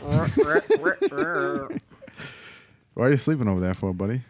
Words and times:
Why 0.00 1.76
are 3.06 3.10
you 3.10 3.16
sleeping 3.16 3.48
over 3.48 3.60
there 3.60 3.74
for, 3.74 3.92
buddy? 3.92 4.22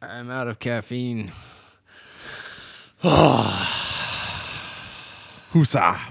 I'm 0.00 0.30
out 0.30 0.48
of 0.48 0.58
caffeine. 0.58 1.28
Husa, 3.02 3.64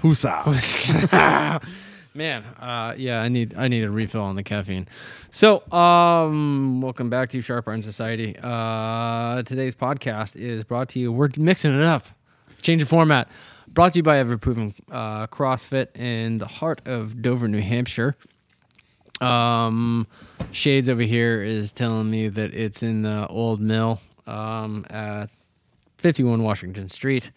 husa. 0.02 1.62
Man, 2.14 2.42
uh, 2.42 2.94
yeah, 2.98 3.22
I 3.22 3.28
need 3.28 3.54
I 3.56 3.68
need 3.68 3.84
a 3.84 3.90
refill 3.90 4.22
on 4.22 4.34
the 4.36 4.42
caffeine. 4.42 4.86
So, 5.30 5.62
um, 5.72 6.80
welcome 6.82 7.08
back 7.08 7.30
to 7.30 7.40
Sharp 7.40 7.68
Iron 7.68 7.82
Society. 7.82 8.36
Uh, 8.42 9.42
today's 9.44 9.76
podcast 9.76 10.34
is 10.36 10.64
brought 10.64 10.88
to 10.90 10.98
you. 10.98 11.12
We're 11.12 11.28
mixing 11.36 11.72
it 11.72 11.82
up, 11.84 12.06
changing 12.62 12.88
format. 12.88 13.28
Brought 13.68 13.92
to 13.92 14.00
you 14.00 14.02
by 14.02 14.18
Ever 14.18 14.36
Proven 14.36 14.74
uh, 14.90 15.28
CrossFit 15.28 15.96
in 15.96 16.38
the 16.38 16.48
heart 16.48 16.82
of 16.86 17.22
Dover, 17.22 17.46
New 17.46 17.62
Hampshire. 17.62 18.16
Um, 19.20 20.06
Shades 20.52 20.88
over 20.88 21.02
here 21.02 21.42
is 21.42 21.72
telling 21.72 22.10
me 22.10 22.28
that 22.28 22.54
it's 22.54 22.82
in 22.82 23.02
the 23.02 23.26
old 23.28 23.60
mill 23.60 24.00
um, 24.26 24.86
at 24.90 25.30
51 25.98 26.42
Washington 26.42 26.88
Street. 26.88 27.30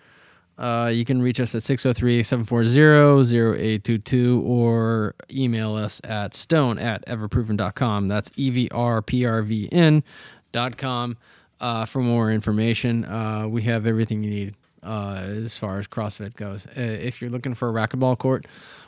Uh, 0.58 0.90
you 0.94 1.04
can 1.04 1.22
reach 1.22 1.40
us 1.40 1.56
at 1.56 1.64
603-740-0822 1.64 4.44
or 4.44 5.16
email 5.32 5.76
us 5.76 6.00
at 6.04 6.36
stone 6.36 6.78
at 6.78 7.04
everproven.com. 7.08 8.08
That's 8.08 8.30
E 8.38 8.48
E-V-R-P-R-V-N 8.48 10.04
dot 10.52 10.78
com 10.78 11.18
uh, 11.60 11.86
for 11.86 12.02
more 12.02 12.32
information. 12.32 13.06
Uh, 13.06 13.48
we 13.48 13.64
have 13.64 13.88
everything 13.88 14.24
you 14.24 14.30
need 14.30 14.56
uh, 14.84 15.24
as 15.26 15.58
far 15.58 15.80
as 15.80 15.88
CrossFit 15.88 16.36
goes. 16.36 16.68
Uh, 16.68 16.82
if 16.82 17.20
you're 17.22 17.32
looking 17.32 17.56
for 17.56 17.70
a 17.70 17.74
racquetball 17.74 18.18
court, 18.18 18.46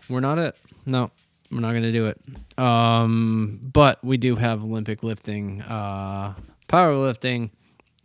we're 0.08 0.20
not 0.20 0.38
it. 0.38 0.56
No, 0.86 1.10
we're 1.52 1.60
not 1.60 1.72
going 1.72 1.84
to 1.84 1.92
do 1.92 2.08
it. 2.08 2.20
Um, 2.58 3.60
but 3.62 4.04
we 4.04 4.18
do 4.18 4.36
have 4.36 4.64
Olympic 4.64 5.04
lifting, 5.04 5.62
uh, 5.62 6.36
powerlifting, 6.68 7.52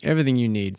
everything 0.03 0.37
you 0.37 0.49
need. 0.49 0.77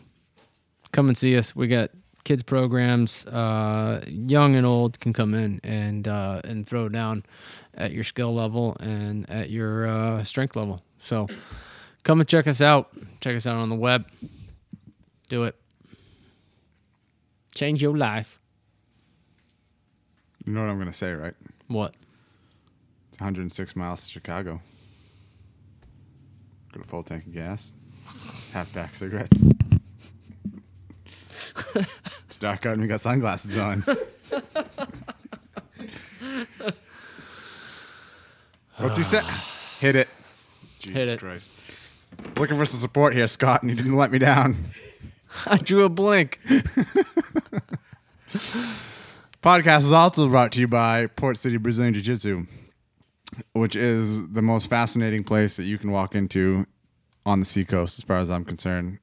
Come 0.92 1.08
and 1.08 1.16
see 1.16 1.36
us. 1.36 1.56
We 1.56 1.68
got 1.68 1.90
kids 2.24 2.42
programs, 2.42 3.26
uh, 3.26 4.04
young 4.06 4.54
and 4.54 4.66
old 4.66 5.00
can 5.00 5.12
come 5.12 5.34
in 5.34 5.60
and 5.64 6.06
uh, 6.06 6.40
and 6.44 6.66
throw 6.66 6.88
down 6.88 7.24
at 7.74 7.92
your 7.92 8.04
skill 8.04 8.34
level 8.34 8.76
and 8.80 9.28
at 9.30 9.50
your 9.50 9.86
uh, 9.86 10.24
strength 10.24 10.54
level. 10.54 10.82
So 11.02 11.28
come 12.04 12.20
and 12.20 12.28
check 12.28 12.46
us 12.46 12.60
out. 12.60 12.90
Check 13.20 13.36
us 13.36 13.46
out 13.46 13.56
on 13.56 13.68
the 13.68 13.74
web. 13.74 14.06
Do 15.28 15.44
it. 15.44 15.56
Change 17.54 17.82
your 17.82 17.96
life. 17.96 18.38
You 20.44 20.52
know 20.52 20.62
what 20.62 20.70
I'm 20.70 20.76
going 20.76 20.88
to 20.88 20.92
say, 20.92 21.12
right? 21.12 21.34
What? 21.68 21.94
It's 23.12 23.20
106 23.20 23.76
miles 23.76 24.04
to 24.04 24.10
Chicago. 24.10 24.62
Got 26.72 26.82
a 26.82 26.88
full 26.88 27.02
tank 27.02 27.26
of 27.26 27.34
gas. 27.34 27.74
Half 28.54 28.72
pack 28.72 28.94
cigarettes. 28.94 29.44
it's 31.74 32.38
dark 32.38 32.64
out 32.64 32.72
and 32.72 32.80
we 32.80 32.88
got 32.88 33.02
sunglasses 33.02 33.54
on. 33.58 33.84
What's 38.78 38.96
he 38.96 39.02
say? 39.02 39.20
Hit 39.80 39.94
it. 39.94 40.08
Jesus 40.78 40.96
Hit 40.96 41.08
it. 41.08 41.20
Christ. 41.20 41.50
Looking 42.38 42.56
for 42.56 42.64
some 42.64 42.80
support 42.80 43.12
here, 43.14 43.28
Scott, 43.28 43.60
and 43.60 43.70
you 43.70 43.76
didn't 43.76 43.98
let 43.98 44.10
me 44.10 44.18
down. 44.18 44.56
I 45.46 45.58
drew 45.58 45.84
a 45.84 45.90
blank. 45.90 46.40
Podcast 49.42 49.80
is 49.82 49.92
also 49.92 50.30
brought 50.30 50.52
to 50.52 50.60
you 50.60 50.68
by 50.68 51.08
Port 51.08 51.36
City 51.36 51.58
Brazilian 51.58 51.92
Jiu 51.92 52.02
Jitsu, 52.02 52.46
which 53.52 53.76
is 53.76 54.28
the 54.28 54.42
most 54.42 54.68
fascinating 54.68 55.24
place 55.24 55.56
that 55.56 55.64
you 55.64 55.78
can 55.78 55.90
walk 55.90 56.14
into 56.14 56.66
on 57.24 57.40
the 57.40 57.46
seacoast, 57.46 57.98
as 57.98 58.04
far 58.04 58.18
as 58.18 58.30
I'm 58.30 58.44
concerned. 58.44 58.98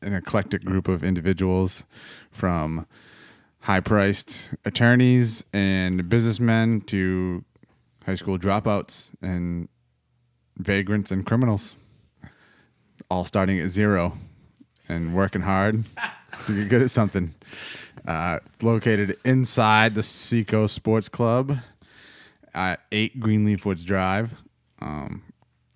An 0.00 0.14
eclectic 0.14 0.64
group 0.64 0.88
of 0.88 1.04
individuals 1.04 1.84
from 2.30 2.86
high 3.60 3.80
priced 3.80 4.54
attorneys 4.64 5.44
and 5.52 6.08
businessmen 6.08 6.80
to 6.82 7.44
high 8.04 8.16
school 8.16 8.36
dropouts 8.36 9.12
and 9.22 9.68
vagrants 10.56 11.12
and 11.12 11.24
criminals, 11.24 11.76
all 13.08 13.24
starting 13.24 13.60
at 13.60 13.68
zero 13.68 14.18
and 14.88 15.14
working 15.14 15.42
hard 15.42 15.84
to 16.46 16.56
get 16.56 16.68
good 16.68 16.82
at 16.82 16.90
something. 16.90 17.34
Uh, 18.06 18.40
located 18.60 19.16
inside 19.24 19.94
the 19.94 20.02
Seacoast 20.02 20.74
Sports 20.74 21.08
Club 21.08 21.58
at 22.54 22.80
8 22.90 23.20
Greenleaf 23.20 23.64
Woods 23.64 23.84
Drive. 23.84 24.42
Um, 24.80 25.22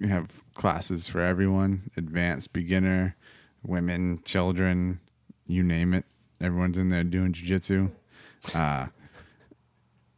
we 0.01 0.09
have 0.09 0.29
classes 0.55 1.09
for 1.09 1.21
everyone 1.21 1.91
advanced, 1.97 2.53
beginner, 2.53 3.17
women, 3.63 4.21
children, 4.25 5.01
you 5.47 5.63
name 5.63 5.95
it. 5.95 6.05
Everyone's 6.41 6.77
in 6.77 6.89
there 6.89 7.05
doing 7.05 7.33
jujitsu. 7.33 7.91
Uh, 8.55 8.87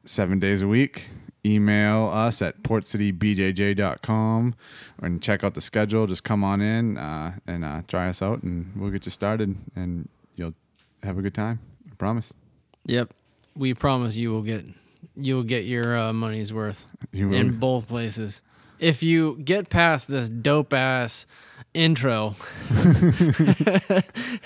seven 0.04 0.38
days 0.38 0.62
a 0.62 0.68
week. 0.68 1.08
Email 1.44 2.10
us 2.12 2.42
at 2.42 2.62
portcitybjj.com 2.62 4.54
and 5.00 5.22
check 5.22 5.44
out 5.44 5.54
the 5.54 5.60
schedule. 5.60 6.06
Just 6.06 6.24
come 6.24 6.42
on 6.42 6.60
in 6.60 6.98
uh, 6.98 7.34
and 7.46 7.64
uh, 7.64 7.82
try 7.86 8.08
us 8.08 8.20
out, 8.20 8.42
and 8.42 8.72
we'll 8.74 8.90
get 8.90 9.06
you 9.06 9.12
started, 9.12 9.56
and 9.76 10.08
you'll 10.34 10.54
have 11.04 11.16
a 11.16 11.22
good 11.22 11.34
time. 11.34 11.60
I 11.90 11.94
promise. 11.94 12.32
Yep. 12.86 13.14
We 13.54 13.72
promise 13.74 14.16
you 14.16 14.32
will 14.32 14.42
get 14.42 14.64
you 15.18 15.36
will 15.36 15.42
get 15.42 15.64
your 15.64 15.96
uh, 15.96 16.12
money's 16.12 16.52
worth 16.52 16.84
You 17.12 17.32
in 17.32 17.58
both 17.58 17.88
places. 17.88 18.42
If 18.78 19.02
you 19.02 19.38
get 19.42 19.68
past 19.70 20.06
this 20.08 20.28
dope 20.28 20.72
ass 20.72 21.26
intro 21.74 22.36
and 22.70 24.04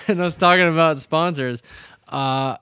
I 0.09 0.25
was 0.25 0.37
talking 0.37 0.69
about 0.69 0.99
sponsors, 0.99 1.63
uh, 2.09 2.57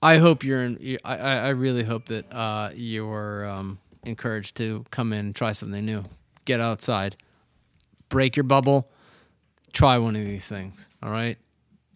I 0.00 0.18
hope 0.18 0.44
you're 0.44 0.62
in. 0.62 0.98
I, 1.04 1.16
I 1.16 1.36
I 1.36 1.48
really 1.48 1.82
hope 1.82 2.06
that 2.06 2.32
uh, 2.32 2.70
you're 2.74 3.44
um, 3.46 3.78
encouraged 4.04 4.56
to 4.58 4.84
come 4.90 5.12
in 5.12 5.26
and 5.26 5.34
try 5.34 5.52
something 5.52 5.84
new. 5.84 6.04
Get 6.44 6.60
outside, 6.60 7.16
break 8.08 8.36
your 8.36 8.44
bubble, 8.44 8.88
try 9.72 9.98
one 9.98 10.14
of 10.14 10.24
these 10.24 10.46
things. 10.46 10.88
All 11.02 11.10
right, 11.10 11.38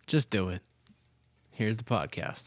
just 0.06 0.31
do 0.31 0.49
it. 0.49 0.62
Here's 1.53 1.76
the 1.76 1.84
podcast. 1.84 2.44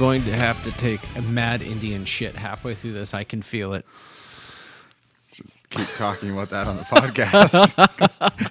Going 0.00 0.24
to 0.24 0.34
have 0.34 0.64
to 0.64 0.72
take 0.72 0.98
a 1.14 1.20
mad 1.20 1.60
Indian 1.60 2.06
shit 2.06 2.34
halfway 2.34 2.74
through 2.74 2.94
this. 2.94 3.12
I 3.12 3.22
can 3.22 3.42
feel 3.42 3.74
it. 3.74 3.84
keep 5.68 5.86
talking 5.94 6.30
about 6.32 6.48
that 6.48 6.66
on 6.66 6.78
the 6.78 6.82
podcast 6.84 7.76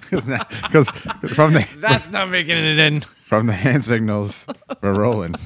because 0.62 0.88
from 1.34 1.52
the 1.54 1.68
That's 1.78 2.08
not 2.10 2.28
making 2.30 2.56
it 2.56 2.78
in. 2.78 3.00
from 3.24 3.46
the 3.48 3.52
hand 3.52 3.84
signals 3.84 4.46
we're 4.80 4.94
rolling. 4.94 5.34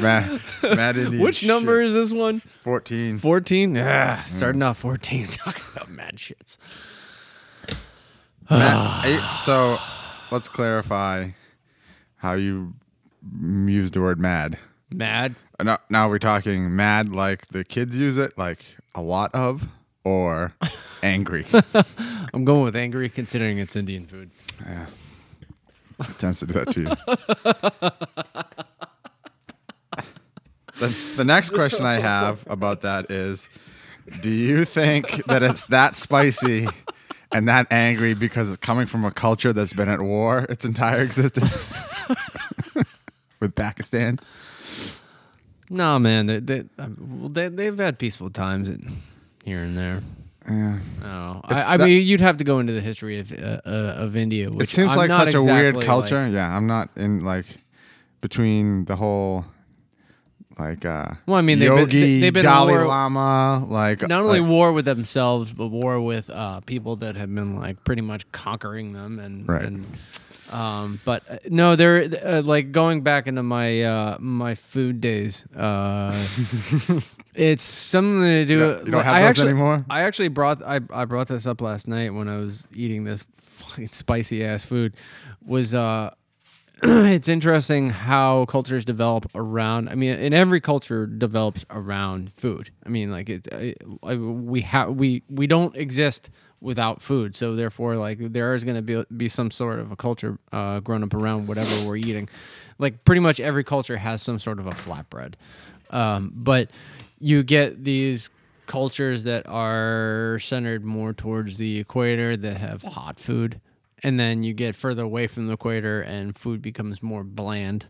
Mad, 0.00 0.40
Mad 0.62 0.96
Indian 0.96 1.22
Which 1.22 1.46
number 1.46 1.80
is 1.82 1.92
this 1.92 2.12
one? 2.12 2.40
fourteen? 2.62 3.18
14? 3.18 3.74
Yeah, 3.74 4.22
starting 4.24 4.60
mm. 4.62 4.66
off 4.66 4.78
14. 4.78 5.26
Talking 5.30 5.64
about 5.74 5.90
mad 5.90 6.16
shits. 6.16 6.56
Eh, 8.50 9.38
so 9.42 9.78
let's 10.30 10.48
clarify 10.48 11.30
how 12.16 12.34
you 12.34 12.74
use 13.40 13.90
the 13.90 14.00
word 14.00 14.18
mad. 14.20 14.58
Mad? 14.92 15.34
Uh, 15.58 15.64
Now, 15.64 15.78
now 15.90 16.08
we're 16.08 16.18
talking 16.18 16.74
mad 16.74 17.14
like 17.14 17.48
the 17.48 17.64
kids 17.64 17.98
use 17.98 18.18
it, 18.18 18.36
like 18.38 18.64
a 18.94 19.02
lot 19.02 19.34
of, 19.34 19.68
or 20.04 20.52
angry. 21.02 21.44
I'm 22.34 22.44
going 22.44 22.62
with 22.62 22.76
angry 22.76 23.08
considering 23.08 23.58
it's 23.58 23.74
Indian 23.76 24.06
food. 24.06 24.30
Yeah. 24.64 24.86
It 25.98 26.18
tends 26.18 26.40
to 26.40 26.46
do 26.46 26.52
that 26.52 26.70
to 26.72 26.80
you. 26.82 26.88
the, 30.78 30.94
the 31.16 31.24
next 31.24 31.50
question 31.50 31.86
I 31.86 31.94
have 31.94 32.44
about 32.48 32.82
that 32.82 33.10
is 33.10 33.48
Do 34.20 34.28
you 34.28 34.64
think 34.66 35.24
that 35.26 35.42
it's 35.42 35.64
that 35.66 35.96
spicy 35.96 36.68
and 37.32 37.48
that 37.48 37.66
angry 37.72 38.14
because 38.14 38.48
it's 38.48 38.56
coming 38.58 38.86
from 38.86 39.04
a 39.04 39.10
culture 39.10 39.52
that's 39.52 39.72
been 39.72 39.88
at 39.88 40.00
war 40.00 40.46
its 40.48 40.64
entire 40.64 41.02
existence 41.02 41.74
with 43.40 43.54
Pakistan? 43.54 44.18
No, 45.68 45.98
man, 45.98 46.26
they 46.26 46.38
they 46.38 46.64
um, 46.78 46.96
well, 47.20 47.28
they 47.28 47.48
they've 47.48 47.76
had 47.78 47.98
peaceful 47.98 48.30
times 48.30 48.68
here 49.44 49.60
and 49.62 49.76
there. 49.76 50.02
Yeah. 50.48 50.78
Oh, 51.02 51.40
It's 51.50 51.66
I, 51.66 51.72
I 51.72 51.76
that- 51.76 51.86
mean, 51.88 52.06
you'd 52.06 52.20
have 52.20 52.36
to 52.36 52.44
go 52.44 52.60
into 52.60 52.72
the 52.72 52.80
history 52.80 53.18
of 53.18 53.32
uh, 53.32 53.60
uh, 53.66 53.68
of 53.98 54.16
India. 54.16 54.48
It 54.48 54.68
seems 54.68 54.92
I'm 54.92 54.98
like 54.98 55.10
such 55.10 55.34
a 55.34 55.42
weird 55.42 55.80
culture. 55.82 56.22
like- 56.24 56.32
yeah, 56.34 56.56
I'm 56.56 56.68
not 56.68 56.90
in 56.96 57.24
like 57.24 57.46
between 58.20 58.84
the 58.84 58.94
whole 58.94 59.44
like 60.58 60.84
uh 60.84 61.08
Well, 61.26 61.36
I 61.36 61.42
mean, 61.42 61.58
they've 61.58 61.68
been- 61.70 61.78
yogi 61.78 62.20
they've 62.20 62.32
been 62.32 62.44
Dalai 62.44 62.72
war- 62.72 62.86
Lama 62.86 63.64
like 63.68 64.00
not 64.02 64.22
only 64.24 64.40
like- 64.40 64.48
war 64.48 64.72
with 64.72 64.84
themselves, 64.84 65.52
but 65.52 65.68
war 65.68 66.00
with 66.00 66.30
uh, 66.30 66.60
people 66.60 66.96
that 66.96 67.16
have 67.16 67.34
been 67.34 67.56
like 67.56 67.82
pretty 67.84 68.02
much 68.02 68.30
conquering 68.32 68.92
them, 68.92 69.18
and 69.18 69.48
Right. 69.48 69.62
and 69.64 69.86
um, 70.52 71.00
but 71.04 71.22
uh, 71.28 71.38
no, 71.48 71.74
they're 71.76 72.08
uh, 72.24 72.42
like 72.42 72.70
going 72.72 73.02
back 73.02 73.26
into 73.26 73.42
my 73.42 73.82
uh, 73.82 74.16
my 74.20 74.54
food 74.54 75.00
days. 75.00 75.44
Uh, 75.56 76.12
it's 77.34 77.62
something 77.62 78.22
to 78.22 78.44
do. 78.44 78.52
You 78.54 78.58
don't- 78.60 78.86
you 78.86 78.92
don't 78.92 79.04
have 79.04 79.14
I 79.14 79.20
those 79.22 79.30
actually, 79.30 79.48
anymore? 79.50 79.78
I 79.90 80.02
actually 80.02 80.28
brought 80.28 80.62
I 80.64 80.80
I 80.90 81.04
brought 81.04 81.28
this 81.28 81.46
up 81.46 81.60
last 81.60 81.88
night 81.88 82.14
when 82.14 82.28
I 82.28 82.36
was 82.38 82.64
eating 82.74 83.04
this 83.04 83.24
fucking 83.42 83.88
spicy 83.88 84.44
ass 84.44 84.64
food. 84.64 84.94
Was 85.44 85.74
uh 85.74 86.10
it's 86.82 87.28
interesting 87.28 87.88
how 87.88 88.44
cultures 88.46 88.84
develop 88.84 89.30
around. 89.34 89.88
I 89.88 89.94
mean, 89.94 90.18
in 90.18 90.34
every 90.34 90.60
culture 90.60 91.06
develops 91.06 91.64
around 91.70 92.32
food. 92.36 92.70
I 92.84 92.90
mean, 92.90 93.10
like 93.10 93.30
it, 93.30 93.46
it 93.46 93.82
we 94.02 94.60
have 94.60 94.90
we 94.90 95.22
we 95.30 95.46
don't 95.46 95.74
exist 95.74 96.28
without 96.60 97.00
food. 97.00 97.34
So 97.34 97.56
therefore, 97.56 97.96
like 97.96 98.18
there 98.20 98.54
is 98.54 98.62
going 98.62 98.76
to 98.76 98.82
be 98.82 99.02
be 99.16 99.28
some 99.30 99.50
sort 99.50 99.78
of 99.78 99.90
a 99.90 99.96
culture 99.96 100.38
uh, 100.52 100.80
grown 100.80 101.02
up 101.02 101.14
around 101.14 101.46
whatever 101.46 101.88
we're 101.88 101.96
eating. 101.96 102.28
Like 102.78 103.04
pretty 103.04 103.20
much 103.20 103.40
every 103.40 103.64
culture 103.64 103.96
has 103.96 104.20
some 104.20 104.38
sort 104.38 104.58
of 104.58 104.66
a 104.66 104.72
flatbread, 104.72 105.34
um, 105.88 106.30
but 106.34 106.68
you 107.18 107.42
get 107.42 107.84
these 107.84 108.28
cultures 108.66 109.24
that 109.24 109.46
are 109.48 110.38
centered 110.42 110.84
more 110.84 111.14
towards 111.14 111.56
the 111.56 111.78
equator 111.78 112.36
that 112.36 112.58
have 112.58 112.82
hot 112.82 113.18
food 113.18 113.60
and 114.02 114.18
then 114.18 114.42
you 114.42 114.52
get 114.52 114.76
further 114.76 115.02
away 115.02 115.26
from 115.26 115.46
the 115.46 115.54
equator 115.54 116.00
and 116.00 116.36
food 116.36 116.62
becomes 116.62 117.02
more 117.02 117.24
bland. 117.24 117.86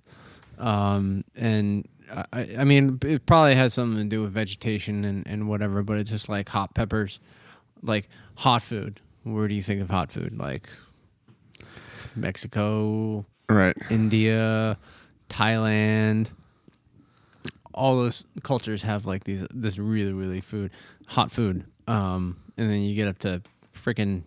Um, 0.59 1.25
and 1.35 1.87
I, 2.33 2.57
I 2.59 2.65
mean 2.65 2.99
it 3.05 3.27
probably 3.27 3.55
has 3.55 3.75
something 3.75 3.99
to 3.99 4.09
do 4.09 4.23
with 4.23 4.33
vegetation 4.33 5.05
and, 5.05 5.27
and 5.27 5.49
whatever 5.49 5.83
but 5.83 5.99
it's 5.99 6.11
just 6.11 6.29
like 6.29 6.49
hot 6.49 6.75
peppers 6.75 7.19
like 7.83 8.09
hot 8.37 8.63
food. 8.63 9.01
Where 9.25 9.49
do 9.49 9.55
you 9.55 9.63
think 9.63 9.83
of 9.83 9.91
hot 9.91 10.13
food? 10.13 10.39
Like 10.39 10.69
mexico 12.15 13.27
right. 13.49 13.77
India, 13.91 14.79
Thailand, 15.29 16.31
all 17.75 17.97
those 17.97 18.25
cultures 18.43 18.83
have 18.83 19.07
like 19.07 19.25
these 19.25 19.45
this 19.53 19.79
really 19.79 20.13
really 20.13 20.41
food, 20.41 20.71
hot 21.07 21.31
food. 21.31 21.65
Um, 21.87 22.39
and 22.57 22.71
then 22.71 22.81
you 22.81 22.95
get 22.95 23.09
up 23.09 23.19
to 23.21 23.43
freaking 23.75 24.23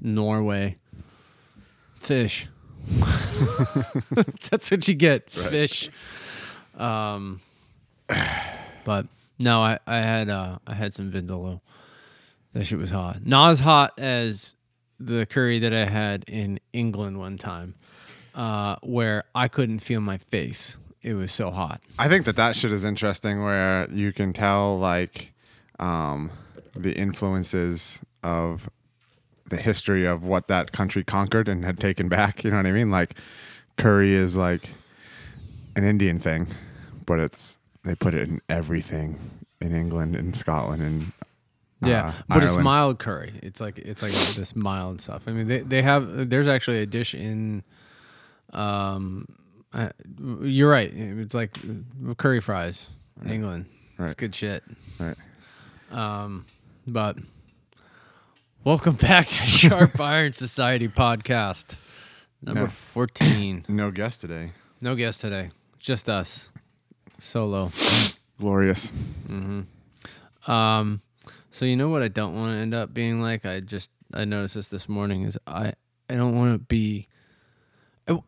Norway, 0.00 0.76
fish. 2.06 2.48
That's 4.50 4.70
what 4.70 4.86
you 4.86 4.94
get, 4.94 5.28
fish. 5.30 5.90
Um, 6.76 7.40
but 8.84 9.06
no, 9.38 9.60
I 9.60 9.78
I 9.86 9.98
had 9.98 10.28
uh 10.28 10.58
I 10.66 10.74
had 10.74 10.94
some 10.94 11.10
vindaloo. 11.10 11.60
That 12.52 12.64
shit 12.64 12.78
was 12.78 12.90
hot. 12.90 13.26
Not 13.26 13.50
as 13.50 13.60
hot 13.60 13.92
as 13.98 14.54
the 14.98 15.26
curry 15.26 15.58
that 15.58 15.74
I 15.74 15.84
had 15.84 16.24
in 16.26 16.58
England 16.72 17.18
one 17.18 17.36
time, 17.36 17.74
uh, 18.34 18.76
where 18.82 19.24
I 19.34 19.48
couldn't 19.48 19.80
feel 19.80 20.00
my 20.00 20.18
face. 20.18 20.76
It 21.02 21.14
was 21.14 21.32
so 21.32 21.50
hot. 21.50 21.82
I 21.98 22.08
think 22.08 22.24
that 22.24 22.36
that 22.36 22.56
shit 22.56 22.72
is 22.72 22.84
interesting 22.84 23.42
where 23.42 23.88
you 23.90 24.12
can 24.12 24.32
tell 24.32 24.78
like 24.78 25.32
um, 25.78 26.30
the 26.74 26.92
influences 26.92 28.00
of 28.22 28.70
the 29.48 29.56
history 29.56 30.04
of 30.04 30.24
what 30.24 30.48
that 30.48 30.72
country 30.72 31.04
conquered 31.04 31.48
and 31.48 31.64
had 31.64 31.78
taken 31.78 32.08
back. 32.08 32.44
You 32.44 32.50
know 32.50 32.56
what 32.56 32.66
I 32.66 32.72
mean? 32.72 32.90
Like 32.90 33.14
curry 33.76 34.12
is 34.12 34.36
like 34.36 34.70
an 35.74 35.84
Indian 35.84 36.18
thing, 36.18 36.48
but 37.04 37.20
it's 37.20 37.56
they 37.84 37.94
put 37.94 38.14
it 38.14 38.28
in 38.28 38.40
everything 38.48 39.18
in 39.60 39.74
England 39.74 40.16
and 40.16 40.36
Scotland 40.36 40.82
and 40.82 41.12
Yeah, 41.84 42.08
uh, 42.08 42.12
but 42.28 42.42
it's 42.42 42.56
mild 42.56 42.98
curry. 42.98 43.34
It's 43.42 43.60
like 43.60 43.78
it's 43.78 44.02
like 44.02 44.12
this 44.12 44.56
mild 44.56 45.00
stuff. 45.00 45.22
I 45.26 45.32
mean, 45.32 45.46
they 45.46 45.60
they 45.60 45.82
have 45.82 46.30
there's 46.30 46.48
actually 46.48 46.80
a 46.80 46.86
dish 46.86 47.14
in, 47.14 47.62
um, 48.52 49.26
uh, 49.72 49.90
you're 50.40 50.70
right. 50.70 50.90
It's 50.92 51.34
like 51.34 51.56
curry 52.16 52.40
fries 52.40 52.90
in 53.22 53.30
England. 53.30 53.66
It's 53.98 54.14
good 54.14 54.34
shit. 54.34 54.64
Right. 54.98 55.16
Um, 55.90 56.46
but 56.86 57.16
welcome 58.66 58.96
back 58.96 59.26
to 59.26 59.32
Sharp 59.46 60.00
Iron 60.00 60.32
Society 60.32 60.88
podcast 60.88 61.76
number 62.42 62.62
No. 62.62 62.66
fourteen. 62.68 63.64
No 63.68 63.90
guest 63.92 64.20
today. 64.20 64.52
No 64.80 64.94
guest 64.94 65.20
today, 65.20 65.50
just 65.80 66.08
us, 66.08 66.50
solo. 67.18 67.70
Glorious. 68.40 68.90
Um, 70.46 71.00
so 71.50 71.64
you 71.64 71.76
know 71.76 71.88
what 71.88 72.02
I 72.02 72.08
don't 72.08 72.34
want 72.34 72.54
to 72.54 72.58
end 72.58 72.74
up 72.74 72.92
being 72.92 73.20
like. 73.22 73.46
I 73.46 73.60
just 73.60 73.90
I 74.12 74.24
noticed 74.24 74.54
this 74.56 74.68
this 74.68 74.88
morning 74.88 75.22
is 75.24 75.38
I 75.46 75.72
I 76.10 76.14
don't 76.16 76.34
want 76.36 76.52
to 76.54 76.58
be. 76.58 77.08
I- 78.08 78.18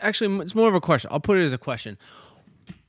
Actually, 0.00 0.40
it's 0.42 0.54
more 0.54 0.68
of 0.68 0.74
a 0.74 0.80
question. 0.80 1.10
I'll 1.12 1.20
put 1.20 1.38
it 1.38 1.44
as 1.44 1.52
a 1.52 1.58
question. 1.58 1.96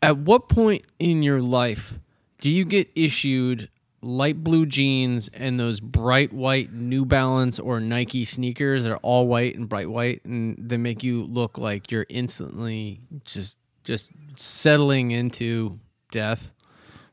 At 0.02 0.18
what 0.18 0.50
point 0.50 0.84
in 1.00 1.22
your 1.24 1.42
life 1.42 2.00
do 2.42 2.50
you 2.50 2.66
get 2.66 2.90
issued 2.96 3.70
light 4.06 4.44
blue 4.44 4.66
jeans 4.66 5.30
and 5.34 5.60
those 5.60 5.80
bright 5.80 6.32
white 6.32 6.72
New 6.72 7.06
Balance 7.06 7.60
or 7.60 7.80
Nike 7.80 8.24
sneakers 8.24 8.84
that 8.84 8.92
are 8.92 8.98
all 8.98 9.28
white 9.28 9.56
and 9.56 9.68
bright 9.68 9.90
white 9.90 10.24
and 10.24 10.56
they 10.58 10.78
make 10.78 11.04
you 11.04 11.24
look 11.24 11.58
like 11.58 11.92
you're 11.92 12.06
instantly 12.10 13.02
just 13.26 13.58
just 13.84 14.12
settling 14.36 15.12
into 15.12 15.80
death? 16.12 16.52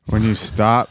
When 0.07 0.23
you 0.23 0.35
stop 0.35 0.89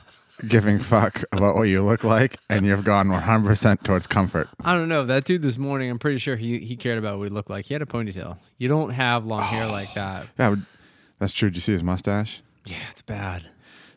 giving 0.49 0.79
fuck 0.79 1.23
about 1.33 1.55
what 1.55 1.65
you 1.65 1.83
look 1.83 2.03
like 2.03 2.39
and 2.51 2.67
you've 2.67 2.85
gone 2.85 3.09
100% 3.09 3.83
towards 3.85 4.07
comfort. 4.07 4.49
I 4.65 4.75
don't 4.75 4.89
know. 4.89 5.05
That 5.05 5.25
dude 5.25 5.43
this 5.43 5.59
morning, 5.59 5.91
I'm 5.91 5.99
pretty 5.99 6.19
sure 6.19 6.37
he, 6.37 6.59
he 6.59 6.77
cared 6.77 6.99
about 6.99 7.19
what 7.19 7.29
he 7.29 7.31
looked 7.31 7.51
like. 7.51 7.67
He 7.67 7.75
had 7.75 7.83
a 7.83 7.87
ponytail. 7.87 8.39
You 8.59 8.69
don't 8.69 8.91
have 8.91 9.25
long 9.25 9.43
hair 9.43 9.67
like 9.67 9.93
that. 9.95 10.27
Yeah, 10.39 10.57
that's 11.19 11.33
true. 11.33 11.51
Did 11.51 11.57
you 11.57 11.61
see 11.61 11.73
his 11.73 11.83
mustache? 11.83 12.43
Yeah, 12.67 12.77
it's 12.91 13.03
bad. 13.03 13.52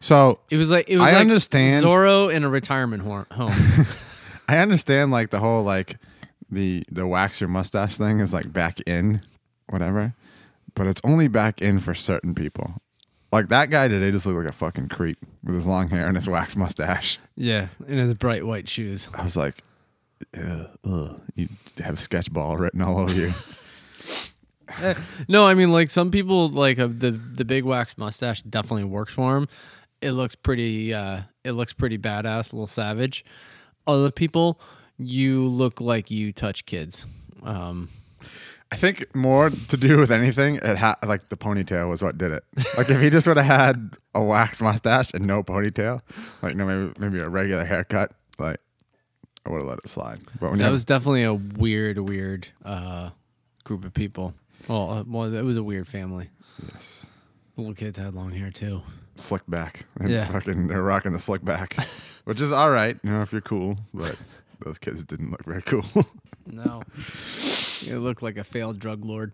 So 0.06 0.38
It 0.52 0.58
was 0.58 0.70
like 0.70 0.88
it 0.88 0.98
was 0.98 1.08
I 1.08 1.14
like 1.14 1.22
understand- 1.22 1.84
Zorro 1.84 2.32
in 2.32 2.44
a 2.44 2.50
retirement 2.50 3.02
home. 3.02 3.26
I 4.48 4.60
understand 4.60 5.10
like 5.10 5.32
the 5.32 5.40
whole 5.40 5.64
like 5.64 5.98
the 6.52 6.84
the 6.92 7.08
wax 7.08 7.42
your 7.42 7.48
mustache 7.48 7.98
thing 7.98 8.20
is 8.20 8.32
like 8.32 8.54
back 8.54 8.80
in, 8.82 9.22
whatever. 9.68 10.14
But 10.76 10.86
it's 10.86 11.02
only 11.04 11.28
back 11.28 11.60
in 11.60 11.80
for 11.80 11.96
certain 11.96 12.36
people. 12.36 12.76
Like 13.32 13.50
that 13.50 13.72
guy 13.72 13.88
today 13.88 14.12
just 14.12 14.28
looked 14.28 14.38
like 14.38 14.48
a 14.48 14.56
fucking 14.56 14.90
creep 14.90 15.18
with 15.44 15.56
his 15.56 15.66
long 15.66 15.90
hair 15.90 16.06
and 16.06 16.16
his 16.16 16.30
wax 16.30 16.56
mustache. 16.56 17.18
yeah, 17.36 17.70
and 17.88 17.98
his 18.00 18.14
bright 18.14 18.46
white 18.46 18.70
shoes. 18.70 19.10
I 19.16 19.24
was 19.24 19.36
like, 19.36 19.64
ugh, 20.40 20.68
ugh. 20.88 21.20
you 21.34 21.50
have 21.80 21.96
sketchball 21.96 22.60
written 22.60 22.84
all 22.84 23.00
over 23.00 23.12
you. 23.12 23.34
No, 25.28 25.48
I 25.48 25.54
mean 25.54 25.72
like 25.72 25.90
some 25.90 26.12
people 26.12 26.50
like 26.50 26.80
uh, 26.80 26.88
the 26.88 27.12
the 27.12 27.46
big 27.46 27.64
wax 27.64 27.98
mustache 27.98 28.42
definitely 28.44 28.84
works 28.84 29.14
for 29.14 29.38
him. 29.38 29.48
It 30.02 30.12
looks 30.12 30.36
pretty. 30.36 30.94
uh 30.94 31.22
It 31.44 31.52
looks 31.54 31.74
pretty 31.74 31.98
badass, 31.98 32.52
a 32.52 32.56
little 32.56 32.68
savage. 32.68 33.26
Other 33.88 34.12
people, 34.12 34.60
you 34.98 35.48
look 35.48 35.80
like 35.82 36.10
you 36.12 36.32
touch 36.34 36.66
kids. 36.66 37.06
Um, 37.44 37.90
I 38.72 38.78
think 38.78 39.14
more 39.16 39.52
to 39.52 39.78
do 39.78 39.98
with 40.00 40.10
anything, 40.12 40.56
it 40.56 40.78
had 40.78 40.96
like 41.06 41.30
the 41.30 41.38
ponytail 41.38 41.90
was 41.90 42.02
what 42.02 42.18
did 42.18 42.32
it. 42.32 42.44
Like 42.78 42.90
if 42.90 43.00
he 43.00 43.10
just 43.12 43.28
would 43.28 43.38
have 43.38 43.46
had 43.46 43.92
a 44.16 44.24
wax 44.24 44.62
mustache 44.62 45.12
and 45.14 45.28
no 45.28 45.44
ponytail, 45.44 46.02
like 46.42 46.56
no 46.56 46.66
maybe 46.66 46.94
maybe 47.00 47.20
a 47.20 47.30
regular 47.30 47.64
haircut, 47.64 48.12
like 48.40 48.58
I 49.46 49.50
would 49.52 49.60
have 49.60 49.68
let 49.68 49.78
it 49.80 49.90
slide. 49.90 50.20
But 50.40 50.50
when 50.50 50.58
That 50.58 50.66
have- 50.66 50.72
was 50.74 50.86
definitely 50.86 51.24
a 51.24 51.34
weird, 51.36 52.10
weird 52.10 52.48
uh, 52.66 53.12
group 53.64 53.86
of 53.86 53.94
people. 53.94 54.34
Well, 54.68 54.90
uh, 54.90 55.04
well, 55.06 55.32
it 55.32 55.44
was 55.44 55.58
a 55.58 55.64
weird 55.64 55.88
family. 55.88 56.30
yes, 56.74 57.06
The 57.54 57.62
little 57.62 57.76
kids 57.76 58.00
had 58.00 58.16
long 58.16 58.32
hair 58.32 58.50
too. 58.50 58.82
Slick 59.16 59.44
back, 59.48 59.86
and 60.00 60.10
Yeah. 60.10 60.26
fucking 60.26 60.68
they're 60.68 60.82
rocking 60.82 61.12
the 61.14 61.20
slick 61.20 61.44
back, 61.44 61.76
which 62.26 62.42
is 62.42 62.52
all 62.52 62.70
right, 62.70 62.98
you 63.04 63.10
know, 63.12 63.22
if 63.22 63.32
you're 63.32 63.42
cool. 63.42 63.78
But 63.94 64.20
those 64.64 64.78
kids 64.80 65.04
didn't 65.04 65.32
look 65.32 65.44
very 65.46 65.62
cool. 65.62 65.86
No, 66.48 66.84
it 67.88 67.98
looked 67.98 68.22
like 68.22 68.38
a 68.38 68.44
failed 68.44 68.78
drug 68.78 69.04
lord. 69.04 69.34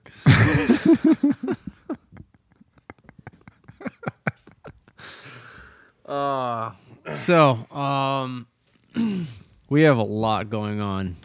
uh, 6.05 6.71
so 7.15 7.51
um, 7.75 8.47
we 9.69 9.81
have 9.83 9.97
a 9.97 10.03
lot 10.03 10.49
going 10.49 10.81
on. 10.81 11.15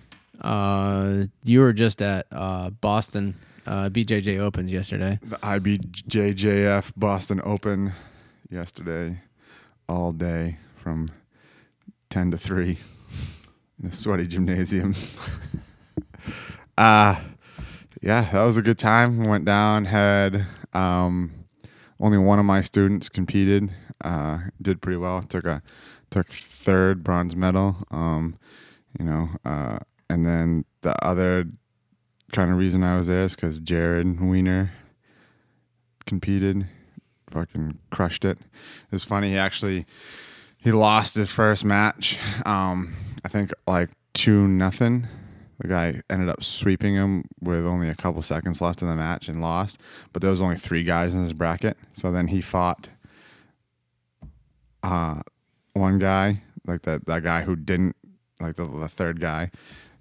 Uh, 0.41 1.25
you 1.45 1.61
were 1.61 1.73
just 1.73 2.03
at 2.03 2.27
uh, 2.31 2.71
Boston 2.71 3.35
uh, 3.67 3.89
BJJ 3.89 4.39
Opens 4.39 4.73
yesterday. 4.73 5.19
the 5.23 5.37
IBJJF 5.39 6.93
Boston 6.97 7.41
Open 7.45 7.93
yesterday 8.51 9.21
all 9.89 10.13
day 10.13 10.59
from 10.77 11.09
10 12.11 12.33
to 12.33 12.39
3 12.39 12.79
in 13.83 13.89
a 13.89 13.93
sweaty 13.93 14.27
gymnasium. 14.27 14.95
uh, 16.79 17.21
yeah, 18.03 18.31
that 18.31 18.45
was 18.45 18.57
a 18.57 18.63
good 18.63 18.79
time. 18.79 19.25
Went 19.25 19.45
down, 19.45 19.87
had 19.87 20.47
um, 20.73 21.47
only 21.99 22.19
one 22.19 22.39
of 22.39 22.45
my 22.45 22.61
students 22.61 23.09
competed. 23.09 23.71
Uh, 24.05 24.39
did 24.61 24.83
pretty 24.83 24.99
well. 24.99 25.23
Took 25.23 25.47
a 25.47 25.63
took 26.11 26.29
third 26.29 27.03
bronze 27.03 27.35
medal. 27.35 27.77
Um, 27.91 28.39
you 28.99 29.05
know, 29.05 29.31
uh, 29.45 29.79
and 30.09 30.25
then 30.25 30.65
the 30.83 30.95
other 31.05 31.47
kind 32.33 32.51
of 32.51 32.59
reason 32.59 32.85
I 32.85 32.97
was 32.97 33.07
there 33.07 33.23
is 33.23 33.35
because 33.35 33.61
Jared 33.61 34.21
Weiner 34.21 34.73
competed, 36.05 36.67
fucking 37.37 37.79
crushed 37.91 38.25
it. 38.25 38.39
It 38.39 38.93
was 38.93 39.05
funny. 39.05 39.31
He 39.31 39.37
actually 39.37 39.85
he 40.59 40.73
lost 40.73 41.15
his 41.15 41.31
first 41.31 41.65
match. 41.65 42.19
Um, 42.45 42.97
I 43.25 43.29
think 43.29 43.53
like 43.67 43.91
two 44.15 44.49
nothing. 44.49 45.07
The 45.59 45.69
guy 45.69 46.01
ended 46.11 46.29
up 46.29 46.43
sweeping 46.43 46.95
him 46.95 47.25
with 47.41 47.65
only 47.65 47.89
a 47.89 47.95
couple 47.95 48.21
seconds 48.23 48.61
left 48.61 48.83
in 48.83 48.89
the 48.89 48.95
match 48.95 49.29
and 49.29 49.41
lost. 49.41 49.81
But 50.13 50.21
there 50.21 50.31
was 50.31 50.43
only 50.43 50.57
three 50.57 50.85
guys 50.85 51.15
in 51.15 51.23
his 51.23 51.33
bracket. 51.33 51.79
So 51.95 52.11
then 52.11 52.29
he 52.29 52.41
fought 52.43 52.91
uh, 54.83 55.23
one 55.73 55.99
guy, 55.99 56.43
like 56.67 56.83
that 56.83 57.07
that 57.07 57.23
guy 57.23 57.43
who 57.43 57.57
didn't 57.57 57.97
like 58.41 58.57
the, 58.57 58.67
the 58.67 58.89
third 58.89 59.21
guy, 59.21 59.51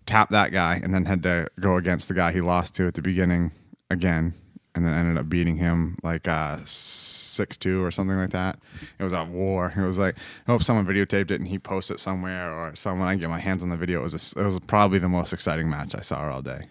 tapped 0.06 0.32
that 0.32 0.52
guy, 0.52 0.80
and 0.84 0.94
then 0.94 1.06
had 1.06 1.24
to 1.24 1.48
go 1.60 1.78
against 1.78 2.08
the 2.08 2.14
guy 2.14 2.32
he 2.32 2.42
lost 2.42 2.76
to 2.76 2.88
at 2.88 2.94
the 2.94 3.02
beginning 3.02 3.52
again, 3.90 4.34
and 4.76 4.86
then 4.86 4.94
ended 4.94 5.18
up 5.18 5.30
beating 5.30 5.56
him 5.58 5.98
like 6.04 6.28
uh, 6.28 6.58
six 6.66 7.58
two 7.58 7.84
or 7.84 7.92
something 7.92 8.18
like 8.18 8.32
that. 8.32 8.60
It 9.00 9.04
was 9.04 9.14
a 9.14 9.24
war. 9.24 9.74
It 9.76 9.82
was 9.82 9.98
like 9.98 10.16
I 10.48 10.52
hope 10.52 10.64
someone 10.64 10.86
videotaped 10.86 11.32
it 11.32 11.40
and 11.40 11.48
he 11.48 11.58
posted 11.58 11.96
it 11.96 12.00
somewhere 12.00 12.54
or 12.54 12.76
someone 12.76 13.08
I 13.08 13.14
can 13.14 13.20
get 13.22 13.30
my 13.30 13.40
hands 13.40 13.64
on 13.64 13.70
the 13.70 13.78
video. 13.78 14.02
It 14.02 14.04
was 14.04 14.34
a, 14.36 14.40
it 14.40 14.46
was 14.46 14.60
probably 14.60 15.00
the 15.00 15.10
most 15.10 15.34
exciting 15.34 15.70
match 15.70 15.96
I 15.96 16.02
saw 16.02 16.30
all 16.30 16.42
day. 16.42 16.68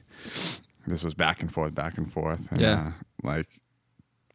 This 0.87 1.03
was 1.03 1.15
back 1.15 1.41
and 1.41 1.53
forth, 1.53 1.75
back 1.75 1.97
and 1.97 2.13
forth. 2.13 2.47
And, 2.51 2.61
Yeah. 2.61 2.89
Uh, 2.89 2.93
like 3.23 3.49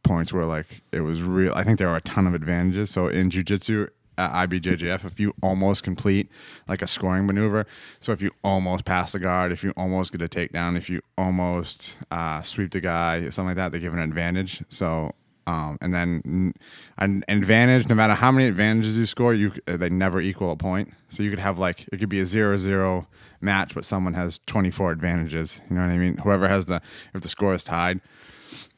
points 0.03 0.33
where 0.33 0.45
like 0.45 0.81
it 0.91 1.01
was 1.01 1.21
real. 1.21 1.53
I 1.53 1.63
think 1.63 1.77
there 1.77 1.89
were 1.89 1.97
a 1.97 2.01
ton 2.01 2.25
of 2.25 2.33
advantages. 2.33 2.89
So 2.89 3.07
in 3.07 3.29
jujitsu 3.29 3.89
at 4.19 4.49
IBJJF, 4.49 5.05
if 5.05 5.19
you 5.19 5.33
almost 5.41 5.83
complete 5.83 6.29
like 6.67 6.81
a 6.81 6.87
scoring 6.87 7.25
maneuver, 7.25 7.65
so 7.99 8.11
if 8.11 8.21
you 8.21 8.31
almost 8.43 8.85
pass 8.85 9.13
the 9.13 9.19
guard, 9.19 9.51
if 9.51 9.63
you 9.63 9.71
almost 9.77 10.11
get 10.11 10.21
a 10.21 10.27
takedown, 10.27 10.77
if 10.77 10.89
you 10.89 11.01
almost 11.17 11.97
uh, 12.11 12.41
sweep 12.41 12.71
the 12.71 12.81
guy, 12.81 13.21
something 13.29 13.45
like 13.45 13.55
that, 13.55 13.71
they 13.71 13.79
give 13.79 13.93
an 13.93 13.99
advantage. 13.99 14.63
So. 14.69 15.11
Um, 15.47 15.79
and 15.81 15.95
then 15.95 16.53
an 16.99 17.23
advantage, 17.27 17.89
no 17.89 17.95
matter 17.95 18.13
how 18.13 18.31
many 18.31 18.45
advantages 18.45 18.99
you 18.99 19.07
score, 19.07 19.33
you 19.33 19.51
they 19.65 19.89
never 19.89 20.21
equal 20.21 20.51
a 20.51 20.55
point. 20.55 20.93
So 21.07 21.23
you 21.23 21.31
could 21.31 21.39
have 21.39 21.57
like 21.57 21.87
it 21.91 21.97
could 21.97 22.09
be 22.09 22.19
a 22.19 22.25
zero-zero 22.25 23.07
match, 23.41 23.73
but 23.73 23.83
someone 23.83 24.13
has 24.13 24.41
24 24.45 24.91
advantages. 24.91 25.61
You 25.67 25.77
know 25.77 25.81
what 25.81 25.91
I 25.91 25.97
mean? 25.97 26.17
Whoever 26.17 26.47
has 26.47 26.65
the 26.65 26.83
if 27.15 27.21
the 27.21 27.29
score 27.29 27.55
is 27.55 27.63
tied, 27.63 27.99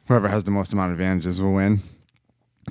whoever 0.07 0.29
has 0.29 0.45
the 0.45 0.51
most 0.51 0.71
amount 0.71 0.93
of 0.93 0.99
advantages 0.99 1.41
will 1.41 1.55
win. 1.55 1.81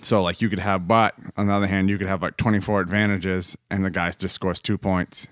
So 0.03 0.23
like 0.23 0.41
you 0.41 0.49
could 0.49 0.61
have, 0.61 0.87
but 0.87 1.15
on 1.37 1.47
the 1.47 1.53
other 1.53 1.67
hand, 1.67 1.91
you 1.91 1.99
could 1.99 2.07
have 2.07 2.23
like 2.23 2.37
24 2.37 2.81
advantages, 2.81 3.57
and 3.71 3.85
the 3.85 3.91
guy 3.91 4.11
just 4.13 4.35
scores 4.35 4.59
two 4.59 4.79
points. 4.79 5.27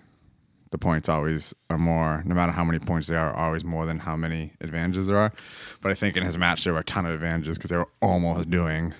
The 0.70 0.78
points 0.78 1.08
always 1.08 1.54
are 1.70 1.78
more, 1.78 2.22
no 2.26 2.34
matter 2.34 2.52
how 2.52 2.64
many 2.64 2.78
points 2.78 3.06
there 3.06 3.18
are, 3.18 3.34
always 3.34 3.64
more 3.64 3.86
than 3.86 4.00
how 4.00 4.16
many 4.16 4.52
advantages 4.60 5.06
there 5.06 5.16
are. 5.16 5.32
But 5.80 5.92
I 5.92 5.94
think 5.94 6.16
in 6.16 6.24
his 6.24 6.36
match 6.36 6.64
there 6.64 6.74
were 6.74 6.80
a 6.80 6.84
ton 6.84 7.06
of 7.06 7.14
advantages 7.14 7.56
because 7.56 7.70
they 7.70 7.76
were 7.76 7.88
almost 8.02 8.50
doing 8.50 8.92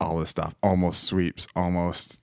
all 0.00 0.18
this 0.18 0.30
stuff, 0.30 0.54
almost 0.62 1.04
sweeps, 1.04 1.48
almost 1.56 2.20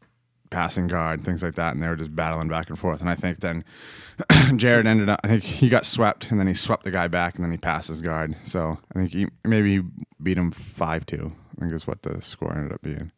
passing 0.49 0.87
guard, 0.87 1.21
things 1.25 1.43
like 1.43 1.55
that, 1.55 1.73
and 1.73 1.83
they 1.83 1.87
were 1.87 1.95
just 1.95 2.15
battling 2.15 2.47
back 2.47 2.69
and 2.69 2.79
forth. 2.79 3.01
And 3.01 3.09
I 3.09 3.15
think 3.15 3.39
then 3.39 3.65
Jared 4.55 4.85
ended 4.85 5.09
up, 5.09 5.19
I 5.23 5.27
think 5.27 5.43
he 5.43 5.67
got 5.67 5.85
swept, 5.85 6.29
and 6.31 6.39
then 6.39 6.47
he 6.47 6.53
swept 6.53 6.83
the 6.83 6.91
guy 6.91 7.07
back, 7.07 7.35
and 7.35 7.43
then 7.43 7.51
he 7.51 7.57
passed 7.57 7.89
his 7.89 8.01
guard. 8.01 8.35
So 8.43 8.77
I 8.95 8.99
think 8.99 9.11
he 9.11 9.27
maybe 9.43 9.77
he 9.77 9.83
beat 10.21 10.37
him 10.37 10.51
five 10.51 11.05
two. 11.05 11.33
I 11.57 11.61
think 11.61 11.73
is 11.73 11.87
what 11.87 12.03
the 12.03 12.21
score 12.21 12.55
ended 12.55 12.73
up 12.73 12.81
being. 12.81 13.11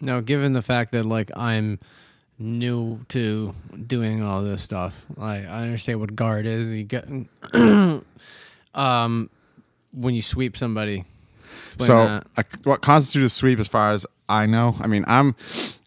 Now, 0.00 0.20
given 0.20 0.52
the 0.52 0.62
fact 0.62 0.92
that 0.92 1.04
like 1.04 1.30
I'm 1.36 1.78
new 2.38 3.00
to 3.08 3.54
doing 3.86 4.22
all 4.22 4.42
this 4.42 4.62
stuff, 4.62 4.94
like 5.16 5.46
I 5.46 5.62
understand 5.62 6.00
what 6.00 6.14
guard 6.14 6.46
is. 6.46 6.72
You 6.72 6.84
get, 6.84 7.08
um, 8.74 9.30
when 9.92 10.14
you 10.14 10.22
sweep 10.22 10.56
somebody. 10.56 11.04
So 11.78 11.98
uh, 11.98 12.20
what 12.64 12.82
constitutes 12.82 13.34
a 13.34 13.36
sweep 13.36 13.58
as 13.58 13.68
far 13.68 13.92
as 13.92 14.06
i 14.28 14.46
know 14.46 14.74
i 14.80 14.86
mean 14.86 15.04
i'm 15.06 15.34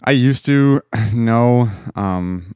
i 0.04 0.12
used 0.12 0.46
to 0.46 0.82
know 1.14 1.70
um 1.96 2.54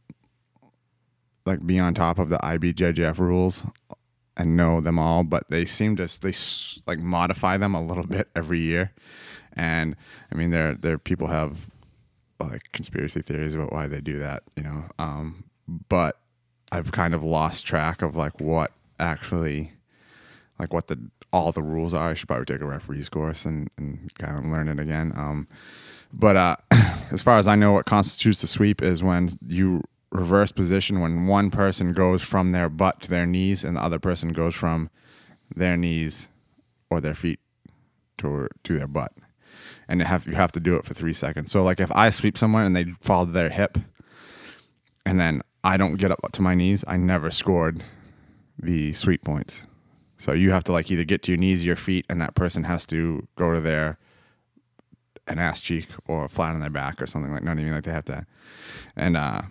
like 1.46 1.66
be 1.66 1.80
on 1.80 1.94
top 1.94 2.20
of 2.20 2.30
the 2.30 2.38
ibjjf 2.38 3.18
rules 3.18 3.66
and 4.38 4.56
know 4.56 4.82
them 4.82 4.98
all 4.98 5.24
but 5.24 5.44
they 5.50 5.66
seem 5.66 5.96
to 5.96 6.08
they 6.22 6.34
like 6.88 7.00
modify 7.00 7.58
them 7.58 7.76
a 7.76 7.84
little 7.84 8.06
bit 8.06 8.30
every 8.36 8.60
year 8.60 8.92
and 9.56 9.96
i 10.32 10.36
mean 10.36 10.52
there 10.52 10.76
there 10.76 10.98
people 10.98 11.28
have 11.28 11.70
like 12.40 12.72
conspiracy 12.72 13.22
theories 13.22 13.56
about 13.56 13.72
why 13.72 13.88
they 13.88 14.02
do 14.02 14.18
that 14.18 14.44
you 14.56 14.64
know 14.64 14.86
um 15.00 15.44
but 15.90 16.20
i've 16.72 16.92
kind 16.92 17.14
of 17.14 17.24
lost 17.24 17.66
track 17.66 18.02
of 18.02 18.16
like 18.16 18.40
what 18.40 18.72
actually 19.00 19.74
like 20.60 20.74
what 20.74 20.88
the 20.88 21.00
all 21.34 21.52
the 21.52 21.64
rules 21.64 21.94
are. 21.94 22.12
I 22.12 22.14
should 22.14 22.28
probably 22.28 22.46
take 22.46 22.62
a 22.62 22.66
referee's 22.66 23.10
course 23.10 23.44
and, 23.44 23.70
and 23.76 24.14
kind 24.20 24.38
of 24.38 24.46
learn 24.46 24.70
it 24.70 24.80
again. 24.80 25.12
Um, 25.18 25.48
but 26.14 26.38
uh, 26.38 26.56
as 27.12 27.24
far 27.24 27.38
as 27.38 27.48
I 27.48 27.56
know, 27.56 27.74
what 27.74 27.88
constitutes 27.88 28.44
a 28.44 28.48
sweep 28.48 28.82
is 28.82 29.04
when 29.04 29.30
you 29.46 29.84
reverse 30.12 30.52
position 30.52 31.00
when 31.00 31.26
one 31.26 31.50
person 31.50 31.92
goes 31.92 32.22
from 32.22 32.52
their 32.52 32.70
butt 32.70 33.02
to 33.02 33.10
their 33.10 33.26
knees 33.26 33.64
and 33.64 33.76
the 33.76 33.82
other 33.82 33.98
person 33.98 34.30
goes 34.30 34.54
from 34.54 34.92
their 35.56 35.76
knees 35.76 36.30
or 36.92 37.02
their 37.02 37.16
feet 37.16 37.40
to 38.20 38.48
to 38.64 38.78
their 38.78 38.88
butt, 38.88 39.12
and 39.88 40.00
you 40.00 40.06
have 40.06 40.28
you 40.28 40.34
have 40.34 40.52
to 40.54 40.60
do 40.60 40.76
it 40.76 40.86
for 40.86 40.94
three 40.94 41.14
seconds. 41.14 41.52
So 41.52 41.64
like 41.64 41.80
if 41.80 41.92
I 41.92 42.10
sweep 42.10 42.38
someone 42.38 42.66
and 42.66 42.76
they 42.76 42.86
fall 43.02 43.26
to 43.26 43.32
their 43.32 43.50
hip, 43.50 43.78
and 45.06 45.20
then 45.20 45.42
I 45.64 45.78
don't 45.78 45.96
get 45.96 46.12
up 46.12 46.20
to 46.32 46.42
my 46.42 46.56
knees, 46.56 46.84
I 46.88 46.98
never 46.98 47.32
scored 47.32 47.84
the 48.58 48.94
sweep 48.94 49.24
points. 49.24 49.66
So 50.18 50.32
you 50.32 50.52
have 50.52 50.64
to 50.66 50.72
like 50.72 50.90
either 50.92 51.04
get 51.04 51.24
to 51.24 51.32
your 51.32 51.40
knees, 51.40 51.62
or 51.62 51.66
your 51.66 51.76
feet, 51.76 52.06
and 52.10 52.22
that 52.22 52.36
person 52.36 52.64
has 52.64 52.86
to 52.88 53.28
go 53.36 53.54
to 53.54 53.62
their 53.62 53.98
an 55.28 55.40
ass 55.40 55.62
cheek 55.62 55.88
or 56.08 56.28
flat 56.28 56.54
on 56.54 56.60
their 56.60 56.70
back 56.70 57.02
or 57.02 57.08
something 57.08 57.34
like. 57.34 57.44
Not 57.44 57.60
even 57.60 57.74
like 57.74 57.84
they 57.84 57.92
have 57.92 58.06
to, 58.06 58.26
and 58.96 59.18
uh, 59.18 59.42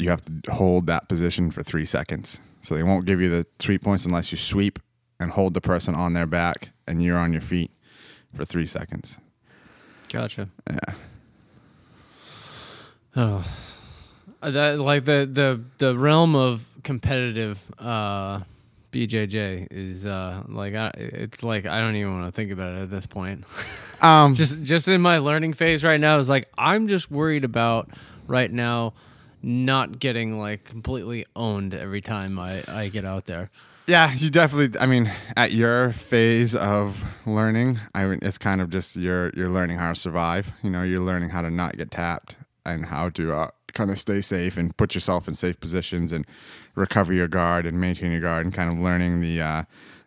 you 0.00 0.10
have 0.10 0.24
to 0.24 0.52
hold 0.52 0.86
that 0.86 1.08
position 1.08 1.50
for 1.50 1.62
three 1.62 1.86
seconds. 1.86 2.40
So 2.60 2.74
they 2.74 2.82
won't 2.82 3.06
give 3.06 3.20
you 3.20 3.28
the 3.28 3.46
sweep 3.58 3.82
points 3.82 4.04
unless 4.04 4.30
you 4.30 4.38
sweep 4.38 4.78
and 5.18 5.32
hold 5.32 5.54
the 5.54 5.60
person 5.60 5.94
on 5.94 6.12
their 6.12 6.26
back 6.26 6.70
and 6.86 7.02
you're 7.02 7.18
on 7.18 7.32
your 7.32 7.42
feet 7.42 7.70
for 8.34 8.44
three 8.44 8.66
seconds. 8.66 9.18
Gotcha. 10.10 10.48
Yeah. 10.70 10.94
Oh, 13.14 13.44
Uh, 14.40 14.50
that 14.52 14.80
like 14.80 15.04
the 15.04 15.28
the 15.30 15.60
the 15.78 15.96
realm 15.98 16.34
of 16.34 16.66
competitive 16.82 17.60
uh, 17.78 18.40
BJJ 18.90 19.68
is 19.70 20.06
uh, 20.06 20.42
like 20.48 20.74
I, 20.74 20.90
it's 20.96 21.42
like 21.44 21.66
I 21.66 21.80
don't 21.80 21.94
even 21.96 22.18
want 22.20 22.26
to 22.26 22.32
think 22.32 22.50
about 22.50 22.72
it 22.74 22.82
at 22.82 22.90
this 22.90 23.06
point. 23.06 23.44
Um, 24.02 24.34
just 24.34 24.60
just 24.64 24.88
in 24.88 25.00
my 25.00 25.18
learning 25.18 25.52
phase 25.52 25.84
right 25.84 26.00
now 26.00 26.18
is 26.18 26.28
like 26.28 26.48
I'm 26.58 26.88
just 26.88 27.08
worried 27.08 27.44
about 27.44 27.88
right 28.26 28.50
now 28.50 28.94
not 29.44 30.00
getting 30.00 30.40
like 30.40 30.64
completely 30.64 31.24
owned 31.36 31.72
every 31.72 32.00
time 32.00 32.36
I 32.40 32.64
I 32.66 32.88
get 32.88 33.04
out 33.04 33.26
there. 33.26 33.48
Yeah, 33.92 34.10
you 34.14 34.30
definitely. 34.30 34.80
I 34.80 34.86
mean, 34.86 35.12
at 35.36 35.52
your 35.52 35.92
phase 35.92 36.54
of 36.54 37.04
learning, 37.26 37.78
I 37.94 38.06
mean, 38.06 38.20
it's 38.22 38.38
kind 38.38 38.62
of 38.62 38.70
just 38.70 38.96
you're 38.96 39.28
you're 39.36 39.50
learning 39.50 39.76
how 39.76 39.92
to 39.92 39.94
survive. 39.94 40.50
You 40.62 40.70
know, 40.70 40.82
you're 40.82 41.02
learning 41.02 41.28
how 41.28 41.42
to 41.42 41.50
not 41.50 41.76
get 41.76 41.90
tapped 41.90 42.36
and 42.64 42.86
how 42.86 43.10
to 43.10 43.34
uh, 43.34 43.48
kind 43.74 43.90
of 43.90 43.98
stay 43.98 44.22
safe 44.22 44.56
and 44.56 44.74
put 44.78 44.94
yourself 44.94 45.28
in 45.28 45.34
safe 45.34 45.60
positions 45.60 46.10
and 46.10 46.26
recover 46.74 47.12
your 47.12 47.28
guard 47.28 47.66
and 47.66 47.78
maintain 47.78 48.12
your 48.12 48.22
guard 48.22 48.46
and 48.46 48.54
kind 48.54 48.72
of 48.72 48.78
learning 48.78 49.20
the 49.20 49.42
uh, 49.42 49.64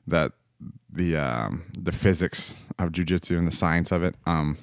the 0.07 0.33
the 0.91 1.15
um, 1.15 1.61
the 1.77 1.91
physics 1.91 2.55
of 2.79 2.91
jujitsu 2.91 3.37
and 3.37 3.47
the 3.47 3.51
science 3.55 3.91
of 3.91 4.03
it. 4.03 4.15
Um, 4.25 4.57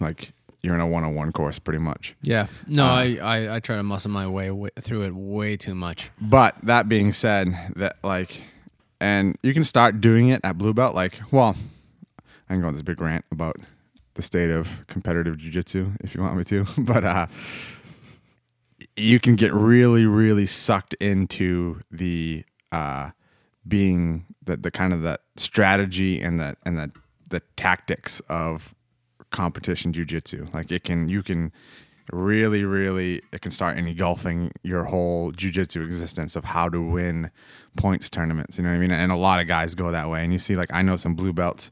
like 0.00 0.32
you're 0.62 0.74
in 0.74 0.80
a 0.80 0.86
one 0.86 1.04
on 1.04 1.14
one 1.14 1.32
course, 1.32 1.58
pretty 1.58 1.78
much. 1.80 2.14
Yeah. 2.22 2.46
No, 2.66 2.84
Uh, 2.84 2.88
I, 2.88 3.16
I 3.20 3.54
I 3.56 3.60
try 3.60 3.76
to 3.76 3.82
muscle 3.82 4.10
my 4.10 4.26
way, 4.26 4.50
way 4.50 4.70
through 4.80 5.02
it 5.02 5.14
way 5.14 5.56
too 5.56 5.74
much. 5.74 6.10
But 6.20 6.56
that 6.62 6.88
being 6.88 7.12
said, 7.12 7.48
that 7.76 7.96
like, 8.04 8.42
and 9.00 9.36
you 9.42 9.52
can 9.54 9.64
start 9.64 10.00
doing 10.00 10.28
it 10.28 10.40
at 10.44 10.58
blue 10.58 10.72
belt. 10.72 10.94
Like, 10.94 11.20
well, 11.32 11.56
I 12.48 12.54
can 12.54 12.60
go 12.60 12.68
on 12.68 12.72
this 12.74 12.82
big 12.82 13.00
rant 13.00 13.24
about 13.32 13.56
the 14.14 14.22
state 14.22 14.50
of 14.50 14.86
competitive 14.86 15.36
jujitsu 15.36 15.96
if 16.04 16.14
you 16.14 16.20
want 16.22 16.36
me 16.36 16.44
to, 16.44 16.66
but 16.78 17.02
uh, 17.04 17.26
you 18.96 19.18
can 19.18 19.36
get 19.36 19.52
really, 19.52 20.04
really 20.06 20.46
sucked 20.46 20.94
into 20.94 21.80
the 21.90 22.44
uh, 22.70 23.10
being 23.66 24.26
the 24.44 24.56
the 24.56 24.70
kind 24.70 24.92
of 24.92 25.02
the 25.02 25.18
strategy 25.36 26.20
and 26.20 26.38
the 26.40 26.56
and 26.64 26.76
the 26.78 26.90
the 27.30 27.40
tactics 27.56 28.20
of 28.28 28.74
competition 29.32 29.92
jujitsu. 29.92 30.52
Like 30.54 30.70
it 30.70 30.84
can, 30.84 31.08
you 31.08 31.22
can 31.22 31.52
really, 32.12 32.64
really, 32.64 33.22
it 33.32 33.40
can 33.40 33.50
start 33.50 33.76
engulfing 33.76 34.52
your 34.62 34.84
whole 34.84 35.32
jujitsu 35.32 35.84
existence 35.84 36.36
of 36.36 36.44
how 36.44 36.68
to 36.68 36.80
win 36.80 37.30
points 37.76 38.08
tournaments. 38.08 38.58
You 38.58 38.64
know 38.64 38.70
what 38.70 38.76
I 38.76 38.78
mean? 38.78 38.90
And 38.92 39.10
a 39.10 39.16
lot 39.16 39.40
of 39.40 39.46
guys 39.46 39.74
go 39.74 39.90
that 39.90 40.08
way. 40.08 40.22
And 40.22 40.32
you 40.32 40.38
see, 40.38 40.56
like, 40.56 40.72
I 40.72 40.82
know 40.82 40.96
some 40.96 41.14
blue 41.14 41.32
belts 41.32 41.70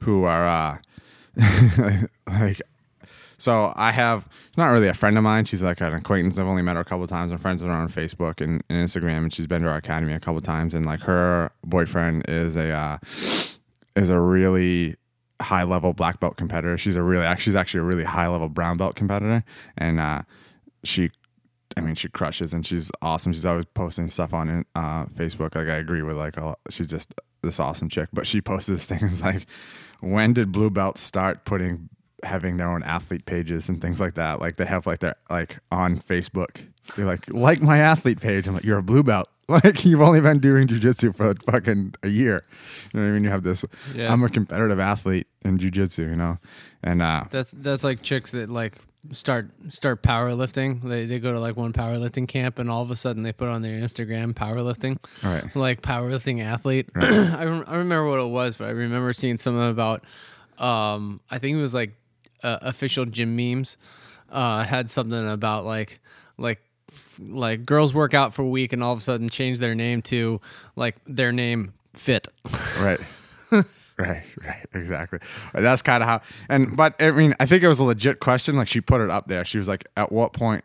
who 0.00 0.24
are, 0.24 0.48
uh, 0.48 2.06
like, 2.26 2.60
so 3.38 3.72
I 3.76 3.90
have 3.90 4.26
not 4.56 4.68
really 4.68 4.88
a 4.88 4.94
friend 4.94 5.18
of 5.18 5.24
mine. 5.24 5.44
She's 5.44 5.62
like 5.62 5.80
an 5.80 5.92
acquaintance. 5.92 6.38
I've 6.38 6.46
only 6.46 6.62
met 6.62 6.76
her 6.76 6.82
a 6.82 6.84
couple 6.84 7.06
times. 7.06 7.32
I'm 7.32 7.38
friends 7.38 7.62
with 7.62 7.70
her 7.70 7.76
on 7.76 7.88
Facebook 7.88 8.40
and, 8.40 8.62
and 8.70 8.78
Instagram, 8.78 9.18
and 9.18 9.32
she's 9.32 9.46
been 9.46 9.62
to 9.62 9.68
our 9.68 9.76
academy 9.76 10.14
a 10.14 10.20
couple 10.20 10.40
times. 10.40 10.74
And 10.74 10.86
like 10.86 11.00
her 11.00 11.50
boyfriend 11.64 12.24
is 12.28 12.56
a 12.56 12.70
uh, 12.70 12.98
is 13.96 14.08
a 14.08 14.20
really 14.20 14.96
high 15.40 15.64
level 15.64 15.92
black 15.92 16.20
belt 16.20 16.36
competitor. 16.36 16.78
She's 16.78 16.96
a 16.96 17.02
really 17.02 17.26
she's 17.38 17.56
actually 17.56 17.80
a 17.80 17.84
really 17.84 18.04
high 18.04 18.28
level 18.28 18.48
brown 18.48 18.76
belt 18.76 18.96
competitor, 18.96 19.44
and 19.76 20.00
uh, 20.00 20.22
she. 20.82 21.10
I 21.76 21.80
mean, 21.80 21.96
she 21.96 22.08
crushes 22.08 22.52
and 22.52 22.64
she's 22.64 22.92
awesome. 23.02 23.32
She's 23.32 23.44
always 23.44 23.64
posting 23.64 24.08
stuff 24.08 24.32
on 24.32 24.64
uh, 24.76 25.06
Facebook. 25.06 25.56
Like 25.56 25.66
I 25.66 25.74
agree 25.74 26.02
with 26.02 26.16
like 26.16 26.36
a, 26.36 26.54
she's 26.70 26.86
just 26.86 27.14
this 27.42 27.58
awesome 27.58 27.88
chick. 27.88 28.10
But 28.12 28.28
she 28.28 28.40
posted 28.42 28.76
this 28.76 28.86
thing. 28.86 29.00
It's 29.02 29.20
like, 29.20 29.46
when 30.00 30.34
did 30.34 30.52
blue 30.52 30.70
belts 30.70 31.00
start 31.00 31.44
putting 31.44 31.88
having 32.24 32.56
their 32.56 32.70
own 32.70 32.82
athlete 32.82 33.26
pages 33.26 33.68
and 33.68 33.80
things 33.80 34.00
like 34.00 34.14
that. 34.14 34.40
Like 34.40 34.56
they 34.56 34.64
have 34.64 34.86
like 34.86 35.00
their 35.00 35.16
like 35.30 35.58
on 35.70 35.98
Facebook. 35.98 36.66
They're 36.96 37.06
like, 37.06 37.28
like 37.32 37.60
my 37.62 37.78
athlete 37.78 38.20
page. 38.20 38.46
I'm 38.46 38.54
like, 38.54 38.64
you're 38.64 38.78
a 38.78 38.82
blue 38.82 39.02
belt. 39.02 39.28
Like 39.46 39.84
you've 39.84 40.00
only 40.00 40.22
been 40.22 40.38
doing 40.38 40.66
jujitsu 40.68 41.14
for 41.14 41.34
fucking 41.44 41.96
a 42.02 42.08
year. 42.08 42.44
You 42.94 43.00
know 43.00 43.04
what 43.04 43.10
I 43.10 43.12
mean? 43.12 43.24
You 43.24 43.30
have 43.30 43.42
this. 43.42 43.62
Yeah. 43.94 44.10
I'm 44.10 44.22
a 44.22 44.30
competitive 44.30 44.80
athlete 44.80 45.26
in 45.42 45.58
jujitsu. 45.58 45.98
You 45.98 46.16
know, 46.16 46.38
and 46.82 47.02
uh, 47.02 47.24
That's 47.28 47.50
that's 47.50 47.84
like 47.84 48.00
chicks 48.00 48.30
that 48.30 48.48
like 48.48 48.78
start 49.12 49.50
start 49.68 50.02
powerlifting. 50.02 50.80
They 50.82 51.04
they 51.04 51.18
go 51.18 51.34
to 51.34 51.40
like 51.40 51.58
one 51.58 51.74
powerlifting 51.74 52.26
camp 52.26 52.58
and 52.58 52.70
all 52.70 52.80
of 52.82 52.90
a 52.90 52.96
sudden 52.96 53.22
they 53.22 53.32
put 53.34 53.48
on 53.48 53.60
their 53.60 53.78
Instagram 53.78 54.32
powerlifting. 54.32 54.96
Right. 55.22 55.54
Like 55.54 55.82
powerlifting 55.82 56.42
athlete. 56.42 56.88
I 56.96 57.44
rem- 57.44 57.64
I 57.66 57.76
remember 57.76 58.08
what 58.08 58.20
it 58.20 58.30
was, 58.30 58.56
but 58.56 58.68
I 58.68 58.70
remember 58.70 59.12
seeing 59.12 59.36
something 59.36 59.68
about 59.68 60.04
um 60.56 61.20
I 61.30 61.38
think 61.38 61.58
it 61.58 61.60
was 61.60 61.74
like 61.74 61.92
uh, 62.42 62.60
official 62.62 63.04
gym 63.04 63.36
memes 63.36 63.76
uh 64.30 64.64
had 64.64 64.88
something 64.88 65.28
about 65.28 65.66
like 65.66 66.00
like 66.38 66.60
like 67.18 67.64
girls 67.66 67.94
work 67.94 68.14
out 68.14 68.34
for 68.34 68.42
a 68.42 68.48
week 68.48 68.72
and 68.72 68.82
all 68.82 68.92
of 68.92 68.98
a 68.98 69.02
sudden 69.02 69.28
change 69.28 69.58
their 69.58 69.74
name 69.74 70.02
to 70.02 70.40
like 70.76 70.96
their 71.06 71.32
name 71.32 71.74
fit. 71.94 72.28
right. 72.78 73.00
Right, 73.96 74.24
right, 74.44 74.66
exactly. 74.74 75.20
That's 75.52 75.80
kind 75.80 76.02
of 76.02 76.08
how, 76.08 76.20
and 76.48 76.76
but 76.76 77.00
I 77.00 77.12
mean, 77.12 77.32
I 77.38 77.46
think 77.46 77.62
it 77.62 77.68
was 77.68 77.78
a 77.78 77.84
legit 77.84 78.18
question. 78.18 78.56
Like 78.56 78.66
she 78.66 78.80
put 78.80 79.00
it 79.00 79.08
up 79.08 79.28
there. 79.28 79.44
She 79.44 79.56
was 79.56 79.68
like, 79.68 79.86
"At 79.96 80.10
what 80.10 80.32
point 80.32 80.64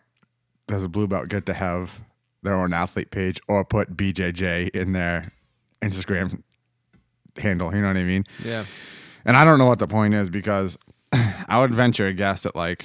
does 0.66 0.84
a 0.84 0.90
blue 0.90 1.06
belt 1.06 1.30
get 1.30 1.46
to 1.46 1.54
have 1.54 2.02
their 2.42 2.56
own 2.56 2.74
athlete 2.74 3.12
page 3.12 3.40
or 3.48 3.64
put 3.64 3.96
BJJ 3.96 4.70
in 4.70 4.94
their 4.94 5.32
Instagram 5.80 6.42
handle?" 7.38 7.72
You 7.72 7.82
know 7.82 7.90
what 7.90 7.98
I 7.98 8.04
mean? 8.04 8.26
Yeah. 8.44 8.66
And 9.26 9.38
I 9.38 9.46
don't 9.46 9.60
know 9.60 9.68
what 9.68 9.78
the 9.78 9.88
point 9.88 10.16
is 10.16 10.32
because 10.32 10.80
I 11.14 11.60
would 11.60 11.72
venture 11.72 12.08
a 12.08 12.14
guess 12.14 12.42
that 12.44 12.56
like, 12.56 12.84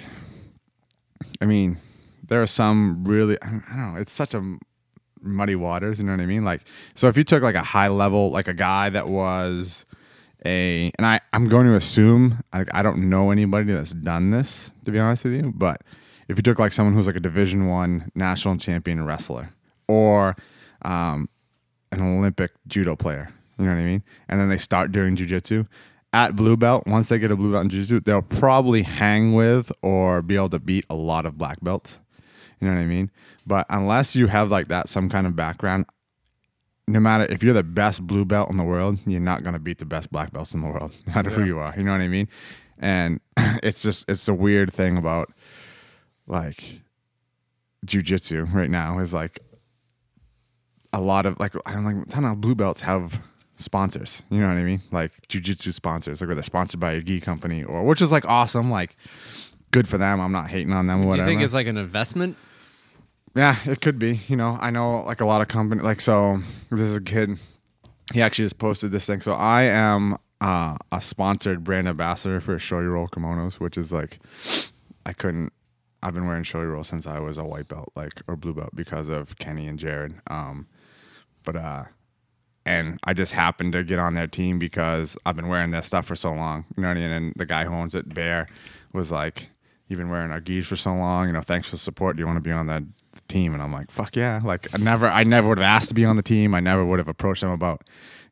I 1.40 1.47
mean, 1.47 1.78
there 2.28 2.43
are 2.43 2.47
some 2.47 3.04
really 3.04 3.37
I 3.43 3.49
don't 3.49 3.76
know. 3.76 3.95
It's 3.99 4.12
such 4.12 4.35
a 4.35 4.57
muddy 5.21 5.57
waters. 5.57 5.99
You 5.99 6.07
know 6.07 6.12
what 6.12 6.21
I 6.21 6.26
mean? 6.26 6.45
Like, 6.45 6.62
so 6.95 7.09
if 7.09 7.16
you 7.16 7.25
took 7.25 7.43
like 7.43 7.54
a 7.54 7.62
high 7.62 7.88
level, 7.88 8.31
like 8.31 8.49
a 8.49 8.54
guy 8.54 8.90
that 8.90 9.09
was 9.09 9.87
a, 10.45 10.93
and 10.99 11.07
I 11.07 11.21
I'm 11.33 11.49
going 11.49 11.66
to 11.66 11.75
assume 11.75 12.43
like 12.52 12.73
I 12.75 12.83
don't 12.83 13.09
know 13.09 13.31
anybody 13.31 13.73
that's 13.73 13.93
done 13.93 14.31
this 14.31 14.71
to 14.85 14.90
be 14.90 14.99
honest 14.99 15.25
with 15.25 15.35
you, 15.35 15.52
but 15.54 15.83
if 16.28 16.37
you 16.37 16.43
took 16.43 16.59
like 16.59 16.73
someone 16.73 16.95
who's 16.95 17.07
like 17.07 17.16
a 17.16 17.21
Division 17.21 17.69
One 17.69 18.11
national 18.14 18.59
champion 18.59 19.04
wrestler 19.04 19.50
or 19.88 20.37
um, 20.83 21.29
an 21.92 22.01
Olympic 22.01 22.53
judo 22.66 22.96
player. 22.96 23.31
You 23.59 23.66
know 23.66 23.72
what 23.72 23.81
I 23.81 23.85
mean? 23.85 24.03
And 24.29 24.40
then 24.40 24.48
they 24.48 24.59
start 24.59 24.92
doing 24.92 25.16
jujitsu. 25.16 25.66
At 26.12 26.37
blue 26.37 26.57
belt, 26.57 26.87
once 26.87 27.09
they 27.09 27.18
get 27.18 27.33
a 27.33 27.37
blue 27.37 27.51
belt 27.51 27.64
in 27.64 27.70
jiu-jitsu, 27.70 28.01
they'll 28.01 28.22
probably 28.22 28.83
hang 28.83 29.33
with 29.33 29.72
or 29.83 30.22
be 30.22 30.37
able 30.37 30.51
to 30.51 30.61
beat 30.61 30.85
a 30.88 30.94
lot 30.94 31.27
of 31.27 31.37
black 31.37 31.59
belts. 31.61 31.98
You 32.61 32.69
know 32.69 32.75
what 32.75 32.81
I 32.81 32.87
mean? 32.87 33.11
But 33.47 33.67
unless 33.71 34.17
you 34.17 34.27
have 34.27 34.51
like 34.51 34.69
that 34.69 34.88
some 34.88 35.09
kind 35.09 35.27
of 35.27 35.37
background, 35.37 35.87
no 36.87 37.01
matter 37.01 37.25
if 37.25 37.43
you're 37.43 37.55
the 37.55 37.62
best 37.62 38.07
blue 38.07 38.25
belt 38.25 38.51
in 38.51 38.57
the 38.57 38.64
world, 38.64 38.99
you're 39.07 39.21
not 39.21 39.43
gonna 39.43 39.59
beat 39.59 39.79
the 39.79 39.85
best 39.85 40.11
black 40.11 40.33
belts 40.33 40.55
in 40.55 40.61
the 40.61 40.67
world, 40.67 40.93
no 41.07 41.14
matter 41.14 41.31
who 41.31 41.45
you 41.45 41.59
are. 41.59 41.75
You 41.77 41.85
know 41.85 41.93
what 41.93 42.01
I 42.01 42.09
mean? 42.09 42.29
And 42.79 43.21
it's 43.37 43.83
just 43.83 44.09
it's 44.09 44.29
a 44.29 44.35
weird 44.35 44.73
thing 44.73 44.97
about 44.97 45.33
like 46.27 46.81
jujitsu 47.87 48.53
right 48.53 48.71
now 48.71 48.99
is 48.99 49.12
like 49.12 49.40
a 50.93 51.01
lot 51.01 51.27
of 51.27 51.38
like 51.40 51.55
I'm 51.67 51.85
like 51.85 52.09
ton 52.09 52.25
of 52.25 52.40
blue 52.40 52.55
belts 52.55 52.83
have 52.83 53.21
sponsors. 53.57 54.23
You 54.31 54.40
know 54.40 54.49
what 54.49 54.57
I 54.57 54.62
mean? 54.62 54.83
Like 54.90 55.12
jujitsu 55.29 55.73
sponsors, 55.73 56.21
like 56.21 56.29
where 56.29 56.35
they're 56.35 56.45
sponsored 56.45 56.81
by 56.81 56.93
a 56.93 57.03
gi 57.03 57.21
company 57.21 57.62
or 57.62 57.83
which 57.83 58.03
is 58.03 58.11
like 58.11 58.25
awesome, 58.27 58.71
like 58.71 58.97
good 59.74 59.88
for 59.88 59.98
them. 59.98 60.20
I'm 60.20 60.32
not 60.32 60.48
hating 60.48 60.72
on 60.72 60.87
them 60.87 61.04
or 61.04 61.14
Do 61.14 61.20
you 61.20 61.26
think 61.26 61.42
it's 61.42 61.52
like 61.52 61.66
an 61.66 61.76
investment? 61.76 62.37
Yeah, 63.34 63.56
it 63.66 63.80
could 63.80 63.98
be. 63.98 64.20
You 64.28 64.37
know, 64.37 64.56
I 64.60 64.70
know 64.70 65.02
like 65.02 65.20
a 65.20 65.26
lot 65.26 65.40
of 65.40 65.48
company 65.48 65.82
like 65.82 66.00
so 66.00 66.38
this 66.70 66.80
is 66.80 66.96
a 66.96 67.00
kid 67.00 67.38
he 68.12 68.22
actually 68.22 68.44
just 68.44 68.58
posted 68.58 68.92
this 68.92 69.06
thing. 69.06 69.20
So 69.20 69.32
I 69.32 69.62
am 69.62 70.16
uh, 70.40 70.76
a 70.92 71.00
sponsored 71.00 71.64
brand 71.64 71.88
ambassador 71.88 72.40
for 72.40 72.56
Shoyoroll 72.56 73.08
kimonos, 73.08 73.54
which 73.54 73.76
is 73.76 73.92
like 73.92 74.20
I 75.04 75.12
couldn't 75.12 75.52
I've 76.02 76.14
been 76.14 76.26
wearing 76.26 76.44
Shoyoroll 76.44 76.87
since 76.87 77.06
I 77.06 77.18
was 77.18 77.38
a 77.38 77.44
white 77.44 77.66
belt, 77.66 77.90
like 77.96 78.22
or 78.28 78.37
blue 78.37 78.54
belt 78.54 78.70
because 78.74 79.08
of 79.08 79.38
Kenny 79.38 79.66
and 79.66 79.78
Jared. 79.78 80.14
Um 80.28 80.68
but 81.42 81.56
uh 81.56 81.84
and 82.66 82.98
I 83.04 83.12
just 83.12 83.32
happened 83.32 83.72
to 83.72 83.82
get 83.84 83.98
on 83.98 84.14
their 84.14 84.26
team 84.28 84.58
because 84.58 85.16
I've 85.26 85.37
been 85.37 85.48
wearing 85.48 85.72
their 85.72 85.82
stuff 85.82 86.06
for 86.06 86.16
so 86.16 86.32
long. 86.32 86.64
You 86.76 86.82
know 86.82 86.88
what 86.88 86.96
I 86.96 87.00
mean? 87.00 87.10
And 87.10 87.32
the 87.37 87.44
guy 87.44 87.64
who 87.64 87.74
owns 87.74 87.94
it, 87.94 88.14
Bear, 88.14 88.46
was 88.94 89.12
like, 89.12 89.50
You've 89.88 89.99
been 89.99 90.09
wearing 90.09 90.31
our 90.31 90.40
gis 90.40 90.66
for 90.66 90.77
so 90.77 90.94
long, 90.94 91.27
you 91.27 91.33
know, 91.33 91.42
thanks 91.42 91.68
for 91.68 91.75
the 91.75 91.79
support. 91.79 92.16
Do 92.16 92.20
you 92.20 92.27
want 92.27 92.38
to 92.38 92.42
be 92.42 92.53
on 92.53 92.66
that 92.66 92.83
team? 93.29 93.53
And 93.53 93.62
I'm 93.62 93.73
like, 93.73 93.90
fuck 93.90 94.16
yeah. 94.16 94.40
Like 94.42 94.73
I 94.75 94.79
never 94.79 95.07
I 95.07 95.25
never 95.25 95.49
would 95.49 95.59
have 95.59 95.64
asked 95.64 95.88
to 95.88 95.94
be 95.94 96.05
on 96.05 96.16
the 96.16 96.23
team. 96.23 96.55
I 96.55 96.61
never 96.61 96.85
would 96.85 96.99
have 96.99 97.09
approached 97.09 97.42
them 97.42 97.51
about, 97.51 97.85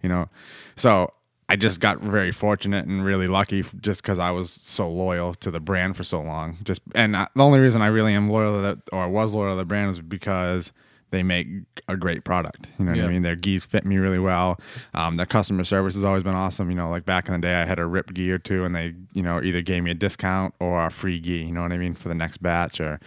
you 0.02 0.08
know. 0.08 0.28
So 0.76 1.08
I 1.48 1.56
just 1.56 1.80
got 1.80 2.00
very 2.00 2.32
fortunate 2.32 2.86
and 2.86 3.04
really 3.04 3.26
lucky 3.26 3.64
just 3.80 4.02
because 4.02 4.18
I 4.18 4.30
was 4.30 4.50
so 4.50 4.90
loyal 4.90 5.34
to 5.34 5.50
the 5.50 5.60
brand 5.60 5.96
for 5.96 6.04
so 6.04 6.20
long. 6.22 6.56
Just 6.62 6.80
and 6.94 7.14
uh, 7.14 7.26
the 7.34 7.44
only 7.44 7.60
reason 7.60 7.82
I 7.82 7.88
really 7.88 8.14
am 8.14 8.30
loyal 8.30 8.56
to 8.56 8.62
that 8.62 8.78
or 8.90 9.08
was 9.08 9.34
loyal 9.34 9.52
to 9.52 9.56
the 9.56 9.66
brand 9.66 9.88
was 9.88 10.00
because 10.00 10.72
they 11.12 11.22
make 11.22 11.46
a 11.88 11.96
great 11.96 12.24
product. 12.24 12.68
You 12.78 12.84
know 12.86 12.90
what 12.90 12.98
Yeah. 12.98 13.04
I 13.04 13.08
mean? 13.08 13.22
Their 13.22 13.36
gis 13.36 13.64
fit 13.64 13.84
me 13.86 13.98
really 13.98 14.18
well. 14.18 14.58
Um, 14.94 15.16
their 15.16 15.26
customer 15.26 15.62
service 15.62 15.94
has 15.94 16.04
always 16.04 16.22
been 16.24 16.34
awesome. 16.34 16.68
You 16.70 16.76
know, 16.76 16.90
like 16.90 17.04
back 17.04 17.28
in 17.28 17.34
the 17.34 17.38
day, 17.38 17.54
I 17.54 17.64
had 17.66 17.78
a 17.78 17.86
ripped 17.86 18.14
gi 18.14 18.30
or 18.32 18.38
two, 18.38 18.64
and 18.64 18.74
they, 18.74 18.94
you 19.12 19.22
know, 19.22 19.40
either 19.40 19.62
gave 19.62 19.84
me 19.84 19.90
a 19.92 19.94
discount 19.94 20.54
or 20.58 20.84
a 20.84 20.90
free 20.90 21.20
gi. 21.20 21.44
You 21.44 21.52
know 21.52 21.62
what 21.62 21.70
I 21.70 21.78
mean 21.78 21.94
for 21.94 22.08
the 22.08 22.14
next 22.16 22.38
batch, 22.38 22.80
or 22.80 22.98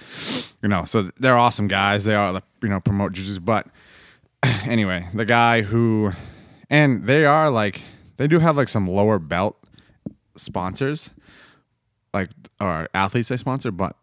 you 0.64 0.70
know, 0.70 0.86
so 0.86 1.10
they're 1.20 1.36
awesome 1.38 1.68
guys. 1.68 2.06
They 2.06 2.16
are, 2.16 2.42
you 2.64 2.70
know, 2.70 2.80
promote 2.80 3.12
juices. 3.14 3.40
But 3.40 3.68
anyway, 4.66 5.10
the 5.14 5.26
guy 5.26 5.64
who, 5.64 6.14
and 6.70 7.06
they 7.06 7.26
are 7.26 7.50
like, 7.50 7.82
they 8.18 8.28
do 8.28 8.40
have 8.40 8.56
like 8.56 8.70
some 8.70 8.88
lower 8.88 9.20
belt 9.20 9.58
sponsors, 10.38 11.12
like 12.14 12.30
or 12.62 12.88
athletes 12.94 13.30
they 13.30 13.38
sponsor, 13.38 13.72
but 13.72 13.96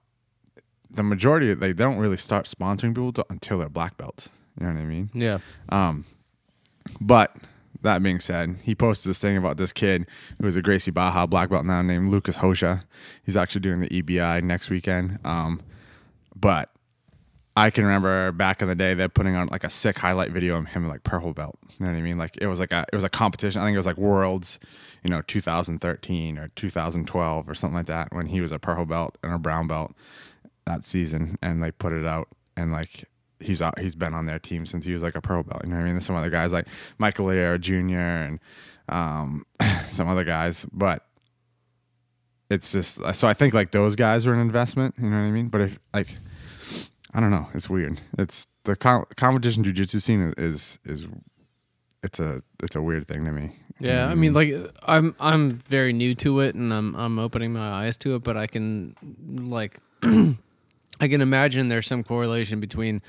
the 0.94 1.02
majority 1.02 1.50
of, 1.50 1.61
they 1.61 1.72
don't 1.72 1.98
really 1.98 2.16
start 2.16 2.46
sponsoring 2.46 2.94
people 2.94 3.12
to, 3.14 3.26
until 3.31 3.59
they're 3.59 3.68
black 3.68 3.96
belts. 3.96 4.31
You 4.61 4.66
know 4.66 4.74
what 4.74 4.81
I 4.81 4.85
mean? 4.85 5.11
Yeah. 5.14 5.38
But 7.00 7.37
that 7.83 8.02
being 8.02 8.20
said, 8.20 8.57
he 8.62 8.74
posted 8.74 9.11
this 9.11 9.18
thing 9.18 9.37
about 9.37 9.57
this 9.57 9.72
kid 9.72 10.07
who 10.40 10.46
is 10.46 10.57
a 10.57 10.62
Gracie 10.62 10.90
Barra 10.90 11.26
black 11.26 11.50
belt 11.50 11.64
now 11.64 11.83
named 11.83 12.11
Lucas 12.11 12.38
Hosha. 12.38 12.83
He's 13.24 13.37
actually 13.37 13.61
doing 13.62 13.81
the 13.81 13.88
EBI 13.88 14.42
next 14.42 14.70
weekend. 14.70 15.18
Um, 15.24 15.62
but 16.35 16.70
I 17.57 17.70
can 17.70 17.85
remember 17.85 18.33
back 18.33 18.62
in 18.62 18.68
the 18.68 18.74
day 18.74 18.94
they're 18.94 19.09
putting 19.09 19.37
on 19.37 19.48
like 19.48 19.64
a 19.64 19.70
sick 19.70 19.98
highlight 19.98 20.31
video 20.31 20.57
of 20.57 20.66
him 20.68 20.88
like 20.88 21.02
purple 21.02 21.33
belt. 21.33 21.59
You 21.78 21.87
know 21.87 21.92
what 21.92 21.98
I 21.98 22.02
mean? 22.02 22.18
Like 22.18 22.37
it 22.40 22.46
was 22.46 22.61
like 22.61 22.72
a 22.72 22.87
it 22.92 22.96
was 22.96 23.05
a 23.05 23.11
competition. 23.11 23.61
I 23.61 23.64
think 23.64 23.74
it 23.74 23.78
was 23.78 23.87
like 23.87 23.98
Worlds, 23.98 24.59
you 25.02 25.11
know, 25.11 25.22
2013 25.22 26.38
or 26.38 26.48
2012 26.48 27.48
or 27.48 27.55
something 27.55 27.76
like 27.76 27.87
that 27.87 28.12
when 28.12 28.26
he 28.26 28.40
was 28.40 28.52
a 28.52 28.59
purple 28.59 28.87
belt 28.87 29.18
and 29.22 29.35
a 29.35 29.38
brown 29.38 29.66
belt 29.66 29.94
that 30.66 30.85
season, 30.85 31.37
and 31.42 31.62
they 31.62 31.70
put 31.70 31.92
it 31.92 32.07
out 32.07 32.29
and 32.57 32.72
like 32.72 33.05
he's 33.40 33.61
out, 33.61 33.79
he's 33.79 33.94
been 33.94 34.14
on 34.14 34.27
their 34.27 34.38
team 34.38 34.66
since 34.66 34.85
he 34.85 34.92
was 34.92 35.03
like 35.03 35.14
a 35.14 35.20
pro 35.20 35.42
belt. 35.42 35.62
You 35.64 35.70
know 35.70 35.77
what 35.77 35.83
I 35.83 35.85
mean? 35.85 35.94
There's 35.94 36.07
some 36.07 36.16
other 36.16 36.31
guys 36.31 36.53
like 36.53 36.68
Michael 36.98 37.27
Liera 37.27 37.61
Jr. 37.61 37.96
and 37.96 38.38
um, 38.88 39.44
some 39.90 40.09
other 40.09 40.25
guys, 40.25 40.66
but 40.72 41.07
it's 42.51 42.72
just 42.72 43.01
so 43.14 43.27
I 43.29 43.35
think 43.35 43.55
like 43.55 43.70
those 43.70 43.96
guys 43.96 44.27
are 44.27 44.35
an 44.35 44.40
investment. 44.40 44.94
You 44.98 45.09
know 45.09 45.16
what 45.16 45.27
I 45.27 45.31
mean? 45.31 45.48
But 45.48 45.62
if 45.62 45.79
like 45.94 46.16
I 47.14 47.20
don't 47.20 47.31
know, 47.31 47.48
it's 47.55 47.68
weird. 47.68 48.01
It's 48.18 48.46
the 48.64 48.77
com- 48.77 49.07
competition 49.16 49.64
jujitsu 49.64 50.01
scene 50.01 50.33
is 50.37 50.79
is 50.85 51.07
it's 52.03 52.20
a 52.20 52.42
it's 52.62 52.77
a 52.77 52.83
weird 52.83 53.07
thing 53.09 53.25
to 53.25 53.33
me. 53.33 53.57
Yeah, 53.79 54.07
I 54.07 54.14
mean, 54.14 54.33
like 54.33 54.55
I'm 54.85 55.16
I'm 55.18 55.53
very 55.53 55.92
new 55.92 56.14
to 56.16 56.40
it, 56.40 56.55
and 56.55 56.72
I'm 56.72 56.94
I'm 56.94 57.18
opening 57.18 57.53
my 57.53 57.87
eyes 57.87 57.96
to 57.98 58.14
it, 58.14 58.22
but 58.22 58.37
I 58.37 58.46
can 58.46 58.94
like 59.27 59.81
I 61.00 61.09
can 61.09 61.20
imagine 61.20 61.68
there's 61.68 61.87
some 61.87 62.05
correlation 62.05 62.61
between 62.61 63.02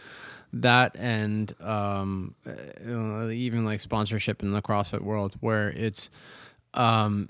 that 0.54 0.96
and 0.98 1.54
um, 1.62 2.36
uh, 2.48 3.28
even 3.30 3.66
like 3.66 3.80
sponsorship 3.80 4.42
in 4.44 4.52
the 4.52 4.62
CrossFit 4.62 5.02
world, 5.02 5.36
where 5.40 5.70
it's 5.70 6.10
um, 6.74 7.30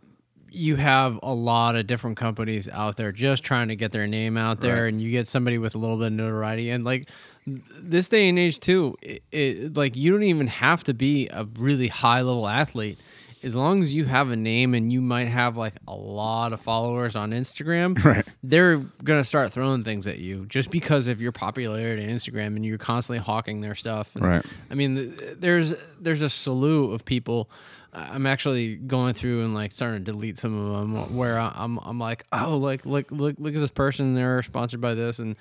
you 0.50 0.76
have 0.76 1.20
a 1.24 1.34
lot 1.34 1.76
of 1.76 1.88
different 1.88 2.16
companies 2.18 2.68
out 2.70 2.96
there 2.98 3.12
just 3.12 3.44
trying 3.44 3.70
to 3.70 3.76
get 3.76 3.92
their 3.92 4.08
name 4.08 4.38
out 4.38 4.62
there, 4.62 4.84
Right. 4.84 4.90
and 4.94 5.02
you 5.02 5.10
get 5.10 5.28
somebody 5.28 5.58
with 5.58 5.74
a 5.76 5.78
little 5.78 5.98
bit 5.98 6.08
of 6.08 6.14
notoriety, 6.14 6.70
and 6.70 6.84
like 6.84 7.10
this 7.46 8.08
day 8.08 8.30
and 8.30 8.38
age 8.40 8.60
too, 8.60 8.96
it, 9.02 9.24
it, 9.32 9.76
like 9.76 9.96
you 9.96 10.12
don't 10.12 10.24
even 10.24 10.48
have 10.48 10.84
to 10.86 10.94
be 10.94 11.28
a 11.30 11.46
really 11.58 11.88
high 11.90 12.22
level 12.22 12.48
athlete. 12.48 13.00
As 13.44 13.56
long 13.56 13.82
as 13.82 13.94
you 13.94 14.06
have 14.06 14.30
a 14.32 14.36
name 14.36 14.74
and 14.74 14.92
you 14.92 15.02
might 15.02 15.28
have 15.28 15.58
like 15.58 15.74
a 15.88 15.94
lot 15.94 16.54
of 16.54 16.62
followers 16.62 17.16
on 17.16 17.32
Instagram, 17.32 18.02
Right. 18.04 18.26
they're 18.42 18.78
gonna 18.78 19.24
start 19.26 19.52
throwing 19.52 19.84
things 19.84 20.08
at 20.08 20.20
you 20.20 20.46
just 20.46 20.72
because 20.72 21.08
of 21.08 21.22
your 21.22 21.32
popularity 21.34 22.04
on 22.04 22.10
Instagram 22.10 22.56
and 22.56 22.66
you're 22.66 22.78
constantly 22.78 23.20
hawking 23.24 23.62
their 23.62 23.76
stuff. 23.76 24.16
And, 24.16 24.24
Right. 24.26 24.46
I 24.72 24.76
mean, 24.76 25.18
there's 25.38 25.74
there's 26.00 26.22
a 26.22 26.30
slew 26.30 26.92
of 26.94 27.04
people. 27.06 27.50
I'm 27.96 28.26
actually 28.26 28.76
going 28.76 29.14
through 29.14 29.46
and 29.46 29.54
like 29.54 29.72
starting 29.72 30.04
to 30.04 30.12
delete 30.12 30.40
some 30.40 30.58
of 30.58 30.80
them 30.80 31.16
where 31.16 31.38
I'm 31.40 31.78
I'm 31.84 32.00
like, 32.00 32.24
oh, 32.32 32.58
like 32.58 32.86
look 32.86 33.12
look 33.12 33.36
look 33.38 33.54
at 33.54 33.60
this 33.60 33.70
person. 33.70 34.16
They're 34.16 34.42
sponsored 34.42 34.82
by 34.82 34.96
this, 34.96 35.20
and 35.20 35.36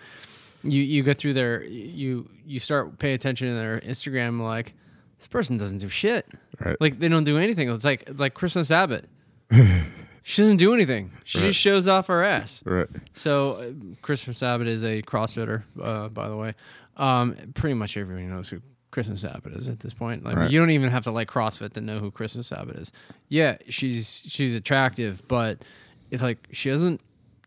you 0.62 0.82
you 0.82 1.02
go 1.02 1.14
through 1.14 1.32
their 1.32 1.62
you 1.64 2.28
you 2.46 2.60
start 2.60 2.98
pay 2.98 3.14
attention 3.14 3.48
to 3.48 3.54
their 3.54 3.80
Instagram. 3.80 4.40
Like 4.42 4.74
this 5.22 5.28
person 5.28 5.56
doesn't 5.56 5.78
do 5.78 5.88
shit. 5.88 6.26
Right. 6.58 6.76
Like 6.80 6.98
they 6.98 7.08
don't 7.08 7.22
do 7.22 7.38
anything. 7.38 7.70
It's 7.70 7.84
like 7.84 8.02
it's 8.08 8.18
like 8.18 8.34
Christmas 8.34 8.72
Abbott. 8.72 9.08
she 10.24 10.42
doesn't 10.42 10.56
do 10.56 10.74
anything. 10.74 11.12
She 11.22 11.38
Right. 11.38 11.46
just 11.46 11.60
shows 11.60 11.86
off 11.86 12.08
her 12.08 12.24
ass. 12.24 12.60
Right. 12.64 12.88
So, 13.14 13.52
uh, 13.54 13.94
Christmas 14.02 14.42
Abbott 14.42 14.66
is 14.66 14.82
a 14.82 15.00
CrossFitter, 15.02 15.62
uh, 15.80 16.08
by 16.08 16.28
the 16.28 16.36
way. 16.36 16.54
Um, 16.96 17.36
pretty 17.54 17.74
much 17.74 17.96
everyone 17.96 18.28
knows 18.30 18.48
who 18.48 18.60
Christmas 18.90 19.22
Abbott 19.24 19.52
is 19.54 19.68
at 19.68 19.78
this 19.80 19.94
point. 19.94 20.24
Like, 20.24 20.36
Right. 20.36 20.50
you 20.50 20.58
don't 20.58 20.70
even 20.70 20.90
have 20.90 21.04
to 21.04 21.12
like 21.12 21.28
CrossFit 21.28 21.72
to 21.74 21.80
know 21.80 22.00
who 22.00 22.10
Christmas 22.10 22.50
Abbott 22.50 22.76
is. 22.76 22.90
Yeah, 23.28 23.58
she's 23.68 24.22
she's 24.26 24.54
attractive, 24.56 25.22
but 25.28 25.64
it's 26.10 26.22
like 26.22 26.48
she 26.50 26.68
doesn't 26.68 27.00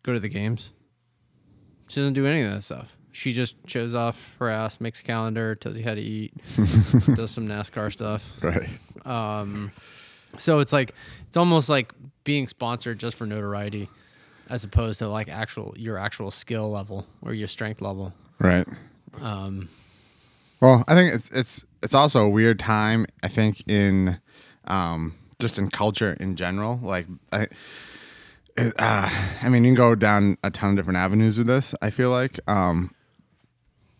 go 0.03 0.13
to 0.13 0.19
the 0.21 0.29
games. 0.29 0.71
She 1.89 1.99
doesn't 1.99 2.13
do 2.13 2.25
any 2.25 2.41
of 2.41 2.51
that 2.53 2.63
stuff. 2.63 2.95
She 3.15 3.31
just 3.31 3.55
shows 3.65 3.93
off 3.95 4.35
her 4.39 4.49
ass, 4.49 4.81
makes 4.81 4.99
a 4.99 5.03
calendar, 5.03 5.55
tells 5.55 5.77
you 5.77 5.83
how 5.83 5.95
to 5.95 6.01
eat, 6.01 6.33
does 7.15 7.31
some 7.31 7.47
NASCAR 7.47 7.91
stuff. 7.91 8.29
Right. 8.41 8.69
Um, 9.05 9.71
so 10.37 10.59
it's 10.59 10.73
like 10.73 10.93
it's 11.27 11.37
almost 11.37 11.69
like 11.69 11.93
being 12.25 12.47
sponsored 12.49 12.99
just 12.99 13.15
for 13.15 13.25
notoriety, 13.25 13.89
as 14.49 14.65
opposed 14.65 14.99
to 14.99 15.07
like 15.07 15.29
actual 15.29 15.73
your 15.77 15.97
actual 15.97 16.29
skill 16.29 16.69
level 16.69 17.07
or 17.21 17.33
your 17.33 17.47
strength 17.47 17.81
level. 17.81 18.13
Right. 18.37 18.67
Um, 19.21 19.69
Well, 20.59 20.83
I 20.87 20.95
think 20.95 21.13
it's 21.13 21.29
it's 21.29 21.65
it's 21.81 21.93
also 21.93 22.25
a 22.25 22.29
weird 22.29 22.59
time. 22.59 23.05
I 23.23 23.29
think 23.29 23.63
in 23.65 24.19
um, 24.65 25.15
just 25.39 25.57
in 25.57 25.69
culture 25.69 26.17
in 26.19 26.35
general. 26.35 26.79
Like 26.83 27.07
I, 27.31 27.47
uh, 28.57 29.09
I 29.41 29.49
mean, 29.49 29.63
you 29.63 29.69
can 29.69 29.75
go 29.75 29.95
down 29.95 30.37
a 30.43 30.49
ton 30.49 30.71
of 30.71 30.75
different 30.75 30.97
avenues 30.97 31.37
with 31.37 31.47
this. 31.47 31.75
I 31.81 31.89
feel 31.89 32.09
like, 32.09 32.39
um, 32.47 32.93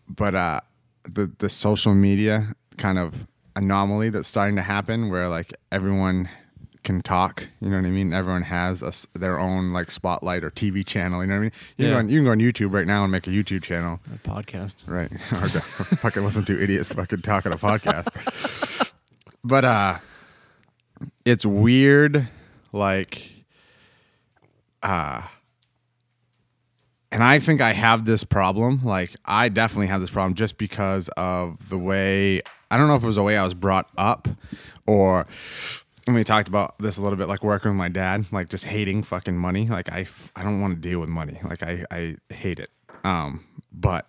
but 0.08 0.34
uh, 0.34 0.60
the 1.08 1.30
the 1.38 1.48
social 1.48 1.94
media 1.94 2.54
kind 2.76 2.98
of 2.98 3.26
anomaly 3.54 4.10
that's 4.10 4.28
starting 4.28 4.56
to 4.56 4.62
happen, 4.62 5.08
where 5.10 5.28
like 5.28 5.52
everyone 5.72 6.28
can 6.82 7.00
talk. 7.00 7.48
You 7.60 7.68
know 7.70 7.78
what 7.78 7.86
I 7.86 7.90
mean? 7.90 8.12
Everyone 8.12 8.42
has 8.42 8.82
a 8.82 8.92
their 9.18 9.40
own 9.40 9.72
like 9.72 9.90
spotlight 9.90 10.44
or 10.44 10.50
TV 10.50 10.86
channel. 10.86 11.20
You 11.22 11.26
know 11.28 11.34
what 11.34 11.38
I 11.38 11.42
mean? 11.42 11.52
You, 11.78 11.86
Yeah. 11.86 11.90
can 11.90 11.94
go 11.94 11.98
on, 11.98 12.08
you 12.10 12.18
can 12.18 12.24
go 12.26 12.30
on 12.30 12.38
YouTube 12.38 12.72
right 12.74 12.86
now 12.86 13.02
and 13.02 13.10
make 13.10 13.26
a 13.26 13.30
YouTube 13.30 13.62
channel. 13.64 13.98
a 14.14 14.18
podcast. 14.28 14.74
Right. 14.86 15.10
or 15.42 15.48
to 15.48 15.60
fucking 15.96 16.22
listen 16.24 16.44
to 16.44 16.62
idiots 16.62 16.92
fucking 16.92 17.22
talk 17.22 17.44
on 17.46 17.52
a 17.52 17.58
podcast. 17.58 18.92
but 19.44 19.64
uh 19.64 19.98
it's 21.24 21.44
weird, 21.44 22.28
like 22.72 23.30
uh 24.82 25.22
and 27.16 27.24
I 27.24 27.38
think 27.38 27.62
I 27.62 27.72
have 27.72 28.04
this 28.04 28.24
problem. 28.24 28.82
Like 28.82 29.16
I 29.24 29.48
definitely 29.48 29.86
have 29.86 30.02
this 30.02 30.10
problem 30.10 30.34
just 30.34 30.58
because 30.58 31.08
of 31.16 31.70
the 31.70 31.78
way 31.78 32.42
I 32.70 32.76
don't 32.76 32.88
know 32.88 32.94
if 32.96 33.02
it 33.02 33.06
was 33.06 33.16
the 33.16 33.22
way 33.22 33.38
I 33.38 33.44
was 33.44 33.54
brought 33.54 33.88
up 33.96 34.28
or 34.86 35.26
and 36.06 36.14
we 36.14 36.22
talked 36.24 36.46
about 36.46 36.78
this 36.78 36.98
a 36.98 37.02
little 37.02 37.16
bit, 37.16 37.26
like 37.26 37.42
working 37.42 37.70
with 37.70 37.78
my 37.78 37.88
dad, 37.88 38.26
like 38.30 38.48
just 38.50 38.64
hating 38.64 39.02
fucking 39.02 39.36
money. 39.36 39.66
Like 39.66 39.90
I, 39.90 40.06
I 40.36 40.44
don't 40.44 40.60
want 40.60 40.74
to 40.74 40.80
deal 40.80 41.00
with 41.00 41.08
money. 41.08 41.40
Like 41.42 41.62
I, 41.62 41.84
I 41.90 42.16
hate 42.32 42.60
it. 42.60 42.70
Um, 43.02 43.44
but 43.72 44.06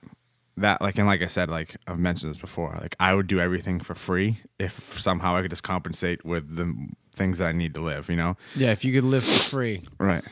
that, 0.57 0.81
like, 0.81 0.97
and 0.99 1.07
like 1.07 1.23
I 1.23 1.27
said, 1.27 1.49
like 1.49 1.75
I've 1.87 1.97
mentioned 1.97 2.29
this 2.31 2.37
before, 2.39 2.77
like 2.81 2.95
I 2.99 3.15
would 3.15 3.25
do 3.27 3.39
everything 3.39 3.79
for 3.79 3.95
free 3.95 4.41
if 4.59 4.99
somehow 4.99 5.35
I 5.35 5.41
could 5.41 5.49
just 5.49 5.63
compensate 5.63 6.23
with 6.25 6.55
the 6.55 6.75
things 7.15 7.39
that 7.39 7.47
I 7.47 7.51
need 7.53 7.73
to 7.75 7.81
live. 7.81 8.09
You 8.09 8.15
know, 8.17 8.37
Yeah, 8.55 8.71
if 8.71 8.83
you 8.85 8.93
could 8.93 9.03
live 9.03 9.23
for 9.23 9.39
free. 9.49 9.87
right? 9.97 10.23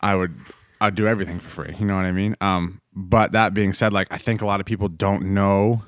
I 0.00 0.16
would, 0.16 0.34
I'd 0.82 0.96
do 0.96 1.06
everything 1.06 1.38
for 1.38 1.64
free. 1.64 1.76
You 1.78 1.86
know 1.86 1.94
what 1.94 2.04
I 2.04 2.12
mean? 2.12 2.34
Um, 2.40 2.80
but 2.92 3.30
that 3.32 3.54
being 3.54 3.72
said, 3.72 3.92
like 3.92 4.12
I 4.12 4.18
think 4.18 4.42
a 4.42 4.46
lot 4.46 4.58
of 4.58 4.66
people 4.66 4.88
don't 4.88 5.26
know 5.26 5.82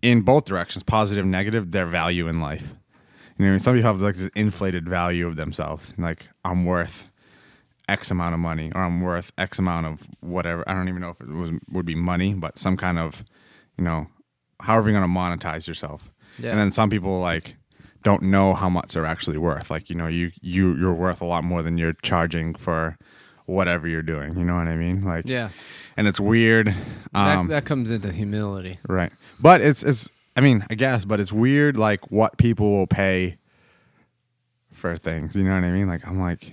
in 0.00 0.20
both 0.20 0.44
directions, 0.44 0.84
positive, 0.84 1.26
negative, 1.26 1.72
their 1.72 1.86
value 1.86 2.28
in 2.28 2.40
life. 2.40 2.72
You 3.36 3.44
know, 3.44 3.48
I 3.48 3.50
mean? 3.50 3.58
some 3.58 3.74
people 3.74 3.88
have 3.88 4.00
like 4.00 4.14
this 4.14 4.30
inflated 4.36 4.88
value 4.88 5.26
of 5.26 5.34
themselves. 5.34 5.92
Like 5.98 6.26
I'm 6.44 6.64
worth 6.64 7.08
X 7.88 8.12
amount 8.12 8.34
of 8.34 8.38
money, 8.38 8.70
or 8.76 8.82
I'm 8.82 9.00
worth 9.00 9.32
X 9.38 9.58
amount 9.58 9.86
of 9.86 10.08
whatever. 10.20 10.62
I 10.68 10.74
don't 10.74 10.88
even 10.88 11.02
know 11.02 11.10
if 11.10 11.20
it 11.20 11.28
was 11.28 11.50
would 11.70 11.86
be 11.86 11.96
money, 11.96 12.34
but 12.34 12.60
some 12.60 12.76
kind 12.76 13.00
of, 13.00 13.24
you 13.76 13.82
know, 13.82 14.06
however 14.60 14.88
you're 14.88 15.00
gonna 15.00 15.12
monetize 15.12 15.66
yourself. 15.66 16.12
Yeah. 16.38 16.50
And 16.50 16.60
then 16.60 16.70
some 16.70 16.90
people 16.90 17.18
like 17.18 17.56
don't 18.04 18.22
know 18.22 18.54
how 18.54 18.68
much 18.68 18.94
they're 18.94 19.04
actually 19.04 19.38
worth. 19.38 19.68
Like 19.68 19.90
you 19.90 19.96
know, 19.96 20.06
you 20.06 20.30
you 20.40 20.76
you're 20.76 20.94
worth 20.94 21.20
a 21.20 21.26
lot 21.26 21.42
more 21.42 21.64
than 21.64 21.76
you're 21.76 21.94
charging 22.02 22.54
for 22.54 22.96
whatever 23.48 23.88
you're 23.88 24.02
doing. 24.02 24.36
You 24.38 24.44
know 24.44 24.56
what 24.56 24.68
I 24.68 24.76
mean? 24.76 25.04
Like 25.04 25.26
Yeah, 25.26 25.48
and 25.96 26.06
it's 26.06 26.20
weird. 26.20 26.68
that, 27.12 27.36
Um, 27.38 27.48
that 27.48 27.64
comes 27.64 27.90
into 27.90 28.12
humility. 28.12 28.78
Right. 28.88 29.12
But 29.40 29.60
it's 29.60 29.82
it's 29.82 30.10
I 30.36 30.40
mean, 30.40 30.64
I 30.70 30.74
guess, 30.74 31.04
but 31.04 31.18
it's 31.18 31.32
weird 31.32 31.76
like 31.76 32.10
what 32.12 32.38
people 32.38 32.70
will 32.70 32.86
pay 32.86 33.38
for 34.72 34.96
things. 34.96 35.34
You 35.34 35.44
know 35.44 35.54
what 35.54 35.64
I 35.64 35.70
mean? 35.70 35.88
Like 35.88 36.06
I'm 36.06 36.20
like 36.20 36.52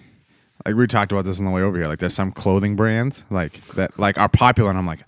like 0.66 0.76
we 0.76 0.88
talked 0.88 1.12
about 1.12 1.26
this 1.26 1.40
on 1.40 1.46
the 1.46 1.52
way 1.52 1.62
over 1.62 1.78
here. 1.78 1.88
Like 1.88 2.00
there's 2.00 2.16
some 2.16 2.32
clothing 2.32 2.76
brands 2.76 3.26
like 3.30 3.64
that 3.76 4.00
like 4.00 4.18
are 4.18 4.30
popular 4.30 4.70
and 4.70 4.80
I'm 4.80 4.88
like 4.88 5.02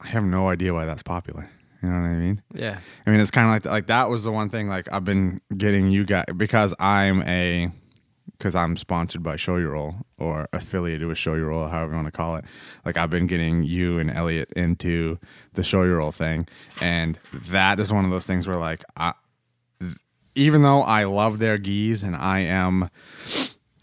I 0.00 0.08
have 0.08 0.24
no 0.24 0.48
idea 0.48 0.74
why 0.74 0.86
that's 0.86 1.02
popular. 1.02 1.48
You 1.82 1.88
know 1.88 2.00
what 2.00 2.06
I 2.06 2.14
mean? 2.14 2.42
Yeah, 2.54 2.78
I 3.06 3.10
mean, 3.10 3.18
it's 3.18 3.32
kind 3.32 3.46
of 3.48 3.52
like 3.52 3.72
like 3.72 3.86
that 3.88 4.08
was 4.08 4.22
the 4.24 4.30
one 4.32 4.48
thing 4.50 4.68
like 4.68 4.92
I've 4.92 5.04
been 5.04 5.40
getting 5.56 5.90
you 5.90 6.04
guys 6.04 6.24
because 6.36 6.72
I'm 6.78 7.22
a 7.22 7.70
because 8.42 8.56
I'm 8.56 8.76
sponsored 8.76 9.22
by 9.22 9.36
Shoyoroll 9.36 10.02
or 10.18 10.48
affiliated 10.52 11.06
with 11.06 11.16
Shoyoroll, 11.16 11.70
however 11.70 11.92
you 11.92 11.96
want 11.96 12.08
to 12.08 12.10
call 12.10 12.34
it. 12.34 12.44
Like 12.84 12.96
I've 12.96 13.08
been 13.08 13.28
getting 13.28 13.62
you 13.62 14.00
and 14.00 14.10
Elliot 14.10 14.52
into 14.56 15.20
the 15.52 15.62
Shoyoroll 15.62 16.12
thing, 16.12 16.48
and 16.80 17.20
that 17.32 17.78
is 17.78 17.92
one 17.92 18.04
of 18.04 18.10
those 18.10 18.26
things 18.26 18.48
where 18.48 18.56
like 18.56 18.82
I, 18.96 19.12
even 20.34 20.62
though 20.62 20.80
I 20.80 21.04
love 21.04 21.38
their 21.38 21.56
gis 21.56 22.02
and 22.02 22.16
I 22.16 22.40
am 22.40 22.90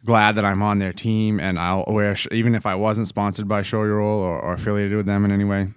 glad 0.03 0.35
that 0.35 0.43
I'm 0.43 0.61
on 0.61 0.79
their 0.79 0.91
team 0.91 1.39
and 1.39 1.57
I'll 1.57 1.85
wear 1.87 2.17
even 2.29 2.53
if 2.53 2.65
I 2.65 2.75
wasn't 2.75 3.07
sponsored 3.07 3.47
by 3.47 3.61
Shoyoroll 3.61 4.19
or, 4.19 4.41
or 4.41 4.55
affiliated 4.55 4.97
with 4.97 5.05
them 5.05 5.23
in 5.23 5.31
any 5.31 5.45
way, 5.45 5.69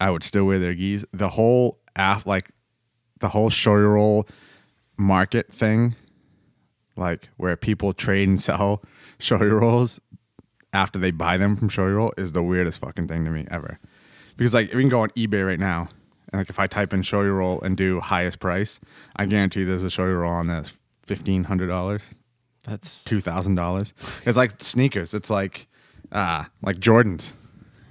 I 0.00 0.10
would 0.10 0.24
still 0.24 0.44
wear 0.44 0.58
their 0.58 0.74
gis. 0.74 1.06
The 1.12 1.28
whole 1.28 1.78
af 1.94 2.26
like 2.26 2.50
the 3.20 3.28
whole 3.28 3.48
Shoyoroll 3.48 4.28
market 4.96 5.52
thing, 5.52 5.94
like 6.96 7.28
where 7.36 7.56
people 7.56 7.92
trade 7.92 8.28
and 8.28 8.40
sell 8.40 8.82
Shoyorolls 9.18 10.00
after 10.72 10.98
they 10.98 11.10
buy 11.10 11.36
them 11.36 11.56
from 11.56 11.68
Shoyoroll 11.68 12.12
is 12.18 12.32
the 12.32 12.42
weirdest 12.42 12.80
fucking 12.80 13.08
thing 13.08 13.24
to 13.24 13.30
me 13.30 13.46
ever. 13.50 13.78
Because 14.36 14.52
like 14.52 14.72
we 14.72 14.82
can 14.82 14.88
go 14.88 15.00
on 15.00 15.10
eBay 15.10 15.46
right 15.46 15.60
now 15.60 15.88
and 16.32 16.40
like 16.40 16.50
if 16.50 16.58
I 16.58 16.66
type 16.66 16.92
in 16.92 17.02
Shoyoroll 17.02 17.62
and 17.62 17.76
do 17.76 18.00
highest 18.00 18.40
price, 18.40 18.80
I 19.16 19.26
guarantee 19.26 19.64
there's 19.64 19.84
a 19.84 19.88
Shoyoroll 19.88 20.28
on 20.28 20.46
that's 20.48 20.76
fifteen 21.02 21.44
hundred 21.44 21.68
dollars 21.68 22.10
that's 22.64 23.04
two 23.04 23.20
thousand 23.20 23.54
dollars. 23.54 23.94
It's 24.24 24.36
like 24.36 24.62
sneakers. 24.62 25.14
It's 25.14 25.30
like 25.30 25.68
uh 26.12 26.44
like 26.62 26.76
Jordans. 26.78 27.32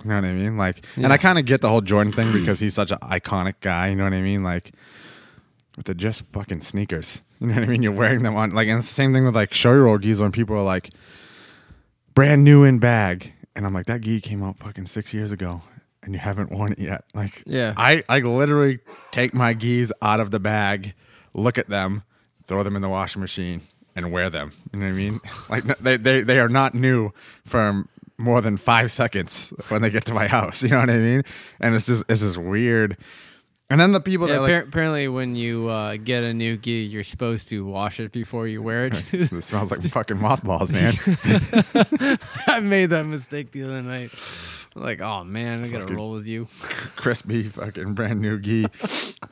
You 0.04 0.10
know 0.10 0.16
what 0.18 0.26
I 0.26 0.34
mean? 0.34 0.58
Like 0.58 0.86
and 0.98 1.12
I 1.12 1.18
kinda 1.18 1.42
get 1.42 1.62
the 1.62 1.70
whole 1.70 1.82
Jordan 1.82 2.14
thing 2.14 2.32
because 2.32 2.60
he's 2.60 2.76
such 2.76 2.92
an 2.92 3.00
iconic 3.00 3.56
guy, 3.62 3.88
you 3.88 3.96
know 3.96 4.04
what 4.04 4.14
I 4.14 4.22
mean? 4.22 4.44
Like 4.44 4.74
but 5.76 5.86
they're 5.86 5.96
just 5.96 6.26
fucking 6.28 6.62
sneakers. 6.62 7.22
You 7.42 7.48
know 7.48 7.56
what 7.56 7.64
I 7.64 7.68
mean? 7.68 7.84
You're 7.84 7.92
wearing 7.92 8.24
them 8.24 8.38
on 8.38 8.52
like 8.52 8.70
and 8.70 8.80
it's 8.80 8.88
the 8.88 8.94
same 8.94 9.12
thing 9.12 9.26
with 9.26 9.36
like 9.36 9.54
show 9.54 9.74
your 9.74 9.88
old 9.88 10.02
gis 10.04 10.22
when 10.22 10.32
people 10.32 10.56
are 10.56 10.64
like 10.64 10.90
brand 12.14 12.46
new 12.46 12.64
in 12.64 12.80
bag. 12.80 13.34
And 13.56 13.66
I'm 13.66 13.74
like, 13.74 13.86
that 13.88 14.00
gi 14.02 14.22
came 14.22 14.42
out 14.42 14.58
fucking 14.58 14.86
six 14.86 15.14
years 15.14 15.34
ago 15.34 15.62
and 16.02 16.14
you 16.14 16.20
haven't 16.20 16.50
worn 16.52 16.72
it 16.72 16.80
yet. 16.80 17.04
Like 17.14 17.44
Yeah. 17.46 17.74
I, 17.76 18.04
I 18.08 18.20
literally 18.22 18.80
take 19.12 19.34
my 19.34 19.54
gis 19.54 19.92
out 20.02 20.22
of 20.22 20.32
the 20.32 20.40
bag, 20.40 20.94
look 21.34 21.58
at 21.58 21.68
them, 21.68 22.04
throw 22.48 22.64
them 22.64 22.78
in 22.78 22.82
the 22.82 22.90
washing 22.90 23.20
machine, 23.22 23.62
and 23.98 24.12
wear 24.14 24.30
them. 24.30 24.54
You 24.72 24.80
know 24.80 24.86
what 24.86 24.92
I 24.94 24.96
mean? 24.96 25.20
Like 25.50 25.66
they 25.80 25.98
they 25.98 26.22
they 26.22 26.40
are 26.40 26.50
not 26.50 26.74
new 26.74 27.12
from 27.46 27.90
more 28.18 28.40
than 28.40 28.56
five 28.56 28.92
seconds 28.92 29.54
when 29.68 29.82
they 29.82 29.90
get 29.90 30.06
to 30.06 30.14
my 30.14 30.28
house. 30.28 30.64
You 30.64 30.70
know 30.70 30.80
what 30.80 30.90
I 30.90 30.98
mean? 31.00 31.24
And 31.60 31.76
it's 31.76 31.88
just 31.88 32.06
it's 32.08 32.22
just 32.22 32.38
weird. 32.38 32.96
And 33.70 33.80
then 33.82 33.94
the 33.94 34.00
people 34.00 34.28
Yeah, 34.28 34.36
that 34.36 34.42
like 34.42 34.68
apparently, 34.68 35.08
when 35.08 35.36
you 35.36 35.70
uh, 35.70 35.98
get 35.98 36.24
a 36.24 36.34
new 36.34 36.56
gi, 36.56 36.72
you're 36.84 37.04
supposed 37.04 37.48
to 37.50 37.66
wash 37.66 38.00
it 38.00 38.12
before 38.12 38.48
you 38.48 38.62
wear 38.62 38.86
it. 38.86 39.04
it 39.12 39.44
smells 39.44 39.72
like 39.72 39.82
fucking 39.90 40.20
mothballs, 40.20 40.70
man. 40.70 40.94
I 42.48 42.60
made 42.62 42.92
that 42.92 43.06
mistake 43.08 43.52
the 43.52 43.64
other 43.64 43.82
night. 43.82 44.12
Like, 44.76 45.02
oh 45.02 45.24
man, 45.24 45.64
I 45.64 45.68
gotta 45.70 45.84
Fucking- 45.86 45.96
roll 45.96 46.12
with 46.12 46.28
you, 46.28 46.48
Crispy, 46.96 47.44
fucking 47.50 47.94
brand 47.94 48.22
new 48.22 48.38
gi. 48.40 48.68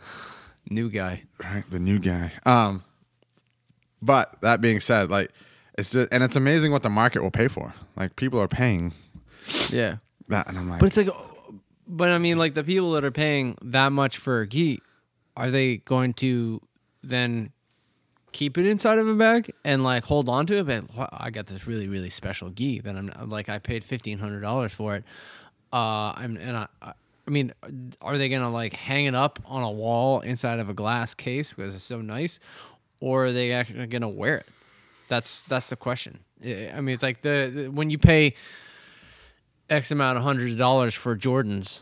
new 0.69 0.89
guy. 0.89 1.23
Right, 1.43 1.63
the 1.69 1.79
new 1.79 1.99
guy. 1.99 2.31
Um, 2.45 2.83
but 4.01 4.35
that 4.41 4.61
being 4.61 4.79
said, 4.79 5.09
like 5.11 5.31
it's 5.77 5.91
just, 5.91 6.11
and 6.11 6.23
it's 6.23 6.35
amazing 6.35 6.71
what 6.71 6.81
the 6.81 6.89
market 6.89 7.21
will 7.21 7.29
pay 7.31 7.47
for. 7.49 7.73
Like 7.95 8.15
people 8.15 8.39
are 8.41 8.47
paying 8.47 8.93
Yeah, 9.69 9.97
that, 10.29 10.47
and 10.47 10.57
I'm 10.57 10.69
like, 10.69 10.79
but 10.79 10.87
it's 10.87 10.97
like, 10.97 11.09
but 11.87 12.11
I 12.11 12.17
mean, 12.17 12.37
like 12.37 12.53
the 12.53 12.63
people 12.63 12.91
that 12.93 13.03
are 13.03 13.11
paying 13.11 13.57
that 13.61 13.91
much 13.91 14.17
for 14.17 14.41
a 14.41 14.47
gi, 14.47 14.81
are 15.35 15.51
they 15.51 15.77
going 15.77 16.13
to 16.15 16.61
then 17.03 17.51
keep 18.31 18.57
it 18.57 18.65
inside 18.65 18.97
of 18.97 19.07
a 19.07 19.13
bag 19.13 19.51
and 19.63 19.83
like 19.83 20.05
hold 20.05 20.29
on 20.29 20.45
to 20.47 20.57
it? 20.57 20.67
But 20.67 20.95
"Wow, 20.95 21.09
I 21.11 21.29
got 21.29 21.47
this 21.47 21.67
really 21.67 21.87
really 21.87 22.09
special 22.09 22.49
gi 22.49 22.81
that 22.81 22.95
I'm 22.95 23.11
like 23.29 23.49
I 23.49 23.59
paid 23.59 23.83
fifteen 23.83 24.19
hundred 24.19 24.41
dollars 24.41 24.73
for 24.73 24.95
it. 24.95 25.03
Uh, 25.71 26.13
I'm 26.15 26.37
and 26.37 26.57
I. 26.57 26.67
I 26.81 26.93
I 27.25 27.31
mean, 27.31 27.53
are 28.01 28.17
they 28.17 28.27
gonna 28.27 28.49
like 28.49 28.73
hang 28.73 29.05
it 29.05 29.15
up 29.15 29.39
on 29.45 29.63
a 29.63 29.71
wall 29.71 30.19
inside 30.19 30.59
of 30.59 30.67
a 30.67 30.73
glass 30.73 31.13
case 31.13 31.53
because 31.53 31.73
it's 31.73 31.83
so 31.83 32.01
nice, 32.01 32.39
or 32.99 33.27
are 33.27 33.31
they 33.31 33.53
actually 33.53 33.87
gonna 33.87 34.09
wear 34.09 34.35
it? 34.37 34.45
That's 35.07 35.41
that's 35.43 35.69
the 35.69 35.77
question. 35.77 36.19
I 36.43 36.73
I 36.75 36.81
mean, 36.81 36.93
it's 36.93 37.03
like 37.03 37.21
the, 37.21 37.51
the 37.53 37.67
when 37.69 37.89
you 37.89 37.97
pay 37.97 38.35
X 39.73 39.91
amount 39.91 40.17
of 40.17 40.23
hundreds 40.23 40.53
of 40.53 40.57
dollars 40.57 40.93
for 40.93 41.15
Jordans 41.15 41.81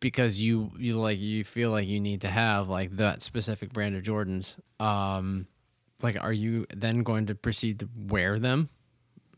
because 0.00 0.40
you 0.40 0.70
you 0.78 0.94
like 0.94 1.18
you 1.18 1.44
feel 1.44 1.70
like 1.70 1.86
you 1.88 2.00
need 2.00 2.20
to 2.22 2.28
have 2.28 2.68
like 2.68 2.96
that 2.96 3.22
specific 3.22 3.72
brand 3.72 3.96
of 3.96 4.02
Jordans. 4.02 4.54
Um, 4.78 5.46
like, 6.02 6.16
are 6.22 6.32
you 6.32 6.66
then 6.74 7.02
going 7.02 7.26
to 7.26 7.34
proceed 7.34 7.80
to 7.80 7.88
wear 8.08 8.38
them? 8.38 8.68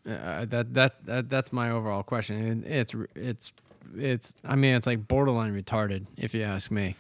Uh, 0.09 0.45
that, 0.47 0.75
that 0.75 1.05
that 1.07 1.29
that's 1.29 1.53
my 1.53 1.71
overall 1.71 2.03
question. 2.03 2.37
And 2.37 2.65
it's 2.65 2.95
it's 3.15 3.53
it's. 3.97 4.35
I 4.45 4.57
mean, 4.57 4.75
it's 4.75 4.87
like 4.87 5.07
borderline 5.09 5.55
retarded 5.61 6.07
if 6.17 6.35
you 6.35 6.43
ask 6.43 6.71
me. 6.71 6.97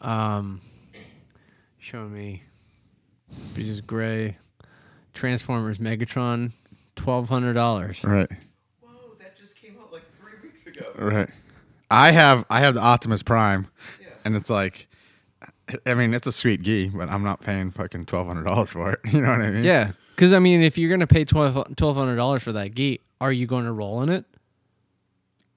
Um, 0.00 0.60
show 1.78 2.08
me. 2.08 2.42
Beaches 3.54 3.80
Gray, 3.80 4.36
Transformers 5.14 5.78
Megatron, 5.78 6.52
twelve 6.94 7.28
hundred 7.28 7.54
dollars. 7.54 8.02
right, 8.04 8.30
Whoa, 8.80 9.14
that 9.18 9.36
just 9.36 9.56
came 9.56 9.76
out 9.80 9.92
like 9.92 10.04
three 10.20 10.34
weeks 10.42 10.66
ago. 10.66 10.85
Right. 10.96 11.28
I 11.90 12.10
have 12.12 12.44
I 12.50 12.60
have 12.60 12.74
the 12.74 12.80
Optimus 12.80 13.22
Prime, 13.22 13.68
Yeah. 14.00 14.08
and 14.24 14.34
it's 14.36 14.50
like, 14.50 14.88
I 15.86 15.94
mean, 15.94 16.14
it's 16.14 16.26
a 16.26 16.32
sweet 16.32 16.62
gi, 16.62 16.88
but 16.88 17.08
I'm 17.08 17.22
not 17.22 17.40
paying 17.40 17.70
fucking 17.70 18.06
twelve 18.06 18.26
hundred 18.26 18.44
dollars 18.44 18.70
for 18.72 18.92
it. 18.92 19.00
You 19.12 19.20
know 19.20 19.30
what 19.30 19.40
I 19.42 19.50
mean? 19.50 19.64
Yeah, 19.64 19.92
because 20.14 20.32
I 20.32 20.38
mean, 20.38 20.62
if 20.62 20.76
you're 20.78 20.90
gonna 20.90 21.06
pay 21.06 21.24
twelve 21.24 21.54
hundred 21.54 22.16
dollars 22.16 22.42
for 22.42 22.52
that 22.52 22.74
gate, 22.74 23.02
are 23.20 23.32
you 23.32 23.46
going 23.46 23.64
to 23.66 23.72
roll 23.72 24.02
in 24.02 24.08
it? 24.08 24.24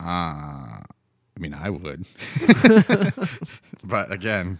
Uh, 0.02 0.06
I 0.06 1.39
mean, 1.39 1.54
I 1.54 1.69
would, 1.69 2.06
but 3.84 4.12
again, 4.12 4.60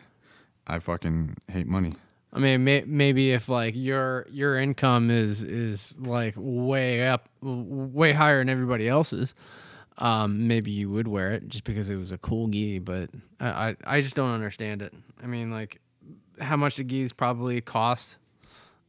I 0.68 0.80
fucking 0.80 1.38
hate 1.50 1.68
money. 1.68 1.94
I 2.34 2.40
mean, 2.40 2.64
may, 2.64 2.84
maybe 2.86 3.32
if 3.32 3.48
like 3.50 3.76
your 3.76 4.28
your 4.30 4.58
income 4.60 5.10
is 5.10 5.44
is 5.44 5.96
like 5.98 6.34
way 6.38 7.08
up, 7.08 7.30
way 7.42 8.12
higher 8.14 8.40
than 8.40 8.50
everybody 8.50 8.88
else's, 8.88 9.34
um, 10.00 10.48
maybe 10.48 10.72
you 10.72 10.90
would 10.90 11.08
wear 11.08 11.32
it 11.34 11.48
just 11.48 11.64
because 11.64 11.90
it 11.90 11.96
was 11.96 12.12
a 12.12 12.18
cool 12.18 12.48
gi. 12.48 12.80
But 12.80 13.10
I 13.40 13.48
I, 13.70 13.76
I 13.86 14.02
just 14.02 14.16
don't 14.16 14.34
understand 14.34 14.82
it. 14.82 14.94
I 15.24 15.28
mean, 15.28 15.52
like 15.52 15.80
how 16.42 16.58
much 16.58 16.78
the 16.78 16.84
gis 16.84 17.14
probably 17.14 17.62
cost 17.62 18.18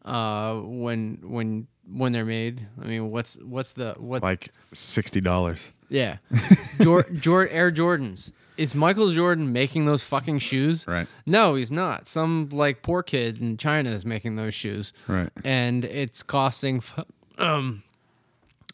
uh, 0.04 0.54
when 0.60 1.18
when 1.22 1.66
when 1.92 2.12
they're 2.12 2.24
made. 2.24 2.66
I 2.80 2.86
mean, 2.86 3.10
what's 3.10 3.36
what's 3.42 3.72
the 3.74 3.94
what? 3.98 4.22
Like 4.22 4.50
sixty 4.72 5.20
dollars. 5.20 5.70
yeah, 5.88 6.18
Jor, 6.80 7.02
Jor, 7.14 7.48
Air 7.48 7.70
Jordans. 7.70 8.32
Is 8.56 8.74
Michael 8.74 9.10
Jordan 9.10 9.52
making 9.54 9.86
those 9.86 10.02
fucking 10.04 10.38
shoes? 10.40 10.86
Right. 10.86 11.06
No, 11.24 11.54
he's 11.54 11.70
not. 11.70 12.06
Some 12.06 12.50
like 12.52 12.82
poor 12.82 13.02
kid 13.02 13.40
in 13.40 13.56
China 13.56 13.90
is 13.90 14.04
making 14.04 14.36
those 14.36 14.52
shoes, 14.52 14.92
Right. 15.08 15.30
and 15.44 15.82
it's 15.86 16.22
costing 16.22 16.76
f- 16.76 17.00
um, 17.38 17.82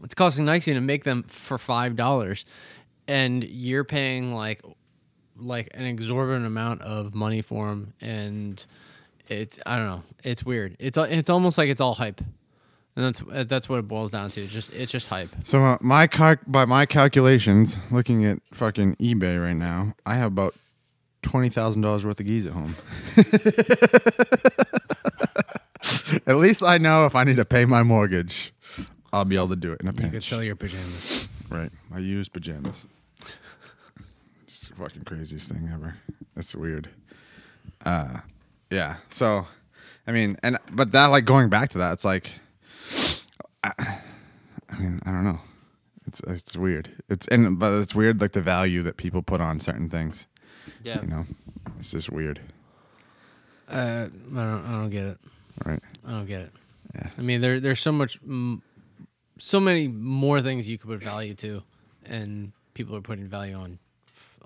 it's 0.02 0.14
costing 0.14 0.44
Nike 0.44 0.74
to 0.74 0.80
make 0.80 1.04
them 1.04 1.24
for 1.24 1.58
five 1.58 1.96
dollars, 1.96 2.44
and 3.08 3.44
you're 3.44 3.84
paying 3.84 4.34
like 4.34 4.62
like 5.38 5.68
an 5.74 5.84
exorbitant 5.84 6.46
amount 6.46 6.82
of 6.82 7.14
money 7.14 7.42
for 7.42 7.68
them, 7.68 7.92
and 8.00 8.64
it's 9.28 9.58
I 9.66 9.76
don't 9.76 9.86
know, 9.86 10.02
it's 10.24 10.44
weird. 10.44 10.76
It's 10.78 10.98
it's 10.98 11.30
almost 11.30 11.58
like 11.58 11.68
it's 11.68 11.80
all 11.80 11.94
hype, 11.94 12.20
and 12.96 13.04
that's 13.04 13.22
that's 13.48 13.68
what 13.68 13.78
it 13.78 13.88
boils 13.88 14.10
down 14.10 14.30
to. 14.30 14.42
It's 14.42 14.52
just 14.52 14.72
it's 14.72 14.92
just 14.92 15.08
hype. 15.08 15.30
So 15.42 15.62
uh, 15.62 15.78
my 15.80 16.06
cal- 16.06 16.36
by 16.46 16.64
my 16.64 16.86
calculations, 16.86 17.78
looking 17.90 18.24
at 18.24 18.38
fucking 18.52 18.96
eBay 18.96 19.42
right 19.42 19.56
now, 19.56 19.94
I 20.04 20.14
have 20.14 20.32
about 20.32 20.54
twenty 21.22 21.48
thousand 21.48 21.82
dollars 21.82 22.04
worth 22.04 22.20
of 22.20 22.26
gis 22.26 22.46
at 22.46 22.52
home. 22.52 22.76
at 26.26 26.36
least 26.36 26.62
I 26.62 26.78
know 26.78 27.06
if 27.06 27.14
I 27.14 27.24
need 27.24 27.36
to 27.36 27.44
pay 27.44 27.64
my 27.64 27.82
mortgage, 27.82 28.52
I'll 29.16 29.24
be 29.24 29.36
able 29.36 29.48
to 29.48 29.56
do 29.56 29.72
it 29.72 29.80
in 29.80 29.88
a 29.88 29.92
You 29.92 29.98
could 29.98 30.10
pinch. 30.12 30.28
sell 30.28 30.42
your 30.42 30.56
pajamas. 30.56 31.28
Right. 31.48 31.70
I 31.94 31.98
use 31.98 32.28
pajamas. 32.28 32.86
Just 34.46 34.70
the 34.70 34.76
fucking 34.76 35.04
craziest 35.04 35.50
thing 35.50 35.70
ever. 35.72 35.96
That's 36.34 36.54
weird. 36.54 36.88
Uh 37.84 38.18
yeah. 38.70 38.96
So 39.08 39.46
I 40.06 40.12
mean 40.12 40.36
and 40.42 40.58
but 40.70 40.92
that 40.92 41.06
like 41.06 41.24
going 41.24 41.48
back 41.48 41.70
to 41.70 41.78
that, 41.78 41.92
it's 41.94 42.04
like 42.04 42.30
I, 43.64 43.72
I 44.70 44.78
mean, 44.78 45.00
I 45.04 45.10
don't 45.12 45.24
know. 45.24 45.40
It's 46.06 46.20
it's 46.20 46.56
weird. 46.56 46.90
It's 47.08 47.26
and 47.28 47.58
but 47.58 47.72
it's 47.80 47.94
weird 47.94 48.20
like 48.20 48.32
the 48.32 48.42
value 48.42 48.82
that 48.82 48.96
people 48.96 49.22
put 49.22 49.40
on 49.40 49.58
certain 49.60 49.88
things. 49.90 50.26
Yeah, 50.84 51.00
You 51.00 51.08
know? 51.08 51.26
It's 51.78 51.90
just 51.90 52.10
weird. 52.10 52.40
uh, 53.68 54.06
I 54.06 54.08
don't 54.34 54.64
I 54.66 54.70
don't 54.72 54.90
get 54.90 55.04
it. 55.04 55.18
Right. 55.64 55.82
I 56.06 56.10
don't 56.12 56.26
get 56.26 56.40
it. 56.42 56.52
Yeah. 56.94 57.08
I 57.18 57.22
mean, 57.22 57.40
there 57.40 57.58
there's 57.60 57.80
so 57.80 57.90
much, 57.92 58.22
mm, 58.22 58.60
so 59.38 59.60
many 59.60 59.88
more 59.88 60.40
things 60.42 60.68
you 60.68 60.78
could 60.78 60.88
put 60.90 61.02
value 61.02 61.34
to, 61.34 61.62
and 62.04 62.52
people 62.74 62.96
are 62.96 63.00
putting 63.00 63.26
value 63.26 63.54
on 63.54 63.78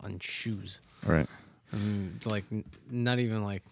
on 0.03 0.19
shoes. 0.19 0.81
Right. 1.05 1.27
I 1.73 1.77
mean, 1.77 2.15
it's 2.17 2.27
like 2.27 2.45
n- 2.51 2.65
not 2.91 3.19
even 3.19 3.45
like 3.45 3.63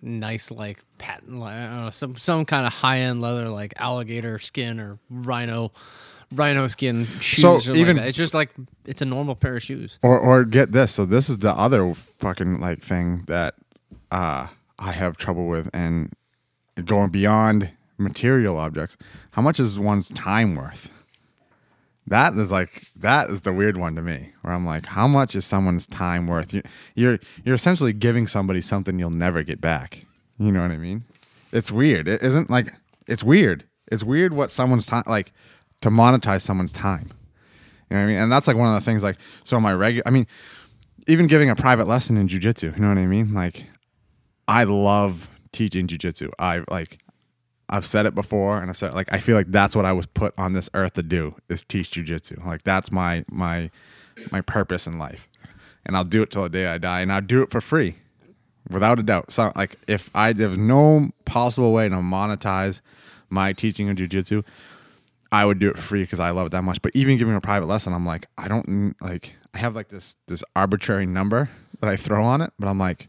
nice 0.00 0.50
like 0.52 0.78
patent 0.98 1.38
like 1.40 1.54
I 1.54 1.66
don't 1.66 1.84
know 1.84 1.90
some 1.90 2.16
some 2.16 2.44
kind 2.44 2.66
of 2.66 2.72
high 2.72 2.98
end 3.00 3.20
leather 3.20 3.48
like 3.48 3.74
alligator 3.76 4.38
skin 4.38 4.78
or 4.78 4.98
rhino 5.10 5.72
rhino 6.32 6.68
skin 6.68 7.04
shoes. 7.20 7.64
So 7.64 7.72
or 7.72 7.76
even- 7.76 7.96
like 7.96 8.06
it's 8.06 8.16
just 8.16 8.34
like 8.34 8.50
it's 8.86 9.02
a 9.02 9.04
normal 9.04 9.34
pair 9.34 9.56
of 9.56 9.62
shoes. 9.62 9.98
Or 10.02 10.18
or 10.18 10.44
get 10.44 10.72
this. 10.72 10.92
So 10.92 11.04
this 11.04 11.28
is 11.28 11.38
the 11.38 11.50
other 11.52 11.92
fucking 11.94 12.60
like 12.60 12.80
thing 12.80 13.24
that 13.26 13.54
uh 14.10 14.48
I 14.78 14.92
have 14.92 15.16
trouble 15.16 15.46
with 15.48 15.68
and 15.74 16.12
going 16.84 17.10
beyond 17.10 17.70
material 17.98 18.56
objects. 18.56 18.96
How 19.32 19.42
much 19.42 19.60
is 19.60 19.78
one's 19.78 20.08
time 20.10 20.54
worth? 20.54 20.90
That 22.06 22.32
is 22.34 22.50
like 22.50 22.84
that 22.96 23.28
is 23.28 23.42
the 23.42 23.52
weird 23.52 23.76
one 23.76 23.94
to 23.96 24.02
me. 24.02 24.32
Where 24.40 24.54
I'm 24.54 24.64
like, 24.64 24.86
how 24.86 25.06
much 25.06 25.34
is 25.34 25.44
someone's 25.44 25.86
time 25.86 26.26
worth? 26.26 26.54
You, 26.54 26.62
you're 26.94 27.18
you're 27.44 27.54
essentially 27.54 27.92
giving 27.92 28.26
somebody 28.26 28.62
something 28.62 28.98
you'll 28.98 29.10
never 29.10 29.42
get 29.42 29.60
back. 29.60 30.04
You 30.38 30.50
know 30.50 30.62
what 30.62 30.70
I 30.70 30.78
mean? 30.78 31.04
It's 31.52 31.70
weird. 31.70 32.08
It 32.08 32.22
isn't 32.22 32.48
like 32.48 32.72
it's 33.06 33.22
weird. 33.22 33.64
It's 33.92 34.04
weird 34.04 34.32
what 34.32 34.50
someone's 34.50 34.86
time 34.86 35.04
like 35.06 35.32
to 35.82 35.90
monetize 35.90 36.42
someone's 36.42 36.72
time. 36.72 37.12
You 37.90 37.96
know 37.96 38.02
what 38.02 38.04
I 38.04 38.06
mean? 38.06 38.18
And 38.18 38.32
that's 38.32 38.46
like 38.46 38.56
one 38.56 38.68
of 38.68 38.74
the 38.74 38.84
things 38.84 39.02
like 39.02 39.18
so 39.44 39.60
my 39.60 39.74
regular 39.74 40.06
I 40.06 40.10
mean, 40.10 40.26
even 41.06 41.26
giving 41.26 41.50
a 41.50 41.56
private 41.56 41.86
lesson 41.86 42.16
in 42.16 42.28
jujitsu, 42.28 42.74
you 42.74 42.82
know 42.82 42.88
what 42.88 42.98
I 42.98 43.06
mean? 43.06 43.34
Like 43.34 43.66
I 44.46 44.64
love 44.64 45.28
teaching 45.52 45.86
jujitsu. 45.86 46.30
I 46.38 46.62
like 46.70 47.02
I've 47.70 47.86
said 47.86 48.06
it 48.06 48.14
before 48.14 48.60
and 48.60 48.70
I've 48.70 48.76
said 48.76 48.94
like 48.94 49.12
I 49.12 49.18
feel 49.18 49.36
like 49.36 49.50
that's 49.50 49.76
what 49.76 49.84
I 49.84 49.92
was 49.92 50.06
put 50.06 50.34
on 50.38 50.52
this 50.52 50.70
earth 50.74 50.94
to 50.94 51.02
do 51.02 51.34
is 51.48 51.62
teach 51.62 51.90
jujitsu. 51.92 52.44
Like 52.44 52.62
that's 52.62 52.90
my 52.90 53.24
my 53.30 53.70
my 54.32 54.40
purpose 54.40 54.86
in 54.86 54.98
life. 54.98 55.28
And 55.84 55.96
I'll 55.96 56.04
do 56.04 56.22
it 56.22 56.30
till 56.30 56.42
the 56.42 56.48
day 56.48 56.66
I 56.66 56.78
die 56.78 57.00
and 57.00 57.12
I'll 57.12 57.20
do 57.20 57.42
it 57.42 57.50
for 57.50 57.60
free. 57.60 57.96
Without 58.70 58.98
a 58.98 59.02
doubt. 59.02 59.32
So 59.32 59.52
like 59.56 59.76
if 59.86 60.10
I 60.14 60.32
there's 60.32 60.58
no 60.58 61.10
possible 61.24 61.72
way 61.72 61.88
to 61.88 61.96
monetize 61.96 62.80
my 63.30 63.52
teaching 63.52 63.88
of 63.88 63.96
jujitsu, 63.96 64.44
I 65.30 65.44
would 65.44 65.58
do 65.58 65.68
it 65.68 65.76
for 65.76 65.82
free 65.82 66.02
because 66.02 66.20
I 66.20 66.30
love 66.30 66.46
it 66.46 66.50
that 66.50 66.64
much. 66.64 66.80
But 66.80 66.92
even 66.94 67.18
giving 67.18 67.34
a 67.34 67.40
private 67.40 67.66
lesson, 67.66 67.92
I'm 67.92 68.06
like, 68.06 68.26
I 68.38 68.48
don't 68.48 68.94
like. 69.00 69.36
I 69.54 69.58
have 69.58 69.74
like 69.74 69.88
this 69.88 70.16
this 70.26 70.42
arbitrary 70.56 71.06
number 71.06 71.50
that 71.80 71.88
I 71.88 71.96
throw 71.96 72.24
on 72.24 72.40
it, 72.40 72.52
but 72.58 72.68
I'm 72.68 72.78
like, 72.78 73.08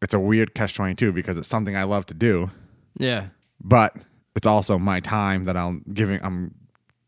it's 0.00 0.14
a 0.14 0.20
weird 0.20 0.54
catch 0.54 0.74
twenty 0.74 0.94
two 0.94 1.12
because 1.12 1.36
it's 1.38 1.48
something 1.48 1.76
I 1.76 1.84
love 1.84 2.06
to 2.06 2.14
do, 2.14 2.50
Yeah. 2.98 3.26
but 3.62 3.94
it's 4.34 4.46
also 4.46 4.78
my 4.78 5.00
time 5.00 5.44
that 5.44 5.56
I'm 5.56 5.84
giving. 5.92 6.20
I'm 6.22 6.54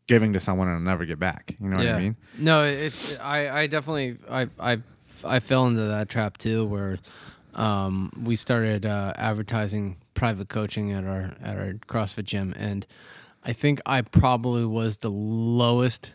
giving 0.07 0.33
to 0.33 0.39
someone 0.39 0.67
and 0.67 0.75
I'll 0.77 0.83
never 0.83 1.05
get 1.05 1.17
back. 1.19 1.55
You 1.59 1.69
know 1.69 1.77
what. 1.77 1.87
I 1.87 1.99
mean? 1.99 2.15
No, 2.37 2.63
it's 2.63 3.17
I 3.19 3.61
I 3.61 3.67
definitely 3.67 4.17
I 4.29 4.47
I 4.59 4.77
I 5.23 5.39
fell 5.39 5.65
into 5.67 5.81
that 5.85 6.07
trap 6.09 6.37
too 6.37 6.65
where 6.65 6.99
um 7.55 8.11
we 8.21 8.35
started 8.35 8.85
uh 8.85 9.13
advertising 9.15 9.97
private 10.13 10.49
coaching 10.49 10.91
at 10.91 11.03
our 11.05 11.33
at 11.41 11.57
our 11.57 11.73
CrossFit 11.87 12.25
gym 12.25 12.53
and 12.57 12.85
I 13.43 13.53
think 13.53 13.81
I 13.85 14.01
probably 14.01 14.65
was 14.65 14.97
the 14.99 15.09
lowest 15.09 16.11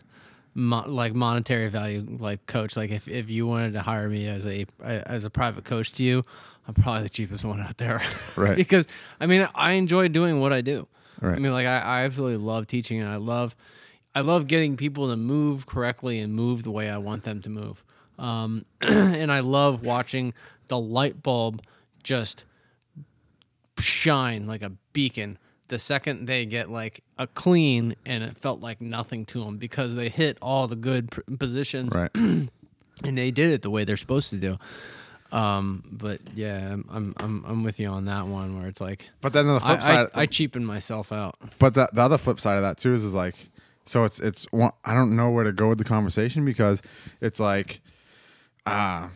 mo- 0.53 0.85
like 0.87 1.13
monetary 1.13 1.67
value 1.69 2.05
like 2.19 2.45
coach 2.45 2.77
like 2.77 2.91
if 2.91 3.07
if 3.07 3.29
you 3.29 3.47
wanted 3.47 3.73
to 3.73 3.81
hire 3.81 4.07
me 4.07 4.27
as 4.27 4.45
a 4.45 4.65
as 4.83 5.23
a 5.23 5.29
private 5.29 5.65
coach 5.65 5.91
to 5.93 6.03
you 6.03 6.23
I'm 6.67 6.73
probably 6.75 7.03
the 7.03 7.09
cheapest 7.09 7.43
one 7.43 7.59
out 7.59 7.77
there 7.77 8.01
Right. 8.37 8.55
because 8.55 8.85
I 9.19 9.25
mean 9.25 9.47
I 9.55 9.71
enjoy 9.73 10.07
doing 10.07 10.39
what 10.39 10.53
I 10.53 10.61
do 10.61 10.87
Right. 11.19 11.35
I 11.35 11.39
mean 11.39 11.51
like 11.51 11.67
I, 11.67 11.79
I 11.79 12.01
absolutely 12.03 12.37
love 12.37 12.67
teaching 12.67 12.99
and 12.99 13.09
I 13.09 13.15
love 13.17 13.55
I 14.13 14.21
love 14.21 14.47
getting 14.47 14.75
people 14.77 15.09
to 15.09 15.15
move 15.17 15.65
correctly 15.65 16.19
and 16.19 16.33
move 16.33 16.63
the 16.63 16.71
way 16.71 16.89
I 16.89 16.97
want 16.97 17.23
them 17.23 17.41
to 17.43 17.49
move 17.49 17.83
um, 18.19 18.65
and 18.81 19.31
I 19.31 19.39
love 19.39 19.81
watching 19.83 20.33
the 20.67 20.77
light 20.77 21.23
bulb 21.23 21.61
just 22.03 22.45
shine 23.79 24.45
like 24.47 24.61
a 24.61 24.71
beacon 24.93 25.37
the 25.69 25.79
second 25.79 26.25
they 26.27 26.45
get 26.45 26.69
like 26.69 27.01
a 27.17 27.25
clean 27.27 27.95
and 28.05 28.23
it 28.23 28.37
felt 28.37 28.59
like 28.59 28.81
nothing 28.81 29.25
to 29.25 29.43
them 29.43 29.57
because 29.57 29.95
they 29.95 30.09
hit 30.09 30.37
all 30.41 30.67
the 30.67 30.75
good 30.75 31.09
positions 31.39 31.95
Right. 31.95 32.11
and 32.15 32.49
they 33.03 33.31
did 33.31 33.49
it 33.51 33.61
the 33.61 33.69
way 33.69 33.83
they're 33.85 33.97
supposed 33.97 34.29
to 34.31 34.35
do. 34.37 34.57
Um, 35.31 35.83
but 35.91 36.19
yeah, 36.35 36.73
I'm, 36.73 36.85
I'm 36.89 37.15
I'm 37.19 37.45
I'm 37.47 37.63
with 37.63 37.79
you 37.79 37.87
on 37.87 38.05
that 38.05 38.27
one 38.27 38.59
where 38.59 38.67
it's 38.67 38.81
like 38.81 39.09
But 39.21 39.31
then 39.33 39.47
on 39.47 39.59
the 39.59 39.65
I, 39.65 39.67
flip 39.67 39.81
side, 39.81 40.07
I, 40.13 40.21
I 40.21 40.25
cheapen 40.25 40.65
myself 40.65 41.11
out. 41.11 41.35
But 41.57 41.73
the, 41.73 41.89
the 41.93 42.01
other 42.01 42.17
flip 42.17 42.39
side 42.39 42.57
of 42.57 42.63
that 42.63 42.77
too 42.77 42.93
is, 42.93 43.03
is 43.03 43.13
like, 43.13 43.35
so 43.85 44.03
it's 44.03 44.19
it's 44.19 44.45
one, 44.51 44.71
I 44.83 44.93
don't 44.93 45.15
know 45.15 45.29
where 45.29 45.45
to 45.45 45.53
go 45.53 45.69
with 45.69 45.77
the 45.77 45.83
conversation 45.85 46.43
because 46.43 46.81
it's 47.21 47.39
like, 47.39 47.79
uh 48.65 49.07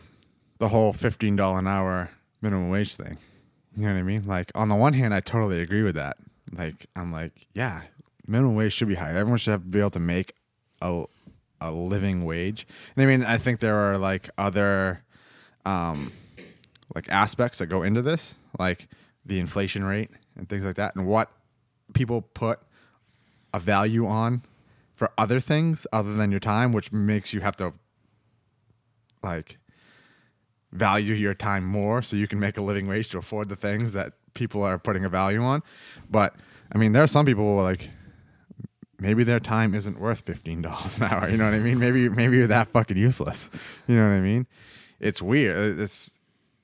the 0.58 0.68
whole 0.68 0.94
fifteen 0.94 1.36
dollar 1.36 1.58
an 1.58 1.66
hour 1.66 2.10
minimum 2.40 2.70
wage 2.70 2.94
thing. 2.94 3.18
You 3.76 3.86
know 3.86 3.92
what 3.92 3.98
I 3.98 4.02
mean? 4.02 4.24
Like 4.26 4.50
on 4.54 4.70
the 4.70 4.74
one 4.74 4.94
hand, 4.94 5.12
I 5.12 5.20
totally 5.20 5.60
agree 5.60 5.82
with 5.82 5.96
that. 5.96 6.16
Like 6.56 6.86
I'm 6.96 7.12
like, 7.12 7.46
yeah, 7.52 7.82
minimum 8.26 8.54
wage 8.54 8.72
should 8.72 8.88
be 8.88 8.94
higher. 8.94 9.16
Everyone 9.16 9.36
should 9.38 9.50
have 9.50 9.62
to 9.64 9.68
be 9.68 9.80
able 9.80 9.90
to 9.90 10.00
make 10.00 10.32
a 10.80 11.04
a 11.60 11.70
living 11.70 12.24
wage. 12.24 12.66
And 12.96 13.02
I 13.02 13.06
mean, 13.06 13.22
I 13.24 13.36
think 13.36 13.60
there 13.60 13.76
are 13.76 13.98
like 13.98 14.30
other 14.38 15.02
um 15.66 16.12
like 16.94 17.10
aspects 17.10 17.58
that 17.58 17.66
go 17.66 17.82
into 17.82 18.00
this, 18.00 18.36
like 18.58 18.88
the 19.24 19.38
inflation 19.38 19.84
rate 19.84 20.10
and 20.36 20.48
things 20.48 20.64
like 20.64 20.76
that, 20.76 20.94
and 20.94 21.06
what 21.06 21.30
people 21.92 22.22
put 22.22 22.60
a 23.52 23.60
value 23.60 24.06
on 24.06 24.42
for 24.94 25.10
other 25.18 25.40
things 25.40 25.86
other 25.92 26.14
than 26.14 26.30
your 26.30 26.40
time, 26.40 26.72
which 26.72 26.92
makes 26.92 27.32
you 27.32 27.40
have 27.40 27.56
to 27.56 27.74
like 29.22 29.58
value 30.72 31.14
your 31.14 31.34
time 31.34 31.64
more 31.64 32.02
so 32.02 32.16
you 32.16 32.28
can 32.28 32.38
make 32.38 32.56
a 32.56 32.62
living 32.62 32.86
wage 32.86 33.08
to 33.10 33.18
afford 33.18 33.48
the 33.48 33.56
things 33.56 33.92
that 33.92 34.12
people 34.34 34.62
are 34.62 34.78
putting 34.78 35.04
a 35.04 35.08
value 35.08 35.42
on. 35.42 35.62
But 36.08 36.34
I 36.72 36.78
mean, 36.78 36.92
there 36.92 37.02
are 37.02 37.08
some 37.08 37.26
people 37.26 37.56
like 37.56 37.90
maybe 38.98 39.24
their 39.24 39.40
time 39.40 39.74
isn't 39.74 39.98
worth 39.98 40.20
fifteen 40.20 40.62
dollars 40.62 40.98
an 40.98 41.04
hour. 41.04 41.28
You 41.28 41.36
know 41.36 41.44
what 41.44 41.54
I 41.54 41.60
mean? 41.60 41.78
Maybe 41.78 42.08
maybe 42.08 42.36
you're 42.36 42.46
that 42.46 42.68
fucking 42.68 42.96
useless. 42.96 43.50
You 43.86 43.96
know 43.96 44.08
what 44.08 44.14
I 44.14 44.20
mean? 44.20 44.46
It's 45.00 45.20
weird. 45.22 45.78
It's 45.80 46.10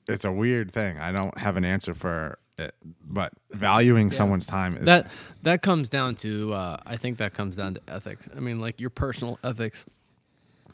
it's 0.07 0.25
a 0.25 0.31
weird 0.31 0.71
thing. 0.71 0.97
I 0.97 1.11
don't 1.11 1.37
have 1.37 1.57
an 1.57 1.65
answer 1.65 1.93
for 1.93 2.37
it, 2.57 2.75
but 3.03 3.33
valuing 3.51 4.11
someone's 4.11 4.45
time 4.45 4.77
is 4.77 4.85
That 4.85 5.07
that 5.43 5.61
comes 5.61 5.89
down 5.89 6.15
to 6.15 6.53
uh, 6.53 6.77
I 6.85 6.97
think 6.97 7.17
that 7.17 7.33
comes 7.33 7.57
down 7.57 7.75
to 7.75 7.81
ethics. 7.87 8.27
I 8.35 8.39
mean, 8.39 8.59
like 8.59 8.79
your 8.79 8.89
personal 8.89 9.39
ethics 9.43 9.85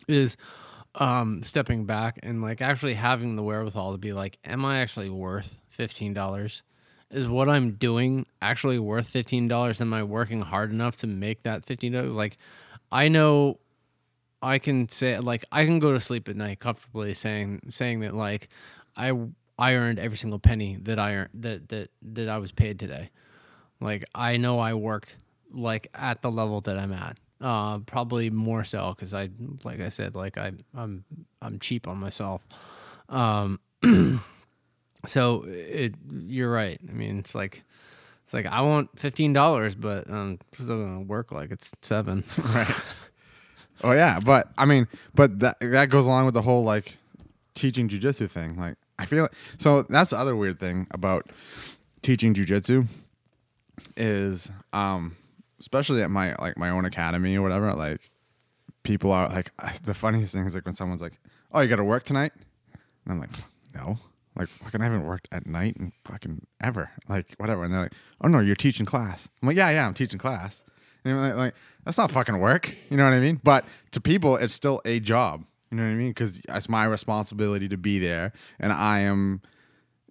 is 0.08 0.38
um, 0.96 1.44
stepping 1.44 1.86
back 1.86 2.20
and 2.24 2.42
like 2.42 2.62
actually 2.62 2.96
having 2.96 3.36
the 3.36 3.44
wherewithal 3.44 3.92
to 3.92 3.98
be 3.98 4.12
like, 4.12 4.38
am 4.44 4.66
I 4.66 4.80
actually 4.80 5.10
worth 5.10 5.56
fifteen 5.68 6.14
dollars? 6.14 6.64
Is 7.12 7.28
what 7.28 7.50
I'm 7.50 7.72
doing 7.72 8.26
actually 8.42 8.80
worth 8.80 9.08
fifteen 9.08 9.48
dollars? 9.48 9.82
Am 9.82 9.94
I 9.94 10.04
working 10.04 10.42
hard 10.42 10.72
enough 10.72 10.98
to 10.98 11.08
make 11.08 11.44
that 11.44 11.66
fifteen 11.66 11.94
dollars? 11.94 12.14
Like, 12.16 12.38
I 12.92 13.08
know 13.08 13.60
I 14.42 14.60
can 14.60 14.88
say 14.90 15.20
like 15.20 15.46
I 15.52 15.66
can 15.66 15.80
go 15.80 15.92
to 15.94 16.00
sleep 16.00 16.30
at 16.30 16.36
night 16.36 16.60
comfortably 16.60 17.14
saying 17.14 17.62
saying 17.70 18.02
that 18.02 18.16
like 18.16 18.50
I 18.96 19.12
I 19.58 19.74
earned 19.74 20.00
every 20.00 20.18
single 20.18 20.40
penny 20.40 20.78
that 20.84 21.00
I 21.00 21.16
earned 21.16 21.30
that 21.36 21.70
that 21.70 21.90
that 22.02 22.30
I 22.30 22.38
was 22.38 22.52
paid 22.52 22.80
today. 22.80 23.10
Like 23.82 24.06
I 24.16 24.38
know 24.38 24.60
I 24.60 24.74
worked 24.74 25.18
like 25.52 25.90
at 25.94 26.22
the 26.22 26.32
level 26.32 26.62
that 26.62 26.78
I'm 26.78 26.94
at. 26.94 27.18
Uh, 27.42 27.80
probably 27.80 28.30
more 28.30 28.66
so 28.66 28.94
because 28.94 29.14
I, 29.14 29.30
like 29.64 29.80
I 29.80 29.88
said, 29.88 30.14
like 30.14 30.38
I, 30.38 30.52
I'm, 30.76 31.06
I'm 31.42 31.58
cheap 31.60 31.88
on 31.88 31.98
myself. 31.98 32.42
Um, 33.08 33.62
so 35.06 35.46
it, 35.48 35.96
you're 36.12 36.52
right. 36.52 36.80
I 36.88 36.92
mean, 36.92 37.18
it's 37.18 37.34
like, 37.34 37.64
it's 38.26 38.34
like 38.34 38.46
I 38.46 38.62
want 38.62 39.00
fifteen 39.00 39.32
dollars, 39.32 39.74
but 39.74 40.10
I'm 40.10 40.38
still 40.54 40.84
gonna 40.84 41.02
work 41.02 41.32
like 41.32 41.52
it's 41.52 41.72
seven. 41.82 42.26
right. 42.44 42.82
Oh 43.84 43.92
yeah, 43.92 44.20
but 44.20 44.50
I 44.58 44.66
mean, 44.66 44.88
but 45.16 45.40
that 45.40 45.60
that 45.60 45.90
goes 45.90 46.06
along 46.06 46.26
with 46.26 46.34
the 46.34 46.42
whole 46.42 46.64
like 46.64 46.98
teaching 47.54 47.88
jujitsu 47.88 48.30
thing. 48.30 48.58
Like 48.58 48.76
I 48.98 49.06
feel 49.06 49.24
like, 49.24 49.34
so 49.58 49.84
that's 49.84 50.12
the 50.12 50.18
other 50.18 50.36
weird 50.36 50.60
thing 50.60 50.88
about 50.92 51.32
teaching 52.02 52.34
jujitsu 52.34 52.88
is 53.96 54.52
um 54.74 55.16
especially 55.60 56.02
at 56.02 56.10
my 56.10 56.36
like 56.40 56.58
my 56.58 56.70
own 56.70 56.86
academy 56.86 57.38
or 57.38 57.42
whatever, 57.42 57.74
like 57.74 58.10
people 58.84 59.12
are 59.12 59.28
like 59.30 59.52
the 59.84 59.94
funniest 59.94 60.34
thing 60.34 60.46
is 60.46 60.56
like 60.56 60.66
when 60.66 60.76
someone's 60.76 61.02
like, 61.02 61.20
"Oh, 61.52 61.62
you 61.62 61.68
got 61.68 61.78
to 61.78 61.84
work 61.84 62.04
tonight," 62.04 62.32
and 63.06 63.14
I'm 63.14 63.20
like, 63.20 63.30
"No." 63.76 64.00
Like 64.36 64.48
fucking, 64.48 64.80
I 64.80 64.86
haven't 64.86 65.06
worked 65.06 65.28
at 65.34 65.46
night 65.48 65.76
and 65.78 65.92
fucking 66.06 66.46
ever. 66.62 66.92
Like 67.10 67.34
whatever, 67.38 67.64
and 67.64 67.74
they're 67.74 67.82
like, 67.82 67.94
"Oh 68.22 68.28
no, 68.30 68.40
you're 68.40 68.56
teaching 68.56 68.86
class." 68.86 69.28
I'm 69.42 69.48
like, 69.48 69.58
"Yeah, 69.58 69.70
yeah, 69.70 69.86
I'm 69.86 69.94
teaching 69.94 70.20
class." 70.20 70.64
And 71.06 71.18
like, 71.20 71.36
like, 71.36 71.54
that's 71.86 71.98
not 71.98 72.12
fucking 72.12 72.40
work. 72.40 72.76
You 72.90 72.98
know 72.98 73.06
what 73.06 73.14
I 73.14 73.20
mean? 73.20 73.40
But 73.44 73.66
to 73.92 74.02
people, 74.02 74.36
it's 74.36 74.54
still 74.54 74.82
a 74.86 75.00
job. 75.00 75.46
You 75.72 75.78
know 75.78 75.84
what 75.84 75.90
I 75.92 75.96
mean? 75.96 76.10
Because 76.10 76.42
it's 76.50 76.68
my 76.70 76.86
responsibility 76.86 77.70
to 77.70 77.78
be 77.78 78.00
there, 78.00 78.34
and 78.60 78.74
I 78.74 79.00
am 79.02 79.42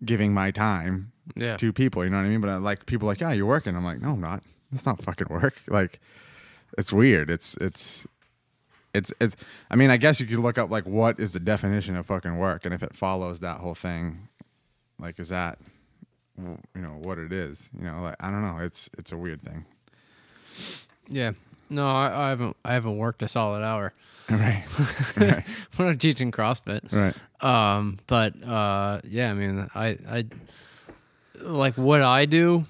giving 0.05 0.33
my 0.33 0.51
time 0.53 1.13
Yeah. 1.37 1.57
to 1.57 1.73
people. 1.73 2.05
You 2.05 2.11
know 2.11 2.19
what 2.19 2.25
I 2.27 2.29
mean? 2.29 2.41
But 2.41 2.51
I, 2.51 2.57
like 2.57 2.87
people, 2.87 3.09
are 3.09 3.13
like, 3.13 3.21
yeah, 3.21 3.33
you're 3.33 3.47
working. 3.47 3.75
I'm 3.77 3.85
like, 3.85 4.01
no, 4.01 4.11
I'm 4.11 4.21
not. 4.21 4.45
That's 4.71 4.87
not 4.87 5.03
fucking 5.03 5.27
work. 5.31 5.55
Like, 5.69 6.01
it's 6.77 6.93
weird. 6.93 7.29
It's 7.31 7.57
it's 7.61 8.07
it's 8.95 9.13
it's. 9.21 9.37
I 9.71 9.77
mean, 9.77 9.91
I 9.91 9.97
guess 9.97 10.21
you 10.21 10.27
could 10.27 10.39
look 10.39 10.59
up 10.59 10.71
like 10.71 10.85
what 10.87 11.19
is 11.19 11.33
the 11.33 11.41
definition 11.41 11.97
of 11.97 12.07
fucking 12.07 12.39
work, 12.39 12.65
and 12.65 12.73
if 12.73 12.83
it 12.83 12.95
follows 12.95 13.41
that 13.41 13.57
whole 13.59 13.75
thing, 13.75 14.29
like, 14.99 15.19
is 15.19 15.31
that 15.31 15.59
you 16.39 16.59
know 16.83 17.01
what 17.03 17.19
it 17.19 17.33
is? 17.33 17.69
You 17.77 17.85
know, 17.85 18.03
like 18.03 18.17
I 18.21 18.31
don't 18.31 18.43
know. 18.43 18.59
It's 18.63 18.89
it's 18.99 19.11
a 19.13 19.17
weird 19.17 19.43
thing. 19.43 19.65
Yeah. 21.09 21.33
No, 21.71 21.87
I, 21.89 22.27
I 22.27 22.29
haven't. 22.31 22.57
I 22.65 22.73
haven't 22.75 22.97
worked 22.97 23.23
a 23.23 23.29
solid 23.29 23.63
hour 23.63 23.93
Right. 24.31 24.65
right. 25.17 25.45
when 25.77 25.89
I'm 25.89 25.99
teaching 25.99 26.31
CrossFit. 26.33 26.91
Right. 26.93 27.15
Um, 27.43 27.99
but 28.07 28.43
uh, 28.43 29.01
yeah, 29.05 29.31
I 29.31 29.35
mean, 29.35 29.69
I, 29.75 29.97
I 30.09 30.25
like 31.41 31.75
what 31.79 32.03
I 32.03 32.27
do. 32.27 32.65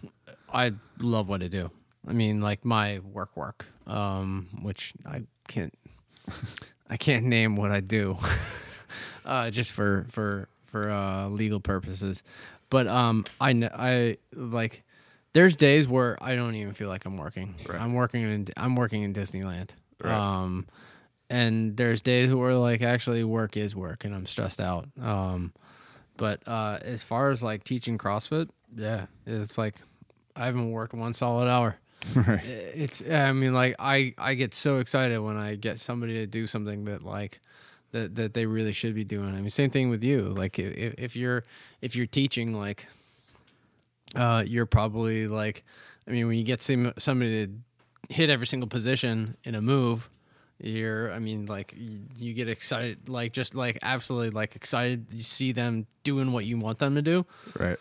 I 0.53 0.72
love 1.01 1.29
what 1.29 1.42
I 1.42 1.48
do. 1.48 1.70
I 2.07 2.12
mean, 2.12 2.40
like 2.40 2.64
my 2.64 3.01
work, 3.12 3.37
work. 3.37 3.66
Um, 3.87 4.48
which 4.62 4.92
I 5.07 5.22
can't, 5.48 5.72
I 6.90 6.96
can't 6.96 7.24
name 7.24 7.57
what 7.57 7.70
I 7.70 7.81
do, 7.81 8.18
uh, 9.24 9.51
just 9.51 9.72
for 9.72 10.07
for 10.11 10.48
for 10.66 10.90
uh, 10.90 11.29
legal 11.29 11.61
purposes. 11.61 12.22
But 12.70 12.87
um, 12.87 13.24
I 13.40 13.51
I 13.74 14.16
like. 14.35 14.85
There's 15.38 15.55
days 15.55 15.87
where 15.87 16.18
I 16.20 16.35
don't 16.35 16.57
even 16.57 16.74
feel 16.74 16.88
like 16.88 17.05
I'm 17.05 17.16
working. 17.16 17.55
Right. 17.65 17.81
I'm 17.81 17.94
working 17.94 18.23
in 18.25 18.48
I'm 18.56 18.75
working 18.75 19.04
in 19.04 19.15
Disneyland. 19.15 19.71
Right. 20.02 20.13
Um, 20.13 20.67
and 21.31 21.77
there's 21.77 22.02
days 22.02 22.35
where 22.35 22.54
like 22.54 22.83
actually 22.83 23.23
work 23.23 23.56
is 23.56 23.77
work 23.77 24.04
and 24.04 24.13
I'm 24.13 24.27
stressed 24.27 24.60
out. 24.60 24.88
Um, 25.00 25.52
but 26.17 26.42
uh, 26.48 26.81
as 26.83 27.04
far 27.04 27.31
as 27.31 27.40
like 27.40 27.63
teaching 27.63 27.98
CrossFit, 27.98 28.48
yeah, 28.75 29.06
it's 29.27 29.56
like 29.56 29.77
I 30.35 30.46
haven't 30.46 30.73
worked 30.73 30.92
one 30.92 31.15
solid 31.15 31.48
hour. 31.48 31.77
right. 32.17 32.44
It's 32.44 33.08
I 33.08 33.31
mean 33.31 33.54
like 33.54 33.77
I 33.79 34.15
I 34.19 34.35
get 34.35 34.54
so 34.54 34.79
excited 34.79 35.21
when 35.21 35.37
I 35.37 35.54
get 35.54 35.79
somebody 35.79 36.15
to 36.15 36.27
do 36.27 36.48
something 36.48 36.85
that 36.87 37.04
like 37.04 37.40
that 37.92 38.17
that 38.17 38.35
they 38.35 38.46
really 38.46 38.73
should 38.73 38.96
be 38.96 39.04
doing. 39.04 39.37
I 39.37 39.40
mean 39.40 39.50
same 39.50 39.71
thing 39.71 39.88
with 39.88 40.02
you. 40.02 40.23
Like 40.23 40.58
if, 40.58 40.94
if 40.98 41.15
you're 41.15 41.44
if 41.81 41.94
you're 41.94 42.06
teaching 42.06 42.54
like 42.54 42.88
uh 44.15 44.42
you're 44.46 44.67
probably 44.67 45.29
like 45.29 45.65
I 46.06 46.13
mean 46.13 46.27
when 46.27 46.38
you 46.38 46.44
get 46.44 46.63
some, 46.63 46.92
somebody 46.98 47.46
to 47.46 47.52
hit 48.15 48.31
every 48.31 48.46
single 48.46 48.69
position 48.69 49.37
in 49.44 49.54
a 49.54 49.61
move 49.61 50.09
you're 50.61 51.13
i 51.13 51.21
mean 51.21 51.46
like 51.46 51.73
you, 51.77 52.00
you 52.17 52.35
get 52.35 52.48
excited 52.48 53.09
like 53.09 53.33
just 53.33 53.54
like 53.54 53.79
absolutely 53.83 54.31
like 54.31 54.56
excited 54.56 55.06
you 55.13 55.23
see 55.23 55.52
them 55.52 55.87
doing 56.02 56.33
what 56.33 56.44
you 56.44 56.59
want 56.59 56.79
them 56.79 56.94
to 56.96 57.02
do 57.02 57.25
Right. 57.59 57.79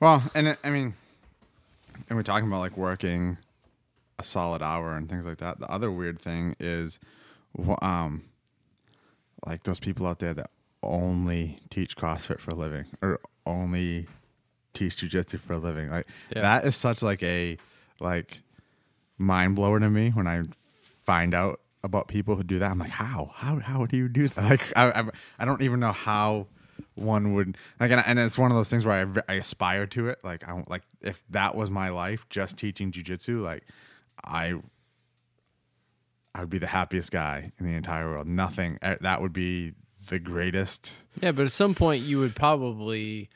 Well, 0.00 0.22
and 0.34 0.48
it, 0.48 0.58
I 0.64 0.70
mean, 0.70 0.94
and 2.08 2.16
we're 2.16 2.22
talking 2.22 2.48
about 2.48 2.60
like 2.60 2.76
working 2.76 3.36
a 4.18 4.24
solid 4.24 4.62
hour 4.62 4.96
and 4.96 5.08
things 5.08 5.26
like 5.26 5.38
that. 5.38 5.60
The 5.60 5.70
other 5.70 5.92
weird 5.92 6.18
thing 6.18 6.56
is, 6.58 6.98
um, 7.82 8.22
like 9.46 9.64
those 9.64 9.78
people 9.78 10.06
out 10.06 10.18
there 10.18 10.32
that 10.32 10.50
only 10.82 11.58
teach 11.68 11.96
CrossFit 11.96 12.40
for 12.40 12.52
a 12.52 12.54
living 12.54 12.86
or 13.02 13.20
only 13.44 14.06
teach 14.74 14.96
jujitsu 14.96 15.40
for 15.40 15.54
a 15.54 15.58
living. 15.58 15.90
Like 15.90 16.06
Yeah. 16.34 16.42
that 16.42 16.64
is 16.64 16.76
such 16.76 17.02
like 17.02 17.22
a 17.22 17.56
like 18.00 18.40
mind 19.18 19.56
blower 19.56 19.78
to 19.80 19.90
me 19.90 20.10
when 20.10 20.26
I 20.26 20.42
find 21.04 21.34
out 21.34 21.60
about 21.82 22.08
people 22.08 22.36
who 22.36 22.42
do 22.42 22.58
that. 22.58 22.70
I'm 22.70 22.78
like, 22.78 22.90
how, 22.90 23.30
how, 23.34 23.58
how 23.58 23.86
do 23.86 23.96
you 23.96 24.08
do 24.08 24.28
that? 24.28 24.44
Like, 24.50 24.72
I, 24.76 24.90
I, 25.00 25.04
I 25.38 25.44
don't 25.44 25.62
even 25.62 25.80
know 25.80 25.92
how 25.92 26.46
one 26.94 27.34
would 27.34 27.56
like, 27.78 27.90
and, 27.90 28.02
and 28.06 28.18
it's 28.18 28.38
one 28.38 28.50
of 28.50 28.56
those 28.56 28.68
things 28.68 28.84
where 28.84 29.08
I, 29.28 29.32
I 29.32 29.36
aspire 29.36 29.86
to 29.88 30.08
it. 30.08 30.18
Like, 30.22 30.46
I 30.46 30.50
don't 30.50 30.68
like 30.70 30.82
if 31.00 31.22
that 31.30 31.54
was 31.54 31.70
my 31.70 31.88
life, 31.88 32.26
just 32.28 32.58
teaching 32.58 32.92
jujitsu, 32.92 33.40
like, 33.42 33.64
I, 34.26 34.54
I 36.34 36.40
would 36.40 36.50
be 36.50 36.58
the 36.58 36.66
happiest 36.66 37.10
guy 37.10 37.50
in 37.58 37.66
the 37.66 37.74
entire 37.74 38.08
world. 38.08 38.26
Nothing 38.26 38.78
eh, 38.82 38.96
that 39.00 39.20
would 39.20 39.32
be 39.32 39.72
the 40.08 40.18
greatest. 40.18 41.04
Yeah, 41.22 41.32
but 41.32 41.46
at 41.46 41.52
some 41.52 41.74
point 41.74 42.02
you 42.04 42.18
would 42.18 42.36
probably 42.36 43.28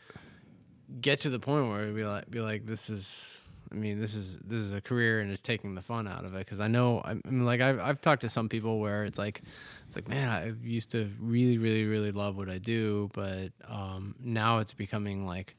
get 1.01 1.21
to 1.21 1.31
the 1.31 1.39
point 1.39 1.69
where 1.69 1.83
it'd 1.83 1.97
be 1.97 2.05
like, 2.05 2.31
be 2.31 2.41
like, 2.41 2.67
this 2.67 2.91
is. 2.91 3.41
I 3.73 3.77
mean, 3.77 4.01
this 4.01 4.15
is 4.15 4.37
this 4.45 4.61
is 4.61 4.73
a 4.73 4.81
career, 4.81 5.19
and 5.19 5.33
it's 5.33 5.43
taking 5.43 5.75
the 5.75 5.83
fun 5.83 6.07
out 6.07 6.25
of 6.25 6.35
it. 6.35 6.39
Because 6.39 6.61
I 6.61 6.69
know, 6.69 7.03
I 7.05 7.15
mean, 7.15 7.45
like 7.45 7.61
I've 7.61 7.81
I've 7.81 8.01
talked 8.01 8.21
to 8.21 8.29
some 8.29 8.49
people 8.49 8.79
where 8.79 9.05
it's 9.05 9.19
like, 9.19 9.43
it's 9.89 9.97
like, 9.97 10.07
man, 10.07 10.29
I 10.29 10.53
used 10.65 10.91
to 10.91 11.11
really, 11.19 11.59
really, 11.59 11.85
really 11.85 12.13
love 12.13 12.37
what 12.37 12.49
I 12.49 12.59
do, 12.59 13.11
but 13.15 13.49
um, 13.67 14.15
now 14.23 14.59
it's 14.59 14.73
becoming 14.75 15.27
like, 15.27 15.57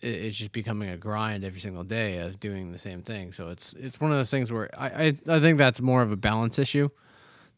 it, 0.00 0.14
it's 0.14 0.36
just 0.36 0.52
becoming 0.52 0.90
a 0.90 0.96
grind 0.96 1.42
every 1.42 1.60
single 1.60 1.82
day 1.82 2.18
of 2.18 2.38
doing 2.38 2.70
the 2.70 2.78
same 2.78 3.02
thing. 3.02 3.32
So 3.32 3.48
it's 3.48 3.72
it's 3.72 4.00
one 4.00 4.12
of 4.12 4.18
those 4.18 4.30
things 4.30 4.52
where 4.52 4.70
I 4.78 4.86
I, 4.86 5.36
I 5.36 5.40
think 5.40 5.58
that's 5.58 5.80
more 5.80 6.02
of 6.02 6.12
a 6.12 6.16
balance 6.16 6.56
issue 6.56 6.88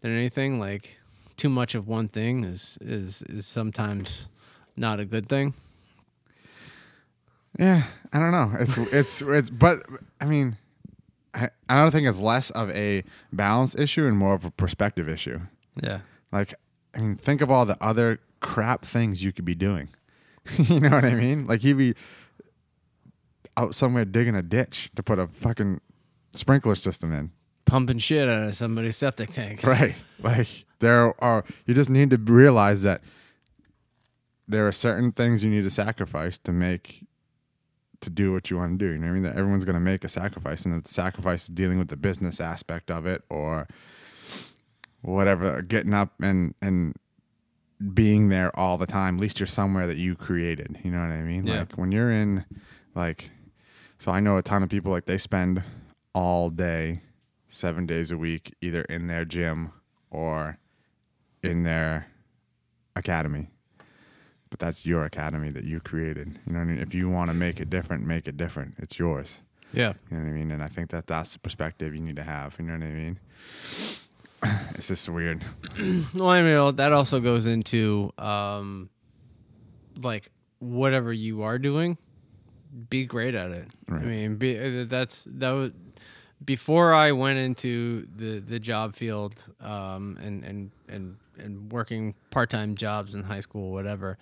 than 0.01 0.17
anything. 0.17 0.59
Like 0.59 0.97
too 1.37 1.51
much 1.51 1.75
of 1.75 1.87
one 1.87 2.09
thing 2.09 2.45
is 2.45 2.79
is 2.81 3.23
is 3.29 3.47
sometimes 3.47 4.27
not 4.75 5.01
a 5.01 5.05
good 5.05 5.29
thing. 5.29 5.53
Yeah, 7.59 7.85
I 8.13 8.19
don't 8.19 8.31
know. 8.31 8.53
It's 8.59 8.77
it's 8.79 9.23
it's 9.23 9.51
but 9.51 9.83
I 10.21 10.25
mean, 10.25 10.57
I, 11.35 11.49
I 11.69 11.77
don't 11.77 11.91
think 11.91 12.07
it's 12.07 12.21
less 12.21 12.51
of 12.51 12.71
a 12.71 13.05
balance 13.33 13.75
issue 13.75 14.07
and 14.07 14.17
more 14.17 14.35
of 14.35 14.45
a 14.45 14.51
perspective 14.51 15.09
issue. 15.09 15.41
Yeah. 15.83 16.01
Like, 16.33 16.55
I 16.95 17.01
mean, 17.01 17.17
think 17.17 17.41
of 17.41 17.51
all 17.51 17.67
the 17.67 17.77
other 17.81 18.21
crap 18.41 18.85
things 18.85 19.23
you 19.25 19.33
could 19.33 19.45
be 19.45 19.55
doing. 19.55 19.89
you 20.59 20.81
know 20.81 20.91
what 20.91 21.05
I 21.05 21.15
mean? 21.15 21.47
Like 21.47 21.63
you'd 21.63 21.79
be 21.79 21.95
out 23.57 23.75
somewhere 23.75 24.05
digging 24.05 24.35
a 24.35 24.43
ditch 24.43 24.91
to 24.97 25.03
put 25.03 25.19
a 25.19 25.27
fucking 25.27 25.81
sprinkler 26.33 26.75
system 26.75 27.13
in. 27.13 27.33
Pumping 27.67 27.99
shit 27.99 28.29
out 28.29 28.49
of 28.49 28.55
somebody's 28.55 28.97
septic 28.97 29.31
tank. 29.31 29.63
Right. 29.65 29.95
Like 30.21 30.65
there 30.79 31.15
are 31.23 31.45
you 31.67 31.75
just 31.75 31.91
need 31.91 32.11
to 32.11 32.17
realize 32.17 32.83
that 32.83 33.03
there 34.49 34.67
are 34.67 34.73
certain 34.73 35.13
things 35.13 35.45
you 35.45 35.51
need 35.51 35.65
to 35.65 35.71
sacrifice 35.71 36.39
to 36.39 36.53
make 36.53 37.05
to 38.01 38.11
do 38.11 38.33
what 38.33 38.51
you 38.51 38.57
want 38.57 38.79
to 38.79 38.87
do. 38.87 38.93
You 38.93 38.99
know 38.99 39.07
what 39.07 39.11
I 39.11 39.15
mean? 39.15 39.23
That 39.25 39.37
everyone's 39.37 39.65
gonna 39.65 39.81
make 39.81 40.05
a 40.05 40.09
sacrifice 40.09 40.65
and 40.65 40.83
the 40.83 40.89
sacrifice 40.89 41.45
is 41.45 41.49
dealing 41.49 41.79
with 41.79 41.89
the 41.89 41.97
business 41.97 42.41
aspect 42.41 42.91
of 42.91 43.07
it 43.07 43.23
or 43.29 43.69
whatever, 45.03 45.63
getting 45.63 45.95
up 45.95 46.13
and 46.21 46.55
and 46.61 46.95
being 47.95 48.29
there 48.29 48.55
all 48.59 48.77
the 48.77 48.87
time. 48.87 49.17
At 49.17 49.21
least 49.21 49.41
you're 49.41 49.47
somewhere 49.47 49.87
that 49.87 49.97
you 49.97 50.15
created. 50.15 50.79
You 50.83 50.91
know 50.91 51.01
what 51.01 51.11
I 51.11 51.23
mean? 51.23 51.47
Yeah. 51.47 51.61
Like 51.61 51.75
when 51.75 51.93
you're 51.93 52.11
in 52.11 52.45
like 52.95 53.31
so 53.99 54.11
I 54.13 54.21
know 54.21 54.39
a 54.39 54.43
ton 54.43 54.63
of 54.63 54.71
people 54.71 54.91
like 54.91 55.05
they 55.05 55.19
spend 55.19 55.63
all 56.15 56.51
day, 56.51 57.03
seven 57.49 57.87
days 57.87 58.11
a 58.11 58.17
week, 58.17 58.55
either 58.61 58.83
in 58.83 59.07
their 59.07 59.25
gym 59.25 59.73
or 60.11 60.59
in 61.43 61.65
their 61.65 62.09
academy. 62.97 63.51
But 64.51 64.59
that's 64.59 64.85
your 64.85 65.05
academy 65.05 65.51
that 65.51 65.65
you 65.65 65.81
created. 65.81 66.39
You 66.47 66.53
know 66.53 66.59
what 66.59 66.65
I 66.65 66.69
mean? 66.69 66.79
If 66.79 66.95
you 66.95 67.09
want 67.09 67.31
to 67.31 67.35
make 67.35 67.61
it 67.61 67.71
different, 67.71 68.05
make 68.05 68.27
it 68.27 68.37
different. 68.37 68.75
It's 68.79 68.99
yours. 68.99 69.41
Yeah. 69.73 69.93
You 70.11 70.17
know 70.17 70.25
what 70.25 70.31
I 70.31 70.33
mean? 70.33 70.51
And 70.51 70.63
I 70.63 70.69
think 70.69 70.91
that 70.91 71.07
that's 71.07 71.35
the 71.35 71.39
perspective 71.39 71.95
you 71.95 72.01
need 72.01 72.17
to 72.17 72.25
have. 72.25 72.57
You 72.59 72.65
know 72.65 72.75
what 72.75 72.83
I 72.83 72.87
mean? 72.87 73.19
It's 74.75 74.89
just 74.89 75.09
weird. 75.09 75.45
Well, 76.15 76.31
I 76.31 76.41
mean, 76.41 76.77
that 76.77 76.93
also 76.93 77.21
goes 77.21 77.47
into 77.47 78.11
um, 78.17 78.89
like 80.03 80.31
whatever 80.59 81.13
you 81.13 81.43
are 81.43 81.59
doing, 81.59 81.99
be 82.89 83.05
great 83.05 83.35
at 83.35 83.51
it. 83.51 83.69
Right. 83.87 84.03
I 84.03 84.05
mean, 84.07 84.37
be, 84.37 84.59
uh, 84.59 84.85
that's 84.89 85.27
that 85.29 85.51
was 85.51 85.73
before 86.45 86.95
I 86.95 87.13
went 87.13 87.39
into 87.39 88.07
the 88.17 88.41
the 88.41 88.59
job 88.59 88.95
field 88.95 89.35
um, 89.61 90.19
and 90.23 90.45
and 90.45 90.71
and 90.89 91.17
and 91.41 91.73
working 91.73 92.15
part 92.31 92.51
time 92.51 92.75
jobs 92.75 93.15
in 93.15 93.23
high 93.23 93.41
school, 93.41 93.73
whatever. 93.73 94.19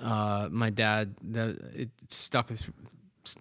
Uh, 0.00 0.48
my 0.50 0.70
dad, 0.70 1.14
that 1.22 1.56
it 1.74 1.90
stuck 2.08 2.48
with 2.50 2.64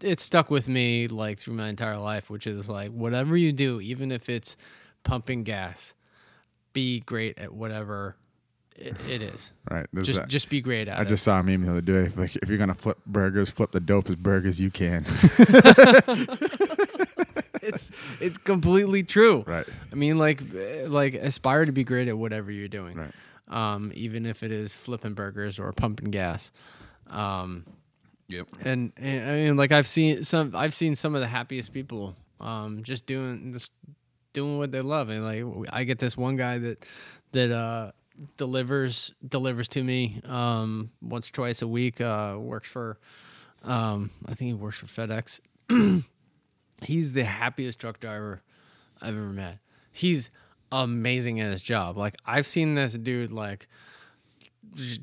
it 0.01 0.19
stuck 0.19 0.51
with 0.51 0.67
me 0.67 1.07
like 1.07 1.39
through 1.39 1.55
my 1.55 1.69
entire 1.69 1.97
life, 1.97 2.29
which 2.29 2.45
is 2.45 2.69
like 2.69 2.91
whatever 2.91 3.35
you 3.35 3.51
do, 3.51 3.81
even 3.81 4.11
if 4.11 4.29
it's 4.29 4.55
pumping 5.03 5.43
gas, 5.43 5.93
be 6.73 6.99
great 7.01 7.37
at 7.39 7.51
whatever 7.53 8.15
it, 8.75 8.95
it 9.09 9.21
is. 9.23 9.51
Right. 9.71 9.87
Just 10.03 10.19
that- 10.19 10.27
just 10.27 10.49
be 10.49 10.61
great 10.61 10.87
at 10.87 10.99
I 10.99 11.01
it. 11.01 11.07
just 11.07 11.23
saw 11.23 11.39
a 11.39 11.43
meme 11.43 11.63
the 11.63 11.71
other 11.71 11.81
day. 11.81 12.11
Like, 12.15 12.35
if 12.37 12.47
you're 12.49 12.59
gonna 12.59 12.75
flip 12.75 12.99
burgers, 13.07 13.49
flip 13.49 13.71
the 13.71 13.81
dopest 13.81 14.19
burgers 14.19 14.61
you 14.61 14.69
can. 14.69 15.03
it's 17.67 17.91
it's 18.19 18.37
completely 18.37 19.03
true. 19.03 19.43
right. 19.47 19.65
I 19.91 19.95
mean, 19.95 20.17
like 20.17 20.41
like 20.87 21.13
aspire 21.13 21.65
to 21.65 21.71
be 21.71 21.83
great 21.83 22.07
at 22.07 22.17
whatever 22.17 22.51
you're 22.51 22.67
doing, 22.67 22.97
Right. 22.97 23.13
um, 23.49 23.91
even 23.95 24.25
if 24.25 24.43
it 24.43 24.51
is 24.51 24.73
flipping 24.73 25.13
burgers 25.13 25.59
or 25.59 25.71
pumping 25.73 26.11
gas. 26.11 26.51
Um, 27.09 27.65
Yep. 28.27 28.47
and, 28.63 28.93
and 28.95 29.29
I 29.29 29.35
mean, 29.35 29.57
like 29.57 29.73
I've 29.73 29.87
seen 29.87 30.23
some, 30.23 30.55
I've 30.55 30.73
seen 30.73 30.95
some 30.95 31.15
of 31.15 31.21
the 31.21 31.27
happiest 31.27 31.73
people, 31.73 32.15
um, 32.39 32.81
just 32.83 33.05
doing 33.05 33.51
just 33.51 33.73
doing 34.31 34.57
what 34.57 34.71
they 34.71 34.79
love. 34.81 35.09
And 35.09 35.23
like 35.25 35.69
I 35.73 35.83
get 35.83 35.99
this 35.99 36.15
one 36.15 36.37
guy 36.37 36.57
that 36.59 36.85
that 37.33 37.51
uh, 37.51 37.91
delivers 38.37 39.13
delivers 39.27 39.67
to 39.69 39.83
me 39.83 40.21
um, 40.25 40.91
once 41.01 41.27
or 41.27 41.33
twice 41.33 41.61
a 41.61 41.67
week. 41.67 41.99
Uh, 41.99 42.35
works 42.39 42.69
for, 42.69 42.97
um, 43.63 44.09
I 44.25 44.33
think 44.33 44.47
he 44.47 44.53
works 44.53 44.77
for 44.77 44.85
FedEx. 44.85 45.41
He's 46.81 47.13
the 47.13 47.23
happiest 47.23 47.79
truck 47.79 47.99
driver 47.99 48.41
I've 49.01 49.15
ever 49.15 49.29
met. 49.29 49.59
He's 49.91 50.29
amazing 50.71 51.39
at 51.41 51.51
his 51.51 51.61
job. 51.61 51.97
Like 51.97 52.15
I've 52.25 52.45
seen 52.47 52.75
this 52.75 52.93
dude 52.93 53.31
like 53.31 53.67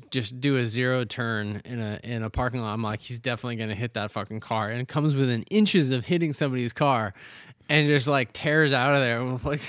just 0.09 0.39
do 0.41 0.57
a 0.57 0.65
zero 0.65 1.05
turn 1.05 1.61
in 1.63 1.79
a 1.79 1.99
in 2.03 2.23
a 2.23 2.29
parking 2.29 2.61
lot. 2.61 2.73
I'm 2.73 2.81
like, 2.81 3.01
he's 3.01 3.19
definitely 3.19 3.57
gonna 3.57 3.75
hit 3.75 3.93
that 3.93 4.11
fucking 4.11 4.39
car, 4.39 4.69
and 4.69 4.81
it 4.81 4.87
comes 4.87 5.15
within 5.15 5.43
inches 5.43 5.91
of 5.91 6.05
hitting 6.05 6.33
somebody's 6.33 6.73
car, 6.73 7.13
and 7.69 7.87
just 7.87 8.07
like 8.07 8.33
tears 8.33 8.73
out 8.73 8.95
of 8.95 9.01
there. 9.01 9.19
I'm 9.19 9.39
like, 9.43 9.61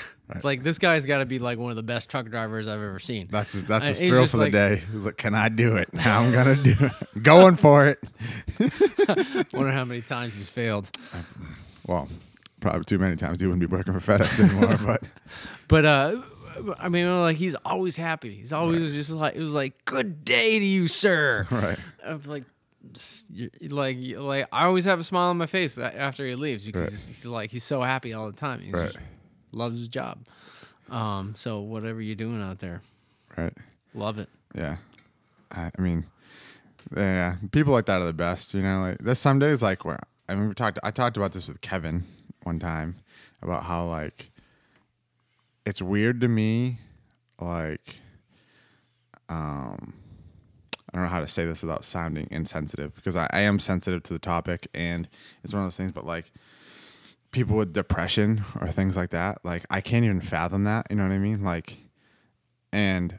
like 0.43 0.63
this 0.63 0.79
guy's 0.79 1.05
got 1.05 1.19
to 1.19 1.27
be 1.27 1.39
like 1.39 1.59
one 1.59 1.71
of 1.71 1.77
the 1.77 1.83
best 1.83 2.09
truck 2.09 2.27
drivers 2.31 2.67
I've 2.67 2.81
ever 2.81 2.99
seen. 2.99 3.29
That's 3.31 3.53
his, 3.53 3.65
that's 3.65 3.89
his 3.89 4.01
he's 4.01 4.09
thrill 4.09 4.27
for 4.27 4.39
the 4.39 4.45
like- 4.45 4.53
day. 4.53 4.83
He's 4.91 5.05
like, 5.05 5.19
"Can 5.19 5.35
I 5.35 5.49
do 5.51 5.77
it? 5.77 5.93
Now 5.95 6.21
I'm 6.21 6.33
gonna 6.33 6.57
do 6.57 6.75
it. 6.81 7.23
Going 7.23 7.57
for 7.57 7.87
it." 7.87 8.03
Wonder 9.53 9.73
how 9.73 9.85
many 9.85 10.01
times 10.01 10.35
he's 10.35 10.49
failed. 10.49 10.89
Well, 11.91 12.09
probably 12.61 12.85
too 12.85 12.99
many 13.01 13.17
times. 13.17 13.43
You 13.43 13.49
wouldn't 13.49 13.69
be 13.69 13.75
working 13.75 13.99
for 13.99 14.19
FedEx 14.19 14.39
anymore. 14.39 14.77
but 14.87 15.03
But 15.67 15.85
uh, 15.85 16.23
I 16.79 16.89
mean, 16.89 17.21
like 17.21 17.37
he's 17.37 17.57
always 17.65 17.97
happy. 17.97 18.35
He's 18.37 18.53
always 18.53 18.93
just 18.93 19.11
like 19.11 19.35
it 19.35 19.41
was 19.41 19.53
like, 19.53 19.85
"Good 19.87 20.25
day 20.25 20.59
to 20.61 20.65
you, 20.65 20.87
sir." 20.87 21.47
right, 21.51 21.79
I'm 22.07 22.23
like, 22.27 22.45
like, 23.71 23.97
like 24.17 24.49
I 24.53 24.65
always 24.67 24.85
have 24.85 25.01
a 25.01 25.05
smile 25.05 25.31
on 25.31 25.37
my 25.39 25.47
face 25.47 25.79
after 25.79 26.25
he 26.27 26.35
leaves 26.35 26.65
because 26.65 26.83
Right. 26.83 26.91
he's, 26.91 27.07
he's 27.07 27.27
like 27.27 27.51
he's 27.51 27.65
so 27.65 27.83
happy 27.83 28.13
all 28.13 28.27
the 28.31 28.37
time. 28.37 28.61
He 28.61 28.71
Right. 28.71 28.87
just 28.87 29.01
loves 29.53 29.79
his 29.79 29.89
job. 29.89 30.19
Um, 30.91 31.35
so 31.37 31.61
whatever 31.61 32.01
you're 32.01 32.15
doing 32.17 32.43
out 32.43 32.59
there, 32.59 32.83
right, 33.37 33.53
love 33.95 34.19
it. 34.19 34.29
yeah. 34.55 34.77
I, 35.53 35.71
I 35.77 35.81
mean, 35.83 36.07
yeah, 36.97 37.37
people 37.53 37.73
like 37.73 37.87
that 37.87 38.01
are 38.01 38.05
the 38.07 38.13
best. 38.13 38.55
You 38.55 38.63
know, 38.63 38.81
like 38.83 38.99
there's 38.99 39.19
some 39.19 39.39
days 39.41 39.63
like 39.63 39.85
where 39.85 39.99
I 40.31 40.53
talked. 40.55 40.79
I 40.83 40.91
talked 40.91 41.17
about 41.17 41.33
this 41.33 41.49
with 41.49 41.61
Kevin 41.61 42.05
one 42.45 42.59
time 42.59 42.97
about 43.43 43.65
how 43.65 43.85
like 43.85 44.31
it's 45.67 45.83
weird 45.83 46.21
to 46.21 46.29
me, 46.29 46.79
like, 47.41 47.97
um, 49.29 49.95
I 50.89 50.97
don't 50.97 51.03
know 51.03 51.09
how 51.09 51.21
to 51.21 51.29
say 51.29 51.45
this 51.45 51.63
without 51.63 51.85
sounding 51.85 52.29
insensitive 52.31 52.95
because 52.95 53.17
I, 53.17 53.29
I 53.33 53.41
am 53.41 53.59
sensitive 53.59 54.03
to 54.05 54.13
the 54.13 54.19
topic 54.19 54.69
and 54.73 55.09
it's 55.43 55.53
one 55.53 55.63
of 55.63 55.67
those 55.67 55.77
things. 55.77 55.93
But 55.93 56.07
like 56.07 56.33
people 57.33 57.57
with 57.57 57.73
depression 57.73 58.45
or 58.61 58.69
things 58.69 58.97
like 58.97 59.11
that, 59.11 59.39
like 59.45 59.65
I 59.69 59.81
can't 59.81 60.05
even 60.05 60.21
fathom 60.21 60.65
that. 60.65 60.87
You 60.91 60.97
know 60.97 61.05
what 61.05 61.13
I 61.13 61.19
mean? 61.19 61.43
Like, 61.43 61.79
and 62.73 63.19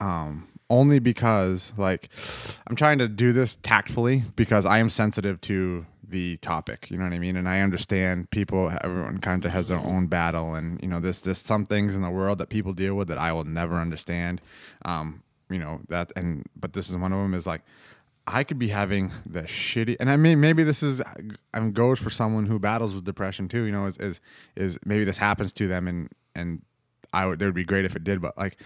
um, 0.00 0.48
only 0.68 0.98
because 0.98 1.72
like 1.76 2.08
I'm 2.66 2.76
trying 2.76 2.98
to 2.98 3.08
do 3.08 3.32
this 3.32 3.56
tactfully 3.56 4.24
because 4.34 4.66
I 4.66 4.78
am 4.78 4.90
sensitive 4.90 5.40
to 5.42 5.86
the 6.08 6.36
topic. 6.38 6.90
You 6.90 6.98
know 6.98 7.04
what 7.04 7.12
I 7.12 7.18
mean? 7.18 7.36
And 7.36 7.48
I 7.48 7.60
understand 7.60 8.30
people. 8.30 8.72
Everyone 8.82 9.18
kind 9.18 9.44
of 9.44 9.50
has 9.50 9.68
their 9.68 9.78
own 9.78 10.06
battle, 10.06 10.54
and 10.54 10.80
you 10.82 10.88
know, 10.88 11.00
there's 11.00 11.22
there's 11.22 11.38
some 11.38 11.66
things 11.66 11.94
in 11.94 12.02
the 12.02 12.10
world 12.10 12.38
that 12.38 12.48
people 12.48 12.72
deal 12.72 12.94
with 12.94 13.08
that 13.08 13.18
I 13.18 13.32
will 13.32 13.44
never 13.44 13.76
understand. 13.76 14.40
Um, 14.84 15.22
you 15.50 15.58
know 15.58 15.80
that, 15.88 16.12
and 16.16 16.46
but 16.56 16.72
this 16.72 16.88
is 16.88 16.96
one 16.96 17.12
of 17.12 17.18
them. 17.18 17.34
Is 17.34 17.46
like 17.46 17.62
I 18.26 18.44
could 18.44 18.58
be 18.58 18.68
having 18.68 19.12
the 19.24 19.42
shitty, 19.42 19.96
and 20.00 20.10
I 20.10 20.16
mean 20.16 20.40
maybe 20.40 20.62
this 20.62 20.82
is 20.82 21.02
um, 21.54 21.72
goes 21.72 21.98
for 21.98 22.10
someone 22.10 22.46
who 22.46 22.58
battles 22.58 22.94
with 22.94 23.04
depression 23.04 23.48
too. 23.48 23.64
You 23.64 23.72
know, 23.72 23.86
is 23.86 23.96
is 23.98 24.20
is 24.54 24.78
maybe 24.84 25.04
this 25.04 25.18
happens 25.18 25.52
to 25.54 25.68
them, 25.68 25.88
and 25.88 26.10
and 26.34 26.62
I 27.12 27.26
would 27.26 27.40
it 27.40 27.44
would 27.44 27.54
be 27.54 27.64
great 27.64 27.84
if 27.84 27.96
it 27.96 28.04
did, 28.04 28.20
but 28.20 28.36
like 28.36 28.58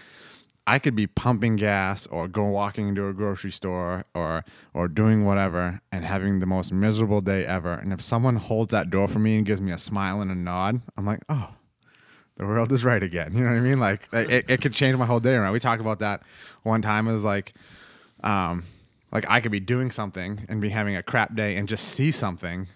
I 0.67 0.79
could 0.79 0.95
be 0.95 1.07
pumping 1.07 1.55
gas 1.55 2.05
or 2.07 2.27
go 2.27 2.45
walking 2.45 2.89
into 2.89 3.07
a 3.07 3.13
grocery 3.13 3.51
store 3.51 4.05
or 4.13 4.43
or 4.73 4.87
doing 4.87 5.25
whatever 5.25 5.81
and 5.91 6.05
having 6.05 6.39
the 6.39 6.45
most 6.45 6.71
miserable 6.71 7.21
day 7.21 7.45
ever. 7.45 7.73
And 7.73 7.91
if 7.91 8.01
someone 8.01 8.35
holds 8.35 8.71
that 8.71 8.89
door 8.89 9.07
for 9.07 9.19
me 9.19 9.37
and 9.37 9.45
gives 9.45 9.59
me 9.59 9.71
a 9.71 9.77
smile 9.77 10.21
and 10.21 10.29
a 10.29 10.35
nod, 10.35 10.81
I'm 10.95 11.05
like, 11.05 11.21
oh, 11.29 11.55
the 12.37 12.45
world 12.45 12.71
is 12.71 12.83
right 12.83 13.01
again. 13.01 13.33
You 13.33 13.43
know 13.43 13.51
what 13.51 13.57
I 13.57 13.61
mean? 13.61 13.79
Like 13.79 14.07
it, 14.13 14.45
it 14.47 14.61
could 14.61 14.73
change 14.73 14.95
my 14.97 15.05
whole 15.05 15.19
day 15.19 15.33
around. 15.33 15.51
We 15.53 15.59
talked 15.59 15.81
about 15.81 15.99
that 15.99 16.21
one 16.63 16.81
time. 16.81 17.07
It 17.07 17.13
was 17.13 17.23
like, 17.23 17.53
um, 18.23 18.65
like 19.11 19.29
I 19.29 19.41
could 19.41 19.51
be 19.51 19.59
doing 19.59 19.91
something 19.91 20.45
and 20.47 20.61
be 20.61 20.69
having 20.69 20.95
a 20.95 21.03
crap 21.03 21.35
day 21.35 21.57
and 21.57 21.67
just 21.67 21.85
see 21.85 22.11
something 22.11 22.67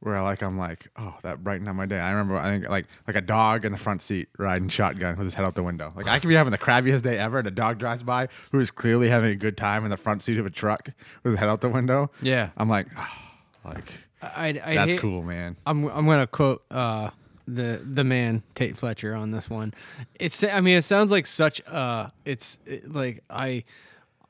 where 0.00 0.20
like 0.22 0.42
I'm 0.42 0.58
like, 0.58 0.88
oh, 0.96 1.16
that 1.22 1.44
brightened 1.44 1.68
up 1.68 1.76
my 1.76 1.86
day. 1.86 1.98
I 2.00 2.10
remember 2.10 2.36
I 2.36 2.50
think 2.50 2.68
like 2.68 2.86
like 3.06 3.16
a 3.16 3.20
dog 3.20 3.64
in 3.64 3.72
the 3.72 3.78
front 3.78 4.02
seat 4.02 4.28
riding 4.38 4.68
shotgun 4.68 5.16
with 5.16 5.26
his 5.26 5.34
head 5.34 5.46
out 5.46 5.54
the 5.54 5.62
window. 5.62 5.92
Like 5.94 6.08
I 6.08 6.18
could 6.18 6.28
be 6.28 6.34
having 6.34 6.52
the 6.52 6.58
crabbiest 6.58 7.02
day 7.02 7.18
ever, 7.18 7.38
and 7.38 7.46
a 7.46 7.50
dog 7.50 7.78
drives 7.78 8.02
by 8.02 8.28
who 8.52 8.60
is 8.60 8.70
clearly 8.70 9.08
having 9.08 9.30
a 9.30 9.36
good 9.36 9.56
time 9.56 9.84
in 9.84 9.90
the 9.90 9.96
front 9.96 10.22
seat 10.22 10.38
of 10.38 10.46
a 10.46 10.50
truck 10.50 10.88
with 11.22 11.32
his 11.34 11.38
head 11.40 11.48
out 11.48 11.60
the 11.60 11.68
window. 11.68 12.10
Yeah. 12.22 12.50
I'm 12.56 12.68
like, 12.68 12.86
oh, 12.96 13.18
like 13.64 13.92
I, 14.22 14.60
I 14.64 14.74
that's 14.74 14.92
hate- 14.92 15.00
cool, 15.00 15.22
man. 15.22 15.56
I'm 15.66 15.84
I'm 15.86 16.06
gonna 16.06 16.26
quote 16.26 16.62
uh, 16.70 17.10
the 17.46 17.80
the 17.84 18.04
man 18.04 18.42
Tait 18.54 18.76
Fletcher 18.76 19.14
on 19.14 19.30
this 19.32 19.50
one. 19.50 19.74
It's 20.18 20.42
I 20.42 20.60
mean 20.60 20.76
it 20.78 20.84
sounds 20.84 21.10
like 21.10 21.26
such 21.26 21.60
uh 21.66 22.08
it's 22.24 22.58
it, 22.64 22.90
like 22.92 23.22
I 23.28 23.64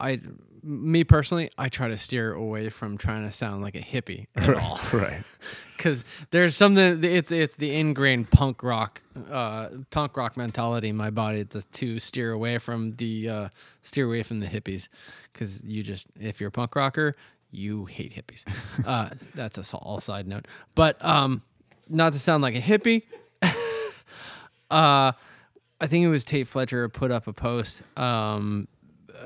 I 0.01 0.21
me 0.63 1.05
personally 1.05 1.51
I 1.59 1.69
try 1.69 1.89
to 1.89 1.97
steer 1.97 2.33
away 2.33 2.71
from 2.71 2.99
trying 2.99 3.25
to 3.25 3.33
sound 3.33 3.63
like 3.63 3.75
a 3.75 3.81
hippie 3.81 4.27
at 4.37 4.55
all. 4.55 4.79
right. 4.93 5.23
because 5.81 6.05
there's 6.31 6.55
something 6.55 7.03
it's 7.03 7.33
it's 7.33 7.57
the 7.57 7.75
ingrained 7.75 8.31
punk 8.31 8.63
rock 8.63 9.01
uh 9.31 9.69
punk 9.89 10.15
rock 10.15 10.37
mentality 10.37 10.91
in 10.91 10.97
my 10.97 11.09
body 11.09 11.43
to, 11.47 11.63
to 11.71 11.99
steer 11.99 12.33
away 12.33 12.59
from 12.59 12.93
the 12.97 13.29
uh 13.29 13.49
steer 13.83 14.07
away 14.07 14.23
from 14.23 14.41
the 14.41 14.47
hippies 14.47 14.89
because 15.33 15.65
you 15.65 15.83
just 15.83 16.07
if 16.21 16.39
you're 16.39 16.49
a 16.49 16.53
punk 16.53 16.77
rocker 16.77 17.17
you 17.51 17.87
hate 17.87 18.15
hippies 18.15 18.45
uh 18.87 19.09
that's 19.35 19.57
a 19.57 19.77
all 19.79 20.01
side 20.01 20.27
note 20.27 20.47
but 20.75 21.03
um 21.03 21.43
not 21.89 22.13
to 22.13 22.19
sound 22.19 22.43
like 22.43 22.55
a 22.55 22.61
hippie 22.61 23.03
uh 24.71 25.13
i 25.81 25.87
think 25.87 26.05
it 26.05 26.09
was 26.09 26.27
Tait 26.27 26.47
Fletcher 26.47 26.91
put 26.91 27.11
up 27.11 27.27
a 27.27 27.33
post 27.33 27.81
um 27.97 28.69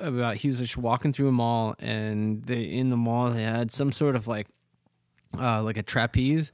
about 0.01 0.37
he 0.37 0.49
was 0.49 0.59
just 0.59 0.77
walking 0.77 1.13
through 1.13 1.29
a 1.29 1.33
mall 1.33 1.75
and 1.79 2.43
they 2.45 2.63
in 2.63 2.91
the 2.91 2.97
mall 2.97 3.31
they 3.31 3.43
had 3.43 3.71
some 3.73 3.93
sort 3.93 4.17
of 4.17 4.27
like 4.27 4.47
uh, 5.39 5.63
like 5.63 5.77
a 5.77 5.83
trapeze. 5.83 6.53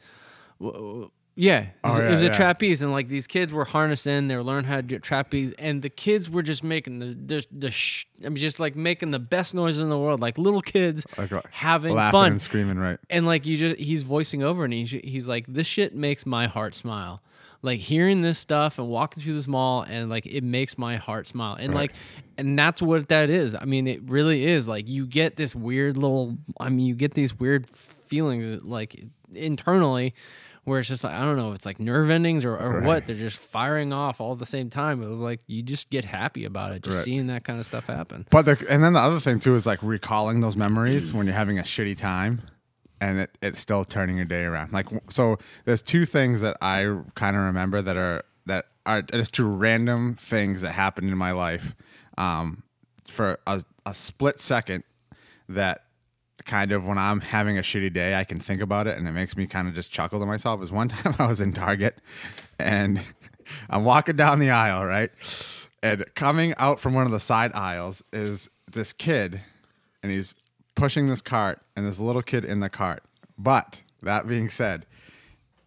Yeah, 1.37 1.61
it 1.61 1.69
was, 1.85 1.97
Oh, 1.99 2.03
it 2.03 2.21
yeah, 2.23 2.29
a 2.29 2.35
trapeze, 2.35 2.83
and 2.83 2.91
like 2.93 3.09
these 3.09 3.27
kids 3.27 3.51
were 3.53 3.65
harnessed 3.65 4.07
in. 4.07 4.29
They 4.29 4.37
were 4.37 4.43
learning 4.43 4.69
how 4.69 4.77
to 4.77 4.83
do 4.83 4.99
trapeze, 4.99 5.55
and 5.59 5.81
the 5.81 5.89
kids 5.89 6.29
were 6.29 6.43
just 6.43 6.63
making 6.63 6.99
the 6.99 7.07
the, 7.15 7.47
the 7.51 7.71
sh- 7.71 8.05
I 8.23 8.29
mean, 8.29 8.37
just 8.37 8.61
like 8.61 8.77
making 8.77 9.13
the 9.13 9.21
best 9.21 9.55
noises 9.55 9.81
in 9.81 9.89
the 9.89 9.97
world, 9.99 10.21
like 10.21 10.37
little 10.37 10.61
kids 10.61 11.07
Like 11.17 11.33
uh, 11.33 11.41
having 11.51 11.95
fun. 11.97 12.33
and 12.33 12.43
screaming, 12.43 12.79
right? 12.79 12.99
And 13.09 13.25
like 13.25 13.47
you 13.47 13.57
just, 13.57 13.77
he's 13.81 14.03
voicing 14.03 14.43
over, 14.43 14.65
and 14.65 14.73
he's 14.73 14.91
he's 14.91 15.29
like, 15.29 15.47
this 15.47 15.67
shit 15.67 15.95
makes 15.95 16.27
my 16.27 16.47
heart 16.47 16.75
smile. 16.75 17.23
Like 17.63 17.79
hearing 17.81 18.23
this 18.23 18.39
stuff 18.39 18.79
and 18.79 18.89
walking 18.89 19.23
through 19.23 19.35
this 19.35 19.47
mall, 19.47 19.83
and 19.83 20.09
like 20.09 20.25
it 20.27 20.43
makes 20.43 20.79
my 20.79 20.97
heart 20.97 21.27
smile. 21.27 21.57
And 21.59 21.75
Right. 21.75 21.91
like, 21.91 21.93
and 22.39 22.59
that's 22.59 22.81
what 22.81 23.09
that 23.09 23.29
is. 23.29 23.55
I 23.55 23.65
mean, 23.67 23.87
it 23.87 24.01
really 24.11 24.47
is. 24.47 24.67
Like 24.67 24.89
you 24.89 25.07
get 25.07 25.37
this 25.37 25.55
weird 25.55 25.97
little. 25.97 26.39
I 26.59 26.71
mean, 26.71 26.87
you 26.87 26.95
get 26.95 27.15
these 27.15 27.39
weird 27.39 27.69
feelings 27.69 28.63
like 28.63 29.05
internally. 29.35 30.15
Where 30.65 30.79
it's 30.79 30.91
just 30.91 31.03
like 31.05 31.15
I 31.15 31.21
don't 31.23 31.37
know, 31.39 31.53
it's 31.53 31.65
like 31.65 31.81
nerve 31.81 32.11
endings 32.11 32.45
or, 32.45 32.55
or 32.57 32.71
Right. 32.73 32.85
what. 32.85 33.07
They're 33.07 33.17
just 33.17 33.39
firing 33.39 33.95
off 33.95 34.21
all 34.21 34.33
at 34.35 34.39
the 34.39 34.47
same 34.47 34.69
time. 34.69 35.03
It 35.03 35.09
was 35.09 35.19
like 35.19 35.41
you 35.47 35.63
just 35.63 35.89
get 35.89 36.05
happy 36.05 36.45
about 36.45 36.73
it, 36.73 36.83
just 36.83 36.99
Right. 36.99 37.05
seeing 37.05 37.27
that 37.29 37.45
kind 37.45 37.59
of 37.59 37.65
stuff 37.67 37.87
happen. 37.87 38.27
But 38.31 38.43
the 38.45 38.67
and 38.69 38.85
then 38.85 38.93
the 38.93 39.01
other 39.01 39.21
thing 39.21 39.41
too 39.41 39.55
is 39.55 39.65
like 39.67 39.83
recalling 39.83 40.41
those 40.41 40.57
memories 40.59 41.15
when 41.15 41.27
you're 41.27 41.35
having 41.35 41.59
a 41.59 41.63
shitty 41.63 41.97
time, 41.97 42.43
and 43.01 43.21
it, 43.21 43.39
it's 43.43 43.61
still 43.61 43.85
turning 43.85 44.17
your 44.17 44.27
day 44.27 44.45
around. 44.45 44.73
Like 44.73 44.87
so, 45.09 45.39
there's 45.65 45.83
two 45.83 46.05
things 46.05 46.41
that 46.41 46.57
I 46.61 47.01
kind 47.15 47.37
of 47.37 47.43
remember 47.43 47.83
that 47.83 47.97
are 47.97 48.25
that 48.47 48.67
are 48.87 49.03
just 49.03 49.35
two 49.35 49.47
random 49.47 50.17
things 50.17 50.61
that 50.63 50.73
happened 50.73 51.11
in 51.11 51.17
my 51.17 51.33
life, 51.33 51.75
um, 52.19 52.63
for 53.05 53.39
a, 53.47 53.65
a 53.87 53.95
split 53.95 54.41
second 54.41 54.85
that 55.49 55.85
kind 56.45 56.73
of 56.73 56.87
when 56.87 56.99
I'm 56.99 57.21
having 57.21 57.59
a 57.59 57.63
shitty 57.63 57.93
day, 57.93 58.15
I 58.15 58.25
can 58.25 58.39
think 58.39 58.61
about 58.61 58.87
it 58.87 58.97
and 58.97 59.07
it 59.07 59.13
makes 59.13 59.37
me 59.37 59.47
kind 59.47 59.69
of 59.69 59.75
just 59.75 59.93
chuckle 59.93 60.21
to 60.21 60.27
myself. 60.27 60.63
Is 60.63 60.73
one 60.73 60.89
time 60.89 61.15
I 61.19 61.27
was 61.27 61.41
in 61.41 61.53
Target 61.53 61.99
and 62.59 63.01
I'm 63.71 63.85
walking 63.85 64.17
down 64.17 64.39
the 64.39 64.51
aisle, 64.51 64.85
right? 64.85 65.11
And 65.83 66.05
coming 66.15 66.55
out 66.59 66.81
from 66.81 66.95
one 66.95 67.07
of 67.07 67.13
the 67.13 67.21
side 67.21 67.53
aisles 67.55 68.03
is 68.13 68.49
this 68.71 68.93
kid 68.93 69.41
and 70.03 70.13
he's 70.13 70.35
pushing 70.75 71.07
this 71.07 71.23
cart 71.23 71.61
and 71.77 71.87
this 71.87 71.99
little 71.99 72.23
kid 72.23 72.45
in 72.45 72.61
the 72.61 72.71
cart. 72.71 73.03
But 73.39 73.83
that 74.03 74.27
being 74.27 74.51
said, 74.51 74.87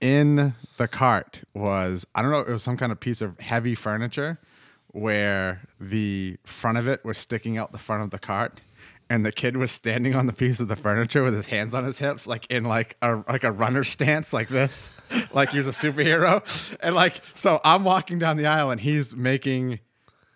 in 0.01 0.53
the 0.77 0.87
cart 0.87 1.41
was 1.53 2.05
I 2.13 2.21
don't 2.21 2.31
know, 2.31 2.41
it 2.41 2.49
was 2.49 2.63
some 2.63 2.77
kind 2.77 2.91
of 2.91 2.99
piece 2.99 3.21
of 3.21 3.39
heavy 3.39 3.75
furniture 3.75 4.39
where 4.87 5.61
the 5.79 6.37
front 6.43 6.77
of 6.77 6.87
it 6.87 7.03
was 7.03 7.17
sticking 7.17 7.57
out 7.57 7.71
the 7.71 7.79
front 7.79 8.03
of 8.03 8.11
the 8.11 8.19
cart 8.19 8.61
and 9.09 9.25
the 9.25 9.31
kid 9.31 9.57
was 9.57 9.71
standing 9.71 10.15
on 10.15 10.27
the 10.27 10.33
piece 10.33 10.59
of 10.59 10.67
the 10.67 10.75
furniture 10.75 11.23
with 11.23 11.33
his 11.33 11.47
hands 11.47 11.73
on 11.73 11.83
his 11.83 11.97
hips 11.97 12.27
like 12.27 12.45
in 12.51 12.63
like 12.63 12.95
a 13.01 13.23
like 13.27 13.43
a 13.43 13.51
runner 13.51 13.83
stance 13.83 14.33
like 14.33 14.49
this 14.49 14.89
like 15.33 15.49
he 15.49 15.57
was 15.57 15.67
a 15.67 15.71
superhero 15.71 16.43
and 16.81 16.95
like 16.95 17.21
so 17.33 17.59
I'm 17.63 17.83
walking 17.83 18.19
down 18.19 18.37
the 18.37 18.45
aisle 18.45 18.71
and 18.71 18.81
he's 18.81 19.15
making 19.15 19.79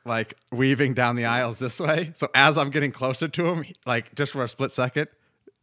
like 0.08 0.36
weaving 0.52 0.94
down 0.94 1.16
the 1.16 1.26
aisles 1.26 1.60
this 1.60 1.80
way 1.80 2.12
so 2.16 2.28
as 2.34 2.58
I'm 2.58 2.70
getting 2.70 2.92
closer 2.92 3.28
to 3.28 3.48
him 3.48 3.66
like 3.86 4.16
just 4.16 4.32
for 4.32 4.44
a 4.44 4.48
split 4.48 4.74
second 4.74 5.08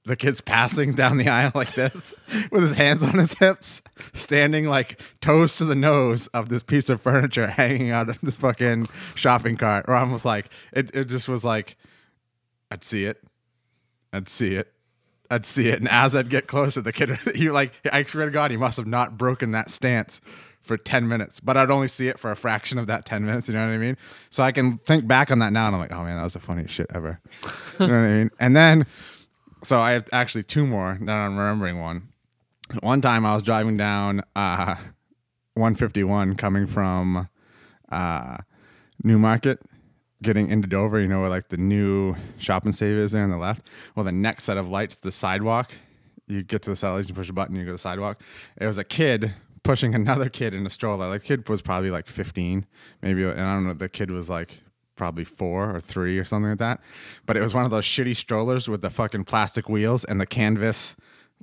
the 0.04 0.16
kid's 0.16 0.40
passing 0.40 0.92
down 0.94 1.16
the 1.16 1.28
aisle 1.28 1.52
like 1.54 1.74
this 1.74 2.14
with 2.50 2.62
his 2.62 2.76
hands 2.76 3.02
on 3.02 3.18
his 3.18 3.34
hips, 3.34 3.82
standing 4.12 4.66
like 4.66 5.00
toes 5.20 5.56
to 5.56 5.64
the 5.64 5.74
nose 5.74 6.26
of 6.28 6.48
this 6.48 6.62
piece 6.62 6.88
of 6.88 7.00
furniture 7.00 7.46
hanging 7.56 7.90
out 7.90 8.08
of 8.08 8.20
this 8.20 8.36
fucking 8.36 8.88
shopping 9.14 9.56
cart. 9.56 9.86
Or 9.88 9.94
almost 9.94 10.24
like 10.24 10.50
it, 10.72 10.94
it 10.94 11.04
just 11.06 11.28
was 11.28 11.44
like, 11.44 11.76
I'd 12.70 12.84
see 12.84 13.06
it. 13.06 13.22
I'd 14.12 14.28
see 14.28 14.54
it. 14.56 14.72
I'd 15.30 15.46
see 15.46 15.68
it. 15.68 15.78
And 15.78 15.88
as 15.88 16.14
I'd 16.14 16.28
get 16.28 16.46
closer, 16.46 16.80
the 16.80 16.92
kid, 16.92 17.10
he 17.34 17.50
like, 17.50 17.72
I 17.90 18.04
swear 18.04 18.26
to 18.26 18.30
God, 18.30 18.50
he 18.50 18.56
must 18.56 18.76
have 18.76 18.86
not 18.86 19.16
broken 19.16 19.52
that 19.52 19.70
stance 19.70 20.20
for 20.64 20.78
10 20.78 21.06
minutes, 21.06 21.40
but 21.40 21.56
I'd 21.56 21.70
only 21.70 21.88
see 21.88 22.08
it 22.08 22.18
for 22.18 22.30
a 22.30 22.36
fraction 22.36 22.78
of 22.78 22.86
that 22.86 23.04
10 23.04 23.24
minutes. 23.24 23.48
You 23.48 23.54
know 23.54 23.66
what 23.66 23.74
I 23.74 23.78
mean? 23.78 23.96
So 24.30 24.42
I 24.42 24.50
can 24.50 24.78
think 24.78 25.06
back 25.06 25.30
on 25.30 25.38
that 25.40 25.52
now 25.52 25.66
and 25.66 25.76
I'm 25.76 25.80
like, 25.80 25.92
oh 25.92 26.02
man, 26.02 26.16
that 26.16 26.24
was 26.24 26.32
the 26.32 26.40
funniest 26.40 26.72
shit 26.72 26.86
ever. 26.94 27.20
you 27.78 27.86
know 27.86 27.92
what 27.92 28.08
I 28.08 28.12
mean? 28.12 28.30
And 28.40 28.56
then, 28.56 28.86
so 29.62 29.78
I 29.78 29.92
have 29.92 30.08
actually 30.12 30.42
two 30.42 30.66
more. 30.66 30.98
Now 31.00 31.26
I'm 31.26 31.36
remembering 31.36 31.80
one. 31.80 32.08
One 32.80 33.02
time 33.02 33.26
I 33.26 33.34
was 33.34 33.42
driving 33.42 33.76
down 33.76 34.22
uh, 34.34 34.76
151 35.54 36.34
coming 36.36 36.66
from 36.66 37.28
uh, 37.92 38.38
Newmarket, 39.02 39.60
getting 40.22 40.48
into 40.48 40.66
Dover. 40.66 40.98
You 40.98 41.08
know 41.08 41.20
where 41.20 41.28
like 41.28 41.48
the 41.48 41.58
new 41.58 42.16
shop 42.38 42.64
and 42.64 42.74
save 42.74 42.96
is 42.96 43.12
there 43.12 43.22
on 43.22 43.30
the 43.30 43.36
left. 43.36 43.66
Well, 43.94 44.04
the 44.04 44.12
next 44.12 44.44
set 44.44 44.56
of 44.56 44.68
lights, 44.68 44.96
the 44.96 45.12
sidewalk. 45.12 45.72
You 46.26 46.42
get 46.42 46.62
to 46.62 46.74
the 46.74 46.90
lights, 46.90 47.10
you 47.10 47.14
push 47.14 47.28
a 47.28 47.34
button, 47.34 47.54
you 47.54 47.64
go 47.64 47.68
to 47.68 47.72
the 47.72 47.78
sidewalk. 47.78 48.22
It 48.56 48.66
was 48.66 48.78
a 48.78 48.84
kid 48.84 49.34
pushing 49.64 49.94
another 49.94 50.28
kid 50.28 50.54
in 50.54 50.64
a 50.64 50.70
stroller. 50.70 51.08
Like 51.08 51.22
the 51.22 51.26
kid 51.26 51.48
was 51.48 51.60
probably 51.60 51.90
like 51.90 52.08
15, 52.08 52.64
maybe, 53.02 53.24
and 53.24 53.40
I 53.40 53.54
don't 53.54 53.66
know. 53.66 53.74
The 53.74 53.88
kid 53.88 54.10
was 54.10 54.30
like 54.30 54.60
probably 54.94 55.24
four 55.24 55.74
or 55.74 55.80
three 55.80 56.18
or 56.18 56.24
something 56.24 56.50
like 56.50 56.58
that. 56.58 56.80
But 57.26 57.36
it 57.36 57.40
was 57.40 57.54
one 57.54 57.64
of 57.64 57.72
those 57.72 57.84
shitty 57.84 58.14
strollers 58.14 58.68
with 58.68 58.80
the 58.80 58.90
fucking 58.90 59.24
plastic 59.24 59.68
wheels 59.68 60.04
and 60.04 60.20
the 60.20 60.26
canvas 60.26 60.94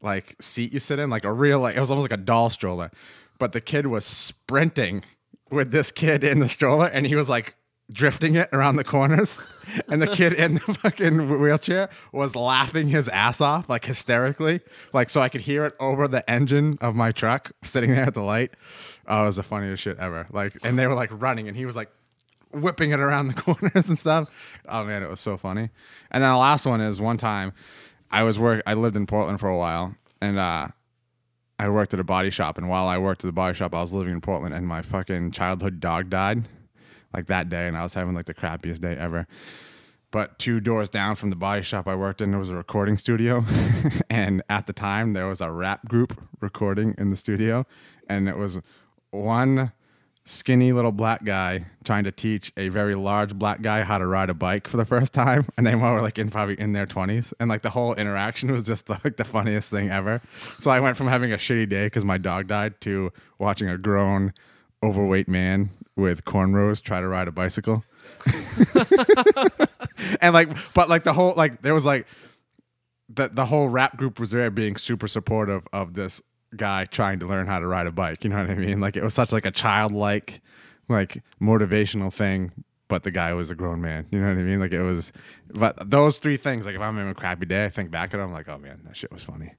like 0.02 0.36
seat 0.40 0.72
you 0.72 0.80
sit 0.80 1.00
in, 1.00 1.10
like 1.10 1.26
a 1.26 1.34
real 1.34 1.60
like 1.60 1.76
it 1.76 1.80
was 1.80 1.92
almost 1.92 2.10
like 2.10 2.18
a 2.18 2.24
doll 2.24 2.50
stroller. 2.50 2.92
But 3.40 3.52
the 3.52 3.62
kid 3.62 3.88
was 3.88 4.06
sprinting 4.06 5.04
with 5.50 5.72
this 5.72 5.92
kid 5.92 6.24
in 6.24 6.40
the 6.40 6.50
stroller 6.50 6.88
and 6.88 7.06
he 7.06 7.16
was 7.16 7.28
like 7.28 7.56
drifting 7.92 8.36
it 8.36 8.50
around 8.54 8.76
the 8.76 8.84
corners. 8.84 9.42
And 9.88 10.02
the 10.02 10.08
kid 10.08 10.34
in 10.34 10.56
the 10.56 10.60
fucking 10.60 11.40
wheelchair 11.40 11.88
was 12.12 12.36
laughing 12.36 12.90
his 12.90 13.08
ass 13.08 13.40
off, 13.40 13.70
like 13.70 13.86
hysterically. 13.86 14.60
Like 14.92 15.10
so 15.10 15.22
I 15.22 15.30
could 15.30 15.42
hear 15.42 15.64
it 15.64 15.76
over 15.80 16.10
the 16.10 16.30
engine 16.30 16.78
of 16.82 16.94
my 16.94 17.14
truck 17.14 17.54
sitting 17.64 17.92
there 17.92 18.04
at 18.04 18.14
the 18.14 18.24
light. 18.24 18.52
Oh, 19.08 19.24
it 19.24 19.28
was 19.28 19.36
the 19.38 19.44
funniest 19.44 19.84
shit 19.84 19.98
ever. 19.98 20.28
Like 20.30 20.58
and 20.64 20.78
they 20.78 20.88
were 20.88 20.94
like 20.94 21.10
running 21.14 21.48
and 21.48 21.56
he 21.56 21.66
was 21.66 21.78
like 21.78 21.90
whipping 22.52 22.92
it 22.92 23.00
around 23.00 23.28
the 23.28 23.34
corners 23.42 23.88
and 23.88 23.98
stuff. 23.98 24.60
Oh 24.68 24.84
man, 24.84 25.04
it 25.04 25.10
was 25.10 25.22
so 25.22 25.38
funny. 25.38 25.70
And 26.10 26.22
then 26.22 26.32
the 26.32 26.38
last 26.38 26.66
one 26.66 26.82
is 26.82 27.00
one 27.00 27.18
time 27.18 27.54
I 28.10 28.24
was 28.24 28.38
work. 28.38 28.62
I 28.66 28.74
lived 28.74 28.98
in 28.98 29.06
Portland 29.06 29.40
for 29.40 29.48
a 29.48 29.58
while, 29.58 29.96
and 30.22 30.38
uh, 30.38 30.68
I 31.60 31.70
worked 31.70 31.94
at 31.94 32.00
a 32.02 32.04
body 32.04 32.30
shop. 32.30 32.58
And 32.58 32.68
while 32.68 32.88
I 32.88 32.98
worked 32.98 33.24
at 33.24 33.28
the 33.28 33.32
body 33.32 33.56
shop, 33.56 33.74
I 33.74 33.82
was 33.82 33.94
living 33.94 34.14
in 34.14 34.22
Portland, 34.22 34.54
and 34.54 34.68
my 34.68 34.82
fucking 34.82 35.32
childhood 35.32 35.80
dog 35.80 36.10
died 36.10 36.50
like 37.14 37.28
that 37.28 37.50
day, 37.50 37.68
and 37.68 37.78
I 37.78 37.84
was 37.84 37.94
having 37.94 38.14
like 38.14 38.26
the 38.26 38.34
crappiest 38.34 38.82
day 38.82 38.96
ever. 38.96 39.28
But 40.12 40.38
two 40.38 40.60
doors 40.60 40.90
down 40.90 41.16
from 41.16 41.30
the 41.30 41.38
body 41.38 41.64
shop 41.64 41.88
I 41.88 41.96
worked 41.96 42.22
in, 42.22 42.32
there 42.32 42.40
was 42.40 42.50
a 42.50 42.56
recording 42.56 42.98
studio. 42.98 43.46
and 44.10 44.44
at 44.50 44.68
the 44.68 44.74
time, 44.74 45.14
there 45.14 45.26
was 45.26 45.40
a 45.40 45.50
rap 45.50 45.88
group 45.88 46.22
recording 46.42 46.94
in 46.98 47.10
the 47.10 47.16
studio. 47.16 47.66
And 48.10 48.28
it 48.28 48.38
was 48.38 48.60
one 49.12 49.72
skinny 50.26 50.74
little 50.74 50.92
black 50.92 51.24
guy 51.24 51.66
trying 51.84 52.04
to 52.04 52.12
teach 52.12 52.52
a 52.58 52.68
very 52.70 52.94
large 52.94 53.34
black 53.36 53.62
guy 53.62 53.82
how 53.82 53.98
to 53.98 54.06
ride 54.06 54.30
a 54.30 54.34
bike 54.34 54.68
for 54.68 54.76
the 54.76 54.86
first 54.86 55.14
time. 55.14 55.48
And 55.58 55.66
they 55.66 55.76
were 55.76 56.02
like 56.02 56.20
in 56.20 56.30
probably 56.30 56.60
in 56.60 56.74
their 56.74 56.86
20s. 56.86 57.34
And 57.40 57.50
like 57.50 57.62
the 57.62 57.70
whole 57.70 57.94
interaction 57.96 58.52
was 58.52 58.66
just 58.66 58.90
like 58.90 59.16
the 59.16 59.26
funniest 59.26 59.72
thing 59.72 59.90
ever. 59.90 60.22
So 60.60 60.72
I 60.72 60.82
went 60.82 60.98
from 60.98 61.08
having 61.08 61.32
a 61.32 61.38
shitty 61.38 61.70
day 61.70 61.86
because 61.86 62.04
my 62.04 62.18
dog 62.18 62.48
died 62.48 62.82
to 62.82 63.14
watching 63.40 63.70
a 63.70 63.78
grown, 63.78 64.34
overweight 64.84 65.30
man 65.30 65.70
with 65.96 66.26
cornrows 66.26 66.82
try 66.82 67.00
to 67.02 67.08
ride 67.08 67.28
a 67.28 67.32
bicycle. 67.32 67.84
And 70.20 70.34
like 70.34 70.50
but 70.74 70.90
like 70.90 71.04
the 71.04 71.14
whole 71.14 71.34
like 71.36 71.62
there 71.62 71.74
was 71.74 71.86
like 71.86 72.08
the 73.10 73.30
the 73.30 73.46
whole 73.46 73.70
rap 73.70 73.98
group 73.98 74.20
was 74.20 74.32
there 74.32 74.50
being 74.50 74.76
super 74.76 75.08
supportive 75.08 75.68
of 75.72 75.94
this 75.94 76.22
guy 76.56 76.86
trying 76.86 77.20
to 77.20 77.28
learn 77.28 77.48
how 77.48 77.60
to 77.60 77.68
ride 77.68 77.88
a 77.88 77.92
bike 77.92 78.24
you 78.24 78.30
know 78.30 78.38
what 78.38 78.50
i 78.50 78.56
mean? 78.56 78.82
Like 78.82 78.98
it 78.98 79.04
was 79.04 79.14
such 79.14 79.32
like 79.32 79.46
a 79.46 79.52
childlike 79.52 80.42
like 80.90 81.24
motivational 81.42 82.12
thing 82.14 82.52
but 82.88 83.04
the 83.04 83.12
guy 83.12 83.34
was 83.34 83.50
a 83.52 83.56
grown 83.56 83.82
man 83.82 84.06
you 84.12 84.20
know 84.20 84.28
what 84.28 84.38
i 84.38 84.44
mean? 84.44 84.60
Like 84.60 84.74
it 84.74 84.82
was 84.82 85.12
but 85.54 85.90
those 85.90 86.20
three 86.20 86.38
things 86.38 86.66
like 86.66 86.76
if 86.76 86.82
i'm 86.82 86.96
having 86.96 87.12
a 87.12 87.16
crappy 87.16 87.46
day 87.46 87.66
i 87.66 87.70
think 87.70 87.92
back 87.92 88.14
at 88.14 88.20
it 88.20 88.24
i'm 88.24 88.34
like 88.34 88.50
oh 88.50 88.58
man 88.58 88.82
that 88.86 88.96
shit 88.96 89.12
was 89.12 89.24
funny. 89.24 89.54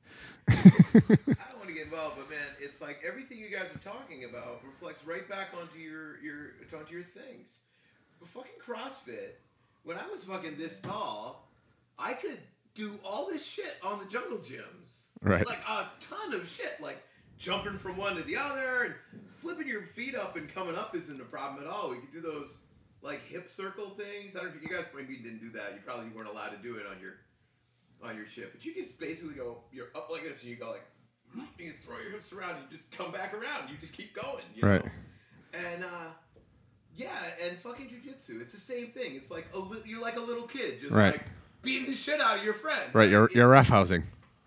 I 0.48 0.54
don't 0.54 1.58
want 1.58 1.68
to 1.68 1.72
get 1.72 1.84
involved, 1.84 2.16
but 2.16 2.28
it's 2.62 2.80
like 2.80 3.02
everything 3.06 3.38
you 3.38 3.50
guys 3.50 3.66
are 3.74 3.78
talking 3.78 4.24
about 4.24 4.62
reflects 4.64 5.04
right 5.06 5.28
back 5.28 5.48
onto 5.58 5.78
your 5.78 6.20
your 6.20 6.52
onto 6.78 6.94
your 6.94 7.04
things. 7.04 7.56
But 8.20 8.28
fucking 8.28 8.52
CrossFit, 8.64 9.32
when 9.82 9.98
I 9.98 10.06
was 10.06 10.24
fucking 10.24 10.56
this 10.56 10.78
tall, 10.80 11.48
I 11.98 12.12
could 12.12 12.38
do 12.74 12.94
all 13.04 13.26
this 13.26 13.44
shit 13.44 13.76
on 13.82 13.98
the 13.98 14.04
jungle 14.06 14.38
gyms. 14.38 15.02
Right. 15.22 15.46
Like 15.46 15.58
a 15.68 15.88
ton 16.00 16.34
of 16.34 16.48
shit, 16.48 16.80
like 16.80 17.02
jumping 17.38 17.78
from 17.78 17.96
one 17.96 18.16
to 18.16 18.22
the 18.22 18.36
other 18.36 18.84
and 18.84 18.94
flipping 19.40 19.66
your 19.66 19.82
feet 19.82 20.14
up 20.14 20.36
and 20.36 20.52
coming 20.52 20.76
up 20.76 20.94
isn't 20.94 21.20
a 21.20 21.24
problem 21.24 21.64
at 21.64 21.70
all. 21.70 21.90
We 21.90 21.96
could 21.96 22.12
do 22.12 22.20
those 22.20 22.56
like 23.02 23.26
hip 23.26 23.50
circle 23.50 23.90
things. 23.90 24.36
I 24.36 24.40
don't 24.40 24.50
know 24.50 24.54
if 24.56 24.62
you 24.62 24.74
guys 24.74 24.86
maybe 24.94 25.16
didn't 25.16 25.40
do 25.40 25.50
that. 25.50 25.72
You 25.74 25.80
probably 25.84 26.08
weren't 26.10 26.28
allowed 26.28 26.50
to 26.50 26.58
do 26.58 26.76
it 26.76 26.86
on 26.86 27.00
your 27.00 27.14
on 28.08 28.16
your 28.16 28.26
ship. 28.26 28.52
But 28.52 28.64
you 28.64 28.72
can 28.72 28.84
just 28.84 28.98
basically 28.98 29.34
go, 29.34 29.58
you're 29.72 29.90
up 29.94 30.10
like 30.10 30.24
this, 30.24 30.42
and 30.42 30.50
you 30.50 30.56
go 30.56 30.70
like, 30.70 30.84
you 31.58 31.70
can 31.70 31.74
throw 31.82 31.98
your 31.98 32.12
hips 32.12 32.32
around, 32.32 32.56
and 32.56 32.64
you 32.70 32.76
just 32.78 32.90
come 32.90 33.10
back 33.12 33.32
around. 33.34 33.68
You 33.70 33.76
just 33.80 33.92
keep 33.92 34.14
going, 34.14 34.44
you 34.54 34.66
Right. 34.68 34.84
know? 34.84 34.90
And 35.54 35.84
uh, 35.84 35.88
yeah, 36.96 37.10
and 37.46 37.58
fucking 37.58 37.86
jujitsu, 37.88 38.40
it's 38.40 38.52
the 38.52 38.60
same 38.60 38.88
thing. 38.88 39.14
It's 39.16 39.30
like 39.30 39.46
a 39.54 39.58
li- 39.58 39.82
you're 39.84 40.00
like 40.02 40.16
a 40.16 40.20
little 40.20 40.46
kid, 40.46 40.80
just 40.80 40.92
Right. 40.94 41.12
like 41.12 41.24
beating 41.62 41.90
the 41.90 41.96
shit 41.96 42.20
out 42.20 42.38
of 42.38 42.44
your 42.44 42.54
friend. 42.54 42.82
right 42.92 43.08
you're 43.08 43.30
you're 43.34 43.48
rough 43.48 43.68
housing 43.68 44.02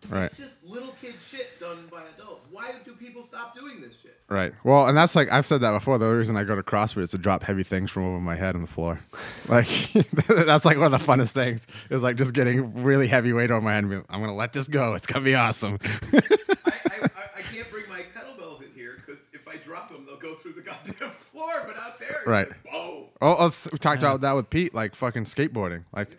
right 0.10 0.26
It's 0.26 0.38
just 0.38 0.64
little 0.64 0.94
kid 1.02 1.16
shit 1.26 1.60
done 1.60 1.88
by 1.90 2.02
adults. 2.18 2.46
Why 2.52 2.74
do 2.84 2.92
people 2.94 3.24
stop 3.24 3.56
doing 3.56 3.82
this 3.82 3.94
shit? 4.04 4.20
Right. 4.30 4.54
Well, 4.64 4.88
and 4.88 4.96
that's 4.98 5.16
like 5.16 5.32
I've 5.32 5.46
said 5.48 5.62
that 5.62 5.72
before. 5.72 5.98
The 5.98 6.06
only 6.06 6.18
reason 6.18 6.36
I 6.38 6.44
go 6.44 6.56
to 6.56 6.62
CrossFit 6.62 7.00
is 7.04 7.12
to 7.12 7.18
drop 7.18 7.42
heavy 7.44 7.64
things 7.64 7.90
from 7.90 8.04
over 8.04 8.20
my 8.20 8.36
head 8.36 8.54
on 8.56 8.62
the 8.62 8.68
floor. 8.68 9.00
Like 9.48 9.68
that's 10.28 10.66
like 10.66 10.78
one 10.78 10.92
of 10.94 11.00
the 11.00 11.06
funnest 11.06 11.30
things 11.32 11.66
is 11.92 12.02
like 12.04 12.16
just 12.18 12.34
getting 12.34 12.84
really 12.84 13.08
heavy 13.08 13.32
weight 13.34 13.50
over 13.52 13.62
my 13.62 13.74
head 13.74 13.84
and 13.84 13.90
being, 13.90 14.06
I'm 14.10 14.20
gonna 14.22 14.36
let 14.36 14.54
this 14.54 14.68
go. 14.68 14.94
It's 14.96 15.06
gonna 15.08 15.24
be 15.26 15.36
awesome. 15.36 15.78
I 16.14 17.42
can't 17.54 17.70
bring 17.72 17.88
my 17.90 18.02
kettlebells 18.16 18.62
in 18.62 18.70
here 18.76 18.96
because 19.06 19.22
if 19.34 19.48
I 19.48 19.58
drop 19.58 19.90
them, 19.92 20.06
they'll 20.06 20.20
go 20.20 20.35
through 20.46 20.54
the 20.54 20.62
goddamn 20.62 21.12
floor. 21.32 21.64
But 21.66 21.78
out 21.78 22.00
there, 22.00 22.22
Right. 22.26 22.48
like, 22.50 22.64
boom. 22.64 23.06
oh, 23.22 23.44
let's- 23.44 23.72
we 23.72 23.78
talked 23.80 24.02
about 24.04 24.22
that 24.22 24.34
with 24.34 24.50
Pete, 24.50 24.74
like 24.76 24.94
fucking 24.96 25.26
skateboarding. 25.26 25.86
Like, 25.92 26.18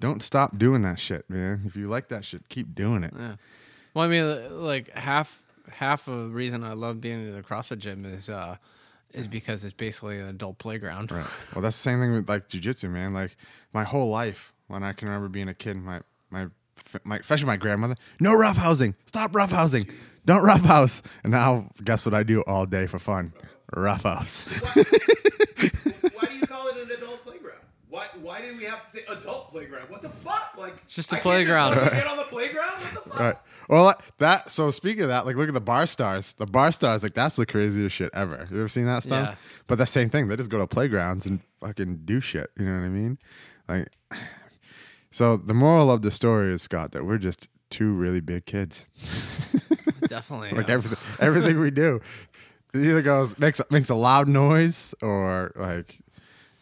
don't 0.00 0.22
stop 0.22 0.58
doing 0.58 0.82
that 0.82 0.98
shit, 0.98 1.28
man. 1.30 1.62
If 1.64 1.76
you 1.76 1.88
like 1.88 2.08
that 2.08 2.24
shit, 2.24 2.48
keep 2.48 2.74
doing 2.74 3.02
it. 3.04 3.14
Yeah. 3.18 3.36
Well, 3.94 4.04
I 4.04 4.08
mean, 4.08 4.60
like 4.62 4.90
half 4.90 5.42
half 5.70 6.08
of 6.08 6.18
the 6.28 6.34
reason 6.34 6.64
I 6.64 6.72
love 6.72 7.00
being 7.00 7.28
in 7.28 7.34
the 7.34 7.42
CrossFit 7.42 7.78
gym 7.78 8.04
is 8.04 8.28
uh 8.28 8.56
is 9.14 9.26
because 9.26 9.62
it's 9.62 9.74
basically 9.74 10.18
an 10.18 10.26
adult 10.26 10.58
playground. 10.58 11.10
Right. 11.10 11.26
Well, 11.54 11.62
that's 11.62 11.76
the 11.76 11.82
same 11.82 12.00
thing 12.00 12.12
with 12.14 12.28
like 12.28 12.48
jujitsu, 12.48 12.90
man. 12.90 13.12
Like 13.14 13.36
my 13.72 13.84
whole 13.84 14.08
life, 14.10 14.52
when 14.68 14.82
I 14.82 14.92
can 14.92 15.08
remember 15.08 15.28
being 15.28 15.48
a 15.48 15.54
kid, 15.54 15.76
my 15.76 16.00
my 16.30 16.48
my 17.04 17.18
especially 17.18 17.46
my 17.46 17.56
grandmother, 17.56 17.94
no 18.20 18.32
roughhousing, 18.34 18.94
stop 19.06 19.32
roughhousing, 19.32 19.92
don't 20.26 20.42
roughhouse. 20.44 21.00
And 21.22 21.30
now, 21.30 21.70
guess 21.84 22.04
what 22.04 22.14
I 22.14 22.22
do 22.22 22.42
all 22.46 22.66
day 22.66 22.86
for 22.86 22.98
fun? 22.98 23.32
Roughhouse. 23.74 24.44
Why, 24.44 24.70
why 26.12 26.26
do 26.28 26.34
you 26.36 26.46
call 26.46 26.68
it 26.68 26.76
an 26.76 26.90
adult 26.90 27.24
playground? 27.24 27.58
Why, 27.88 28.06
why 28.20 28.40
do 28.40 28.56
we 28.56 28.64
have 28.64 28.84
to 28.86 28.90
say 28.90 29.02
adult 29.08 29.50
playground? 29.50 29.90
What 29.90 30.02
the 30.02 30.08
fuck? 30.08 30.54
Like 30.56 30.74
It's 30.84 30.94
just 30.94 31.12
a 31.12 31.16
I 31.16 31.18
can't 31.18 31.22
playground. 31.24 31.74
fucking 31.74 31.98
get 31.98 32.06
on 32.06 32.16
the 32.16 32.22
playground. 32.24 32.80
What 32.82 33.04
the 33.04 33.10
fuck? 33.10 33.20
Right. 33.20 33.36
Well, 33.68 33.94
that. 34.18 34.50
So 34.50 34.70
speaking 34.70 35.02
of 35.02 35.08
that, 35.08 35.24
like, 35.24 35.36
look 35.36 35.48
at 35.48 35.54
the 35.54 35.60
bar 35.60 35.86
stars. 35.86 36.32
The 36.34 36.46
bar 36.46 36.72
stars, 36.72 37.02
like, 37.02 37.14
that's 37.14 37.36
the 37.36 37.46
craziest 37.46 37.94
shit 37.94 38.10
ever. 38.12 38.46
You 38.50 38.58
ever 38.58 38.68
seen 38.68 38.86
that 38.86 39.02
stuff? 39.04 39.28
Yeah. 39.30 39.34
But 39.66 39.78
the 39.78 39.86
same 39.86 40.10
thing. 40.10 40.28
They 40.28 40.36
just 40.36 40.50
go 40.50 40.58
to 40.58 40.66
playgrounds 40.66 41.26
and 41.26 41.40
fucking 41.60 42.00
do 42.04 42.20
shit. 42.20 42.50
You 42.58 42.66
know 42.66 42.78
what 42.78 42.84
I 42.84 42.88
mean? 42.88 43.18
Like, 43.68 43.88
so 45.10 45.36
the 45.36 45.54
moral 45.54 45.90
of 45.90 46.02
the 46.02 46.10
story 46.10 46.52
is 46.52 46.62
Scott 46.62 46.92
that 46.92 47.04
we're 47.04 47.18
just 47.18 47.48
two 47.70 47.92
really 47.92 48.20
big 48.20 48.46
kids. 48.46 48.86
Definitely. 50.08 50.50
like 50.50 50.68
everything, 50.68 50.98
everything 51.20 51.58
we 51.60 51.70
do, 51.70 52.00
it 52.74 52.78
either 52.80 53.02
goes 53.02 53.38
makes 53.38 53.60
makes 53.70 53.90
a 53.90 53.94
loud 53.94 54.28
noise 54.28 54.94
or 55.02 55.52
like, 55.56 55.98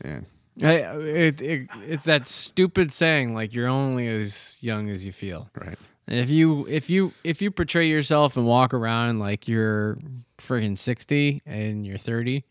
man, 0.03 0.27
Hey, 0.59 0.83
it, 0.83 1.41
it, 1.41 1.69
it's 1.87 2.05
that 2.05 2.27
stupid 2.29 2.93
saying 2.93 3.35
like 3.35 3.55
you're 3.55 3.69
only 3.69 4.09
as 4.09 4.59
young 4.61 4.91
as 4.91 5.05
you 5.07 5.13
feel. 5.13 5.49
right. 5.55 5.79
And 6.09 6.19
if 6.19 6.29
you 6.29 6.67
if 6.69 6.91
you 6.91 7.13
if 7.23 7.41
you 7.41 7.51
portray 7.51 7.87
yourself 7.89 8.37
and 8.37 8.45
walk 8.47 8.75
around 8.75 9.21
like 9.21 9.47
you're 9.49 9.99
freaking 10.39 10.77
60 10.77 11.41
and 11.47 11.87
you're 11.87 11.99
30, 11.99 12.45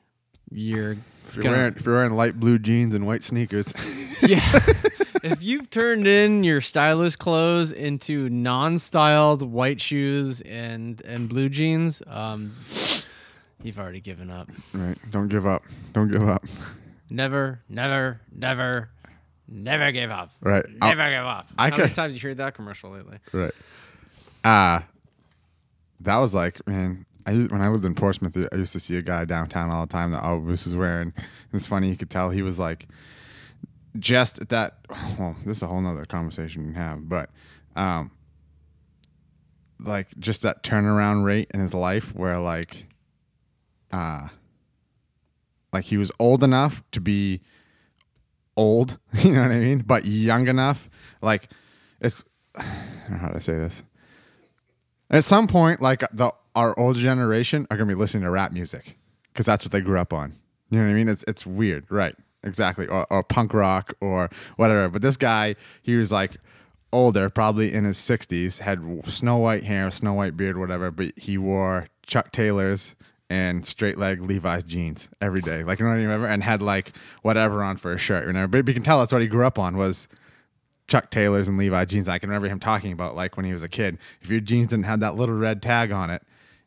you're 0.49 0.93
If 1.27 1.35
you're, 1.35 1.43
gonna- 1.43 1.57
wearing, 1.57 1.75
if 1.75 1.85
you're 1.85 1.95
wearing 1.95 2.13
light 2.13 2.39
blue 2.39 2.57
jeans 2.57 2.95
and 2.95 3.05
white 3.05 3.21
sneakers, 3.21 3.73
yeah. 4.21 4.39
if 5.23 5.43
you've 5.43 5.69
turned 5.69 6.07
in 6.07 6.43
your 6.45 6.61
stylish 6.61 7.17
clothes 7.17 7.71
into 7.73 8.29
non-styled 8.29 9.41
white 9.43 9.81
shoes 9.81 10.39
and 10.41 11.01
and 11.05 11.27
blue 11.27 11.49
jeans, 11.49 12.01
um, 12.07 12.53
you've 13.63 13.79
already 13.79 14.01
given 14.01 14.29
up. 14.29 14.49
right? 14.73 14.97
Don't 15.11 15.27
give 15.27 15.45
up. 15.45 15.63
Don't 15.93 16.09
give 16.11 16.27
up. 16.27 16.45
Never, 17.09 17.61
never, 17.69 18.21
never, 18.35 18.89
never 19.47 19.91
give 19.91 20.11
up. 20.11 20.31
Right. 20.41 20.65
I'll- 20.81 20.95
Never 20.95 21.09
give 21.09 21.25
up. 21.25 21.49
I 21.57 21.69
How 21.69 21.77
many 21.77 21.93
times 21.93 22.15
you 22.15 22.27
heard 22.29 22.37
that 22.37 22.53
commercial 22.55 22.91
lately? 22.91 23.17
Right. 23.33 23.51
Uh 24.43 24.81
that 26.01 26.17
was 26.17 26.33
like, 26.33 26.65
man, 26.65 27.05
I 27.25 27.31
used, 27.31 27.51
when 27.51 27.61
I 27.61 27.67
lived 27.67 27.83
in 27.83 27.93
Portsmouth, 27.93 28.37
I 28.51 28.55
used 28.55 28.71
to 28.71 28.79
see 28.79 28.95
a 28.95 29.01
guy 29.01 29.25
downtown 29.25 29.69
all 29.69 29.85
the 29.85 29.91
time 29.91 30.11
that 30.11 30.23
Elvis 30.23 30.63
was 30.65 30.73
wearing. 30.75 31.13
It's 31.51 31.67
funny, 31.67 31.89
you 31.89 31.97
could 31.97 32.09
tell 32.09 32.29
he 32.29 32.41
was 32.41 32.57
like 32.57 32.87
just 33.97 34.39
at 34.39 34.49
that 34.49 34.77
well, 35.17 35.35
this 35.45 35.57
is 35.57 35.63
a 35.63 35.67
whole 35.67 35.81
nother 35.81 36.05
conversation 36.05 36.67
we 36.67 36.73
can 36.73 36.81
have, 36.81 37.09
but 37.09 37.29
um 37.75 38.11
like 39.79 40.07
just 40.19 40.41
that 40.43 40.63
turnaround 40.63 41.23
rate 41.25 41.49
in 41.53 41.59
his 41.59 41.73
life 41.73 42.13
where 42.15 42.37
like 42.37 42.85
uh 43.91 44.27
like 45.71 45.85
he 45.85 45.97
was 45.97 46.11
old 46.19 46.43
enough 46.43 46.83
to 46.91 47.01
be 47.01 47.41
old, 48.57 48.97
you 49.13 49.31
know 49.31 49.41
what 49.41 49.51
I 49.51 49.59
mean? 49.59 49.79
But 49.79 50.05
young 50.05 50.47
enough. 50.47 50.89
Like 51.21 51.49
it's 52.01 52.23
I 52.55 52.63
don't 53.07 53.11
know 53.11 53.17
how 53.17 53.29
to 53.29 53.41
say 53.41 53.53
this. 53.53 53.83
At 55.09 55.23
some 55.23 55.47
point, 55.47 55.81
like 55.81 56.03
the 56.13 56.31
our 56.55 56.77
older 56.77 56.99
generation 56.99 57.67
are 57.71 57.77
gonna 57.77 57.87
be 57.87 57.95
listening 57.95 58.23
to 58.23 58.29
rap 58.29 58.51
music 58.51 58.97
because 59.31 59.45
that's 59.45 59.65
what 59.65 59.71
they 59.71 59.81
grew 59.81 59.99
up 59.99 60.13
on. 60.13 60.35
You 60.69 60.79
know 60.79 60.85
what 60.85 60.91
I 60.91 60.93
mean? 60.93 61.09
It's 61.09 61.23
it's 61.27 61.45
weird, 61.45 61.85
right? 61.89 62.15
Exactly, 62.43 62.87
or, 62.87 63.05
or 63.11 63.23
punk 63.23 63.53
rock 63.53 63.93
or 64.01 64.29
whatever. 64.55 64.87
But 64.89 65.01
this 65.01 65.17
guy, 65.17 65.55
he 65.81 65.95
was 65.95 66.11
like 66.11 66.37
older, 66.93 67.29
probably 67.29 67.73
in 67.73 67.85
his 67.85 67.97
sixties, 67.97 68.59
had 68.59 68.79
snow 69.07 69.37
white 69.37 69.63
hair, 69.63 69.89
snow 69.91 70.13
white 70.13 70.37
beard, 70.37 70.57
whatever. 70.57 70.91
But 70.91 71.17
he 71.17 71.37
wore 71.37 71.87
Chuck 72.05 72.31
Taylors 72.31 72.95
and 73.29 73.65
straight 73.65 73.97
leg 73.97 74.21
Levi's 74.21 74.63
jeans 74.63 75.09
every 75.21 75.41
day, 75.41 75.63
like 75.63 75.79
you 75.79 75.85
know 75.85 75.91
what 75.91 75.99
I 75.99 76.17
mean? 76.17 76.31
And 76.31 76.43
had 76.43 76.61
like 76.61 76.93
whatever 77.21 77.63
on 77.63 77.77
for 77.77 77.93
a 77.93 77.97
shirt, 77.97 78.25
you 78.25 78.33
know. 78.33 78.47
But 78.47 78.67
you 78.67 78.73
can 78.73 78.83
tell 78.83 78.99
that's 78.99 79.13
what 79.13 79.21
he 79.21 79.27
grew 79.27 79.45
up 79.45 79.59
on 79.59 79.77
was 79.77 80.07
Chuck 80.87 81.11
Taylors 81.11 81.47
and 81.47 81.57
Levi 81.57 81.85
jeans. 81.85 82.09
I 82.09 82.17
can 82.17 82.29
remember 82.29 82.47
him 82.47 82.59
talking 82.59 82.91
about 82.91 83.15
like 83.15 83.37
when 83.37 83.45
he 83.45 83.53
was 83.53 83.63
a 83.63 83.69
kid. 83.69 83.97
If 84.21 84.29
your 84.29 84.39
jeans 84.39 84.67
didn't 84.67 84.85
have 84.85 84.99
that 85.01 85.15
little 85.15 85.35
red 85.35 85.61
tag 85.61 85.91
on 85.91 86.09
it, 86.09 86.23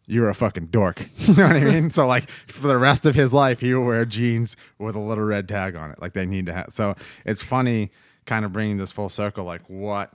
you're 0.07 0.31
a 0.31 0.35
fucking 0.35 0.67
dork. 0.67 1.09
you 1.17 1.35
know 1.35 1.49
what 1.49 1.57
I 1.57 1.65
mean? 1.65 1.91
So 1.91 2.07
like 2.07 2.31
for 2.47 2.69
the 2.69 2.79
rest 2.79 3.05
of 3.05 3.15
his 3.15 3.33
life, 3.33 3.61
he 3.61 3.75
will 3.75 3.85
wear 3.85 4.05
jeans 4.05 4.57
with 4.79 4.95
a 4.95 5.01
little 5.01 5.25
red 5.25 5.49
tag 5.49 5.75
on 5.77 5.91
it. 5.91 6.01
Like 6.01 6.13
they 6.13 6.27
need 6.27 6.47
to 6.47 6.53
have. 6.53 6.71
So 6.73 6.95
it's 7.25 7.43
funny, 7.43 7.91
kind 8.25 8.45
of 8.45 8.53
bringing 8.53 8.79
this 8.79 8.93
full 8.93 9.09
circle. 9.09 9.45
Like 9.45 9.63
what 9.69 10.13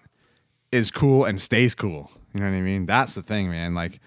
is 0.71 0.91
cool 0.91 1.25
and 1.25 1.41
stays 1.41 1.75
cool. 1.75 2.11
You 2.33 2.39
know 2.39 2.49
what 2.49 2.57
I 2.57 2.61
mean? 2.61 2.85
That's 2.85 3.15
the 3.15 3.21
thing, 3.21 3.49
man. 3.49 3.73
Like 3.73 3.99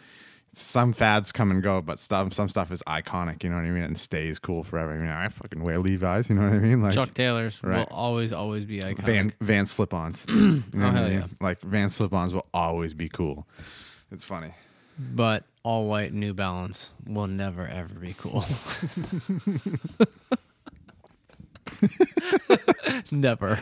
some 0.60 0.92
fads 0.92 1.32
come 1.32 1.50
and 1.50 1.62
go, 1.62 1.80
but 1.80 2.00
stuff 2.00 2.32
some 2.34 2.48
stuff 2.48 2.70
is 2.70 2.82
iconic. 2.86 3.42
You 3.42 3.50
know 3.50 3.56
what 3.56 3.64
I 3.64 3.70
mean? 3.70 3.82
And 3.82 3.98
stays 3.98 4.38
cool 4.38 4.62
forever. 4.62 4.92
I 4.92 4.98
mean, 4.98 5.08
I 5.08 5.28
fucking 5.28 5.62
wear 5.62 5.78
Levi's. 5.78 6.28
You 6.28 6.36
know 6.36 6.42
what 6.42 6.52
I 6.52 6.58
mean? 6.58 6.82
Like 6.82 6.94
Chuck 6.94 7.14
Taylors 7.14 7.60
Right. 7.62 7.88
will 7.88 7.96
always, 7.96 8.32
always 8.32 8.64
be 8.64 8.80
iconic. 8.80 8.98
Van 9.02 9.32
Van 9.40 9.66
slip-ons. 9.66 10.24
you 10.28 10.34
know 10.34 10.62
Oh, 10.74 10.78
what 10.78 10.86
I 10.86 10.90
hell 10.92 11.04
mean? 11.08 11.12
yeah. 11.20 11.26
Like 11.40 11.60
Van 11.62 11.90
slip-ons 11.90 12.34
will 12.34 12.46
always 12.52 12.94
be 12.94 13.08
cool. 13.08 13.46
It's 14.12 14.24
funny. 14.24 14.52
but 14.98 15.44
all 15.62 15.86
white 15.86 16.12
New 16.12 16.34
Balance 16.34 16.90
will 17.06 17.26
never 17.26 17.66
ever 17.66 17.94
be 17.94 18.14
cool. 18.18 18.44
never. 23.10 23.58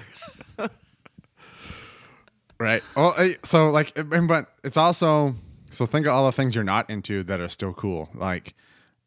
Right. 2.59 2.83
Well, 2.97 3.15
so 3.45 3.71
like, 3.71 3.93
but 3.95 4.47
it's 4.65 4.77
also 4.77 5.37
so 5.71 5.87
think 5.87 6.07
of 6.07 6.13
all 6.13 6.27
the 6.27 6.33
things 6.33 6.55
you're 6.55 6.65
not 6.65 6.89
into 6.91 7.23
that 7.25 7.41
are 7.41 7.49
still 7.49 7.73
cool. 7.73 8.09
Like, 8.15 8.55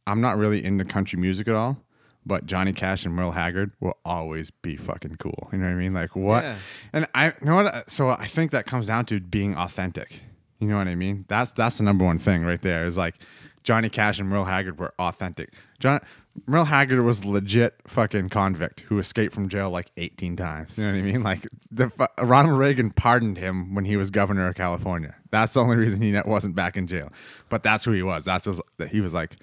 I'm 0.07 0.21
not 0.21 0.37
really 0.37 0.63
into 0.63 0.85
country 0.85 1.19
music 1.19 1.47
at 1.47 1.55
all, 1.55 1.77
but 2.25 2.45
Johnny 2.45 2.73
Cash 2.73 3.05
and 3.05 3.13
Merle 3.13 3.31
Haggard 3.31 3.71
will 3.79 3.97
always 4.05 4.51
be 4.51 4.75
fucking 4.75 5.17
cool. 5.17 5.49
You 5.51 5.59
know 5.59 5.65
what 5.65 5.71
I 5.73 5.75
mean? 5.75 5.93
Like 5.93 6.15
what? 6.15 6.43
Yeah. 6.43 6.55
And 6.93 7.07
I 7.13 7.27
you 7.27 7.33
know 7.41 7.55
what? 7.55 7.89
So 7.89 8.09
I 8.09 8.27
think 8.27 8.51
that 8.51 8.65
comes 8.65 8.87
down 8.87 9.05
to 9.07 9.19
being 9.19 9.55
authentic. 9.55 10.21
You 10.59 10.67
know 10.67 10.77
what 10.77 10.87
I 10.87 10.95
mean? 10.95 11.25
That's 11.27 11.51
that's 11.51 11.77
the 11.77 11.83
number 11.83 12.05
one 12.05 12.19
thing 12.19 12.43
right 12.43 12.61
there. 12.61 12.85
Is 12.85 12.97
like 12.97 13.15
Johnny 13.63 13.89
Cash 13.89 14.19
and 14.19 14.29
Merle 14.29 14.45
Haggard 14.45 14.79
were 14.79 14.93
authentic. 14.99 15.53
John 15.79 15.99
Merle 16.45 16.65
Haggard 16.65 17.03
was 17.03 17.25
legit 17.25 17.75
fucking 17.87 18.29
convict 18.29 18.81
who 18.81 18.99
escaped 18.99 19.33
from 19.33 19.49
jail 19.49 19.69
like 19.69 19.91
18 19.97 20.35
times. 20.35 20.77
You 20.77 20.85
know 20.85 20.91
what 20.91 20.97
I 20.97 21.01
mean? 21.01 21.23
Like 21.31 21.47
the 21.69 21.91
Ronald 22.21 22.57
Reagan 22.57 22.91
pardoned 22.91 23.37
him 23.37 23.75
when 23.75 23.85
he 23.85 23.95
was 23.95 24.09
governor 24.09 24.47
of 24.47 24.55
California. 24.55 25.15
That's 25.29 25.53
the 25.53 25.61
only 25.61 25.77
reason 25.77 26.01
he 26.01 26.17
wasn't 26.25 26.55
back 26.55 26.77
in 26.77 26.87
jail. 26.87 27.11
But 27.49 27.63
that's 27.63 27.85
who 27.85 27.91
he 27.91 28.03
was. 28.03 28.25
That's 28.25 28.47
was 28.47 28.61
that 28.77 28.89
he 28.89 29.01
was 29.01 29.13
like 29.13 29.37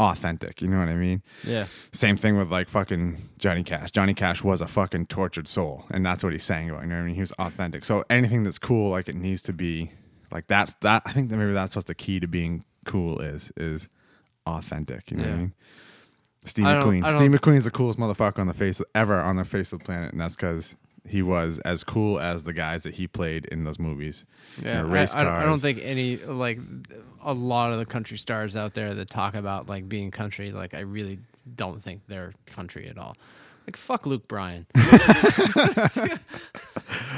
authentic. 0.00 0.60
You 0.60 0.68
know 0.68 0.78
what 0.78 0.88
I 0.88 0.94
mean? 0.94 1.22
Yeah. 1.44 1.66
Same 1.92 2.16
thing 2.16 2.36
with 2.36 2.50
like 2.50 2.68
fucking 2.68 3.16
Johnny 3.38 3.62
Cash. 3.62 3.90
Johnny 3.92 4.14
Cash 4.14 4.42
was 4.42 4.60
a 4.60 4.68
fucking 4.68 5.06
tortured 5.06 5.48
soul, 5.48 5.86
and 5.90 6.04
that's 6.04 6.22
what 6.22 6.32
he's 6.32 6.44
saying 6.44 6.70
about. 6.70 6.82
You 6.82 6.88
know 6.88 6.96
what 6.96 7.02
I 7.02 7.06
mean? 7.06 7.14
He 7.14 7.20
was 7.20 7.32
authentic. 7.32 7.84
So 7.84 8.04
anything 8.10 8.42
that's 8.44 8.58
cool, 8.58 8.90
like 8.90 9.08
it 9.08 9.16
needs 9.16 9.42
to 9.44 9.52
be 9.52 9.92
like 10.30 10.48
that. 10.48 10.74
That 10.80 11.02
I 11.06 11.12
think 11.12 11.30
that 11.30 11.36
maybe 11.36 11.52
that's 11.52 11.76
what 11.76 11.86
the 11.86 11.94
key 11.94 12.20
to 12.20 12.26
being 12.26 12.64
cool 12.84 13.20
is 13.20 13.52
is 13.56 13.88
authentic. 14.46 15.10
You 15.10 15.18
know 15.18 15.24
what 15.24 15.32
I 15.32 15.36
mean? 15.36 15.52
Steve 16.44 16.64
I 16.66 16.74
don't- 16.74 16.82
McQueen. 16.84 17.04
I 17.04 17.10
Steve 17.10 17.30
don't- 17.32 17.40
McQueen's 17.40 17.64
the 17.64 17.70
coolest 17.70 17.98
motherfucker 17.98 18.38
on 18.38 18.46
the 18.46 18.54
face 18.54 18.80
ever 18.94 19.20
on 19.20 19.36
the 19.36 19.44
face 19.44 19.72
of 19.72 19.78
the 19.80 19.84
planet, 19.84 20.12
and 20.12 20.20
that's 20.20 20.36
because 20.36 20.76
he 21.06 21.20
was 21.22 21.58
as 21.60 21.84
cool 21.84 22.18
as 22.18 22.44
the 22.44 22.52
guys 22.52 22.82
that 22.84 22.94
he 22.94 23.06
played 23.06 23.44
in 23.46 23.64
those 23.64 23.78
movies. 23.78 24.24
You 24.58 24.68
Yeah, 24.68 24.82
know, 24.82 24.88
I- 24.88 24.90
race 24.92 25.14
I, 25.14 25.24
don't- 25.24 25.32
I 25.32 25.40
don't 25.40 25.48
cars. 25.50 25.60
think 25.62 25.80
any 25.82 26.16
like 26.18 26.60
a 27.22 27.32
lot 27.34 27.72
of 27.72 27.78
the 27.78 27.86
country 27.86 28.16
stars 28.18 28.56
out 28.56 28.74
there 28.74 28.94
that 28.94 29.10
talk 29.10 29.34
about 29.34 29.68
like 29.68 29.88
being 29.88 30.10
country. 30.10 30.52
Like 30.52 30.74
I 30.74 30.80
really 30.80 31.18
don't 31.56 31.82
think 31.82 32.02
they're 32.08 32.32
country 32.46 32.88
at 32.88 32.96
all. 32.98 33.16
Like 33.66 33.76
fuck 33.76 34.06
Luke 34.06 34.28
Bryan. 34.28 34.66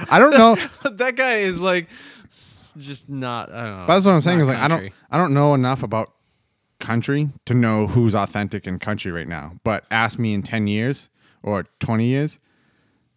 I 0.09 0.19
don't 0.19 0.33
know. 0.33 0.57
that 0.91 1.17
guy 1.17 1.39
is 1.39 1.61
like 1.61 1.89
s- 2.27 2.73
just 2.79 3.09
not. 3.09 3.51
I 3.53 3.65
don't 3.67 3.77
know. 3.79 3.87
That's 3.87 4.05
what 4.05 4.13
I'm 4.13 4.23
saying. 4.23 4.39
not 4.39 4.43
Is 4.43 4.49
like 4.49 4.59
I 4.59 4.69
don't 4.69 4.79
country. 4.79 4.93
I 5.11 5.19
don't 5.19 5.35
know 5.35 5.55
enough 5.55 5.83
about 5.83 6.13
country 6.79 7.31
to 7.45 7.55
know 7.55 7.87
who's 7.87 8.15
authentic 8.15 8.67
in 8.67 8.79
country 8.79 9.11
right 9.11 9.29
now. 9.29 9.53
But 9.65 9.85
ask 9.91 10.19
me 10.19 10.35
in 10.35 10.43
ten 10.43 10.67
years 10.67 11.09
or 11.43 11.67
twenty 11.81 12.07
years 12.07 12.39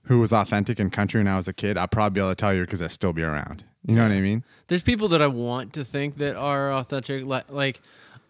who 0.03 0.19
was 0.19 0.33
authentic 0.33 0.79
in 0.79 0.89
country 0.89 1.19
when 1.19 1.27
I 1.27 1.37
was 1.37 1.47
a 1.47 1.53
kid, 1.53 1.77
I'll 1.77 1.87
probably 1.87 2.15
be 2.15 2.19
able 2.19 2.31
to 2.31 2.35
tell 2.35 2.53
you 2.53 2.61
because 2.61 2.81
I'll 2.81 2.89
still 2.89 3.13
be 3.13 3.21
around. 3.21 3.63
You 3.85 3.95
know 3.95 4.03
what 4.03 4.11
I 4.11 4.19
mean? 4.21 4.43
There's 4.67 4.81
people 4.81 5.07
that 5.09 5.21
I 5.21 5.27
want 5.27 5.73
to 5.73 5.85
think 5.85 6.17
that 6.17 6.35
are 6.35 6.73
authentic. 6.73 7.25
Like, 7.25 7.49
like 7.49 7.81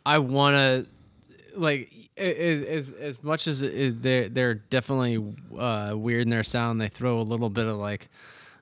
I 0.06 0.20
want 0.20 0.56
to, 0.56 1.58
like, 1.58 1.92
as 2.18 2.62
as 2.62 2.90
as 3.00 3.24
much 3.24 3.48
as 3.48 3.62
is 3.62 3.96
they're 3.98 4.28
they're 4.30 4.56
definitely 4.56 5.36
uh, 5.58 5.94
weird 5.96 6.24
in 6.24 6.30
their 6.30 6.44
sound. 6.44 6.82
They 6.82 6.90
throw 6.90 7.20
a 7.20 7.24
little 7.24 7.50
bit 7.50 7.66
of 7.66 7.78
like 7.78 8.10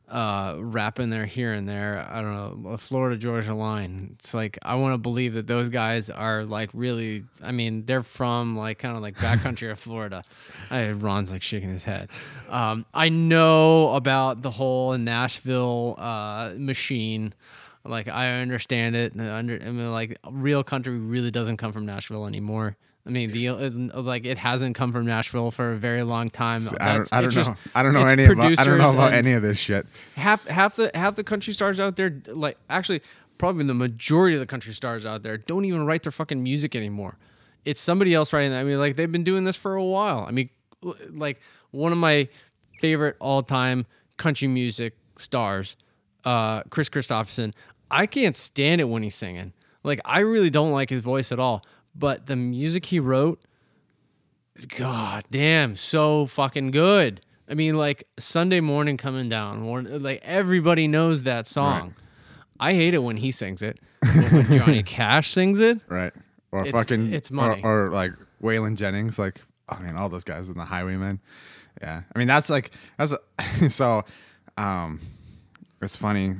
uh, 0.09 0.55
rap 0.59 0.99
in 0.99 1.09
there 1.09 1.25
here 1.25 1.53
and 1.53 1.67
there. 1.67 2.07
I 2.09 2.21
don't 2.21 2.63
know, 2.63 2.69
a 2.69 2.77
Florida 2.77 3.17
Georgia 3.17 3.53
line. 3.53 4.11
It's 4.13 4.33
like 4.33 4.57
I 4.61 4.75
want 4.75 4.93
to 4.93 4.97
believe 4.97 5.33
that 5.33 5.47
those 5.47 5.69
guys 5.69 6.09
are 6.09 6.45
like 6.45 6.69
really. 6.73 7.25
I 7.43 7.51
mean, 7.51 7.85
they're 7.85 8.03
from 8.03 8.57
like 8.57 8.79
kind 8.79 8.95
of 8.95 9.01
like 9.01 9.17
backcountry 9.17 9.69
of 9.69 9.79
Florida. 9.79 10.23
I, 10.69 10.91
Ron's 10.91 11.31
like 11.31 11.41
shaking 11.41 11.69
his 11.69 11.83
head. 11.83 12.09
Um, 12.49 12.85
I 12.93 13.09
know 13.09 13.93
about 13.93 14.41
the 14.41 14.51
whole 14.51 14.97
Nashville 14.97 15.95
uh, 15.97 16.53
machine. 16.55 17.33
Like 17.83 18.07
I 18.07 18.39
understand 18.39 18.95
it. 18.95 19.19
Under, 19.19 19.55
I 19.55 19.71
mean, 19.71 19.91
like 19.91 20.17
real 20.29 20.63
country 20.63 20.97
really 20.97 21.31
doesn't 21.31 21.57
come 21.57 21.71
from 21.73 21.85
Nashville 21.85 22.27
anymore. 22.27 22.77
I 23.07 23.09
mean, 23.09 23.31
the 23.31 23.47
uh, 23.47 24.01
like 24.01 24.25
it 24.25 24.37
hasn't 24.37 24.75
come 24.75 24.91
from 24.91 25.05
Nashville 25.05 25.49
for 25.49 25.71
a 25.71 25.77
very 25.77 26.03
long 26.03 26.29
time. 26.29 26.67
I 26.79 26.93
don't, 26.93 27.13
I 27.13 27.21
don't 27.21 27.37
it's 27.37 27.47
know. 27.47 27.55
I 27.73 27.81
don't 27.81 27.93
know 27.93 28.05
any 28.05 28.25
about. 28.25 28.59
I 28.59 28.65
don't 28.65 28.77
know 28.77 28.91
about 28.91 29.13
any 29.13 29.31
of 29.31 29.41
this 29.41 29.57
shit. 29.57 29.87
half 30.15 30.45
half 30.47 30.75
the 30.75 30.91
half 30.93 31.15
the 31.15 31.23
country 31.23 31.53
stars 31.53 31.79
out 31.79 31.95
there 31.95 32.21
like 32.27 32.57
actually 32.69 33.01
probably 33.37 33.65
the 33.65 33.73
majority 33.73 34.35
of 34.35 34.39
the 34.39 34.45
country 34.45 34.73
stars 34.73 35.05
out 35.05 35.23
there 35.23 35.37
don't 35.37 35.65
even 35.65 35.85
write 35.85 36.03
their 36.03 36.11
fucking 36.11 36.41
music 36.41 36.75
anymore 36.75 37.17
it's 37.65 37.79
somebody 37.79 38.13
else 38.13 38.33
writing 38.33 38.51
that 38.51 38.59
i 38.59 38.63
mean 38.63 38.79
like 38.79 38.95
they've 38.95 39.11
been 39.11 39.23
doing 39.23 39.43
this 39.43 39.55
for 39.55 39.75
a 39.75 39.83
while 39.83 40.25
i 40.27 40.31
mean 40.31 40.49
like 41.09 41.39
one 41.71 41.91
of 41.91 41.97
my 41.97 42.27
favorite 42.79 43.15
all-time 43.19 43.85
country 44.17 44.47
music 44.47 44.95
stars 45.17 45.75
uh 46.25 46.61
Kris 46.63 46.89
Kristofferson 46.89 47.53
i 47.91 48.05
can't 48.05 48.35
stand 48.35 48.81
it 48.81 48.85
when 48.85 49.03
he's 49.03 49.15
singing 49.15 49.53
like 49.83 49.99
i 50.05 50.19
really 50.19 50.49
don't 50.49 50.71
like 50.71 50.89
his 50.89 51.01
voice 51.01 51.31
at 51.31 51.39
all 51.39 51.63
but 51.97 52.25
the 52.27 52.35
music 52.35 52.85
he 52.85 52.99
wrote 52.99 53.41
God 54.75 55.23
damn, 55.29 55.75
so 55.75 56.25
fucking 56.25 56.71
good. 56.71 57.21
I 57.47 57.53
mean, 57.53 57.77
like 57.77 58.07
Sunday 58.17 58.59
morning 58.59 58.97
coming 58.97 59.29
down, 59.29 59.63
like 60.01 60.19
everybody 60.23 60.87
knows 60.87 61.23
that 61.23 61.45
song. 61.47 61.93
I 62.59 62.73
hate 62.73 62.93
it 62.95 62.99
when 62.99 63.17
he 63.17 63.29
sings 63.31 63.61
it. 63.61 63.79
But 64.01 64.31
when 64.31 64.45
Johnny 64.57 64.83
Cash 64.83 65.31
sings 65.31 65.59
it, 65.59 65.79
Right. 65.87 66.11
Or 66.51 66.61
It's- 66.61 66.73
fucking 66.73 67.13
it's 67.13 67.29
or- 67.29 67.33
money. 67.35 67.61
Or, 67.63 67.89
like 67.91 68.13
Waylon 68.41 68.75
Jennings, 68.75 69.19
like 69.19 69.41
oh 69.69 69.77
man, 69.79 69.95
all 69.95 70.09
those 70.09 70.23
guys 70.23 70.49
in 70.49 70.57
the 70.57 70.65
Highwaymen. 70.65 71.19
Yeah. 71.81 72.01
I 72.15 72.17
mean 72.19 72.27
that's 72.27 72.49
like 72.49 72.71
that's 72.97 73.11
a, 73.13 73.69
so 73.69 74.03
um 74.57 74.99
it's 75.83 75.95
funny 75.95 76.35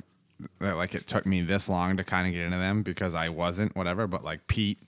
that 0.60 0.76
like 0.76 0.96
it 0.96 1.06
took 1.06 1.26
me 1.28 1.42
this 1.42 1.70
long 1.70 1.98
to 1.98 2.04
kind 2.04 2.26
of 2.28 2.34
get 2.34 2.44
into 2.46 2.58
them 2.58 2.82
because 2.82 3.14
I 3.14 3.30
wasn't 3.30 3.76
whatever, 3.76 4.08
but 4.08 4.24
like 4.26 4.48
Pete 4.48 4.80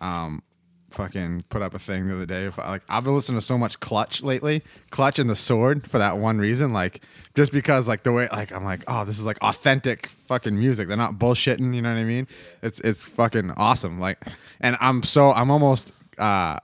um 0.00 0.42
fucking 0.90 1.44
put 1.50 1.60
up 1.62 1.74
a 1.74 1.78
thing 1.78 2.08
the 2.08 2.14
other 2.14 2.26
day. 2.26 2.50
Like 2.56 2.82
I've 2.88 3.04
been 3.04 3.14
listening 3.14 3.38
to 3.38 3.44
so 3.44 3.58
much 3.58 3.78
Clutch 3.80 4.22
lately, 4.22 4.62
Clutch 4.90 5.18
and 5.18 5.28
the 5.28 5.36
Sword 5.36 5.88
for 5.88 5.98
that 5.98 6.18
one 6.18 6.38
reason. 6.38 6.72
Like 6.72 7.02
just 7.34 7.52
because 7.52 7.86
like 7.86 8.02
the 8.02 8.12
way 8.12 8.28
like 8.32 8.52
I'm 8.52 8.64
like 8.64 8.84
oh 8.86 9.04
this 9.04 9.18
is 9.18 9.24
like 9.24 9.38
authentic 9.42 10.08
fucking 10.26 10.58
music. 10.58 10.88
They're 10.88 10.96
not 10.96 11.14
bullshitting. 11.14 11.74
You 11.74 11.82
know 11.82 11.92
what 11.92 12.00
I 12.00 12.04
mean? 12.04 12.26
It's 12.62 12.80
it's 12.80 13.04
fucking 13.04 13.52
awesome. 13.52 14.00
Like 14.00 14.18
and 14.60 14.76
I'm 14.80 15.02
so 15.02 15.30
I'm 15.30 15.50
almost 15.50 15.92
uh 16.18 16.58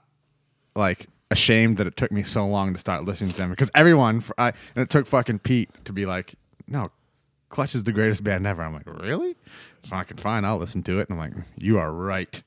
like 0.75 1.07
ashamed 1.31 1.77
that 1.77 1.87
it 1.87 1.97
took 1.97 2.11
me 2.11 2.23
so 2.23 2.47
long 2.47 2.73
to 2.73 2.79
start 2.79 3.05
listening 3.05 3.31
to 3.31 3.37
them 3.37 3.49
because 3.49 3.71
everyone 3.73 4.23
I, 4.37 4.49
and 4.75 4.83
it 4.83 4.89
took 4.89 5.07
fucking 5.07 5.39
Pete 5.39 5.69
to 5.85 5.93
be 5.93 6.05
like 6.05 6.35
no. 6.67 6.91
Clutch 7.49 7.75
is 7.75 7.83
the 7.83 7.91
greatest 7.91 8.23
band 8.23 8.45
ever. 8.47 8.63
I'm 8.63 8.73
like, 8.73 8.87
really? 9.01 9.35
Fucking 9.87 10.17
fine. 10.17 10.43
I'll 10.45 10.57
listen 10.57 10.83
to 10.83 10.99
it. 10.99 11.09
And 11.09 11.19
I'm 11.21 11.31
like, 11.35 11.45
you 11.57 11.77
are 11.79 11.93
right. 11.93 12.41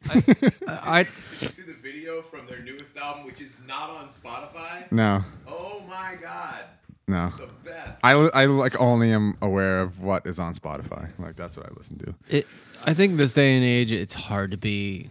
I 0.66 1.04
See 1.38 1.46
the 1.62 1.76
video 1.82 2.20
from 2.22 2.46
their 2.46 2.60
newest 2.62 2.96
album, 2.96 3.24
which 3.24 3.40
is 3.40 3.52
not 3.66 3.90
on 3.90 4.08
Spotify. 4.08 4.90
no, 4.90 5.22
Oh 5.46 5.82
my 5.88 6.16
god, 6.20 6.64
no. 7.06 7.28
the 7.38 7.46
best. 7.64 8.00
I, 8.02 8.12
I 8.12 8.44
like 8.46 8.78
only 8.80 9.12
am 9.12 9.36
aware 9.40 9.80
of 9.80 10.00
what 10.00 10.26
is 10.26 10.38
on 10.38 10.54
Spotify. 10.54 11.10
Like 11.18 11.36
that's 11.36 11.56
what 11.56 11.66
I 11.66 11.70
listen 11.76 11.98
to. 11.98 12.14
it, 12.28 12.46
I 12.84 12.92
think 12.92 13.16
this 13.16 13.32
day 13.32 13.54
and 13.56 13.64
age, 13.64 13.92
it's 13.92 14.14
hard 14.14 14.50
to 14.50 14.56
be 14.56 15.10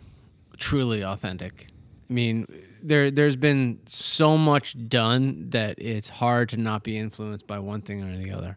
truly 0.58 1.04
authentic. 1.04 1.68
I 2.10 2.14
mean, 2.14 2.48
there 2.84 3.10
there's 3.10 3.36
been 3.36 3.80
so 3.88 4.38
much 4.38 4.76
done 4.90 5.50
that 5.50 5.80
it's 5.80 6.10
hard 6.10 6.50
to 6.50 6.58
not 6.58 6.84
be 6.84 6.98
influenced 6.98 7.48
by 7.48 7.60
one 7.60 7.82
thing 7.82 8.04
or 8.04 8.16
the 8.18 8.32
other. 8.32 8.56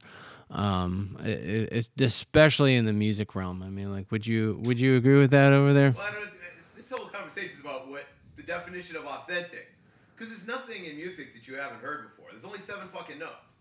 Um, 0.51 1.17
it, 1.25 1.69
it's 1.73 1.91
especially 2.01 2.75
in 2.77 2.85
the 2.85 2.93
music 2.93 3.35
realm. 3.35 3.63
I 3.63 3.69
mean, 3.69 3.93
like, 3.93 4.11
would 4.11 4.27
you 4.27 4.59
would 4.65 4.81
you 4.81 4.97
agree 4.97 5.19
with 5.19 5.31
that 5.31 5.53
over 5.53 5.73
there? 5.73 5.93
Well, 5.97 6.07
I 6.11 6.15
don't, 6.15 6.31
this 6.77 6.91
whole 6.91 7.07
conversation 7.07 7.53
is 7.55 7.61
about 7.61 7.89
what 7.89 8.05
the 8.37 8.43
definition 8.43 8.97
of 8.97 9.05
authentic. 9.05 9.69
Because 10.17 10.29
there's 10.35 10.47
nothing 10.47 10.85
in 10.85 10.97
music 10.97 11.33
that 11.35 11.49
you 11.49 11.55
haven't 11.55 11.81
heard 11.81 12.11
before. 12.11 12.27
There's 12.33 12.45
only 12.45 12.59
seven 12.59 12.89
fucking 12.89 13.19
notes, 13.19 13.53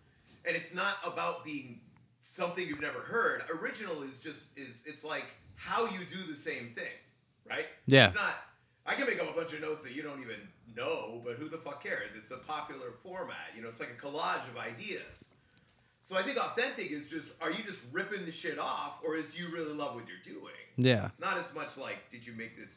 and 0.45 0.55
it's 0.57 0.73
not 0.73 0.95
about 1.05 1.45
being 1.45 1.79
something 2.21 2.67
you've 2.67 2.81
never 2.81 2.99
heard. 2.99 3.43
Original 3.61 4.01
is 4.03 4.17
just 4.19 4.41
is 4.57 4.83
it's 4.85 5.03
like 5.03 5.25
how 5.55 5.85
you 5.85 5.99
do 6.11 6.21
the 6.29 6.35
same 6.37 6.73
thing. 6.75 6.91
right? 7.49 7.65
Yeah. 7.87 8.07
It's 8.07 8.15
not. 8.15 8.33
I 8.85 8.95
can 8.95 9.05
make 9.05 9.19
up 9.21 9.29
a 9.29 9.33
bunch 9.33 9.53
of 9.53 9.61
notes 9.61 9.83
that 9.83 9.91
you 9.93 10.01
don't 10.01 10.21
even 10.21 10.39
know, 10.75 11.21
but 11.23 11.35
who 11.35 11.47
the 11.49 11.57
fuck 11.57 11.83
cares? 11.83 12.09
It's 12.17 12.31
a 12.31 12.37
popular 12.37 12.93
format. 13.03 13.51
You 13.55 13.61
know, 13.61 13.69
it's 13.69 13.79
like 13.79 13.95
a 13.97 14.05
collage 14.05 14.47
of 14.49 14.57
ideas. 14.57 15.03
So 16.09 16.17
I 16.17 16.23
think 16.23 16.37
authentic 16.39 16.89
is 16.89 17.05
just: 17.05 17.27
are 17.39 17.51
you 17.51 17.63
just 17.63 17.77
ripping 17.91 18.25
the 18.25 18.31
shit 18.31 18.57
off, 18.57 18.93
or 19.05 19.15
do 19.17 19.37
you 19.37 19.53
really 19.53 19.75
love 19.75 19.93
what 19.93 20.05
you're 20.07 20.33
doing? 20.33 20.55
Yeah. 20.75 21.09
Not 21.19 21.37
as 21.37 21.53
much 21.53 21.77
like, 21.77 22.09
did 22.09 22.25
you 22.25 22.33
make 22.33 22.57
this 22.57 22.69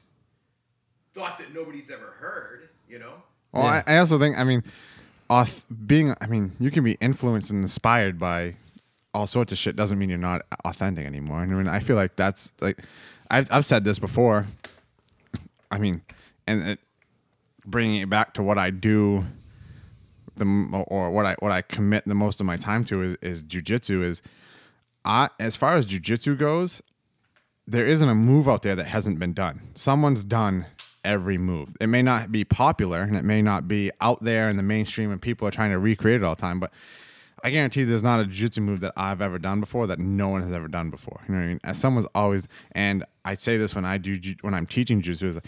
thought 1.14 1.38
that 1.38 1.54
nobody's 1.54 1.90
ever 1.90 2.14
heard? 2.20 2.68
You 2.90 2.98
know? 2.98 3.14
Well, 3.52 3.62
Yeah. 3.62 3.82
I, 3.86 3.94
I 3.94 3.98
also 4.00 4.18
think, 4.18 4.38
I 4.38 4.44
mean, 4.44 4.62
auth- 5.30 5.62
being, 5.86 6.14
I 6.20 6.26
mean, 6.26 6.52
you 6.60 6.70
can 6.70 6.84
be 6.84 6.98
influenced 7.00 7.50
and 7.50 7.62
inspired 7.62 8.18
by 8.18 8.56
all 9.14 9.26
sorts 9.26 9.50
of 9.50 9.56
shit. 9.56 9.76
Doesn't 9.76 9.98
mean 9.98 10.10
you're 10.10 10.18
not 10.18 10.42
authentic 10.66 11.06
anymore. 11.06 11.38
I 11.38 11.46
mean, 11.46 11.68
I 11.68 11.80
feel 11.80 11.96
like 11.96 12.16
that's 12.16 12.50
like, 12.60 12.80
I've 13.30 13.48
I've 13.50 13.64
said 13.64 13.84
this 13.84 13.98
before. 13.98 14.46
I 15.70 15.78
mean, 15.78 16.02
and 16.46 16.62
it, 16.68 16.80
bringing 17.64 18.02
it 18.02 18.10
back 18.10 18.34
to 18.34 18.42
what 18.42 18.58
I 18.58 18.68
do, 18.68 19.24
the 20.36 20.84
or 20.88 21.10
what 21.10 21.26
I 21.26 21.36
what 21.38 21.52
I 21.52 21.62
commit 21.62 22.04
the 22.06 22.14
most 22.14 22.40
of 22.40 22.46
my 22.46 22.56
time 22.56 22.84
to 22.86 23.02
is, 23.02 23.16
is 23.22 23.42
jujitsu. 23.44 24.02
Is 24.02 24.22
I 25.04 25.28
as 25.38 25.56
far 25.56 25.74
as 25.74 25.86
jujitsu 25.86 26.38
goes, 26.38 26.82
there 27.66 27.86
isn't 27.86 28.08
a 28.08 28.14
move 28.14 28.48
out 28.48 28.62
there 28.62 28.76
that 28.76 28.86
hasn't 28.86 29.18
been 29.18 29.32
done. 29.32 29.70
Someone's 29.74 30.22
done 30.22 30.66
every 31.04 31.38
move. 31.38 31.76
It 31.80 31.88
may 31.88 32.02
not 32.02 32.30
be 32.30 32.44
popular 32.44 33.02
and 33.02 33.16
it 33.16 33.24
may 33.24 33.42
not 33.42 33.66
be 33.66 33.90
out 34.00 34.20
there 34.20 34.48
in 34.48 34.56
the 34.56 34.62
mainstream 34.62 35.10
and 35.10 35.20
people 35.20 35.46
are 35.48 35.50
trying 35.50 35.70
to 35.70 35.78
recreate 35.78 36.22
it 36.22 36.24
all 36.24 36.34
the 36.34 36.40
time, 36.40 36.60
but 36.60 36.72
I 37.44 37.50
guarantee 37.50 37.82
there's 37.82 38.04
not 38.04 38.20
a 38.20 38.24
jiu-jitsu 38.24 38.60
move 38.60 38.80
that 38.80 38.92
I've 38.96 39.20
ever 39.20 39.38
done 39.38 39.58
before 39.58 39.88
that 39.88 39.98
no 39.98 40.28
one 40.28 40.42
has 40.42 40.52
ever 40.52 40.68
done 40.68 40.90
before. 40.90 41.20
You 41.26 41.34
know 41.34 41.40
what 41.40 41.44
I 41.44 41.48
mean? 41.48 41.60
As 41.64 41.76
someone's 41.76 42.06
always, 42.14 42.46
and 42.70 43.04
I 43.24 43.34
say 43.34 43.56
this 43.56 43.74
when 43.74 43.84
I 43.84 43.98
do 43.98 44.20
when 44.42 44.54
I'm 44.54 44.66
teaching 44.66 45.02
jiu-jitsu, 45.02 45.26
is 45.26 45.40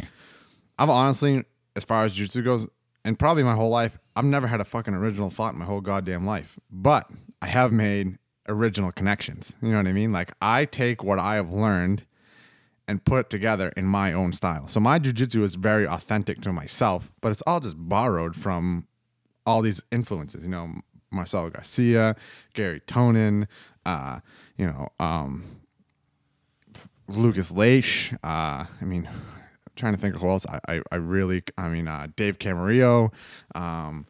I've 0.77 0.91
honestly, 0.91 1.45
as 1.77 1.85
far 1.85 2.05
as 2.05 2.13
jiu-jitsu 2.13 2.43
goes, 2.43 2.69
and 3.05 3.17
probably 3.17 3.45
my 3.45 3.55
whole 3.55 3.71
life, 3.71 3.97
I've 4.17 4.25
never 4.25 4.47
had 4.47 4.61
a 4.61 4.65
fucking 4.65 4.95
original 4.95 5.31
thought 5.31 5.55
in 5.55 5.59
my 5.59 5.65
whole 5.65 5.81
goddamn 5.81 6.25
life. 6.25 6.59
But 6.71 7.09
I 7.43 7.47
have 7.47 7.73
made 7.73 8.19
original 8.49 8.93
connections. 8.93 9.57
You 9.63 9.71
know 9.71 9.79
what 9.79 9.87
I 9.87 9.93
mean? 9.93 10.13
Like 10.13 10.33
I 10.41 10.65
take 10.65 11.03
what 11.03 11.19
I 11.19 11.35
have 11.35 11.53
learned 11.53 12.05
and 12.87 13.05
put 13.05 13.21
it 13.21 13.31
together 13.31 13.73
in 13.77 13.87
my 13.87 14.13
own 14.13 14.33
style. 14.33 14.69
So 14.69 14.79
my 14.79 14.99
jujitsu 14.99 15.43
is 15.43 15.55
very 15.55 15.87
authentic 15.87 16.41
to 16.43 16.53
myself, 16.53 17.13
but 17.21 17.33
it's 17.33 17.43
all 17.47 17.61
just 17.61 17.77
borrowed 17.79 18.37
from 18.37 18.87
all 19.47 19.63
these 19.63 19.81
influences. 19.91 20.45
You 20.45 20.51
know, 20.51 20.75
Marcelo 21.11 21.51
Garcia, 21.51 22.15
Garry 22.53 22.81
Tonon, 22.81 23.47
uh, 23.87 24.21
you 24.59 24.67
know, 24.67 24.89
um, 25.01 25.45
Lucas 27.09 27.53
Leite. 27.53 28.13
Uh, 28.23 28.67
I 28.81 28.85
mean, 28.85 29.09
trying 29.77 29.95
to 29.95 30.01
think 30.01 30.15
of 30.15 30.21
who 30.21 30.29
else. 30.29 30.47
I, 30.47 30.61
I, 30.69 30.83
I 30.93 30.97
really, 30.97 31.43
I 31.59 31.69
mean, 31.69 31.89
uh, 31.89 32.09
Dave 32.17 32.39
Camarillo. 32.39 33.13
Um, 33.55 34.07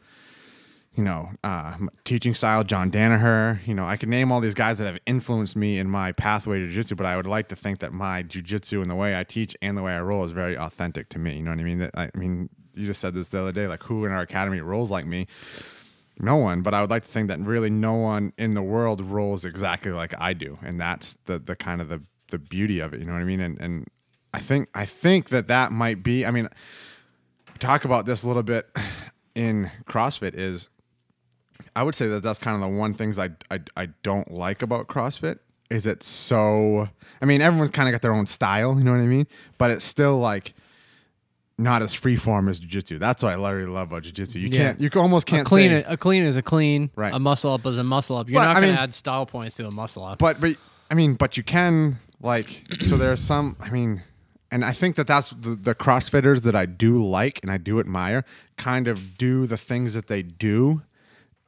you 0.94 1.02
know, 1.02 1.30
uh, 1.42 1.74
teaching 2.04 2.34
style, 2.34 2.62
John 2.62 2.90
Danaher. 2.90 3.66
You 3.66 3.74
know, 3.74 3.84
I 3.84 3.96
could 3.96 4.08
name 4.08 4.30
all 4.30 4.40
these 4.40 4.54
guys 4.54 4.78
that 4.78 4.86
have 4.86 4.98
influenced 5.06 5.56
me 5.56 5.78
in 5.78 5.90
my 5.90 6.12
pathway 6.12 6.60
to 6.60 6.68
jiu-jitsu, 6.68 6.94
but 6.94 7.04
I 7.04 7.16
would 7.16 7.26
like 7.26 7.48
to 7.48 7.56
think 7.56 7.80
that 7.80 7.92
my 7.92 8.22
jiu-jitsu 8.22 8.80
and 8.80 8.88
the 8.88 8.94
way 8.94 9.18
I 9.18 9.24
teach 9.24 9.56
and 9.60 9.76
the 9.76 9.82
way 9.82 9.92
I 9.92 10.00
roll 10.00 10.24
is 10.24 10.30
very 10.30 10.56
authentic 10.56 11.08
to 11.10 11.18
me. 11.18 11.36
You 11.36 11.42
know 11.42 11.50
what 11.50 11.58
I 11.58 11.64
mean? 11.64 11.90
I 11.96 12.10
mean, 12.14 12.48
you 12.74 12.86
just 12.86 13.00
said 13.00 13.14
this 13.14 13.28
the 13.28 13.40
other 13.40 13.52
day, 13.52 13.66
like 13.66 13.82
who 13.82 14.04
in 14.04 14.12
our 14.12 14.20
academy 14.20 14.60
rolls 14.60 14.90
like 14.90 15.06
me? 15.06 15.26
No 16.20 16.36
one, 16.36 16.62
but 16.62 16.74
I 16.74 16.80
would 16.80 16.90
like 16.90 17.02
to 17.02 17.08
think 17.08 17.26
that 17.26 17.40
really 17.40 17.70
no 17.70 17.94
one 17.94 18.32
in 18.38 18.54
the 18.54 18.62
world 18.62 19.00
rolls 19.00 19.44
exactly 19.44 19.90
like 19.90 20.14
I 20.20 20.32
do, 20.32 20.58
and 20.62 20.80
that's 20.80 21.16
the 21.24 21.40
the 21.40 21.56
kind 21.56 21.80
of 21.80 21.88
the 21.88 22.02
the 22.28 22.38
beauty 22.38 22.78
of 22.78 22.94
it. 22.94 23.00
You 23.00 23.06
know 23.06 23.14
what 23.14 23.20
I 23.20 23.24
mean? 23.24 23.40
And 23.40 23.60
and 23.60 23.88
I 24.34 24.40
think 24.40 24.68
I 24.74 24.84
think 24.84 25.28
that 25.30 25.48
that 25.48 25.72
might 25.72 26.02
be. 26.02 26.26
I 26.26 26.30
mean, 26.30 26.48
talk 27.58 27.84
about 27.84 28.04
this 28.06 28.22
a 28.24 28.26
little 28.28 28.42
bit 28.42 28.68
in 29.34 29.70
CrossFit 29.86 30.34
is 30.34 30.68
I 31.76 31.82
would 31.82 31.94
say 31.94 32.06
that 32.08 32.22
that's 32.22 32.38
kind 32.38 32.54
of 32.54 32.60
the 32.70 32.76
one 32.76 32.94
things 32.94 33.18
I, 33.18 33.30
I, 33.50 33.60
I 33.76 33.86
don't 34.02 34.30
like 34.30 34.62
about 34.62 34.86
CrossFit 34.88 35.38
is 35.70 35.86
it's 35.86 36.06
so 36.06 36.88
I 37.22 37.24
mean 37.24 37.40
everyone's 37.40 37.70
kind 37.70 37.88
of 37.88 37.92
got 37.92 38.02
their 38.02 38.12
own 38.12 38.26
style, 38.26 38.76
you 38.78 38.84
know 38.84 38.92
what 38.92 39.00
I 39.00 39.06
mean? 39.06 39.26
But 39.58 39.70
it's 39.70 39.84
still 39.84 40.18
like 40.18 40.54
not 41.56 41.82
as 41.82 41.94
free 41.94 42.16
form 42.16 42.48
as 42.48 42.58
jiu-jitsu. 42.58 42.98
That's 42.98 43.22
what 43.22 43.32
I 43.32 43.36
literally 43.36 43.68
love 43.68 43.88
about 43.92 44.02
jiu-jitsu. 44.02 44.40
You 44.40 44.48
Yeah. 44.48 44.58
can't 44.74 44.80
you 44.80 44.90
almost 44.96 45.26
can't 45.26 45.46
clean, 45.46 45.70
say 45.70 45.84
a 45.86 45.96
clean 45.96 46.24
is 46.24 46.36
a 46.36 46.42
clean. 46.42 46.90
Right. 46.96 47.14
A 47.14 47.18
muscle 47.20 47.52
up 47.52 47.64
is 47.66 47.78
a 47.78 47.84
muscle 47.84 48.16
up. 48.16 48.28
You're 48.28 48.40
But, 48.40 48.52
not 48.52 48.60
going 48.60 48.74
to 48.74 48.80
add 48.80 48.92
style 48.94 49.26
points 49.26 49.56
to 49.56 49.66
a 49.66 49.70
muscle 49.70 50.04
up. 50.04 50.18
but 50.18 50.40
but 50.40 50.56
I 50.90 50.94
mean, 50.94 51.14
but 51.14 51.36
you 51.36 51.42
can 51.44 51.98
like 52.20 52.64
so 52.86 52.96
there's 52.96 53.20
some 53.22 53.56
I 53.60 53.70
mean, 53.70 54.02
and 54.54 54.64
I 54.64 54.72
think 54.72 54.94
that 54.94 55.08
that's 55.08 55.30
the, 55.30 55.56
the 55.56 55.74
CrossFitters 55.74 56.42
that 56.42 56.54
I 56.54 56.64
do 56.64 57.04
like 57.04 57.40
and 57.42 57.50
I 57.50 57.56
do 57.58 57.80
admire. 57.80 58.24
Kind 58.56 58.86
of 58.86 59.18
do 59.18 59.46
the 59.46 59.56
things 59.56 59.94
that 59.94 60.06
they 60.06 60.22
do 60.22 60.82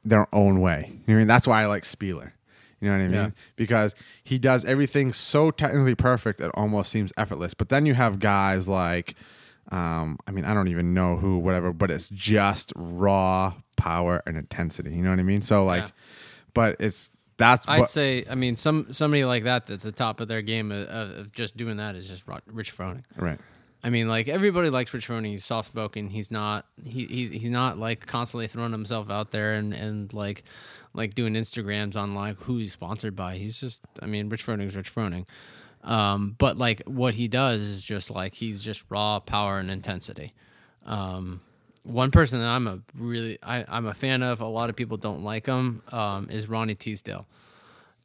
their 0.03 0.27
own 0.35 0.59
way. 0.59 0.87
You 0.87 0.93
know 0.93 0.99
what 1.05 1.13
I 1.13 1.17
mean? 1.19 1.27
That's 1.27 1.47
why 1.47 1.63
I 1.63 1.67
like 1.67 1.83
Spealler. 1.83 2.33
You 2.81 2.89
know 2.89 2.97
what 2.97 3.03
I 3.03 3.07
mean? 3.07 3.13
Yeah. 3.13 3.29
Because 3.55 3.95
he 4.23 4.37
does 4.37 4.65
everything 4.65 5.13
so 5.13 5.51
technically 5.51 5.95
perfect 5.95 6.41
it 6.41 6.51
almost 6.53 6.91
seems 6.91 7.13
effortless. 7.17 7.53
But 7.53 7.69
then 7.69 7.85
you 7.85 7.93
have 7.93 8.19
guys 8.19 8.67
like 8.67 9.15
um, 9.71 10.17
I 10.27 10.31
mean, 10.31 10.43
I 10.45 10.53
don't 10.53 10.67
even 10.67 10.93
know 10.93 11.17
who, 11.17 11.39
whatever, 11.39 11.73
but 11.73 11.89
it's 11.91 12.07
just 12.09 12.71
raw 12.75 13.53
power 13.77 14.21
and 14.25 14.37
intensity. 14.37 14.93
You 14.93 15.01
know 15.01 15.09
what 15.11 15.19
I 15.19 15.23
mean? 15.23 15.41
So 15.41 15.65
like, 15.65 15.83
Yeah. 15.83 15.89
but 16.53 16.75
it's 16.79 17.09
that's 17.37 17.67
I'd 17.67 17.81
what, 17.81 17.89
say, 17.89 18.25
I 18.29 18.35
mean, 18.35 18.55
some 18.55 18.91
somebody 18.91 19.23
like 19.25 19.43
that 19.43 19.67
that's 19.67 19.83
the 19.83 19.91
top 19.91 20.19
of 20.19 20.27
their 20.27 20.41
game 20.41 20.71
of, 20.71 20.87
of, 20.87 21.17
of 21.17 21.31
just 21.31 21.55
doing 21.55 21.77
that 21.77 21.95
is 21.95 22.07
just 22.07 22.23
Rich 22.47 22.75
Froning. 22.75 23.03
right. 23.15 23.39
I 23.83 23.89
mean, 23.89 24.07
like 24.07 24.27
everybody 24.27 24.69
likes 24.69 24.93
Rich 24.93 25.07
Froning. 25.07 25.27
He's 25.27 25.45
soft 25.45 25.67
spoken. 25.67 26.09
He's 26.09 26.31
not. 26.31 26.65
He, 26.83 27.05
he's 27.05 27.29
he's 27.29 27.49
not 27.49 27.77
like 27.77 28.05
constantly 28.05 28.47
throwing 28.47 28.71
himself 28.71 29.09
out 29.09 29.31
there 29.31 29.53
and 29.53 29.73
and 29.73 30.11
like 30.13 30.43
like 30.93 31.13
doing 31.13 31.35
Instagrams 31.35 31.95
on 31.95 32.13
like 32.13 32.37
who 32.41 32.57
he's 32.57 32.73
sponsored 32.73 33.15
by. 33.15 33.37
He's 33.37 33.59
just. 33.59 33.83
I 34.01 34.07
mean, 34.07 34.29
Rich 34.29 34.43
Froning's 34.43 34.75
Rich 34.75 34.93
Froning. 34.93 35.25
Um, 35.83 36.35
but 36.37 36.57
like 36.57 36.81
what 36.85 37.13
he 37.13 37.27
does 37.27 37.61
is 37.61 37.83
just 37.83 38.09
like 38.09 38.33
he's 38.33 38.63
just 38.63 38.83
raw 38.89 39.19
power 39.19 39.59
and 39.59 39.69
intensity. 39.69 40.33
Um, 40.85 41.41
one 41.87 42.11
person 42.11 42.39
that 42.39 42.47
I'm 42.47 42.67
a 42.67 42.79
really 42.95 43.39
I, 43.41 43.65
I'm 43.67 43.85
a 43.87 43.93
fan 43.93 44.21
of. 44.23 44.41
A 44.41 44.45
lot 44.45 44.69
of 44.69 44.75
people 44.75 44.97
don't 44.97 45.23
like 45.23 45.45
him. 45.45 45.81
Um, 45.91 46.29
is 46.29 46.47
Ronnie 46.47 46.75
Teasdale 46.75 47.25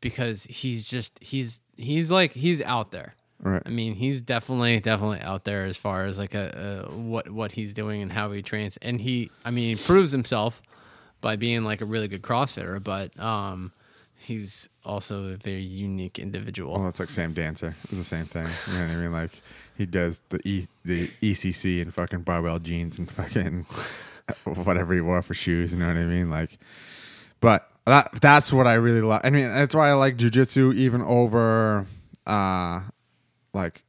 because 0.01 0.45
he's 0.45 0.89
just 0.89 1.19
he's 1.21 1.61
he's 1.77 2.11
like 2.11 2.33
he's 2.33 2.63
out 2.63 2.93
there. 2.93 3.15
Right. 3.41 3.63
I 3.67 3.71
mean, 3.71 3.95
he's 3.95 4.21
definitely 4.21 4.79
definitely 4.81 5.21
out 5.21 5.45
there 5.45 5.65
as 5.65 5.77
far 5.77 6.07
as 6.07 6.19
like 6.19 6.35
a, 6.35 6.87
a 6.89 6.93
what 6.93 7.31
what 7.31 7.53
he's 7.53 7.73
doing 7.73 8.01
and 8.03 8.13
how 8.13 8.31
he 8.31 8.41
trains, 8.43 8.79
and 8.81 9.01
he 9.01 9.31
I 9.45 9.51
mean 9.51 9.77
he 9.77 9.83
proves 9.83 10.13
himself 10.13 10.63
by 11.21 11.37
being 11.37 11.65
like 11.65 11.81
a 11.81 11.85
really 11.85 12.09
good 12.09 12.23
CrossFitter, 12.23 12.83
but 12.83 13.19
um, 13.19 13.73
he's 14.17 14.69
also 14.85 15.29
a 15.29 15.37
very 15.37 15.63
unique 15.63 16.19
individual. 16.19 16.79
Well, 16.79 16.89
it's 16.89 17.01
like 17.01 17.11
Sam 17.11 17.33
Dancer. 17.33 17.75
It's 17.85 17.99
the 17.99 18.05
same 18.05 18.27
thing. 18.27 18.47
You 18.67 18.75
know 18.75 18.87
what 18.87 18.91
I 18.91 18.97
mean? 18.97 19.13
Like 19.13 19.41
he 19.77 19.87
does 19.87 20.23
the 20.29 20.41
e 20.49 20.67
the 20.85 21.11
ECC 21.23 21.81
and 21.81 21.93
fucking 21.93 22.23
barbell 22.23 22.59
jeans 22.59 22.99
and 22.99 23.11
fucking 23.11 23.65
whatever 24.65 24.95
he 24.95 25.01
wore 25.01 25.23
for 25.23 25.35
shoes. 25.35 25.73
You 25.73 25.81
know 25.81 25.89
what 25.89 25.97
I 25.97 26.05
mean? 26.05 26.31
Like, 26.31 26.59
but 27.41 27.69
that 27.87 28.11
that's 28.21 28.53
what 28.53 28.67
I 28.67 28.75
really 28.75 29.01
love. 29.01 29.21
I 29.25 29.31
mean, 29.31 29.49
that's 29.49 29.75
why 29.75 29.91
I 29.91 29.95
like 29.95 30.17
jujitsu 30.17 30.75
even 30.75 31.03
over, 31.03 31.87
uh, 32.27 32.83
like, 33.53 33.83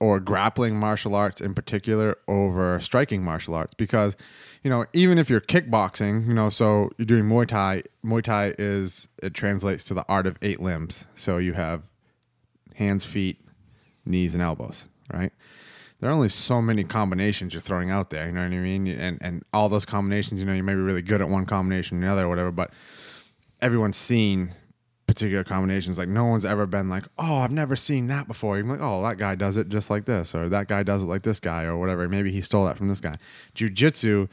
or 0.00 0.18
grappling 0.18 0.76
martial 0.76 1.14
arts 1.14 1.40
in 1.40 1.54
particular 1.54 2.16
over 2.26 2.80
striking 2.80 3.22
martial 3.22 3.54
arts 3.54 3.74
because, 3.74 4.16
you 4.64 4.70
know, 4.70 4.86
even 4.92 5.18
if 5.18 5.28
you're 5.30 5.40
kickboxing, 5.40 6.26
you 6.26 6.34
know, 6.34 6.48
so 6.48 6.90
you're 6.96 7.06
doing 7.06 7.24
Muay 7.24 7.46
Thai. 7.46 7.82
Muay 8.04 8.22
Thai 8.22 8.54
is 8.58 9.08
it 9.22 9.34
translates 9.34 9.84
to 9.84 9.94
the 9.94 10.04
art 10.08 10.26
of 10.26 10.36
eight 10.42 10.60
limbs. 10.60 11.06
So 11.14 11.38
you 11.38 11.52
have 11.52 11.90
hands, 12.74 13.04
feet, 13.04 13.38
knees, 14.04 14.34
and 14.34 14.42
elbows, 14.42 14.86
right? 15.12 15.32
There 16.00 16.08
are 16.08 16.14
only 16.14 16.30
so 16.30 16.62
many 16.62 16.82
combinations 16.84 17.52
you're 17.52 17.60
throwing 17.60 17.90
out 17.90 18.10
there, 18.10 18.26
you 18.26 18.32
know 18.32 18.42
what 18.42 18.52
I 18.52 18.56
mean? 18.56 18.86
And 18.86 19.18
and 19.20 19.44
all 19.52 19.68
those 19.68 19.84
combinations, 19.84 20.40
you 20.40 20.46
know, 20.46 20.54
you 20.54 20.62
may 20.62 20.74
be 20.74 20.80
really 20.80 21.02
good 21.02 21.20
at 21.20 21.28
one 21.28 21.44
combination 21.44 21.98
and 21.98 22.06
the 22.06 22.10
other 22.10 22.24
or 22.24 22.28
whatever, 22.28 22.50
but 22.50 22.72
everyone's 23.60 23.96
seen 23.96 24.54
particular 25.06 25.42
combinations. 25.42 25.98
Like 25.98 26.08
no 26.08 26.24
one's 26.24 26.44
ever 26.44 26.66
been 26.66 26.88
like, 26.88 27.04
oh, 27.18 27.38
I've 27.38 27.50
never 27.50 27.74
seen 27.76 28.06
that 28.06 28.28
before. 28.28 28.56
You're 28.56 28.66
like, 28.66 28.78
oh, 28.80 29.02
that 29.02 29.18
guy 29.18 29.34
does 29.34 29.56
it 29.56 29.68
just 29.68 29.90
like 29.90 30.04
this, 30.04 30.34
or 30.34 30.48
that 30.48 30.68
guy 30.68 30.82
does 30.84 31.02
it 31.02 31.06
like 31.06 31.22
this 31.22 31.40
guy, 31.40 31.64
or 31.64 31.76
whatever. 31.76 32.08
Maybe 32.08 32.30
he 32.30 32.40
stole 32.40 32.64
that 32.66 32.78
from 32.78 32.88
this 32.88 33.00
guy. 33.00 33.18
Jiu-jitsu, 33.54 34.28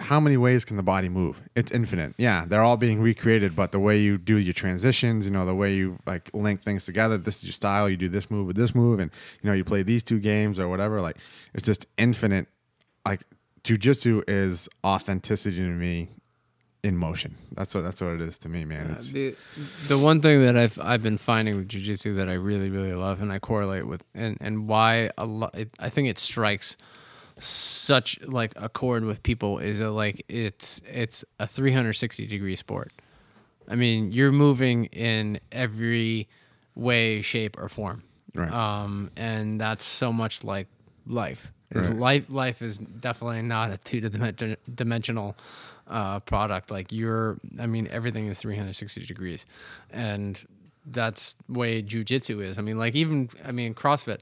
how 0.00 0.18
many 0.18 0.36
ways 0.36 0.64
can 0.64 0.76
the 0.76 0.82
body 0.82 1.08
move? 1.08 1.42
It's 1.54 1.70
infinite. 1.70 2.14
Yeah, 2.16 2.44
they're 2.46 2.62
all 2.62 2.76
being 2.76 3.00
recreated, 3.00 3.54
but 3.54 3.70
the 3.70 3.78
way 3.78 3.98
you 3.98 4.18
do 4.18 4.36
your 4.36 4.54
transitions, 4.54 5.26
you 5.26 5.30
know, 5.30 5.44
the 5.44 5.54
way 5.54 5.74
you 5.74 5.98
like 6.06 6.30
link 6.32 6.62
things 6.62 6.84
together, 6.84 7.18
this 7.18 7.38
is 7.38 7.44
your 7.44 7.52
style, 7.52 7.88
you 7.88 7.96
do 7.96 8.08
this 8.08 8.30
move 8.30 8.46
with 8.46 8.56
this 8.56 8.74
move, 8.74 8.98
and 8.98 9.10
you 9.42 9.48
know, 9.48 9.54
you 9.54 9.64
play 9.64 9.82
these 9.82 10.02
two 10.02 10.18
games 10.18 10.58
or 10.58 10.68
whatever, 10.68 11.00
like 11.00 11.16
it's 11.54 11.64
just 11.64 11.86
infinite. 11.98 12.48
Like 13.04 13.20
jujitsu 13.62 14.24
is 14.26 14.68
authenticity 14.84 15.56
to 15.56 15.62
me 15.62 16.08
in 16.82 16.96
motion. 16.96 17.36
That's 17.52 17.74
what 17.74 17.82
that's 17.82 18.00
what 18.00 18.14
it 18.14 18.20
is 18.20 18.38
to 18.38 18.48
me, 18.48 18.64
man. 18.64 18.90
It's 18.92 19.10
the, 19.10 19.34
the 19.88 19.98
one 19.98 20.22
thing 20.22 20.42
that 20.42 20.56
I've 20.56 20.78
I've 20.80 21.02
been 21.02 21.18
finding 21.18 21.56
with 21.56 21.68
jujitsu 21.68 22.16
that 22.16 22.28
I 22.28 22.34
really 22.34 22.70
really 22.70 22.94
love 22.94 23.20
and 23.20 23.32
I 23.32 23.38
correlate 23.38 23.86
with 23.86 24.02
and 24.14 24.38
and 24.40 24.66
why 24.66 25.10
a 25.18 25.26
lot 25.26 25.54
I 25.78 25.88
think 25.90 26.08
it 26.08 26.18
strikes 26.18 26.76
such 27.40 28.20
like 28.22 28.52
a 28.56 28.68
chord 28.68 29.04
with 29.04 29.22
people 29.22 29.58
is 29.58 29.78
that 29.78 29.90
like 29.90 30.24
it's 30.28 30.80
it's 30.90 31.24
a 31.38 31.46
360 31.46 32.26
degree 32.26 32.56
sport. 32.56 32.92
I 33.68 33.76
mean, 33.76 34.12
you're 34.12 34.32
moving 34.32 34.86
in 34.86 35.38
every 35.52 36.28
way, 36.74 37.22
shape, 37.22 37.56
or 37.58 37.68
form. 37.68 38.02
Right. 38.34 38.50
Um, 38.50 39.10
and 39.16 39.60
that's 39.60 39.84
so 39.84 40.12
much 40.12 40.44
like 40.44 40.66
life. 41.06 41.52
Is 41.70 41.86
Right. 41.86 41.96
Life 41.96 42.24
life 42.28 42.62
is 42.62 42.78
definitely 42.78 43.42
not 43.42 43.70
a 43.70 43.78
two 43.78 44.00
dimensional 44.00 45.36
uh, 45.86 46.18
product. 46.20 46.70
Like 46.70 46.90
you're, 46.90 47.38
I 47.60 47.66
mean, 47.66 47.86
everything 47.92 48.26
is 48.26 48.40
360 48.40 49.06
degrees, 49.06 49.46
and 49.90 50.42
that's 50.86 51.36
the 51.48 51.58
way 51.58 51.82
jujitsu 51.82 52.42
is. 52.42 52.58
I 52.58 52.62
mean, 52.62 52.76
like 52.76 52.96
even, 52.96 53.28
I 53.44 53.52
mean, 53.52 53.74
CrossFit, 53.74 54.20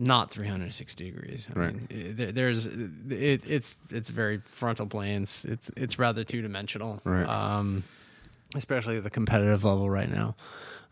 not 0.00 0.30
360 0.30 1.10
degrees. 1.10 1.48
I 1.54 1.58
Right. 1.58 1.74
mean, 1.74 2.14
there- 2.16 2.30
there's, 2.32 2.66
it, 2.66 3.42
it's 3.50 3.76
it's 3.90 4.10
very 4.10 4.40
frontal 4.46 4.86
planes. 4.86 5.44
It's 5.44 5.70
it's 5.76 5.98
rather 5.98 6.22
two 6.24 6.40
dimensional. 6.40 7.00
Right. 7.04 7.26
Um, 7.28 7.82
especially 8.54 8.96
at 8.96 9.02
the 9.04 9.10
competitive 9.10 9.64
level 9.64 9.90
right 9.90 10.08
now. 10.10 10.36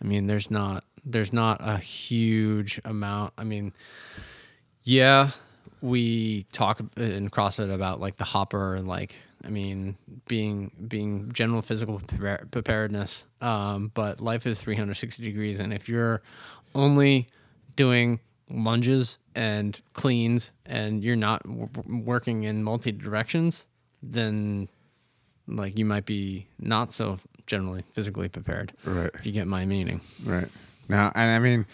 I 0.03 0.05
mean, 0.07 0.27
there's 0.27 0.51
not 0.51 0.85
there's 1.05 1.33
not 1.33 1.59
a 1.61 1.79
huge 1.79 2.81
amount. 2.85 3.33
I 3.39 3.45
mean, 3.45 3.73
yeah, 4.83 5.31
we 5.81 6.45
talk 6.53 6.81
in 6.97 7.31
CrossFit 7.31 7.73
about 7.73 8.01
like 8.01 8.17
the 8.17 8.25
hopper 8.25 8.75
and 8.75 8.89
like 8.89 9.15
I 9.45 9.49
mean 9.49 9.97
being 10.27 10.71
being 10.89 11.33
general 11.33 11.63
physical 11.63 12.01
preparedness. 12.51 13.25
Um, 13.41 13.91
but 13.95 14.21
life 14.21 14.47
is 14.47 14.61
360 14.61 15.23
degrees, 15.23 15.61
and 15.61 15.73
if 15.73 15.89
you're 15.89 16.23
only 16.75 17.29
doing 17.77 18.21
lunges 18.51 19.19
and 19.35 19.81
cleans 19.93 20.53
and 20.65 21.03
you're 21.03 21.17
not 21.17 21.43
w- 21.45 21.69
working 22.05 22.45
in 22.45 22.63
multi 22.63 22.93
directions, 22.93 23.67
then 24.03 24.69
like 25.49 25.79
you 25.79 25.85
might 25.85 26.07
be 26.07 26.47
not 26.59 26.93
so 26.93 27.19
generally 27.47 27.85
physically 27.93 28.29
prepared. 28.29 28.73
Right. 28.85 29.11
If 29.15 29.27
you 29.27 29.33
get 29.33 29.47
my 29.47 29.65
meaning. 29.67 30.01
Right. 30.25 30.49
Now, 30.89 31.13
and 31.15 31.31
I 31.31 31.39
mean, 31.39 31.67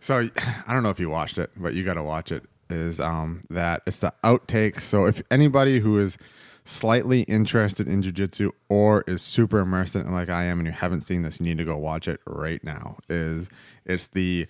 so 0.00 0.28
I 0.66 0.72
don't 0.72 0.82
know 0.82 0.90
if 0.90 1.00
you 1.00 1.10
watched 1.10 1.38
it, 1.38 1.50
but 1.56 1.74
you 1.74 1.84
got 1.84 1.94
to 1.94 2.02
watch 2.02 2.32
it. 2.32 2.44
Is 2.68 2.98
um 2.98 3.44
that 3.48 3.82
it's 3.86 3.98
the 3.98 4.12
outtakes. 4.24 4.80
So 4.80 5.06
if 5.06 5.22
anybody 5.30 5.78
who 5.78 5.98
is 5.98 6.18
slightly 6.64 7.22
interested 7.22 7.86
in 7.86 8.02
jujitsu 8.02 8.50
or 8.68 9.04
is 9.06 9.22
super 9.22 9.60
immersed 9.60 9.94
in 9.94 10.00
it 10.00 10.10
like 10.10 10.28
I 10.28 10.44
am, 10.44 10.58
and 10.58 10.66
you 10.66 10.72
haven't 10.72 11.02
seen 11.02 11.22
this, 11.22 11.38
you 11.38 11.46
need 11.46 11.58
to 11.58 11.64
go 11.64 11.76
watch 11.76 12.08
it 12.08 12.20
right 12.26 12.62
now. 12.64 12.96
Is 13.08 13.48
it's 13.84 14.08
the 14.08 14.48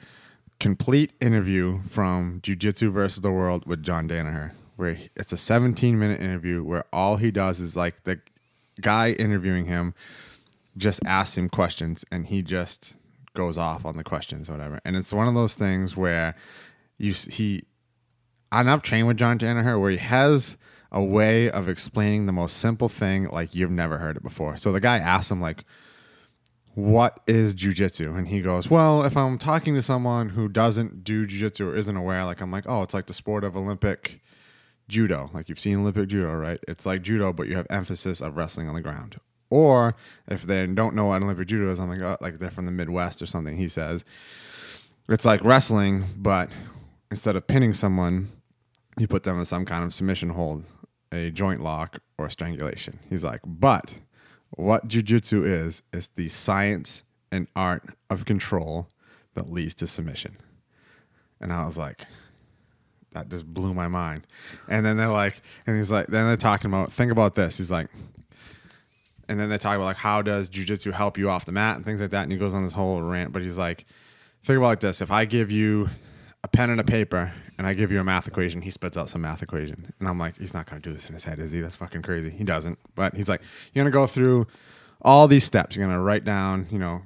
complete 0.59 1.13
interview 1.21 1.81
from 1.89 2.41
Jiu-Jitsu 2.43 2.91
versus 2.91 3.21
the 3.21 3.31
World 3.31 3.67
with 3.67 3.83
John 3.83 4.09
Danaher, 4.09 4.53
where 4.77 4.95
he- 4.95 5.11
it's 5.17 5.33
a 5.33 5.37
17 5.37 5.99
minute 5.99 6.21
interview 6.21 6.63
where 6.63 6.85
all 6.93 7.17
he 7.17 7.31
does 7.31 7.61
is 7.61 7.77
like 7.77 8.05
the 8.05 8.21
guy 8.81 9.13
interviewing 9.13 9.67
him 9.67 9.95
just 10.77 11.01
asks 11.07 11.39
him 11.39 11.49
questions 11.49 12.05
and 12.11 12.27
he 12.27 12.43
just 12.43 12.97
goes 13.35 13.57
off 13.59 13.85
on 13.85 13.97
the 13.97 14.05
questions 14.05 14.49
or 14.49 14.53
whatever. 14.53 14.81
And 14.85 14.97
it's 14.97 15.13
one 15.13 15.29
of 15.29 15.35
those 15.35 15.55
things 15.55 15.97
where 15.97 16.35
you 16.99 17.13
he 17.13 17.65
and 18.53 18.71
I've 18.71 18.83
trained 18.83 19.07
with 19.07 19.17
John 19.19 19.39
Danaher 19.39 19.81
where 19.81 19.91
he 19.91 19.97
has 19.99 20.57
a 20.93 21.03
way 21.03 21.51
of 21.51 21.69
explaining 21.69 22.27
the 22.27 22.33
most 22.33 22.57
simple 22.59 22.89
thing 22.89 23.29
like 23.29 23.55
you've 23.55 23.71
never 23.71 23.99
heard 23.99 24.17
it 24.17 24.23
before. 24.23 24.57
So 24.57 24.73
the 24.73 24.81
guy 24.81 24.99
asks 24.99 25.31
him 25.31 25.41
like 25.41 25.65
what 26.77 27.21
is 27.27 27.55
jujitsu? 27.55 28.19
And 28.19 28.29
he 28.29 28.43
goes, 28.43 28.69
Well, 28.69 29.03
if 29.03 29.17
I'm 29.17 29.39
talking 29.39 29.75
to 29.75 29.83
someone 29.83 30.29
who 30.29 30.47
doesn't 30.47 31.05
do 31.05 31.25
jujitsu 31.25 31.69
or 31.69 31.75
isn't 31.75 31.97
aware, 31.97 32.23
like 32.27 32.43
I'm 32.43 32.51
like, 32.53 32.65
Oh, 32.69 32.83
it's 32.83 32.93
like 32.93 33.07
the 33.07 33.15
sport 33.15 33.45
of 33.45 33.57
Olympic 33.57 34.21
judo. 34.87 35.31
Like 35.33 35.49
you've 35.49 35.59
seen 35.59 35.81
Olympic 35.81 36.09
judo, 36.09 36.35
right? 36.35 36.61
It's 36.69 36.85
like 36.85 37.01
judo, 37.01 37.33
but 37.33 37.49
you 37.49 37.57
have 37.57 37.67
emphasis 37.71 38.21
of 38.21 38.37
wrestling 38.37 38.69
on 38.69 38.75
the 38.75 38.83
ground. 38.83 39.19
Or 39.49 39.97
if 40.29 40.43
they 40.43 40.67
don't 40.67 40.95
know 40.95 41.07
what 41.07 41.23
Olympic 41.23 41.49
judo 41.49 41.71
is, 41.71 41.81
I'm 41.81 41.89
like, 41.89 42.03
oh, 42.03 42.19
like 42.21 42.41
they're 42.41 42.51
from 42.51 42.67
the 42.67 42.73
Midwest 42.73 43.23
or 43.23 43.27
something. 43.27 43.57
He 43.57 43.69
says, 43.69 44.05
It's 45.09 45.25
like 45.25 45.43
wrestling, 45.43 46.05
but 46.19 46.51
instead 47.11 47.37
of 47.37 47.47
pinning 47.47 47.73
someone, 47.73 48.33
you 48.99 49.09
put 49.09 49.23
them 49.23 49.39
in 49.39 49.47
some 49.47 49.65
kind 49.65 49.83
of 49.83 49.95
submission 49.95 50.29
hold, 50.29 50.65
a 51.11 51.31
joint 51.31 51.63
lock, 51.63 52.01
or 52.19 52.29
strangulation. 52.29 52.99
He's 53.09 53.25
like, 53.25 53.41
but 53.47 53.95
what 54.57 54.89
jujitsu 54.89 55.47
is, 55.47 55.83
is 55.93 56.09
the 56.09 56.29
science 56.29 57.03
and 57.31 57.47
art 57.55 57.85
of 58.11 58.25
control 58.25 58.89
that 59.35 59.53
leads 59.53 59.75
to 59.75 59.87
submission. 59.87 60.37
And 61.41 61.53
I 61.53 61.67
was 61.67 61.77
like, 61.77 62.07
that 63.13 63.29
just 63.29 63.47
blew 63.47 63.73
my 63.75 63.89
mind. 63.89 64.27
And 64.69 64.85
then 64.85 64.97
they're 64.97 65.09
like, 65.09 65.41
and 65.67 65.77
he's 65.77 65.91
like, 65.91 66.09
then 66.09 66.27
they're 66.27 66.37
talking 66.37 66.71
about, 66.71 66.91
think 66.91 67.13
about 67.13 67.35
this. 67.35 67.59
He's 67.59 67.71
like, 67.71 67.89
and 69.29 69.39
then 69.39 69.49
they 69.49 69.59
talk 69.59 69.77
about 69.77 69.87
like 69.87 69.97
how 69.97 70.23
does 70.23 70.49
jujitsu 70.49 70.93
help 70.93 71.19
you 71.19 71.29
off 71.29 71.45
the 71.45 71.53
mat 71.53 71.77
and 71.77 71.85
things 71.85 72.01
like 72.01 72.11
that. 72.11 72.23
And 72.23 72.33
he 72.33 72.39
goes 72.39 72.55
on 72.55 72.63
this 72.63 72.73
whole 72.73 73.03
rant, 73.03 73.33
but 73.33 73.43
he's 73.43 73.59
like, 73.59 73.85
think 74.45 74.59
about 74.59 74.67
like 74.67 74.81
this: 74.81 75.01
if 75.01 75.11
I 75.11 75.25
give 75.25 75.51
you 75.51 75.89
a 76.47 76.49
pen 76.49 76.71
and 76.71 76.81
a 76.81 76.85
paper 76.85 77.33
and 77.59 77.67
I 77.67 77.75
give 77.75 77.91
you 77.91 77.99
a 77.99 78.05
math 78.05 78.29
equation, 78.29 78.63
he 78.63 78.71
spits 78.71 78.97
out 78.97 79.11
some 79.11 79.23
math 79.23 79.43
equation, 79.43 79.93
and 79.99 80.09
I'm 80.09 80.17
like, 80.17 80.39
he's 80.39 80.55
not 80.55 80.67
gonna 80.67 80.81
do 80.81 80.93
this 80.93 81.09
in 81.09 81.15
his 81.15 81.25
head, 81.25 81.41
is 81.41 81.51
he? 81.51 81.61
That's 81.61 81.75
fucking 81.75 82.03
crazy. 82.03 82.31
He 82.31 82.45
doesn't. 82.45 82.79
But 82.95 83.17
he's 83.17 83.29
like, 83.29 83.43
you're 83.75 83.83
gonna 83.83 83.91
go 83.91 84.07
through 84.07 84.47
all 85.03 85.27
these 85.27 85.43
steps. 85.43 85.75
You're 85.75 85.85
gonna 85.85 86.01
write 86.01 86.25
down, 86.25 86.69
you 86.71 86.79
know, 86.79 87.03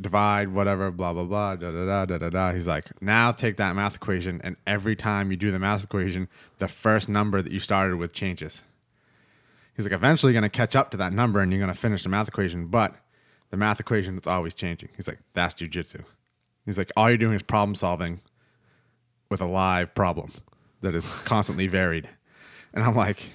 divide, 0.00 0.48
whatever, 0.48 0.90
blah 0.90 1.12
blah 1.12 1.22
blah, 1.22 1.54
da 1.54 1.70
da 1.70 1.84
da 1.86 2.04
da 2.06 2.18
da 2.18 2.30
da. 2.30 2.52
He's 2.52 2.66
like, 2.66 2.86
now 3.00 3.30
take 3.30 3.58
that 3.58 3.76
math 3.76 3.94
equation, 3.94 4.40
and 4.42 4.56
every 4.66 4.96
time 4.96 5.30
you 5.30 5.36
do 5.36 5.52
the 5.52 5.60
math 5.60 5.84
equation, 5.84 6.28
the 6.58 6.66
first 6.66 7.08
number 7.08 7.42
that 7.42 7.52
you 7.52 7.60
started 7.60 7.96
with 7.96 8.12
changes. 8.12 8.62
He's 9.76 9.86
like, 9.86 9.94
eventually 9.94 10.32
you're 10.32 10.40
going 10.40 10.50
to 10.50 10.54
catch 10.54 10.76
up 10.76 10.90
to 10.90 10.98
that 10.98 11.14
number 11.14 11.40
and 11.40 11.50
you're 11.50 11.58
going 11.58 11.72
to 11.72 11.78
finish 11.78 12.02
the 12.02 12.10
math 12.10 12.28
equation, 12.28 12.66
but 12.66 12.94
the 13.48 13.56
math 13.56 13.80
equation 13.80 14.18
is 14.18 14.26
always 14.26 14.52
changing. 14.52 14.90
He's 14.96 15.08
like, 15.08 15.20
that's 15.32 15.54
jujitsu. 15.54 16.04
He's 16.66 16.76
like, 16.76 16.92
all 16.94 17.08
you're 17.08 17.16
doing 17.16 17.32
is 17.32 17.42
problem 17.42 17.74
solving 17.74 18.20
with 19.32 19.40
a 19.40 19.46
live 19.46 19.92
problem 19.94 20.30
that 20.82 20.94
is 20.94 21.08
constantly 21.24 21.66
varied. 21.66 22.08
And 22.74 22.84
I'm 22.84 22.94
like, 22.94 23.30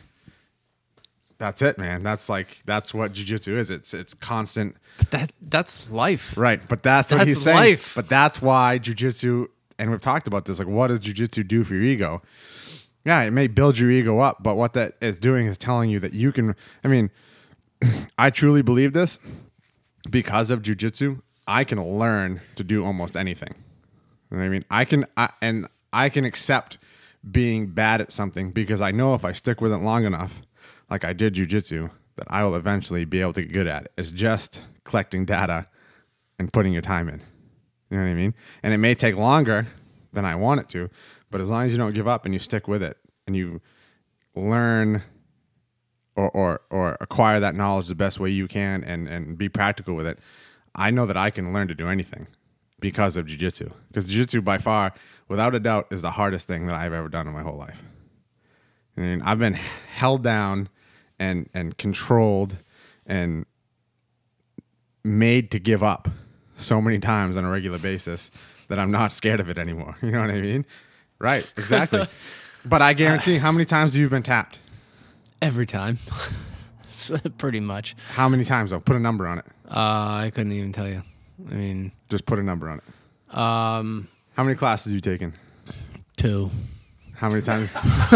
that's 1.39 1.61
it, 1.61 1.77
man. 1.77 2.03
That's 2.03 2.29
like, 2.29 2.59
that's 2.65 2.93
what 2.93 3.13
jujitsu 3.13 3.57
is. 3.57 3.69
It's, 3.69 3.93
it's 3.93 4.13
constant. 4.13 4.77
But 4.99 5.11
that 5.11 5.31
that's 5.41 5.89
life. 5.89 6.37
Right. 6.37 6.65
But 6.67 6.83
that's, 6.83 7.11
what 7.11 7.27
he's 7.27 7.41
saying. 7.41 7.57
life. 7.57 7.93
But 7.95 8.09
that's 8.09 8.41
why 8.41 8.79
jujitsu, 8.79 9.47
and 9.77 9.91
we've 9.91 9.99
talked 9.99 10.27
about 10.27 10.45
this, 10.45 10.59
like, 10.59 10.67
what 10.67 10.87
does 10.87 10.99
jujitsu 10.99 11.47
do 11.47 11.63
for 11.63 11.73
your 11.73 11.83
ego? 11.83 12.21
Yeah, 13.03 13.23
it 13.23 13.31
may 13.31 13.47
build 13.47 13.79
your 13.79 13.89
ego 13.89 14.19
up, 14.19 14.43
but 14.43 14.55
what 14.55 14.73
that 14.73 14.95
is 15.01 15.17
doing 15.17 15.47
is 15.47 15.57
telling 15.57 15.89
you 15.89 15.99
that 16.01 16.13
you 16.13 16.31
can. 16.31 16.55
I 16.83 16.89
mean, 16.89 17.09
I 18.17 18.29
truly 18.29 18.61
believe 18.61 18.93
this 18.93 19.17
because 20.09 20.49
of 20.49 20.61
jujitsu. 20.61 21.21
I 21.47 21.63
can 21.63 21.81
learn 21.81 22.41
to 22.57 22.63
do 22.65 22.83
almost 22.83 23.15
anything. 23.15 23.55
You 24.29 24.37
know 24.37 24.43
what 24.43 24.47
I 24.47 24.49
mean? 24.49 24.65
I 24.69 24.83
can, 24.83 25.05
I, 25.15 25.29
and 25.41 25.69
I 25.91 26.09
can 26.09 26.25
accept 26.25 26.77
being 27.29 27.67
bad 27.67 28.01
at 28.01 28.11
something 28.11 28.51
because 28.51 28.81
I 28.81 28.91
know 28.91 29.13
if 29.13 29.25
I 29.25 29.31
stick 29.31 29.61
with 29.61 29.71
it 29.71 29.77
long 29.77 30.05
enough, 30.05 30.41
like 30.89 31.03
I 31.03 31.13
did 31.13 31.35
jujitsu, 31.35 31.89
that 32.15 32.27
I 32.29 32.43
will 32.43 32.55
eventually 32.55 33.05
be 33.05 33.21
able 33.21 33.33
to 33.33 33.41
get 33.41 33.53
good 33.53 33.67
at 33.67 33.83
it. 33.85 33.91
It's 33.97 34.11
just 34.11 34.63
collecting 34.83 35.25
data 35.25 35.65
and 36.39 36.51
putting 36.51 36.73
your 36.73 36.81
time 36.81 37.09
in. 37.09 37.21
You 37.89 37.97
know 37.97 38.03
what 38.03 38.09
I 38.09 38.15
mean? 38.15 38.33
And 38.63 38.73
it 38.73 38.77
may 38.77 38.95
take 38.95 39.15
longer 39.15 39.67
than 40.13 40.25
I 40.25 40.35
want 40.35 40.61
it 40.61 40.69
to, 40.69 40.89
but 41.29 41.41
as 41.41 41.49
long 41.49 41.65
as 41.65 41.71
you 41.71 41.77
don't 41.77 41.93
give 41.93 42.07
up 42.07 42.25
and 42.25 42.33
you 42.33 42.39
stick 42.39 42.67
with 42.67 42.81
it 42.81 42.97
and 43.25 43.35
you 43.35 43.61
learn 44.35 45.03
or, 46.15 46.31
or, 46.31 46.61
or 46.69 46.97
acquire 46.99 47.39
that 47.39 47.55
knowledge 47.55 47.87
the 47.87 47.95
best 47.95 48.19
way 48.19 48.29
you 48.29 48.47
can 48.47 48.83
and, 48.83 49.07
and 49.07 49.37
be 49.37 49.49
practical 49.49 49.95
with 49.95 50.07
it, 50.07 50.19
I 50.75 50.91
know 50.91 51.05
that 51.05 51.17
I 51.17 51.29
can 51.29 51.53
learn 51.53 51.67
to 51.67 51.75
do 51.75 51.87
anything 51.87 52.27
because 52.79 53.17
of 53.17 53.25
jujitsu. 53.25 53.71
Because 53.87 54.07
jujitsu, 54.07 54.43
by 54.43 54.57
far, 54.57 54.93
without 55.27 55.55
a 55.55 55.59
doubt, 55.59 55.87
is 55.91 56.01
the 56.01 56.11
hardest 56.11 56.47
thing 56.47 56.67
that 56.67 56.75
I've 56.75 56.93
ever 56.93 57.09
done 57.09 57.27
in 57.27 57.33
my 57.33 57.41
whole 57.43 57.57
life. 57.57 57.81
I 58.97 59.01
mean, 59.01 59.21
I've 59.23 59.39
been 59.39 59.53
held 59.53 60.23
down 60.23 60.69
and 61.19 61.49
and 61.53 61.77
controlled 61.77 62.57
and 63.05 63.45
made 65.03 65.51
to 65.51 65.59
give 65.59 65.83
up 65.83 66.07
so 66.55 66.81
many 66.81 66.99
times 66.99 67.37
on 67.37 67.45
a 67.45 67.49
regular 67.49 67.77
basis 67.79 68.31
that 68.67 68.79
I'm 68.79 68.91
not 68.91 69.13
scared 69.13 69.39
of 69.39 69.49
it 69.49 69.57
anymore. 69.57 69.95
You 70.03 70.11
know 70.11 70.21
what 70.21 70.31
I 70.31 70.41
mean? 70.41 70.65
Right, 71.19 71.51
exactly. 71.57 72.05
but 72.65 72.81
I 72.81 72.93
guarantee, 72.93 73.37
how 73.37 73.51
many 73.51 73.65
times 73.65 73.93
have 73.93 74.01
you 74.01 74.09
been 74.09 74.23
tapped? 74.23 74.59
Every 75.41 75.65
time. 75.65 75.97
Pretty 77.37 77.59
much. 77.61 77.95
How 78.11 78.27
many 78.27 78.43
times 78.43 78.71
though? 78.71 78.79
Put 78.81 78.95
a 78.95 78.99
number 78.99 79.27
on 79.27 79.37
it. 79.39 79.45
Uh, 79.69 80.25
I 80.25 80.31
couldn't 80.33 80.51
even 80.51 80.73
tell 80.73 80.87
you. 80.87 81.03
I 81.49 81.53
mean, 81.53 81.91
Just 82.09 82.25
put 82.25 82.39
a 82.39 82.43
number 82.43 82.69
on 82.69 82.79
it. 82.79 83.37
um, 83.37 84.07
How 84.37 84.43
many 84.43 84.55
classes 84.55 84.93
have 84.93 84.95
you 84.95 85.01
taken? 85.01 85.33
two. 86.15 86.49
How 87.15 87.29
many 87.29 87.41
times? 87.41 87.69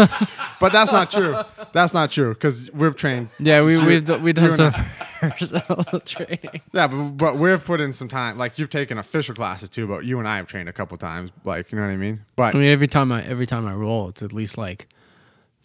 but 0.60 0.72
that's 0.72 0.92
not 0.92 1.10
true. 1.10 1.36
That's 1.72 1.92
not 1.92 2.12
true 2.12 2.34
because 2.34 2.70
we've 2.72 2.94
trained. 2.94 3.30
Yeah, 3.40 3.64
we 3.64 3.76
we've 3.84 4.04
d- 4.04 4.16
we've 4.18 4.34
done 4.36 4.52
some 4.52 4.72
personal 5.20 5.84
training. 6.04 6.60
Yeah, 6.72 6.86
but, 6.86 7.02
but 7.16 7.36
we've 7.36 7.64
put 7.64 7.80
in 7.80 7.92
some 7.92 8.06
time. 8.06 8.38
Like 8.38 8.60
you've 8.60 8.70
taken 8.70 8.98
official 8.98 9.34
classes 9.34 9.68
too, 9.68 9.88
but 9.88 10.04
you 10.04 10.20
and 10.20 10.28
I 10.28 10.36
have 10.36 10.46
trained 10.46 10.68
a 10.68 10.72
couple 10.72 10.96
times. 10.98 11.32
Like 11.44 11.72
you 11.72 11.78
know 11.78 11.84
what 11.84 11.90
I 11.92 11.96
mean? 11.96 12.24
But 12.36 12.54
I 12.54 12.58
mean, 12.58 12.70
every 12.70 12.86
time 12.86 13.10
I 13.10 13.24
every 13.24 13.46
time 13.46 13.66
I 13.66 13.74
roll, 13.74 14.10
it's 14.10 14.22
at 14.22 14.32
least 14.32 14.56
like 14.56 14.86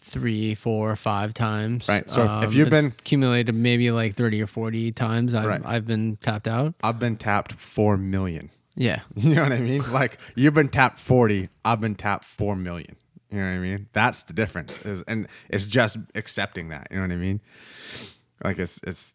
three, 0.00 0.56
four, 0.56 0.96
five 0.96 1.32
times. 1.34 1.88
Um, 1.88 1.94
Right, 1.94 2.10
so 2.10 2.38
if- 2.40 2.46
if 2.46 2.54
you've 2.54 2.70
been- 2.70 2.86
accumulated, 2.86 3.54
maybe 3.54 3.92
like 3.92 4.16
thirty 4.16 4.42
or 4.42 4.48
forty 4.48 4.90
times, 4.90 5.32
I've 5.34 5.46
Right. 5.46 5.62
I've 5.64 5.86
been 5.86 6.16
tapped 6.22 6.48
out. 6.48 6.74
I've 6.82 6.98
been 6.98 7.16
tapped 7.16 7.52
four 7.52 7.96
million. 7.96 8.50
Yeah, 8.78 9.00
You 9.16 9.34
know 9.34 9.42
what 9.42 9.52
I 9.52 9.58
mean? 9.58 9.92
Like 9.92 10.18
you've 10.36 10.54
been 10.54 10.68
tapped 10.68 11.00
forty. 11.00 11.48
I've 11.64 11.80
been 11.80 11.96
tapped 11.96 12.24
four 12.24 12.54
million. 12.56 12.96
You 13.30 13.38
know 13.38 13.44
what 13.44 13.52
I 13.52 13.58
mean? 13.58 13.88
That's 13.92 14.22
the 14.22 14.32
difference. 14.32 14.78
Is 14.78 15.02
and 15.02 15.28
it's 15.50 15.66
just 15.66 15.98
accepting 16.14 16.68
that. 16.68 16.86
You 16.90 16.96
know 16.96 17.02
what 17.02 17.12
I 17.12 17.16
mean? 17.16 17.40
Like 18.42 18.58
it's 18.58 18.80
it's 18.84 19.14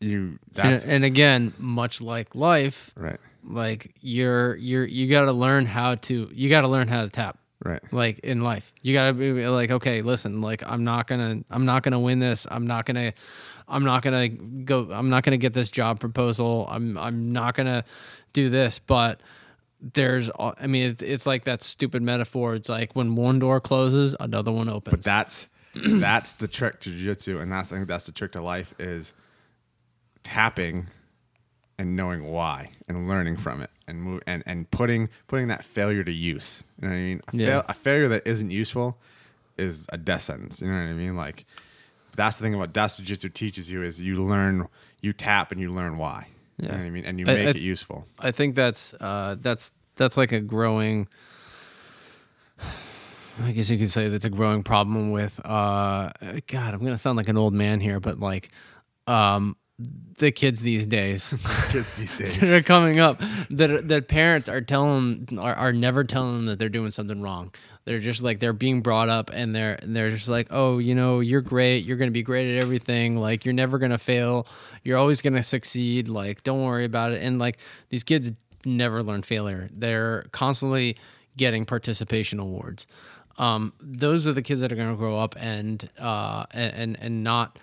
you. 0.00 0.38
That's 0.52 0.84
and, 0.84 0.94
and 0.94 1.04
again, 1.04 1.52
much 1.58 2.00
like 2.00 2.34
life, 2.34 2.92
right. 2.96 3.20
like 3.44 3.94
you're 4.00 4.56
you're 4.56 4.84
you 4.84 5.08
got 5.08 5.26
to 5.26 5.32
learn 5.32 5.66
how 5.66 5.96
to 5.96 6.30
you 6.32 6.48
got 6.48 6.62
to 6.62 6.68
learn 6.68 6.88
how 6.88 7.02
to 7.04 7.10
tap. 7.10 7.38
Right. 7.64 7.80
like 7.92 8.18
in 8.24 8.40
life 8.40 8.72
you 8.82 8.92
gotta 8.92 9.12
be 9.12 9.46
like 9.46 9.70
okay 9.70 10.02
listen 10.02 10.40
like 10.40 10.64
i'm 10.66 10.82
not 10.82 11.06
gonna 11.06 11.44
i'm 11.48 11.64
not 11.64 11.84
gonna 11.84 12.00
win 12.00 12.18
this 12.18 12.44
i'm 12.50 12.66
not 12.66 12.86
gonna 12.86 13.12
i'm 13.68 13.84
not 13.84 14.02
gonna 14.02 14.30
go 14.30 14.88
i'm 14.90 15.10
not 15.10 15.22
gonna 15.22 15.36
get 15.36 15.52
this 15.52 15.70
job 15.70 16.00
proposal 16.00 16.66
i'm 16.68 16.98
i'm 16.98 17.32
not 17.32 17.54
gonna 17.54 17.84
do 18.32 18.48
this 18.48 18.78
but 18.78 19.20
there's 19.94 20.30
i 20.38 20.66
mean 20.66 20.90
it's, 20.90 21.02
it's 21.02 21.26
like 21.26 21.44
that 21.44 21.62
stupid 21.62 22.02
metaphor 22.02 22.54
it's 22.54 22.68
like 22.68 22.94
when 22.94 23.14
one 23.14 23.38
door 23.38 23.60
closes 23.60 24.14
another 24.20 24.52
one 24.52 24.68
opens 24.68 24.92
But 24.92 25.02
That's 25.04 25.48
that's 25.74 26.32
the 26.34 26.48
trick 26.48 26.80
to 26.80 26.90
jiu-jitsu 26.90 27.38
and 27.40 27.50
that's 27.50 27.72
I 27.72 27.76
think 27.76 27.88
that's 27.88 28.06
the 28.06 28.12
trick 28.12 28.32
to 28.32 28.42
life 28.42 28.74
is 28.78 29.12
tapping 30.22 30.86
and 31.78 31.96
knowing 31.96 32.24
why 32.24 32.70
and 32.88 33.08
learning 33.08 33.36
from 33.38 33.62
it 33.62 33.70
and 33.88 34.02
move 34.02 34.22
and, 34.26 34.42
and 34.46 34.70
putting 34.70 35.08
putting 35.26 35.48
that 35.48 35.64
failure 35.64 36.04
to 36.04 36.12
use. 36.12 36.62
You 36.80 36.88
know 36.88 36.94
what 36.94 36.98
I 36.98 37.02
mean? 37.02 37.20
A, 37.32 37.36
Yeah. 37.36 37.46
fail, 37.46 37.62
a 37.68 37.74
failure 37.74 38.08
that 38.08 38.26
isn't 38.26 38.50
useful 38.50 38.98
is 39.58 39.86
a 39.92 39.98
death 39.98 40.22
sentence. 40.22 40.60
You 40.60 40.68
know 40.68 40.74
what 40.74 40.90
I 40.90 40.92
mean? 40.92 41.16
Like 41.16 41.46
that's 42.14 42.36
the 42.36 42.42
thing 42.44 42.54
about 42.54 42.74
that's 42.74 42.98
jiu-jitsu 42.98 43.30
teaches 43.30 43.70
you 43.72 43.82
is 43.82 44.00
you 44.00 44.22
learn 44.22 44.68
you 45.00 45.12
tap 45.12 45.50
and 45.50 45.60
you 45.60 45.72
learn 45.72 45.96
why. 45.96 46.28
You 46.62 46.68
know 46.68 46.74
Yeah. 46.76 46.80
I 46.84 46.90
mean? 46.90 47.04
And 47.04 47.18
you 47.20 47.26
I- 47.26 47.34
make 47.34 47.46
I- 47.48 47.50
it 47.50 47.56
useful. 47.56 48.06
I 48.18 48.30
think 48.30 48.54
that's 48.54 48.94
uh, 48.94 49.36
that's 49.40 49.72
that's 49.96 50.16
like 50.16 50.32
a 50.32 50.40
growing. 50.40 51.08
I 53.42 53.50
guess 53.52 53.70
you 53.70 53.78
could 53.78 53.90
say 53.90 54.08
that's 54.08 54.24
a 54.26 54.30
growing 54.30 54.62
problem 54.62 55.10
with. 55.10 55.40
Uh, 55.44 56.10
God, 56.46 56.74
I'm 56.74 56.80
gonna 56.80 56.98
sound 56.98 57.16
like 57.16 57.28
an 57.28 57.38
old 57.38 57.54
man 57.54 57.80
here, 57.80 57.98
but 57.98 58.20
like, 58.20 58.50
um, 59.06 59.56
the 60.18 60.30
kids 60.30 60.60
these 60.60 60.86
days 60.86 61.34
Kids 61.70 61.96
these 61.96 62.16
days. 62.18 62.38
that 62.40 62.52
are 62.52 62.62
coming 62.62 63.00
up 63.00 63.20
that 63.50 63.88
that 63.88 64.06
parents 64.06 64.48
are 64.48 64.60
telling 64.60 65.26
are, 65.38 65.54
are 65.54 65.72
never 65.72 66.04
telling 66.04 66.36
them 66.36 66.46
that 66.46 66.58
they're 66.58 66.68
doing 66.68 66.90
something 66.92 67.20
wrong. 67.22 67.52
They're 67.84 67.98
just 67.98 68.22
like 68.22 68.38
they're 68.38 68.52
being 68.52 68.80
brought 68.80 69.08
up 69.08 69.30
and 69.32 69.54
they're 69.54 69.74
and 69.74 69.94
they're 69.94 70.10
just 70.10 70.28
like, 70.28 70.48
"Oh, 70.50 70.78
you 70.78 70.94
know, 70.94 71.20
you're 71.20 71.40
great. 71.40 71.84
You're 71.84 71.96
to 72.10 72.12
be 72.12 72.22
great 72.22 72.56
at 72.56 72.62
everything. 72.62 73.16
Like 73.16 73.44
you're 73.44 73.54
never 73.54 73.78
to 73.90 73.98
fail. 73.98 74.46
You're 74.84 74.98
always 74.98 75.20
to 75.34 75.42
succeed. 75.42 76.08
Like 76.08 76.42
don't 76.42 76.62
worry 76.62 76.84
about 76.84 77.12
it." 77.12 77.22
And 77.22 77.38
like 77.38 77.58
these 77.88 78.04
kids 78.04 78.30
never 78.64 79.02
learn 79.02 79.22
failure. 79.22 79.68
They're 79.72 80.26
constantly 80.32 80.96
getting 81.36 81.64
participation 81.64 82.38
awards. 82.38 82.86
Um, 83.38 83.72
those 83.80 84.28
are 84.28 84.32
the 84.32 84.42
kids 84.42 84.60
that 84.60 84.72
are 84.72 84.76
to 84.90 84.96
grow 84.96 85.18
up 85.18 85.34
and 85.38 85.88
uh 85.98 86.44
and, 86.52 86.96
and 87.00 87.24
not 87.24 87.58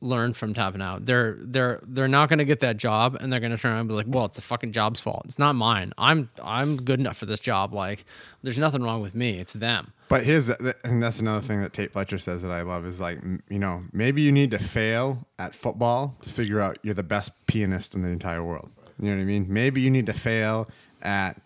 learn 0.00 0.32
from 0.32 0.54
tapping 0.54 0.82
out. 0.82 1.06
They're 1.06 1.36
they're 1.40 1.80
they're 1.86 2.08
not 2.08 2.28
going 2.28 2.38
to 2.38 2.44
get 2.44 2.60
that 2.60 2.76
job, 2.76 3.16
and 3.18 3.32
they're 3.32 3.40
going 3.40 3.52
to 3.52 3.58
turn 3.58 3.72
around 3.72 3.80
and 3.80 3.88
be 3.88 3.94
like, 3.94 4.06
"Well, 4.08 4.26
it's 4.26 4.36
the 4.36 4.42
fucking 4.42 4.72
job's 4.72 5.00
fault. 5.00 5.22
It's 5.24 5.38
not 5.38 5.54
mine. 5.54 5.92
I'm 5.98 6.30
I'm 6.42 6.76
good 6.76 7.00
enough 7.00 7.16
for 7.16 7.26
this 7.26 7.40
job. 7.40 7.72
Like, 7.72 8.04
there's 8.42 8.58
nothing 8.58 8.82
wrong 8.82 9.02
with 9.02 9.14
me. 9.14 9.38
It's 9.38 9.54
them." 9.54 9.92
But 10.08 10.24
here's 10.24 10.48
and 10.48 11.02
that's 11.02 11.20
another 11.20 11.40
thing 11.40 11.60
that 11.62 11.72
Tait 11.72 11.92
Fletcher 11.92 12.18
says 12.18 12.42
that 12.42 12.52
I 12.52 12.62
love 12.62 12.86
is 12.86 13.00
like 13.00 13.18
you 13.48 13.58
know 13.58 13.84
maybe 13.92 14.22
you 14.22 14.32
need 14.32 14.50
to 14.52 14.58
fail 14.58 15.26
at 15.38 15.54
football 15.54 16.16
to 16.22 16.30
figure 16.30 16.60
out 16.60 16.78
you're 16.82 16.94
the 16.94 17.02
best 17.02 17.32
pianist 17.46 17.94
in 17.94 18.02
the 18.02 18.08
entire 18.08 18.44
world. 18.44 18.70
You 19.00 19.10
know 19.10 19.16
what 19.16 19.22
I 19.22 19.26
mean? 19.26 19.46
Maybe 19.48 19.80
you 19.80 19.90
need 19.90 20.06
to 20.06 20.12
fail 20.12 20.68
at 21.02 21.40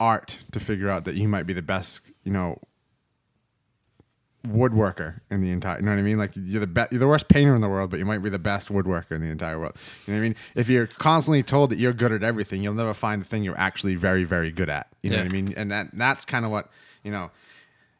art 0.00 0.38
to 0.52 0.60
figure 0.60 0.88
out 0.88 1.04
that 1.04 1.14
you 1.16 1.28
might 1.28 1.44
be 1.44 1.52
the 1.52 1.62
best. 1.62 2.10
You 2.22 2.32
know. 2.32 2.58
Woodworker 4.46 5.20
in 5.30 5.40
the 5.40 5.50
entire, 5.50 5.78
you 5.78 5.84
know 5.84 5.90
what 5.90 5.98
I 5.98 6.02
mean? 6.02 6.16
Like 6.18 6.30
you're 6.34 6.60
the 6.60 6.66
best, 6.66 6.92
you're 6.92 7.00
the 7.00 7.08
worst 7.08 7.28
painter 7.28 7.54
in 7.54 7.60
the 7.60 7.68
world, 7.68 7.90
but 7.90 7.98
you 7.98 8.04
might 8.04 8.18
be 8.18 8.30
the 8.30 8.38
best 8.38 8.68
woodworker 8.70 9.10
in 9.12 9.20
the 9.20 9.30
entire 9.30 9.58
world. 9.58 9.76
You 10.06 10.14
know 10.14 10.20
what 10.20 10.24
I 10.24 10.28
mean? 10.28 10.36
If 10.54 10.68
you're 10.68 10.86
constantly 10.86 11.42
told 11.42 11.70
that 11.70 11.78
you're 11.78 11.92
good 11.92 12.12
at 12.12 12.22
everything, 12.22 12.62
you'll 12.62 12.74
never 12.74 12.94
find 12.94 13.20
the 13.20 13.26
thing 13.26 13.42
you're 13.42 13.58
actually 13.58 13.96
very, 13.96 14.24
very 14.24 14.50
good 14.50 14.70
at. 14.70 14.86
You 15.02 15.10
know 15.10 15.16
Yeah. 15.16 15.22
what 15.24 15.30
I 15.30 15.32
mean? 15.32 15.54
And 15.56 15.70
that 15.72 15.88
that's 15.92 16.24
kind 16.24 16.44
of 16.44 16.50
what 16.50 16.70
you 17.02 17.10
know 17.10 17.30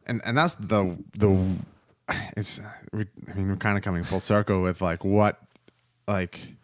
and 0.07 0.21
and 0.25 0.39
that's 0.39 0.55
the 0.55 0.97
the 1.17 1.57
it's 2.37 2.61
we, 2.93 3.07
I 3.31 3.35
mean 3.35 3.49
we're 3.49 3.57
kind 3.57 3.77
of 3.77 3.85
coming 3.85 4.05
full 4.05 4.21
circle 4.21 4.63
with 4.63 4.81
like 4.81 5.05
what 5.05 5.41
like 6.07 6.55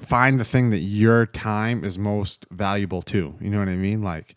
find 0.00 0.38
the 0.38 0.44
thing 0.44 0.70
that 0.70 0.78
your 0.78 1.26
time 1.26 1.82
is 1.84 1.98
most 1.98 2.46
valuable 2.50 3.02
to. 3.02 3.34
You 3.40 3.50
know 3.50 3.58
what 3.58 3.68
I 3.68 3.76
mean? 3.76 4.02
Like 4.02 4.36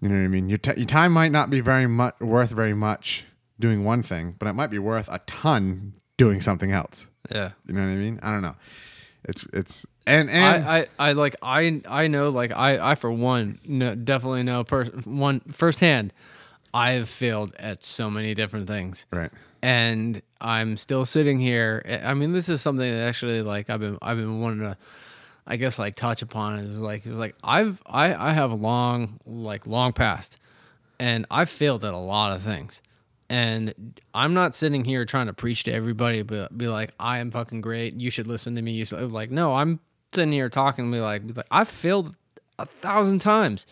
you 0.00 0.08
know 0.08 0.16
what 0.16 0.24
I 0.24 0.28
mean? 0.28 0.48
Your 0.48 0.58
t- 0.58 0.76
your 0.76 0.86
time 0.86 1.12
might 1.12 1.32
not 1.32 1.50
be 1.50 1.60
very 1.60 1.86
much 1.86 2.18
worth 2.20 2.50
very 2.50 2.74
much 2.74 3.24
doing 3.58 3.84
one 3.84 4.02
thing, 4.02 4.36
but 4.38 4.48
it 4.48 4.54
might 4.54 4.70
be 4.70 4.78
worth 4.78 5.08
a 5.12 5.18
ton 5.26 5.94
doing 6.16 6.40
something 6.40 6.72
else. 6.72 7.08
Yeah. 7.30 7.50
You 7.66 7.74
know 7.74 7.82
what 7.82 7.92
I 7.92 7.96
mean? 7.96 8.20
I 8.22 8.32
don't 8.32 8.42
know. 8.42 8.56
It's 9.24 9.46
it's 9.52 9.86
and 10.06 10.30
and 10.30 10.64
I, 10.64 10.78
I, 10.78 10.86
I 10.98 11.12
like 11.12 11.36
I 11.42 11.82
I 11.86 12.08
know 12.08 12.30
like 12.30 12.52
I 12.52 12.92
I 12.92 12.94
for 12.94 13.12
one 13.12 13.60
no, 13.66 13.94
definitely 13.94 14.42
know 14.42 14.64
per, 14.64 14.86
one 14.86 15.40
firsthand 15.52 16.12
I've 16.72 17.08
failed 17.08 17.54
at 17.58 17.84
so 17.84 18.10
many 18.10 18.34
different 18.34 18.66
things 18.66 19.04
right. 19.12 19.30
and 19.60 20.22
I'm 20.40 20.78
still 20.78 21.04
sitting 21.04 21.38
here 21.38 22.00
I 22.02 22.14
mean 22.14 22.32
this 22.32 22.48
is 22.48 22.62
something 22.62 22.90
that 22.90 23.06
actually 23.06 23.42
like 23.42 23.68
I've 23.68 23.80
been 23.80 23.98
I've 24.00 24.16
been 24.16 24.40
wanting 24.40 24.60
to 24.60 24.78
I 25.50 25.56
guess 25.56 25.80
like 25.80 25.96
touch 25.96 26.22
upon 26.22 26.60
is 26.60 26.78
like 26.78 27.04
it's 27.04 27.16
like 27.16 27.34
I've 27.42 27.82
I 27.84 28.14
I 28.14 28.32
have 28.32 28.52
a 28.52 28.54
long 28.54 29.18
like 29.26 29.66
long 29.66 29.92
past 29.92 30.36
and 31.00 31.26
I've 31.28 31.50
failed 31.50 31.84
at 31.84 31.92
a 31.92 31.98
lot 31.98 32.32
of 32.36 32.42
things. 32.42 32.80
And 33.28 34.00
I'm 34.14 34.32
not 34.32 34.54
sitting 34.54 34.84
here 34.84 35.04
trying 35.04 35.26
to 35.26 35.32
preach 35.32 35.64
to 35.64 35.72
everybody 35.72 36.22
but 36.22 36.56
be 36.56 36.68
like 36.68 36.92
I 37.00 37.18
am 37.18 37.32
fucking 37.32 37.62
great. 37.62 37.94
You 37.94 38.12
should 38.12 38.28
listen 38.28 38.54
to 38.54 38.62
me. 38.62 38.70
You 38.70 38.84
should 38.84 39.10
like 39.10 39.32
no 39.32 39.56
I'm 39.56 39.80
sitting 40.12 40.30
here 40.30 40.48
talking 40.48 40.84
to 40.84 40.88
me 40.88 41.00
like, 41.00 41.22
like 41.34 41.46
I've 41.50 41.68
failed 41.68 42.14
a 42.56 42.66
thousand 42.66 43.18
times. 43.18 43.66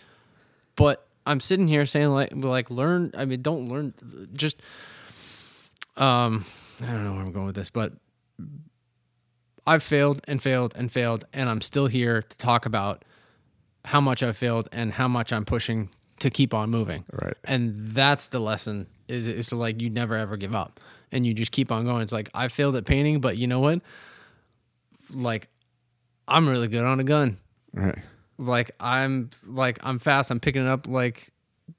But 0.74 1.06
I'm 1.26 1.38
sitting 1.38 1.68
here 1.68 1.86
saying 1.86 2.08
like 2.08 2.32
like 2.34 2.70
learn 2.72 3.12
I 3.16 3.24
mean 3.24 3.40
don't 3.40 3.68
learn 3.68 3.94
just 4.32 4.60
um 5.96 6.44
I 6.82 6.86
don't 6.86 7.04
know 7.04 7.12
where 7.12 7.22
I'm 7.22 7.30
going 7.30 7.46
with 7.46 7.54
this 7.54 7.70
but 7.70 7.92
I've 9.68 9.82
failed 9.82 10.20
and 10.26 10.42
failed 10.42 10.72
and 10.76 10.90
failed 10.90 11.24
and 11.32 11.48
I'm 11.48 11.60
still 11.60 11.86
here 11.86 12.22
to 12.22 12.36
talk 12.38 12.66
about 12.66 13.04
how 13.84 14.00
much 14.00 14.22
I've 14.22 14.36
failed 14.36 14.68
and 14.72 14.92
how 14.92 15.08
much 15.08 15.32
I'm 15.32 15.44
pushing 15.44 15.90
to 16.20 16.30
keep 16.30 16.52
on 16.54 16.70
moving. 16.70 17.04
Right. 17.12 17.36
And 17.44 17.92
that's 17.94 18.28
the 18.28 18.40
lesson 18.40 18.86
is 19.08 19.28
is 19.28 19.48
to 19.48 19.56
like 19.56 19.80
you 19.80 19.90
never 19.90 20.16
ever 20.16 20.36
give 20.36 20.54
up 20.54 20.80
and 21.12 21.26
you 21.26 21.32
just 21.34 21.52
keep 21.52 21.70
on 21.72 21.84
going. 21.84 22.02
It's 22.02 22.12
like 22.12 22.28
I 22.34 22.48
failed 22.48 22.76
at 22.76 22.84
painting, 22.86 23.20
but 23.20 23.36
you 23.38 23.46
know 23.46 23.60
what? 23.60 23.80
Like 25.14 25.48
I'm 26.26 26.48
really 26.48 26.68
good 26.68 26.84
on 26.84 27.00
a 27.00 27.04
gun 27.04 27.38
Right. 27.72 27.98
like 28.38 28.70
I'm 28.80 29.30
like 29.46 29.78
I'm 29.82 29.98
fast. 29.98 30.30
I'm 30.30 30.40
picking 30.40 30.62
it 30.62 30.68
up 30.68 30.86
like 30.88 31.28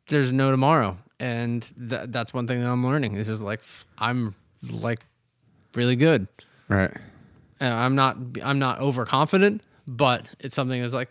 there's 0.07 0.31
no 0.31 0.51
tomorrow, 0.51 0.97
and 1.19 1.61
th- 1.89 2.07
that's 2.09 2.33
one 2.33 2.45
thing 2.47 2.61
that 2.61 2.69
I'm 2.69 2.85
learning. 2.85 3.15
Is 3.15 3.27
just 3.27 3.43
like 3.43 3.61
I'm 3.97 4.35
like 4.69 4.99
really 5.75 5.95
good. 5.95 6.27
Right. 6.67 6.91
And 7.59 7.73
I'm 7.73 7.95
not 7.95 8.17
I'm 8.43 8.59
not 8.59 8.79
overconfident, 8.79 9.61
but 9.87 10.25
it's 10.39 10.55
something 10.55 10.81
that's 10.81 10.93
like 10.93 11.09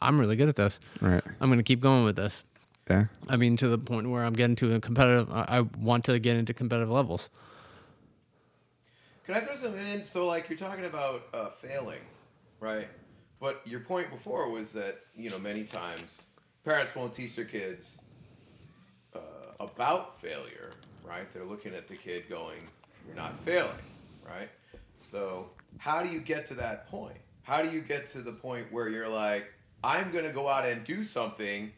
I'm 0.00 0.18
really 0.18 0.36
good 0.36 0.48
at 0.48 0.56
this. 0.56 0.80
Right. 1.00 1.22
I'm 1.40 1.50
gonna 1.50 1.62
keep 1.62 1.80
going 1.80 2.04
with 2.04 2.16
this. 2.16 2.42
Yeah. 2.88 3.04
I 3.28 3.36
mean, 3.36 3.56
to 3.58 3.68
the 3.68 3.78
point 3.78 4.10
where 4.10 4.24
I'm 4.24 4.32
getting 4.32 4.56
to 4.56 4.74
a 4.74 4.80
competitive. 4.80 5.30
I 5.30 5.44
I 5.48 5.60
want 5.60 6.04
to 6.06 6.18
get 6.18 6.36
into 6.36 6.54
competitive 6.54 6.90
levels. 6.90 7.30
Can 9.30 9.40
I 9.40 9.42
throw 9.42 9.54
something 9.54 9.86
in? 9.86 10.02
So, 10.02 10.26
like, 10.26 10.48
you're 10.48 10.58
talking 10.58 10.86
about 10.86 11.28
uh, 11.32 11.50
failing, 11.50 12.00
right? 12.58 12.88
But 13.38 13.62
your 13.64 13.78
point 13.78 14.10
before 14.10 14.50
was 14.50 14.72
that, 14.72 15.02
you 15.14 15.30
know, 15.30 15.38
many 15.38 15.62
times 15.62 16.22
parents 16.64 16.96
won't 16.96 17.12
teach 17.12 17.36
their 17.36 17.44
kids 17.44 17.92
uh, 19.14 19.18
about 19.60 20.20
failure, 20.20 20.72
right? 21.04 21.32
They're 21.32 21.44
looking 21.44 21.74
at 21.74 21.86
the 21.86 21.94
kid 21.94 22.28
going, 22.28 22.58
you're 23.06 23.14
not 23.14 23.38
failing, 23.44 23.70
right? 24.26 24.48
So, 25.00 25.50
how 25.78 26.02
do 26.02 26.08
you 26.10 26.20
get 26.20 26.48
to 26.48 26.54
that 26.54 26.88
point? 26.88 27.18
How 27.42 27.62
do 27.62 27.70
you 27.70 27.80
get 27.80 28.08
to 28.10 28.18
the 28.22 28.32
point 28.32 28.72
where 28.72 28.88
you're 28.88 29.08
like, 29.08 29.46
I'm 29.82 30.12
going 30.12 30.24
to 30.24 30.32
go 30.32 30.48
out 30.48 30.66
and 30.66 30.84
do 30.84 31.04
something 31.04 31.72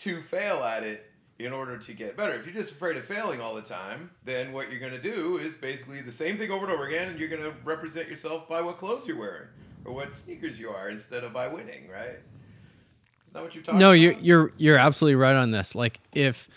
to 0.00 0.22
fail 0.22 0.62
at 0.62 0.82
it 0.82 1.10
in 1.38 1.52
order 1.52 1.76
to 1.76 1.92
get 1.92 2.16
better. 2.16 2.34
If 2.34 2.46
you're 2.46 2.54
just 2.54 2.72
afraid 2.72 2.96
of 2.96 3.04
failing 3.04 3.40
all 3.40 3.54
the 3.54 3.62
time, 3.62 4.10
then 4.24 4.52
what 4.52 4.70
you're 4.70 4.80
going 4.80 4.92
to 4.92 5.00
do 5.00 5.38
is 5.38 5.56
basically 5.56 6.00
the 6.00 6.12
same 6.12 6.38
thing 6.38 6.50
over 6.50 6.64
and 6.66 6.72
over 6.72 6.86
again, 6.86 7.08
and 7.08 7.18
you're 7.18 7.28
going 7.28 7.42
to 7.42 7.52
represent 7.64 8.08
yourself 8.08 8.48
by 8.48 8.60
what 8.60 8.78
clothes 8.78 9.06
you're 9.06 9.18
wearing 9.18 9.48
or 9.84 9.92
what 9.92 10.14
sneakers 10.14 10.58
you 10.58 10.70
are 10.70 10.88
instead 10.88 11.24
of 11.24 11.32
by 11.32 11.48
winning, 11.48 11.88
right? 11.88 12.18
Is 13.26 13.32
that 13.32 13.42
what 13.42 13.54
you're 13.54 13.64
talking 13.64 13.80
No, 13.80 13.88
about? 13.88 13.92
you're 13.94 14.12
you're 14.20 14.52
you're 14.56 14.78
absolutely 14.78 15.16
right 15.16 15.34
on 15.34 15.50
this. 15.50 15.74
Like 15.74 15.98
if 16.14 16.48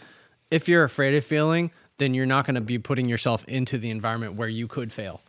if 0.51 0.67
you're 0.67 0.83
afraid 0.83 1.15
of 1.15 1.23
failing, 1.25 1.71
then 1.97 2.13
you're 2.13 2.25
not 2.25 2.45
going 2.45 2.55
to 2.55 2.61
be 2.61 2.77
putting 2.77 3.07
yourself 3.07 3.45
into 3.45 3.77
the 3.77 3.89
environment 3.89 4.35
where 4.35 4.49
you 4.49 4.67
could 4.67 4.91
fail. 4.91 5.21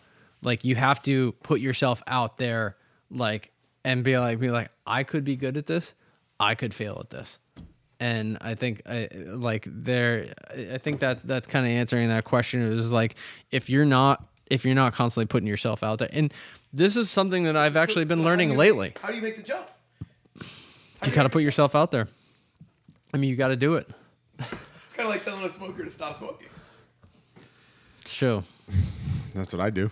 Like 0.43 0.65
you 0.65 0.75
have 0.77 1.03
to 1.03 1.33
put 1.43 1.61
yourself 1.61 2.03
out 2.07 2.39
there, 2.39 2.77
like 3.11 3.53
and 3.85 4.03
be 4.05 4.19
like, 4.19 4.39
be 4.41 4.51
like, 4.51 4.71
I 4.87 5.03
could 5.03 5.25
be 5.25 5.37
good 5.37 5.57
at 5.57 5.67
this, 5.67 5.95
I 6.41 6.55
could 6.55 6.75
fail 6.75 6.99
at 7.01 7.11
this, 7.11 7.39
and 8.01 8.39
I 8.41 8.55
think 8.55 8.83
I 8.87 9.09
like 9.15 9.67
there. 9.67 10.35
I 10.51 10.79
think 10.79 11.01
that 11.01 11.27
that's 11.27 11.47
kind 11.47 11.67
of 11.67 11.71
answering 11.73 12.09
that 12.09 12.25
question. 12.25 12.61
It 12.71 12.75
was 12.75 12.93
like 12.93 13.17
if 13.51 13.69
you're 13.71 13.85
not 13.85 14.25
if 14.47 14.65
you're 14.65 14.75
not 14.75 14.93
constantly 14.95 15.27
putting 15.27 15.49
yourself 15.49 15.83
out 15.83 15.99
there, 15.99 16.09
and 16.13 16.33
this 16.73 16.97
is 16.97 17.11
something 17.11 17.45
that 17.45 17.57
I've 17.57 17.73
So- 17.73 17.81
actually 17.81 18.05
been 18.05 18.19
so 18.19 18.25
learning 18.25 18.51
you 18.53 18.57
lately. 18.57 18.89
make- 18.89 18.99
how 18.99 19.09
do 19.09 19.17
you 19.17 19.23
make 19.23 19.37
the 19.37 19.43
jump? 19.43 19.67
How 21.01 21.09
You 21.09 21.13
got 21.13 21.23
to 21.23 21.23
make 21.25 21.33
put 21.33 21.43
yourself 21.43 21.75
out 21.75 21.91
there. 21.91 22.07
I 23.13 23.17
mean, 23.17 23.31
you 23.31 23.37
got 23.37 23.49
to 23.49 23.57
do 23.57 23.75
it. 23.77 23.89
It's 24.87 24.95
kind 24.95 25.09
of 25.11 25.15
like 25.15 25.25
telling 25.25 25.45
a 25.45 25.51
smoker 25.51 25.85
to 25.85 25.91
stop 25.91 26.15
smoking. 26.17 26.47
It's 28.01 28.15
true. 28.15 28.45
That's 29.35 29.53
what 29.53 29.61
I 29.61 29.69
do. 29.71 29.91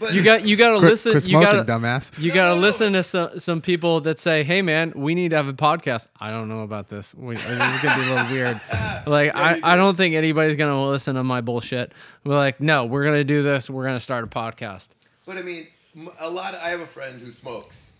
But 0.00 0.12
You 0.14 0.22
got 0.24 0.42
you 0.44 0.56
got 0.56 0.70
to 0.72 0.78
Quit, 0.78 0.90
listen. 0.90 1.12
quit 1.12 1.28
you 1.28 1.38
got 1.40 1.66
to 1.66 1.70
dumbass. 1.70 2.18
you 2.18 2.28
No, 2.30 2.34
got 2.34 2.44
to 2.44 2.48
no, 2.50 2.54
no. 2.54 2.60
listen 2.62 2.92
to 2.94 3.02
some 3.02 3.38
some 3.38 3.60
people 3.60 4.00
that 4.02 4.18
say, 4.18 4.42
"Hey, 4.42 4.62
man, 4.62 4.92
we 4.96 5.14
need 5.14 5.30
to 5.30 5.36
have 5.36 5.48
a 5.48 5.52
podcast." 5.52 6.06
I 6.18 6.30
don't 6.30 6.48
know 6.48 6.60
about 6.62 6.88
this. 6.88 7.14
We, 7.14 7.34
this 7.36 7.44
is 7.44 7.50
gonna 7.82 8.00
be 8.02 8.08
a 8.08 8.14
little 8.14 8.30
weird. 8.32 8.60
Like 9.06 9.32
Yeah, 9.34 9.38
I, 9.38 9.60
I 9.62 9.74
do. 9.76 9.82
don't 9.82 9.96
think 9.96 10.14
anybody's 10.14 10.56
gonna 10.56 10.82
listen 10.82 11.14
to 11.16 11.24
my 11.24 11.40
bullshit. 11.42 11.92
We're 12.24 12.36
like, 12.36 12.58
no, 12.60 12.86
we're 12.86 13.04
gonna 13.04 13.22
do 13.24 13.42
this. 13.42 13.68
We're 13.68 13.84
gonna 13.84 14.00
start 14.00 14.24
a 14.24 14.28
podcast. 14.28 14.88
But 15.26 15.36
I 15.36 15.42
mean, 15.42 15.66
m- 15.94 16.08
a 16.18 16.30
lot. 16.30 16.54
Of, 16.54 16.62
I 16.62 16.68
have 16.70 16.80
a 16.80 16.86
friend 16.86 17.20
who 17.20 17.30
smokes 17.32 17.90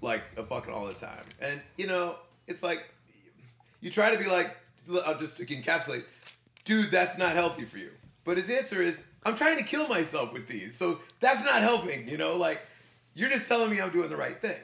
like 0.00 0.22
a 0.38 0.42
fucking 0.42 0.72
all 0.72 0.86
the 0.86 0.94
time, 0.94 1.24
and 1.40 1.60
you 1.76 1.86
know, 1.86 2.16
it's 2.46 2.62
like 2.62 2.88
you 3.82 3.90
try 3.90 4.10
to 4.10 4.18
be 4.18 4.24
like, 4.30 4.56
l- 4.90 5.02
uh, 5.04 5.18
just 5.18 5.36
to 5.36 5.44
encapsulate, 5.44 6.04
dude, 6.64 6.90
that's 6.90 7.18
not 7.18 7.34
healthy 7.34 7.66
for 7.66 7.76
you. 7.76 7.90
But 8.24 8.36
his 8.36 8.50
answer 8.50 8.80
is, 8.80 9.00
I'm 9.24 9.36
trying 9.36 9.56
to 9.58 9.64
kill 9.64 9.88
myself 9.88 10.32
with 10.32 10.46
these, 10.48 10.76
so 10.76 11.00
that's 11.20 11.44
not 11.44 11.62
helping. 11.62 12.08
You 12.08 12.18
know, 12.18 12.36
like 12.36 12.60
you're 13.14 13.30
just 13.30 13.48
telling 13.48 13.70
me 13.70 13.80
I'm 13.80 13.90
doing 13.90 14.08
the 14.08 14.16
right 14.16 14.40
thing. 14.40 14.60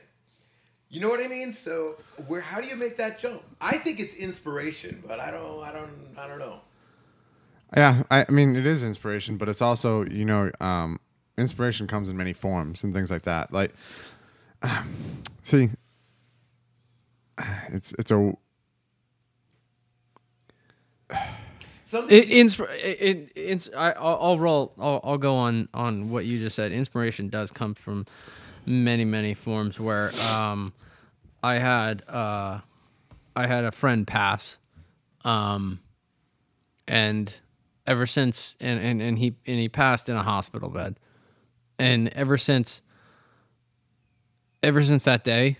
You 0.90 1.01
know 1.01 1.09
what 1.09 1.20
I 1.20 1.28
mean? 1.28 1.52
So 1.52 1.97
where? 2.26 2.40
How 2.40 2.60
do 2.60 2.66
you 2.66 2.76
make 2.76 2.97
that 2.97 3.18
jump? 3.18 3.43
I 3.60 3.76
think 3.78 4.01
it's 4.01 4.14
inspiration, 4.14 5.02
but 5.06 5.20
I 5.20 5.30
don't. 5.30 5.62
I 5.62 5.72
don't. 5.72 5.90
I 6.16 6.26
don't 6.26 6.39
know. 6.39 6.60
Yeah, 7.76 8.02
I, 8.10 8.24
I 8.26 8.32
mean, 8.32 8.56
it 8.56 8.66
is 8.66 8.82
inspiration, 8.82 9.36
but 9.36 9.47
it's 9.48 9.60
also, 9.60 10.06
you 10.06 10.24
know, 10.24 10.51
um, 10.59 10.98
inspiration 11.36 11.86
comes 11.86 12.09
in 12.09 12.16
many 12.16 12.32
forms 12.32 12.82
and 12.82 12.94
things 12.94 13.10
like 13.10 13.22
that. 13.22 13.52
Like, 13.52 13.74
see, 15.43 15.68
it's 17.68 17.93
it's 17.98 18.10
a 18.10 18.32
It, 22.10 22.28
it, 22.28 23.01
it, 23.01 23.32
it's 23.35 23.70
I, 23.74 23.93
I'll, 23.93 24.19
I'll 24.20 24.39
roll. 24.39 24.74
I'll, 24.78 25.01
I'll 25.02 25.19
go 25.19 25.36
on 25.36 25.69
on 25.73 26.10
what 26.10 26.27
you 26.27 26.39
just 26.39 26.55
said. 26.55 26.70
Inspiration 26.70 27.28
does 27.28 27.51
come 27.51 27.74
from 27.74 28.06
many 28.66 29.05
many 29.05 29.32
forms. 29.32 29.81
Where 29.81 30.12
um, 30.20 30.74
I 31.43 31.55
had 31.59 32.02
uh, 32.09 32.60
I 33.35 33.47
had 33.47 33.65
a 33.65 33.73
friend 33.73 34.06
pass, 34.06 34.59
um, 35.24 35.81
and 36.86 37.32
ever 37.86 38.06
since 38.06 38.55
and, 38.60 38.81
and 38.81 39.01
and 39.01 39.19
he 39.19 39.36
and 39.47 39.59
he 39.59 39.69
passed 39.70 40.10
in 40.10 40.16
a 40.16 40.23
hospital 40.23 40.69
bed, 40.69 40.97
and 41.78 42.09
ever 42.09 42.36
since 42.36 42.82
ever 44.62 44.82
since 44.82 45.05
that 45.05 45.24
day 45.24 45.56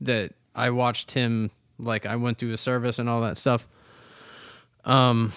that 0.00 0.32
I 0.54 0.70
watched 0.70 1.10
him 1.10 1.50
like 1.78 2.06
I 2.06 2.16
went 2.16 2.38
through 2.38 2.50
the 2.50 2.58
service 2.58 2.98
and 2.98 3.10
all 3.10 3.20
that 3.20 3.36
stuff. 3.36 3.68
Um, 4.84 5.32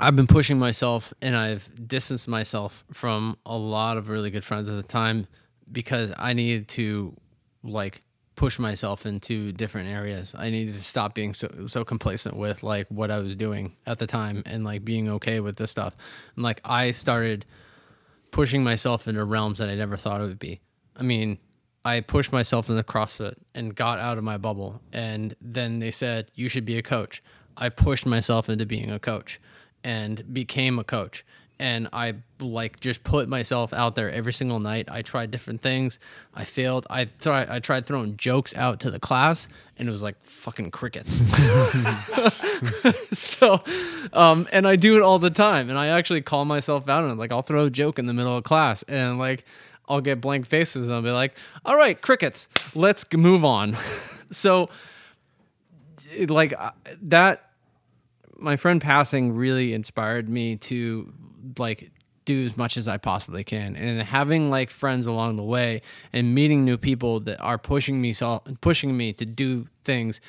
I've 0.00 0.14
been 0.14 0.28
pushing 0.28 0.58
myself 0.58 1.12
and 1.20 1.36
I've 1.36 1.70
distanced 1.88 2.28
myself 2.28 2.84
from 2.92 3.36
a 3.44 3.56
lot 3.56 3.96
of 3.96 4.08
really 4.08 4.30
good 4.30 4.44
friends 4.44 4.68
at 4.68 4.76
the 4.76 4.82
time 4.82 5.26
because 5.70 6.12
I 6.16 6.34
needed 6.34 6.68
to 6.68 7.16
like 7.64 8.02
push 8.36 8.60
myself 8.60 9.06
into 9.06 9.50
different 9.50 9.88
areas. 9.88 10.34
I 10.38 10.50
needed 10.50 10.74
to 10.74 10.82
stop 10.82 11.14
being 11.14 11.34
so 11.34 11.66
so 11.66 11.84
complacent 11.84 12.36
with 12.36 12.62
like 12.62 12.86
what 12.88 13.10
I 13.10 13.18
was 13.18 13.34
doing 13.34 13.72
at 13.86 13.98
the 13.98 14.06
time 14.06 14.44
and 14.46 14.62
like 14.62 14.84
being 14.84 15.08
okay 15.10 15.40
with 15.40 15.56
this 15.56 15.72
stuff. 15.72 15.96
And 16.36 16.44
like 16.44 16.60
I 16.64 16.92
started 16.92 17.44
pushing 18.30 18.62
myself 18.62 19.08
into 19.08 19.24
realms 19.24 19.58
that 19.58 19.68
I 19.68 19.74
never 19.74 19.96
thought 19.96 20.20
it 20.20 20.24
would 20.24 20.38
be. 20.38 20.60
I 20.94 21.02
mean, 21.02 21.38
I 21.84 22.00
pushed 22.00 22.30
myself 22.30 22.70
into 22.70 22.82
CrossFit 22.84 23.34
and 23.54 23.74
got 23.74 23.98
out 23.98 24.18
of 24.18 24.24
my 24.24 24.36
bubble. 24.36 24.80
And 24.92 25.34
then 25.40 25.80
they 25.80 25.90
said, 25.90 26.30
you 26.34 26.48
should 26.48 26.64
be 26.64 26.78
a 26.78 26.82
coach. 26.82 27.22
I 27.56 27.68
pushed 27.70 28.06
myself 28.06 28.48
into 28.48 28.66
being 28.66 28.90
a 28.90 29.00
coach 29.00 29.40
and 29.84 30.32
became 30.32 30.78
a 30.78 30.84
coach. 30.84 31.24
And 31.60 31.88
I 31.92 32.14
like 32.38 32.78
just 32.78 33.02
put 33.02 33.28
myself 33.28 33.72
out 33.72 33.96
there 33.96 34.08
every 34.08 34.32
single 34.32 34.60
night. 34.60 34.88
I 34.88 35.02
tried 35.02 35.32
different 35.32 35.60
things. 35.60 35.98
I 36.32 36.44
failed. 36.44 36.86
I 36.88 37.06
tried. 37.06 37.48
I 37.48 37.58
tried 37.58 37.84
throwing 37.84 38.16
jokes 38.16 38.54
out 38.54 38.78
to 38.80 38.92
the 38.92 39.00
class, 39.00 39.48
and 39.76 39.88
it 39.88 39.90
was 39.90 40.00
like 40.00 40.14
fucking 40.22 40.70
crickets. 40.70 41.20
so, 43.18 43.60
um, 44.12 44.46
and 44.52 44.68
I 44.68 44.76
do 44.76 44.96
it 44.96 45.02
all 45.02 45.18
the 45.18 45.30
time. 45.30 45.68
And 45.68 45.76
I 45.76 45.88
actually 45.88 46.20
call 46.20 46.44
myself 46.44 46.88
out 46.88 47.02
on 47.02 47.10
it. 47.10 47.14
Like 47.14 47.32
I'll 47.32 47.42
throw 47.42 47.66
a 47.66 47.70
joke 47.70 47.98
in 47.98 48.06
the 48.06 48.14
middle 48.14 48.36
of 48.36 48.44
class, 48.44 48.84
and 48.84 49.18
like 49.18 49.44
I'll 49.88 50.00
get 50.00 50.20
blank 50.20 50.46
faces, 50.46 50.86
and 50.86 50.94
I'll 50.94 51.02
be 51.02 51.10
like, 51.10 51.34
"All 51.64 51.76
right, 51.76 52.00
crickets, 52.00 52.46
let's 52.74 53.04
move 53.12 53.44
on." 53.44 53.76
so, 54.30 54.68
like 56.28 56.54
that, 57.02 57.47
my 58.38 58.56
friend 58.56 58.80
passing 58.80 59.34
really 59.34 59.74
inspired 59.74 60.28
me 60.28 60.56
to 60.56 61.12
like 61.58 61.90
do 62.24 62.44
as 62.44 62.56
much 62.56 62.76
as 62.76 62.86
I 62.86 62.98
possibly 62.98 63.42
can, 63.42 63.74
and 63.74 64.02
having 64.02 64.50
like 64.50 64.70
friends 64.70 65.06
along 65.06 65.36
the 65.36 65.42
way, 65.42 65.82
and 66.12 66.34
meeting 66.34 66.64
new 66.64 66.76
people 66.76 67.20
that 67.20 67.40
are 67.40 67.58
pushing 67.58 68.00
me 68.00 68.12
so 68.12 68.42
pushing 68.60 68.96
me 68.96 69.12
to 69.14 69.24
do 69.24 69.66
things 69.84 70.20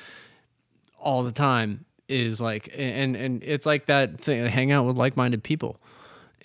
all 0.97 1.23
the 1.23 1.31
time 1.31 1.85
is 2.07 2.41
like 2.41 2.69
and 2.75 3.15
and 3.15 3.43
it's 3.43 3.65
like 3.65 3.85
that 3.85 4.19
thing 4.19 4.45
hang 4.47 4.71
out 4.71 4.85
with 4.85 4.97
like-minded 4.97 5.43
people 5.43 5.79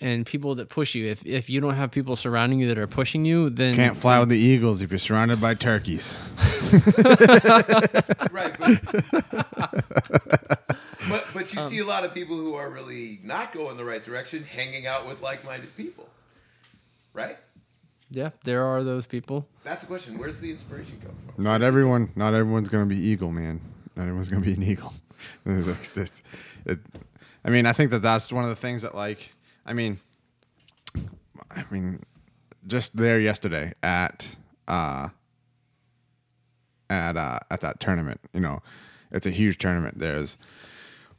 and 0.01 0.25
people 0.25 0.55
that 0.55 0.69
push 0.69 0.93
you 0.95 1.07
if 1.07 1.25
if 1.25 1.49
you 1.49 1.61
don't 1.61 1.75
have 1.75 1.91
people 1.91 2.15
surrounding 2.15 2.59
you 2.59 2.67
that 2.67 2.77
are 2.77 2.87
pushing 2.87 3.23
you 3.25 3.49
then 3.49 3.73
can't 3.75 3.97
fly 3.97 4.19
with 4.19 4.29
the 4.29 4.37
eagles 4.37 4.81
if 4.81 4.91
you're 4.91 4.99
surrounded 4.99 5.39
by 5.41 5.53
turkeys. 5.53 6.17
right 8.31 8.55
but, 8.59 8.81
but 11.09 11.25
but 11.33 11.57
Um, 11.57 11.63
you 11.63 11.69
see 11.69 11.79
a 11.79 11.85
lot 11.85 12.03
of 12.03 12.13
people 12.13 12.35
who 12.35 12.55
are 12.55 12.69
really 12.69 13.19
not 13.23 13.53
going 13.53 13.77
the 13.77 13.85
right 13.85 14.03
direction 14.03 14.43
hanging 14.43 14.87
out 14.87 15.07
with 15.07 15.21
like-minded 15.21 15.75
people 15.77 16.07
right 17.13 17.37
yeah 18.11 18.29
there 18.43 18.63
are 18.65 18.83
those 18.83 19.05
people 19.05 19.47
that's 19.63 19.81
the 19.81 19.87
question 19.87 20.17
where's 20.17 20.39
the 20.39 20.49
inspiration 20.51 20.99
come 21.01 21.15
from 21.35 21.43
Not 21.43 21.61
everyone, 21.61 22.11
not 22.15 22.33
everyone's 22.33 22.69
gonna 22.69 22.85
be 22.85 22.97
eagle, 22.97 23.31
man. 23.31 23.59
Not 23.95 24.03
everyone's 24.03 24.29
gonna 24.29 24.43
be 24.45 24.53
an 24.53 24.63
eagle. 24.63 24.93
It- 25.45 26.21
it- 26.65 26.79
I 27.43 27.49
mean, 27.51 27.65
I 27.67 27.73
think 27.73 27.91
that 27.91 28.01
that's 28.01 28.31
one 28.33 28.43
of 28.43 28.49
the 28.49 28.55
things 28.55 28.81
that, 28.81 28.95
like, 28.95 29.31
I 29.65 29.73
mean, 29.73 29.99
I 31.51 31.63
mean, 31.71 32.03
just 32.67 32.97
there 32.97 33.19
yesterday 33.19 33.73
at 33.81 34.35
uh, 34.67 35.09
at 36.89 37.17
uh, 37.17 37.39
at 37.49 37.61
that 37.61 37.79
tournament. 37.79 38.19
You 38.33 38.41
know, 38.41 38.61
it's 39.11 39.25
a 39.25 39.31
huge 39.31 39.57
tournament. 39.57 39.99
There's 39.99 40.37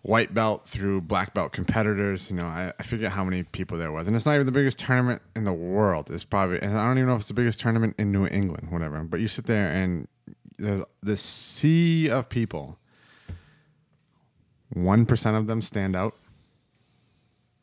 white 0.03 0.33
belt 0.33 0.69
through 0.69 1.01
black 1.01 1.35
belt 1.35 1.53
competitors. 1.53 2.31
You 2.31 2.37
know, 2.37 2.47
I, 2.47 2.73
I 2.79 2.83
forget 2.85 3.13
how 3.13 3.25
many 3.25 3.43
people 3.43 3.77
there 3.77 3.91
was, 3.91 4.07
and 4.07 4.15
it's 4.15 4.27
not 4.27 4.35
even 4.35 4.47
the 4.47 4.53
biggest 4.53 4.79
tournament 4.79 5.23
in 5.35 5.45
the 5.45 5.53
world. 5.53 6.11
It's 6.11 6.25
probably, 6.25 6.61
and 6.61 6.79
I 6.79 6.87
don't 6.87 6.99
even 6.99 7.09
know 7.09 7.15
if 7.15 7.21
it's 7.21 7.29
the 7.29 7.35
biggest 7.35 7.59
tournament 7.59 7.97
in 7.99 8.13
New 8.13 8.27
England, 8.27 8.71
whatever. 8.71 9.03
But 9.03 9.21
you 9.21 9.29
sit 9.29 9.47
there 9.47 9.71
and 9.71 10.07
there's 10.59 10.83
this 11.03 11.21
sea 11.21 12.09
of 12.09 12.29
people. 12.29 12.79
One 14.73 15.07
percent 15.07 15.37
of 15.37 15.47
them 15.47 15.63
stand 15.63 15.97
out. 15.97 16.17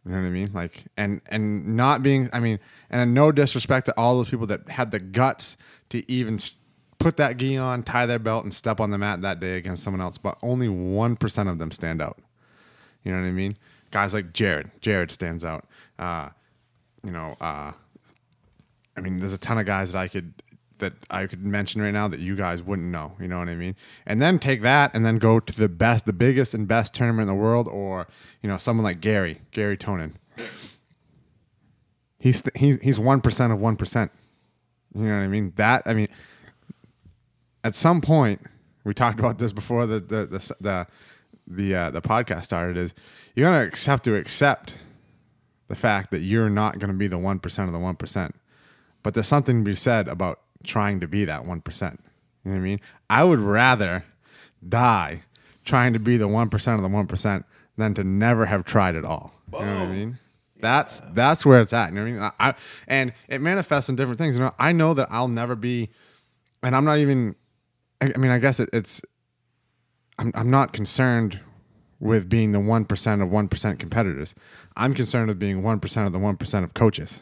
You 0.06 0.12
know 0.12 0.20
what 0.20 0.28
I 0.28 0.32
mean? 0.32 0.52
Like, 0.54 0.84
and 0.98 1.22
and 1.28 1.78
not 1.78 2.04
being, 2.04 2.30
I 2.34 2.40
mean, 2.40 2.60
and 2.90 3.14
no 3.14 3.32
disrespect 3.32 3.86
to 3.86 3.94
all 3.98 4.18
those 4.18 4.30
people 4.30 4.48
that 4.48 4.68
had 4.70 4.92
the 4.92 5.00
guts 5.00 5.56
to 5.90 6.10
even 6.12 6.40
put 7.00 7.18
that 7.18 7.38
gi 7.38 7.58
on, 7.58 7.84
tie 7.84 8.06
their 8.06 8.20
belt, 8.20 8.44
and 8.44 8.54
step 8.54 8.82
on 8.82 8.92
the 8.92 8.98
mat 8.98 9.22
that 9.22 9.40
day 9.40 9.56
against 9.56 9.84
someone 9.84 10.02
else. 10.02 10.18
But 10.18 10.38
only 10.42 10.68
one 10.68 11.16
percent 11.16 11.48
of 11.48 11.58
them 11.58 11.72
stand 11.72 12.02
out. 12.02 12.20
You 13.04 13.14
know 13.14 13.22
what 13.22 13.28
I 13.28 13.32
mean? 13.32 13.58
Guys 13.92 14.14
like 14.14 14.34
Jared, 14.34 14.72
Jared 14.82 15.12
stands 15.12 15.46
out. 15.46 15.66
Uh, 15.98 16.30
you 17.04 17.12
know, 17.12 17.38
uh, 17.40 17.72
I 18.98 19.02
mean, 19.02 19.20
there's 19.20 19.34
a 19.34 19.38
ton 19.38 19.58
of 19.58 19.66
guys 19.66 19.94
that 19.94 20.00
I 20.00 20.08
could 20.10 20.34
that 20.80 20.94
I 21.10 21.28
could 21.28 21.44
mention 21.44 21.82
right 21.82 21.92
now 21.92 22.08
that 22.08 22.20
you 22.20 22.36
guys 22.36 22.62
wouldn't 22.62 22.90
know. 22.90 23.14
You 23.20 23.28
know 23.28 23.40
what 23.40 23.50
I 23.50 23.56
mean? 23.56 23.76
And 24.06 24.22
then 24.22 24.40
take 24.40 24.62
that 24.62 24.96
and 24.96 25.06
then 25.06 25.18
go 25.18 25.40
to 25.40 25.56
the 25.56 25.70
best, 25.70 26.06
the 26.06 26.14
biggest 26.14 26.54
and 26.54 26.68
best 26.68 26.94
tournament 26.94 27.30
in 27.30 27.36
the 27.36 27.42
world, 27.42 27.68
or 27.68 28.08
you 28.42 28.50
know, 28.50 28.58
someone 28.58 28.84
like 28.84 29.02
Garry, 29.02 29.42
Garry 29.52 29.78
Tonon. 29.78 30.14
He's 32.20 32.44
he's 32.56 32.80
he's 32.82 33.00
one 33.00 33.22
percent 33.22 33.52
of 33.54 33.60
one 33.60 33.76
percent. 33.76 34.12
You 34.96 35.04
know 35.04 35.18
what 35.18 35.24
I 35.24 35.28
mean? 35.28 35.54
That 35.56 35.84
I 35.86 35.94
mean, 35.94 36.08
at 37.64 37.76
some 37.76 38.02
point, 38.02 38.42
we 38.84 38.94
talked 38.94 39.20
about 39.20 39.40
this 39.40 39.54
before 39.54 39.86
the 39.86 40.00
the 40.00 40.26
the 40.26 40.56
the 40.62 40.88
the, 41.46 41.76
uh, 41.76 41.92
the 41.92 42.02
podcast 42.02 42.46
started. 42.46 42.78
Is 42.78 42.94
you're 43.36 43.48
gonna 43.50 43.72
have 43.86 44.02
to 44.04 44.16
accept 44.16 44.78
the 45.68 45.76
fact 45.76 46.12
that 46.12 46.20
you're 46.20 46.50
not 46.50 46.80
gonna 46.80 46.94
be 46.94 47.08
the 47.08 47.18
one 47.18 47.40
percent 47.40 47.68
of 47.68 47.74
the 47.74 47.80
one 47.80 47.96
percent. 47.96 48.36
But 49.02 49.14
there's 49.14 49.28
something 49.28 49.60
to 49.60 49.64
be 49.64 49.76
said 49.76 50.08
about 50.08 50.40
trying 50.64 51.00
to 51.00 51.08
be 51.08 51.26
that 51.26 51.46
one 51.46 51.62
percent. 51.62 52.00
You 52.44 52.52
know 52.52 52.58
what 52.58 52.62
I 52.62 52.64
mean? 52.64 52.80
I 53.10 53.24
would 53.24 53.40
rather 53.40 54.04
die 54.68 55.22
trying 55.64 55.94
to 55.94 56.00
be 56.00 56.18
the 56.18 56.28
one 56.28 56.50
percent 56.50 56.78
of 56.78 56.84
the 56.84 56.96
one 56.96 57.08
percent 57.08 57.46
than 57.78 57.94
to 57.96 58.04
never 58.04 58.46
have 58.46 58.66
tried 58.66 58.96
at 58.96 59.06
all. 59.06 59.34
You 59.54 59.60
know 59.60 59.80
what 59.80 59.88
I 59.88 59.92
mean? 59.92 60.20
That's 60.60 61.02
that's 61.12 61.46
where 61.46 61.62
it's 61.62 61.74
at. 61.74 61.90
You 61.90 61.96
know 61.96 62.02
what 62.02 62.08
I 62.08 62.12
mean? 62.12 62.22
I, 62.40 62.50
I 62.50 62.54
and 62.88 63.14
it 63.28 63.42
manifests 63.42 63.90
in 63.90 63.96
different 63.96 64.18
things. 64.18 64.38
You 64.38 64.44
know, 64.44 64.52
I 64.58 64.72
know 64.72 64.94
that 64.94 65.08
I'll 65.12 65.28
never 65.28 65.56
be, 65.56 65.90
and 66.62 66.76
I'm 66.76 66.86
not 66.86 67.00
even. 67.00 67.36
I, 68.02 68.12
I 68.16 68.18
mean, 68.18 68.32
I 68.32 68.40
guess 68.40 68.60
it, 68.60 68.70
it's. 68.72 69.02
I'm 70.18 70.32
I'm 70.36 70.50
not 70.50 70.74
concerned 70.74 71.40
with 72.00 72.30
being 72.30 72.52
the 72.54 72.60
one 72.60 72.86
percent 72.86 73.22
of 73.22 73.30
one 73.30 73.48
percent 73.48 73.80
competitors. 73.80 74.36
I'm 74.78 74.94
concerned 74.94 75.28
with 75.28 75.40
being 75.40 75.64
one 75.64 75.80
percent 75.80 76.08
of 76.08 76.14
the 76.14 76.20
one 76.20 76.38
percent 76.38 76.64
of 76.64 76.74
coaches, 76.74 77.22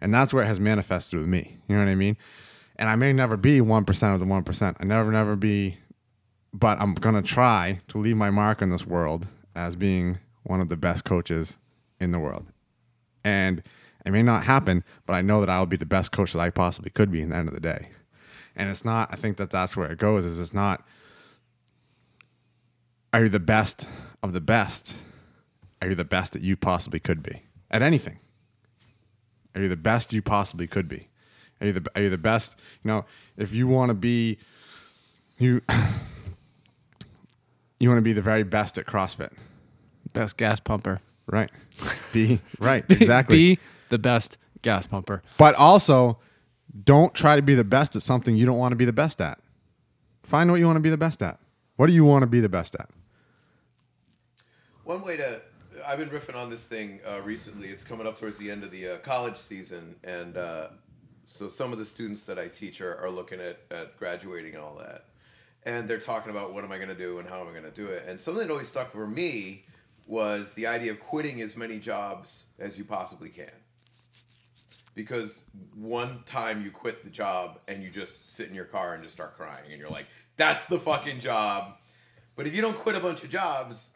and 0.00 0.14
that's 0.14 0.32
where 0.32 0.44
it 0.44 0.46
has 0.46 0.60
manifested 0.60 1.18
with 1.18 1.28
me. 1.28 1.58
You 1.68 1.76
know 1.76 1.84
what 1.84 1.90
I 1.90 1.96
mean? 1.96 2.16
And 2.76 2.88
I 2.88 2.94
may 2.94 3.12
never 3.12 3.36
be 3.36 3.60
one 3.60 3.84
percent 3.84 4.14
of 4.14 4.20
the 4.20 4.26
one 4.26 4.44
percent. 4.44 4.76
I 4.80 4.84
never 4.84 5.10
never 5.10 5.34
be, 5.34 5.78
but 6.52 6.80
I'm 6.80 6.94
gonna 6.94 7.22
try 7.22 7.80
to 7.88 7.98
leave 7.98 8.16
my 8.16 8.30
mark 8.30 8.62
in 8.62 8.70
this 8.70 8.86
world 8.86 9.26
as 9.54 9.76
being 9.76 10.18
one 10.42 10.60
of 10.60 10.68
the 10.68 10.76
best 10.76 11.04
coaches 11.04 11.58
in 11.98 12.10
the 12.10 12.18
world. 12.18 12.46
And 13.24 13.62
it 14.04 14.12
may 14.12 14.22
not 14.22 14.44
happen, 14.44 14.84
but 15.06 15.14
I 15.14 15.22
know 15.22 15.40
that 15.40 15.50
I 15.50 15.58
will 15.58 15.66
be 15.66 15.76
the 15.76 15.86
best 15.86 16.12
coach 16.12 16.32
that 16.32 16.38
I 16.40 16.50
possibly 16.50 16.90
could 16.90 17.10
be 17.10 17.22
in 17.22 17.30
the 17.30 17.36
end 17.36 17.48
of 17.48 17.54
the 17.54 17.60
day. 17.60 17.88
And 18.54 18.70
it's 18.70 18.84
not, 18.84 19.12
I 19.12 19.16
think 19.16 19.36
that 19.38 19.50
that's 19.50 19.76
where 19.76 19.90
it 19.90 19.98
goes 19.98 20.24
is 20.24 20.38
it's 20.38 20.54
not, 20.54 20.86
are 23.12 23.24
you 23.24 23.28
the 23.28 23.40
best 23.40 23.88
of 24.22 24.32
the 24.32 24.40
best? 24.40 24.94
Are 25.82 25.88
you 25.88 25.94
the 25.94 26.04
best 26.04 26.32
that 26.34 26.42
you 26.42 26.56
possibly 26.56 27.00
could 27.00 27.22
be 27.22 27.42
at 27.70 27.82
anything? 27.82 28.20
Are 29.54 29.62
you 29.62 29.68
the 29.68 29.76
best 29.76 30.12
you 30.12 30.22
possibly 30.22 30.66
could 30.66 30.88
be? 30.88 31.08
Are 31.60 31.66
you 31.66 31.72
the, 31.72 31.90
are 31.94 32.02
you 32.02 32.10
the 32.10 32.18
best? 32.18 32.56
You 32.82 32.88
know, 32.88 33.04
if 33.36 33.54
you 33.54 33.66
want 33.66 33.90
to 33.90 33.94
be, 33.94 34.38
you, 35.38 35.62
you 37.80 37.88
want 37.88 37.98
to 37.98 38.02
be 38.02 38.12
the 38.12 38.22
very 38.22 38.42
best 38.42 38.78
at 38.78 38.86
CrossFit, 38.86 39.30
Best 40.12 40.36
gas 40.36 40.60
pumper. 40.60 41.00
right? 41.26 41.50
Be, 42.12 42.40
right, 42.58 42.84
exactly. 42.90 43.36
Be 43.36 43.58
the 43.88 43.98
best 43.98 44.38
gas 44.62 44.86
pumper. 44.86 45.22
But 45.38 45.54
also, 45.54 46.18
don't 46.84 47.14
try 47.14 47.36
to 47.36 47.42
be 47.42 47.54
the 47.54 47.64
best 47.64 47.96
at 47.96 48.02
something 48.02 48.36
you 48.36 48.46
don't 48.46 48.58
want 48.58 48.72
to 48.72 48.76
be 48.76 48.84
the 48.84 48.92
best 48.92 49.20
at. 49.20 49.38
Find 50.22 50.50
what 50.50 50.58
you 50.58 50.66
want 50.66 50.76
to 50.76 50.82
be 50.82 50.90
the 50.90 50.98
best 50.98 51.22
at. 51.22 51.38
What 51.76 51.86
do 51.86 51.92
you 51.92 52.04
want 52.04 52.22
to 52.22 52.26
be 52.26 52.40
the 52.40 52.48
best 52.48 52.74
at? 52.74 52.90
One 54.84 55.02
way 55.02 55.16
to 55.16 55.40
I've 55.86 55.98
been 55.98 56.10
riffing 56.10 56.34
on 56.34 56.50
this 56.50 56.64
thing 56.64 57.00
uh, 57.06 57.20
recently. 57.22 57.68
It's 57.68 57.84
coming 57.84 58.06
up 58.06 58.18
towards 58.18 58.38
the 58.38 58.50
end 58.50 58.64
of 58.64 58.70
the 58.70 58.88
uh, 58.88 58.96
college 58.98 59.36
season, 59.36 59.94
and 60.02 60.36
uh, 60.36 60.68
so 61.26 61.48
some 61.48 61.72
of 61.72 61.78
the 61.78 61.84
students 61.84 62.24
that 62.24 62.38
I 62.38 62.48
teach 62.48 62.80
are, 62.80 62.96
are 62.96 63.10
looking 63.10 63.40
at, 63.40 63.60
at 63.70 63.96
graduating 63.98 64.54
and 64.54 64.62
all 64.62 64.76
that, 64.76 65.06
and 65.64 65.88
they're 65.88 65.98
talking 65.98 66.30
about 66.30 66.54
what 66.54 66.64
am 66.64 66.70
I 66.70 66.76
going 66.76 66.88
to 66.88 66.94
do 66.94 67.18
and 67.18 67.28
how 67.28 67.40
am 67.40 67.48
I 67.48 67.50
going 67.50 67.64
to 67.64 67.70
do 67.70 67.86
it. 67.86 68.04
And 68.06 68.20
something 68.20 68.46
that 68.46 68.52
always 68.52 68.68
stuck 68.68 68.92
for 68.92 69.06
me 69.06 69.64
was 70.06 70.54
the 70.54 70.68
idea 70.68 70.92
of 70.92 71.00
quitting 71.00 71.40
as 71.40 71.56
many 71.56 71.80
jobs 71.80 72.44
as 72.60 72.78
you 72.78 72.84
possibly 72.84 73.28
can. 73.28 73.50
Because 74.94 75.42
one 75.74 76.22
time 76.24 76.62
you 76.62 76.70
quit 76.70 77.04
the 77.04 77.10
job 77.10 77.58
and 77.68 77.82
you 77.82 77.90
just 77.90 78.32
sit 78.32 78.48
in 78.48 78.54
your 78.54 78.64
car 78.64 78.94
and 78.94 79.02
just 79.02 79.14
start 79.14 79.36
crying, 79.36 79.70
and 79.70 79.78
you're 79.78 79.90
like, 79.90 80.06
"That's 80.36 80.66
the 80.66 80.78
fucking 80.78 81.18
job." 81.18 81.76
But 82.34 82.46
if 82.46 82.54
you 82.54 82.62
don't 82.62 82.78
quit 82.78 82.96
a 82.96 83.00
bunch 83.00 83.22
of 83.22 83.28
jobs, 83.28 83.88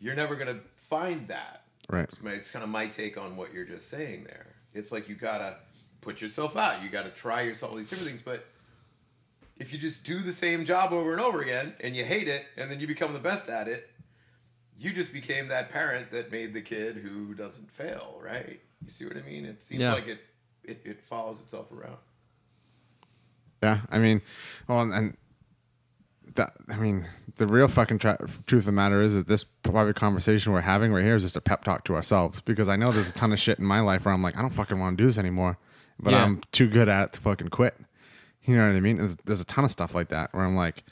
you're 0.00 0.14
never 0.14 0.36
gonna 0.36 0.60
find 0.76 1.28
that. 1.28 1.64
Right. 1.90 2.04
It's, 2.04 2.16
it's 2.24 2.50
kind 2.50 2.62
of 2.62 2.70
my 2.70 2.86
take 2.86 3.18
on 3.18 3.36
what 3.36 3.52
you're 3.52 3.66
just 3.66 3.90
saying 3.90 4.24
there. 4.24 4.46
It's 4.72 4.92
like 4.92 5.08
you 5.08 5.14
gotta 5.14 5.56
put 6.04 6.20
yourself 6.20 6.56
out. 6.56 6.82
You 6.82 6.88
gotta 6.90 7.10
try 7.10 7.42
yourself 7.42 7.72
all 7.72 7.78
these 7.78 7.88
different 7.88 8.08
things. 8.08 8.22
But 8.22 8.46
if 9.56 9.72
you 9.72 9.78
just 9.78 10.04
do 10.04 10.20
the 10.20 10.32
same 10.32 10.64
job 10.64 10.92
over 10.92 11.12
and 11.12 11.20
over 11.20 11.40
again 11.40 11.74
and 11.80 11.96
you 11.96 12.04
hate 12.04 12.28
it, 12.28 12.44
and 12.56 12.70
then 12.70 12.80
you 12.80 12.86
become 12.86 13.12
the 13.12 13.18
best 13.18 13.48
at 13.48 13.68
it, 13.68 13.90
you 14.78 14.92
just 14.92 15.12
became 15.12 15.48
that 15.48 15.70
parent 15.70 16.10
that 16.12 16.30
made 16.32 16.52
the 16.54 16.60
kid 16.60 16.96
who 16.96 17.34
doesn't 17.34 17.70
fail, 17.70 18.20
right? 18.22 18.60
You 18.84 18.90
see 18.90 19.04
what 19.06 19.16
I 19.16 19.22
mean? 19.22 19.44
It 19.44 19.62
seems 19.62 19.80
Yeah. 19.82 19.94
like 19.94 20.06
it, 20.08 20.20
it 20.64 20.80
it 20.84 21.04
follows 21.04 21.40
itself 21.40 21.70
around. 21.72 21.96
Yeah, 23.62 23.80
I 23.90 23.98
mean, 23.98 24.20
well, 24.68 24.80
and, 24.82 24.92
and 24.92 25.16
that 26.34 26.52
I 26.68 26.76
mean, 26.76 27.06
the 27.36 27.46
real 27.46 27.68
fucking 27.68 27.98
tra- 27.98 28.18
truth 28.46 28.62
of 28.62 28.66
the 28.66 28.72
matter 28.72 29.00
is 29.00 29.14
that 29.14 29.28
this 29.28 29.44
private 29.44 29.96
conversation 29.96 30.52
we're 30.52 30.60
having 30.62 30.92
right 30.92 31.04
here 31.04 31.14
is 31.14 31.22
just 31.22 31.36
a 31.36 31.40
pep 31.40 31.64
talk 31.64 31.84
to 31.84 31.94
ourselves 31.94 32.40
because 32.40 32.68
I 32.68 32.76
know 32.76 32.88
there's 32.90 33.10
a 33.10 33.14
ton 33.14 33.32
of 33.32 33.38
shit 33.40 33.58
in 33.58 33.64
my 33.64 33.80
life 33.80 34.04
where 34.04 34.12
I'm 34.12 34.22
like, 34.22 34.36
I 34.36 34.42
don't 34.42 34.52
fucking 34.52 34.78
want 34.78 34.98
to 34.98 35.02
do 35.02 35.06
this 35.06 35.16
anymore, 35.18 35.56
but 36.00 36.12
Yeah. 36.12 36.24
I'm 36.24 36.40
too 36.52 36.68
good 36.68 36.88
at 36.88 37.04
it 37.08 37.12
to 37.14 37.20
fucking 37.20 37.48
quit. 37.48 37.76
You 38.44 38.56
know 38.56 38.66
what 38.68 38.76
I 38.76 38.80
mean? 38.80 39.16
There's, 39.24 39.40
a 39.40 39.44
ton 39.44 39.64
of 39.64 39.70
stuff 39.70 39.94
like 39.94 40.08
that 40.08 40.34
where 40.34 40.44
I'm 40.44 40.54
like, 40.54 40.84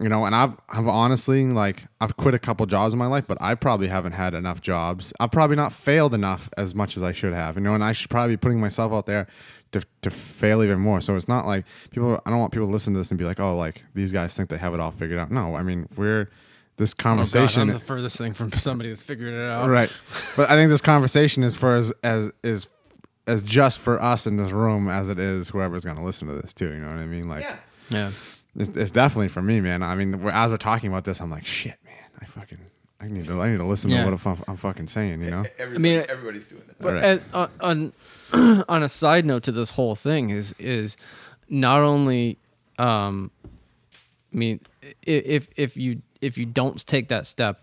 you 0.00 0.08
know, 0.08 0.24
and 0.26 0.34
I've 0.34 0.54
I've 0.68 0.86
honestly 0.88 1.44
like 1.46 1.84
I've 2.00 2.16
quit 2.16 2.34
a 2.34 2.38
couple 2.38 2.64
jobs 2.66 2.92
in 2.94 2.98
my 2.98 3.06
life, 3.06 3.24
but 3.26 3.38
I 3.40 3.54
probably 3.54 3.88
haven't 3.88 4.12
had 4.12 4.34
enough 4.34 4.60
jobs. 4.60 5.12
I've 5.20 5.30
probably 5.30 5.56
not 5.56 5.72
failed 5.72 6.12
enough 6.14 6.48
as 6.56 6.74
much 6.74 6.96
as 6.96 7.02
I 7.02 7.12
should 7.12 7.32
have. 7.32 7.56
You 7.56 7.62
know, 7.62 7.74
and 7.74 7.82
I 7.84 7.92
should 7.92 8.10
probably 8.10 8.34
be 8.34 8.36
putting 8.38 8.60
myself 8.60 8.92
out 8.92 9.06
there 9.06 9.26
to 9.72 9.82
to 10.02 10.10
fail 10.10 10.62
even 10.62 10.78
more. 10.80 11.00
So 11.00 11.16
it's 11.16 11.28
not 11.28 11.46
like 11.46 11.64
people. 11.90 12.20
I 12.26 12.30
don't 12.30 12.38
want 12.38 12.52
people 12.52 12.66
to 12.66 12.72
listen 12.72 12.92
to 12.94 12.98
this 12.98 13.10
and 13.10 13.16
be 13.18 13.24
like, 13.24 13.40
oh, 13.40 13.56
like 13.56 13.84
these 13.94 14.12
guys 14.12 14.34
think 14.34 14.48
they 14.50 14.58
have 14.58 14.74
it 14.74 14.80
all 14.80 14.90
figured 14.90 15.18
out. 15.18 15.30
No, 15.30 15.54
I 15.56 15.62
mean 15.62 15.88
we're 15.96 16.28
this 16.76 16.92
Oh, 16.92 16.96
God, 16.98 17.02
conversation. 17.02 17.62
I'm 17.62 17.68
the 17.68 17.78
furthest 17.78 18.18
thing 18.18 18.34
from 18.34 18.52
somebody 18.52 18.90
that's 18.90 19.02
figured 19.02 19.32
it 19.32 19.40
out. 19.40 19.68
right, 19.70 19.90
but 20.36 20.50
I 20.50 20.56
think 20.56 20.68
this 20.70 20.82
conversation 20.82 21.42
is 21.42 21.56
for 21.56 21.74
as 21.74 21.92
as 22.02 22.32
is 22.42 22.68
as 23.26 23.42
just 23.42 23.78
for 23.78 24.00
us 24.00 24.26
in 24.26 24.36
this 24.36 24.52
room 24.52 24.88
as 24.88 25.08
it 25.08 25.18
is 25.18 25.48
whoever's 25.50 25.84
going 25.84 25.96
to 25.96 26.02
listen 26.02 26.28
to 26.28 26.34
this 26.34 26.52
too. 26.54 26.68
You 26.72 26.78
know 26.80 26.88
what 26.88 26.96
I 26.98 27.06
mean? 27.06 27.28
Like. 27.28 27.42
Yeah. 27.42 27.56
Yeah. 27.90 28.10
It's, 28.58 28.76
it's 28.76 28.90
definitely 28.90 29.28
for 29.28 29.42
me, 29.42 29.60
man. 29.60 29.82
I 29.82 29.94
mean, 29.94 30.22
we're- 30.22 30.32
as 30.34 30.50
we're 30.50 30.56
talking 30.56 30.88
about 30.88 31.04
this, 31.04 31.20
I'm 31.20 31.30
like, 31.30 31.44
shit, 31.44 31.76
man. 31.84 31.94
I 32.20 32.24
fucking, 32.24 32.58
I 33.00 33.06
need 33.08 33.24
to, 33.26 33.40
I 33.42 33.50
need 33.50 33.58
to 33.58 33.64
listen 33.64 33.90
Yeah. 33.90 34.04
to 34.06 34.10
what 34.12 34.26
I'm, 34.26 34.44
I'm 34.48 34.56
fucking 34.56 34.86
saying, 34.86 35.20
you 35.22 35.30
know? 35.30 35.44
Everybody, 35.58 35.78
mean, 35.98 36.06
everybody's 36.08 36.46
doing 36.46 36.62
that. 36.66 36.78
But 36.80 36.94
Right. 36.94 37.04
and, 37.04 37.22
uh, 37.34 37.46
on 37.60 37.92
on 38.32 38.64
on 38.68 38.82
a 38.82 38.88
side 38.88 39.26
note 39.26 39.42
to 39.44 39.52
this 39.52 39.70
whole 39.70 39.94
thing 39.94 40.30
is 40.30 40.54
is 40.58 40.96
not 41.50 41.82
only 41.82 42.38
um 42.78 43.30
I 44.32 44.36
mean 44.36 44.60
if 45.02 45.48
if 45.56 45.76
you 45.76 46.00
if 46.20 46.36
you 46.38 46.46
don't 46.46 46.84
take 46.86 47.08
that 47.08 47.26
step 47.26 47.60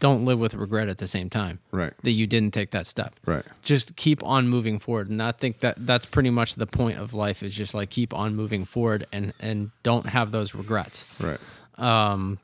don't 0.00 0.24
live 0.24 0.38
with 0.38 0.54
regret 0.54 0.88
at 0.88 0.98
the 0.98 1.06
same 1.06 1.30
time 1.30 1.58
Right. 1.70 1.92
that 2.02 2.10
you 2.12 2.26
didn't 2.26 2.52
take 2.52 2.70
that 2.72 2.86
step 2.86 3.14
Right. 3.24 3.44
just 3.62 3.96
keep 3.96 4.22
on 4.24 4.48
moving 4.48 4.78
forward 4.78 5.08
and 5.10 5.22
i 5.22 5.32
think 5.32 5.60
that 5.60 5.76
that's 5.86 6.06
pretty 6.06 6.30
much 6.30 6.54
the 6.56 6.66
point 6.66 6.98
of 6.98 7.14
life 7.14 7.42
is 7.42 7.54
just 7.54 7.74
like 7.74 7.90
keep 7.90 8.12
on 8.14 8.34
moving 8.36 8.64
forward 8.64 9.06
and 9.12 9.32
and 9.40 9.70
don't 9.82 10.06
have 10.06 10.30
those 10.32 10.54
regrets 10.54 11.04
Right. 11.20 11.38
um 11.78 12.38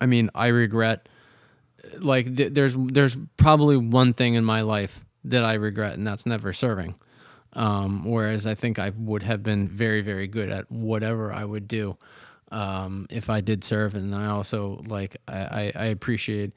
i 0.00 0.06
mean 0.06 0.30
i 0.34 0.48
regret 0.48 1.08
like 1.98 2.36
th- 2.36 2.52
there's 2.52 2.74
there's 2.76 3.16
probably 3.36 3.76
one 3.76 4.12
thing 4.14 4.34
in 4.34 4.44
my 4.44 4.60
life 4.62 5.04
that 5.24 5.44
i 5.44 5.54
regret 5.54 5.94
and 5.94 6.06
that's 6.06 6.26
never 6.26 6.52
serving 6.52 6.94
um 7.54 8.04
whereas 8.04 8.46
i 8.46 8.54
think 8.54 8.78
i 8.78 8.90
would 8.96 9.22
have 9.22 9.42
been 9.42 9.66
very 9.66 10.02
very 10.02 10.26
good 10.28 10.50
at 10.50 10.70
whatever 10.70 11.32
i 11.32 11.44
would 11.44 11.66
do 11.66 11.96
um 12.50 13.06
if 13.10 13.30
i 13.30 13.40
did 13.40 13.64
serve. 13.64 13.94
And 13.94 14.14
i 14.14 14.26
also 14.26 14.82
like 14.86 15.16
i 15.28 15.72
i, 15.74 15.84
appreciate 15.86 16.52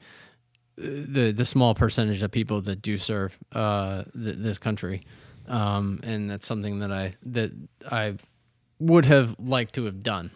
the 0.76 1.32
the 1.32 1.44
small 1.44 1.74
percentage 1.74 2.22
of 2.22 2.30
people 2.30 2.60
that 2.62 2.82
do 2.82 2.98
serve 2.98 3.38
uh 3.52 4.04
th- 4.12 4.36
this 4.38 4.58
country. 4.58 5.02
Um 5.46 6.00
and 6.02 6.30
that's 6.30 6.46
something 6.46 6.80
that 6.80 6.92
i 6.92 7.14
that 7.26 7.52
i 7.90 8.16
would 8.80 9.04
have 9.06 9.36
liked 9.38 9.74
to 9.76 9.84
have 9.84 10.02
done. 10.02 10.30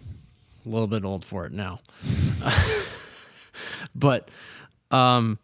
A 0.65 0.69
little 0.69 0.87
bit 0.87 1.05
old 1.05 1.25
for 1.25 1.47
it 1.47 1.53
now. 1.53 1.81
But 3.95 4.31
um 4.91 5.39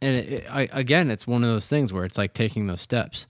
and 0.00 0.14
it, 0.16 0.32
it, 0.32 0.46
I, 0.50 0.68
again 0.72 1.10
it's 1.10 1.26
one 1.26 1.42
of 1.44 1.50
those 1.50 1.68
things 1.68 1.92
where 1.92 2.04
it's 2.04 2.16
like 2.16 2.32
taking 2.32 2.66
those 2.66 2.80
steps 2.80 3.26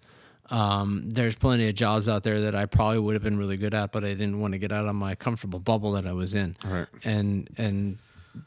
um 0.50 1.08
there's 1.10 1.34
plenty 1.36 1.68
of 1.68 1.74
jobs 1.74 2.08
out 2.08 2.22
there 2.22 2.40
that 2.42 2.54
i 2.54 2.64
probably 2.66 2.98
would 2.98 3.14
have 3.14 3.22
been 3.22 3.36
really 3.38 3.56
good 3.56 3.74
at 3.74 3.92
but 3.92 4.04
i 4.04 4.08
didn't 4.08 4.40
want 4.40 4.52
to 4.52 4.58
get 4.58 4.72
out 4.72 4.86
of 4.86 4.94
my 4.94 5.14
comfortable 5.14 5.58
bubble 5.58 5.92
that 5.92 6.06
i 6.06 6.12
was 6.12 6.34
in 6.34 6.56
Right. 6.64 6.86
and 7.04 7.48
and 7.58 7.98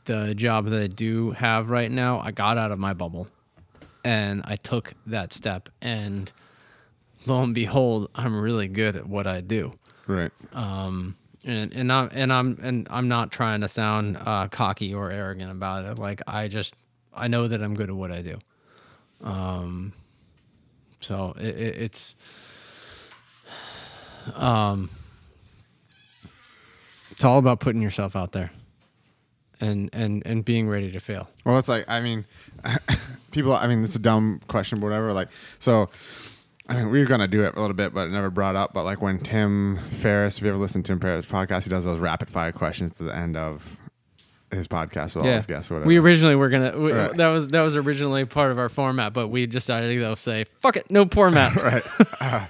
the 0.05 0.33
job 0.35 0.65
that 0.67 0.81
i 0.81 0.87
do 0.87 1.31
have 1.31 1.69
right 1.69 1.91
now 1.91 2.19
i 2.19 2.31
got 2.31 2.57
out 2.57 2.71
of 2.71 2.79
my 2.79 2.93
bubble 2.93 3.27
and 4.03 4.41
i 4.45 4.55
took 4.55 4.93
that 5.05 5.31
step 5.33 5.69
and 5.81 6.31
lo 7.27 7.43
and 7.43 7.53
behold 7.53 8.09
i'm 8.15 8.39
really 8.39 8.67
good 8.67 8.95
at 8.95 9.07
what 9.07 9.27
i 9.27 9.41
do 9.41 9.73
Right. 10.07 10.31
um 10.53 11.15
and 11.45 11.73
and 11.73 11.91
I'm 11.91 12.09
and 12.11 12.31
I'm 12.31 12.59
and 12.61 12.87
I'm 12.91 13.07
not 13.07 13.31
trying 13.31 13.61
to 13.61 13.67
sound 13.67 14.15
uh, 14.17 14.47
cocky 14.47 14.93
or 14.93 15.09
arrogant 15.09 15.49
about 15.49 15.85
it. 15.85 15.97
Like 15.97 16.21
I 16.27 16.47
just 16.47 16.75
I 17.15 17.27
know 17.29 17.47
that 17.47 17.63
I'm 17.63 17.73
good 17.73 17.89
at 17.89 17.95
what 17.95 18.11
I 18.11 18.21
do. 18.21 18.37
Um, 19.23 19.93
so 21.01 21.33
it, 21.37 21.55
it, 21.57 21.77
it's 21.77 22.15
um, 24.35 24.89
it's 27.11 27.23
all 27.23 27.37
about 27.37 27.59
putting 27.59 27.81
yourself 27.81 28.15
out 28.15 28.31
there, 28.31 28.51
and 29.59 29.89
and 29.93 30.23
and 30.25 30.45
being 30.45 30.69
ready 30.69 30.91
to 30.91 30.99
fail. 30.99 31.29
Well, 31.45 31.57
it's 31.57 31.67
like 31.67 31.85
I 31.87 32.01
mean, 32.01 32.25
people. 33.31 33.53
I 33.53 33.67
mean, 33.67 33.83
it's 33.83 33.95
a 33.95 33.99
dumb 33.99 34.41
question, 34.47 34.79
but 34.79 34.85
whatever. 34.87 35.11
Like, 35.11 35.29
so 35.59 35.89
I 36.69 36.75
mean, 36.75 36.89
we 36.89 36.99
were 36.99 37.05
gonna 37.05 37.27
do 37.27 37.43
it 37.43 37.55
a 37.55 37.59
little 37.59 37.75
bit, 37.75 37.93
but 37.93 38.07
it 38.07 38.11
never 38.11 38.29
brought 38.29 38.55
up. 38.55 38.73
But 38.73 38.83
like 38.83 39.01
when 39.01 39.19
Tim 39.19 39.79
Ferriss, 39.99 40.37
if 40.37 40.43
you 40.43 40.49
ever 40.49 40.57
listen 40.57 40.83
to 40.83 40.91
Tim 40.91 40.99
Ferriss 40.99 41.25
podcast, 41.25 41.63
he 41.63 41.69
does 41.69 41.85
those 41.85 41.99
rapid 41.99 42.29
fire 42.29 42.51
questions 42.51 42.95
to 42.97 43.03
the 43.03 43.15
end 43.15 43.35
of 43.35 43.77
his 44.51 44.67
podcast 44.67 45.15
with 45.15 45.25
all 45.25 45.31
his 45.31 45.47
guests 45.47 45.71
or 45.71 45.75
whatever. 45.75 45.87
We 45.87 45.97
originally 45.97 46.35
were 46.35 46.49
gonna 46.49 46.77
we, 46.77 46.91
Right. 46.91 47.15
that 47.15 47.29
was 47.29 47.47
that 47.49 47.61
was 47.61 47.75
originally 47.75 48.25
part 48.25 48.51
of 48.51 48.59
our 48.59 48.69
format, 48.69 49.13
but 49.13 49.29
we 49.29 49.45
decided 49.45 49.89
to 49.89 49.95
go 49.97 50.15
say 50.15 50.43
fuck 50.43 50.77
it, 50.77 50.89
no 50.91 51.05
format. 51.05 51.55
right. 51.61 51.83
Uh, 52.19 52.45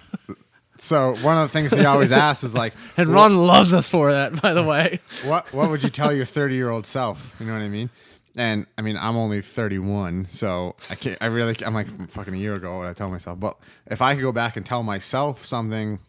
so 0.78 1.16
one 1.22 1.38
of 1.38 1.48
the 1.48 1.54
things 1.54 1.72
he 1.72 1.86
always 1.86 2.12
asks 2.28 2.44
is 2.44 2.56
like, 2.56 2.74
And 2.98 3.10
Ron 3.10 3.38
loves 3.38 3.74
us 3.74 3.88
for 3.88 4.12
that, 4.14 4.42
by 4.42 4.54
the 4.54 4.64
way. 4.64 5.00
what 5.26 5.54
what 5.54 5.70
would 5.70 5.84
you 5.84 5.90
tell 5.90 6.12
your 6.12 6.26
30 6.26 6.56
year 6.56 6.70
old 6.70 6.86
self? 6.88 7.36
You 7.40 7.46
know 7.46 7.54
what 7.54 7.62
I 7.62 7.70
mean? 7.70 7.90
And 8.36 8.66
I 8.78 8.82
mean, 8.82 8.98
I'm 8.98 9.18
only 9.18 9.42
31, 9.42 10.28
so 10.30 10.76
I 10.90 10.96
can't. 10.96 11.18
I 11.22 11.26
really, 11.26 11.54
I'm 11.66 11.74
like 11.74 12.10
fucking 12.12 12.34
a 12.34 12.38
year 12.38 12.54
ago. 12.54 12.78
What 12.78 12.88
I 12.88 12.94
tell 12.94 13.10
myself, 13.10 13.40
but 13.42 13.58
if 13.88 14.02
I 14.02 14.16
could 14.16 14.22
go 14.22 14.32
back 14.32 14.56
and 14.56 14.66
tell 14.66 14.84
myself 14.84 15.46
something 15.46 16.00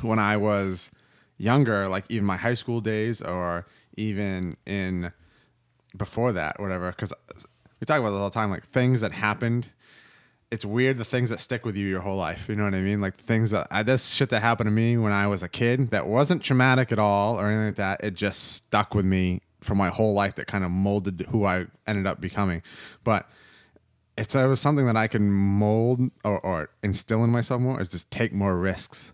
when 0.00 0.18
I 0.18 0.38
was 0.38 0.90
younger, 1.36 1.86
like 1.86 2.04
even 2.08 2.24
my 2.24 2.38
high 2.38 2.54
school 2.54 2.80
days, 2.80 3.20
or 3.20 3.66
even 3.96 4.54
in 4.66 5.12
before 5.96 6.32
that, 6.32 6.60
whatever. 6.60 6.90
Because 6.90 7.12
we 7.80 7.84
talk 7.86 8.00
about 8.00 8.10
this 8.10 8.18
all 8.18 8.30
the 8.30 8.34
time, 8.34 8.50
like 8.50 8.64
things 8.64 9.00
that 9.00 9.12
happened. 9.12 9.68
It's 10.50 10.64
weird 10.64 10.98
the 10.98 11.04
things 11.04 11.30
that 11.30 11.40
stick 11.40 11.64
with 11.64 11.76
you 11.76 11.86
your 11.86 12.00
whole 12.00 12.16
life. 12.16 12.48
You 12.48 12.54
know 12.54 12.64
what 12.64 12.74
I 12.74 12.80
mean? 12.80 13.00
Like 13.00 13.16
things 13.16 13.50
that 13.50 13.66
I, 13.70 13.82
this 13.82 14.10
shit 14.10 14.30
that 14.30 14.40
happened 14.40 14.68
to 14.68 14.72
me 14.72 14.96
when 14.96 15.12
I 15.12 15.26
was 15.26 15.42
a 15.42 15.48
kid 15.48 15.90
that 15.90 16.06
wasn't 16.06 16.42
traumatic 16.42 16.92
at 16.92 16.98
all 16.98 17.36
or 17.36 17.48
anything 17.48 17.66
like 17.66 17.76
that. 17.76 18.04
It 18.04 18.14
just 18.14 18.52
stuck 18.52 18.94
with 18.94 19.04
me 19.04 19.40
for 19.60 19.74
my 19.74 19.88
whole 19.88 20.14
life. 20.14 20.36
That 20.36 20.46
kind 20.46 20.64
of 20.64 20.70
molded 20.70 21.26
who 21.30 21.44
I 21.44 21.66
ended 21.86 22.06
up 22.06 22.20
becoming. 22.20 22.62
But 23.02 23.28
it's 24.16 24.34
it 24.34 24.46
was 24.46 24.60
something 24.60 24.86
that 24.86 24.96
I 24.96 25.08
can 25.08 25.30
mold 25.30 26.00
or, 26.24 26.38
or 26.40 26.70
instill 26.82 27.24
in 27.24 27.30
myself 27.30 27.60
more 27.60 27.80
is 27.80 27.88
just 27.88 28.10
take 28.10 28.32
more 28.32 28.56
risks. 28.56 29.12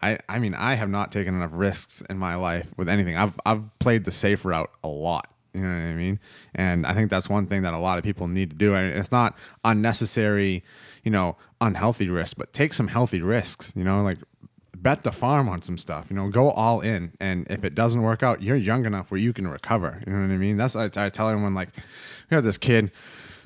I, 0.00 0.18
I 0.28 0.38
mean 0.38 0.54
I 0.54 0.74
have 0.74 0.88
not 0.88 1.12
taken 1.12 1.34
enough 1.34 1.50
risks 1.52 2.02
in 2.08 2.18
my 2.18 2.34
life 2.36 2.68
with 2.76 2.88
anything. 2.88 3.16
I've 3.16 3.34
I've 3.44 3.78
played 3.78 4.04
the 4.04 4.12
safe 4.12 4.44
route 4.44 4.70
a 4.82 4.88
lot. 4.88 5.32
You 5.54 5.62
know 5.62 5.68
what 5.68 5.90
I 5.90 5.94
mean? 5.94 6.20
And 6.54 6.86
I 6.86 6.92
think 6.92 7.10
that's 7.10 7.28
one 7.28 7.46
thing 7.46 7.62
that 7.62 7.74
a 7.74 7.78
lot 7.78 7.98
of 7.98 8.04
people 8.04 8.28
need 8.28 8.50
to 8.50 8.56
do. 8.56 8.74
And 8.74 8.96
it's 8.96 9.10
not 9.10 9.36
unnecessary, 9.64 10.62
you 11.02 11.10
know, 11.10 11.36
unhealthy 11.60 12.08
risks, 12.08 12.34
but 12.34 12.52
take 12.52 12.74
some 12.74 12.88
healthy 12.88 13.22
risks. 13.22 13.72
You 13.74 13.82
know, 13.82 14.02
like 14.02 14.18
bet 14.76 15.02
the 15.02 15.12
farm 15.12 15.48
on 15.48 15.62
some 15.62 15.78
stuff. 15.78 16.06
You 16.10 16.16
know, 16.16 16.28
go 16.28 16.50
all 16.50 16.80
in. 16.80 17.12
And 17.20 17.46
if 17.50 17.64
it 17.64 17.74
doesn't 17.74 18.02
work 18.02 18.22
out, 18.22 18.42
you're 18.42 18.56
young 18.56 18.84
enough 18.84 19.10
where 19.10 19.20
you 19.20 19.32
can 19.32 19.48
recover. 19.48 20.02
You 20.06 20.12
know 20.12 20.20
what 20.20 20.32
I 20.32 20.36
mean? 20.36 20.56
That's 20.56 20.76
I, 20.76 20.84
I 20.96 21.08
tell 21.08 21.28
everyone. 21.28 21.54
Like, 21.54 21.70
we 22.30 22.34
have 22.34 22.44
this 22.44 22.58
kid 22.58 22.92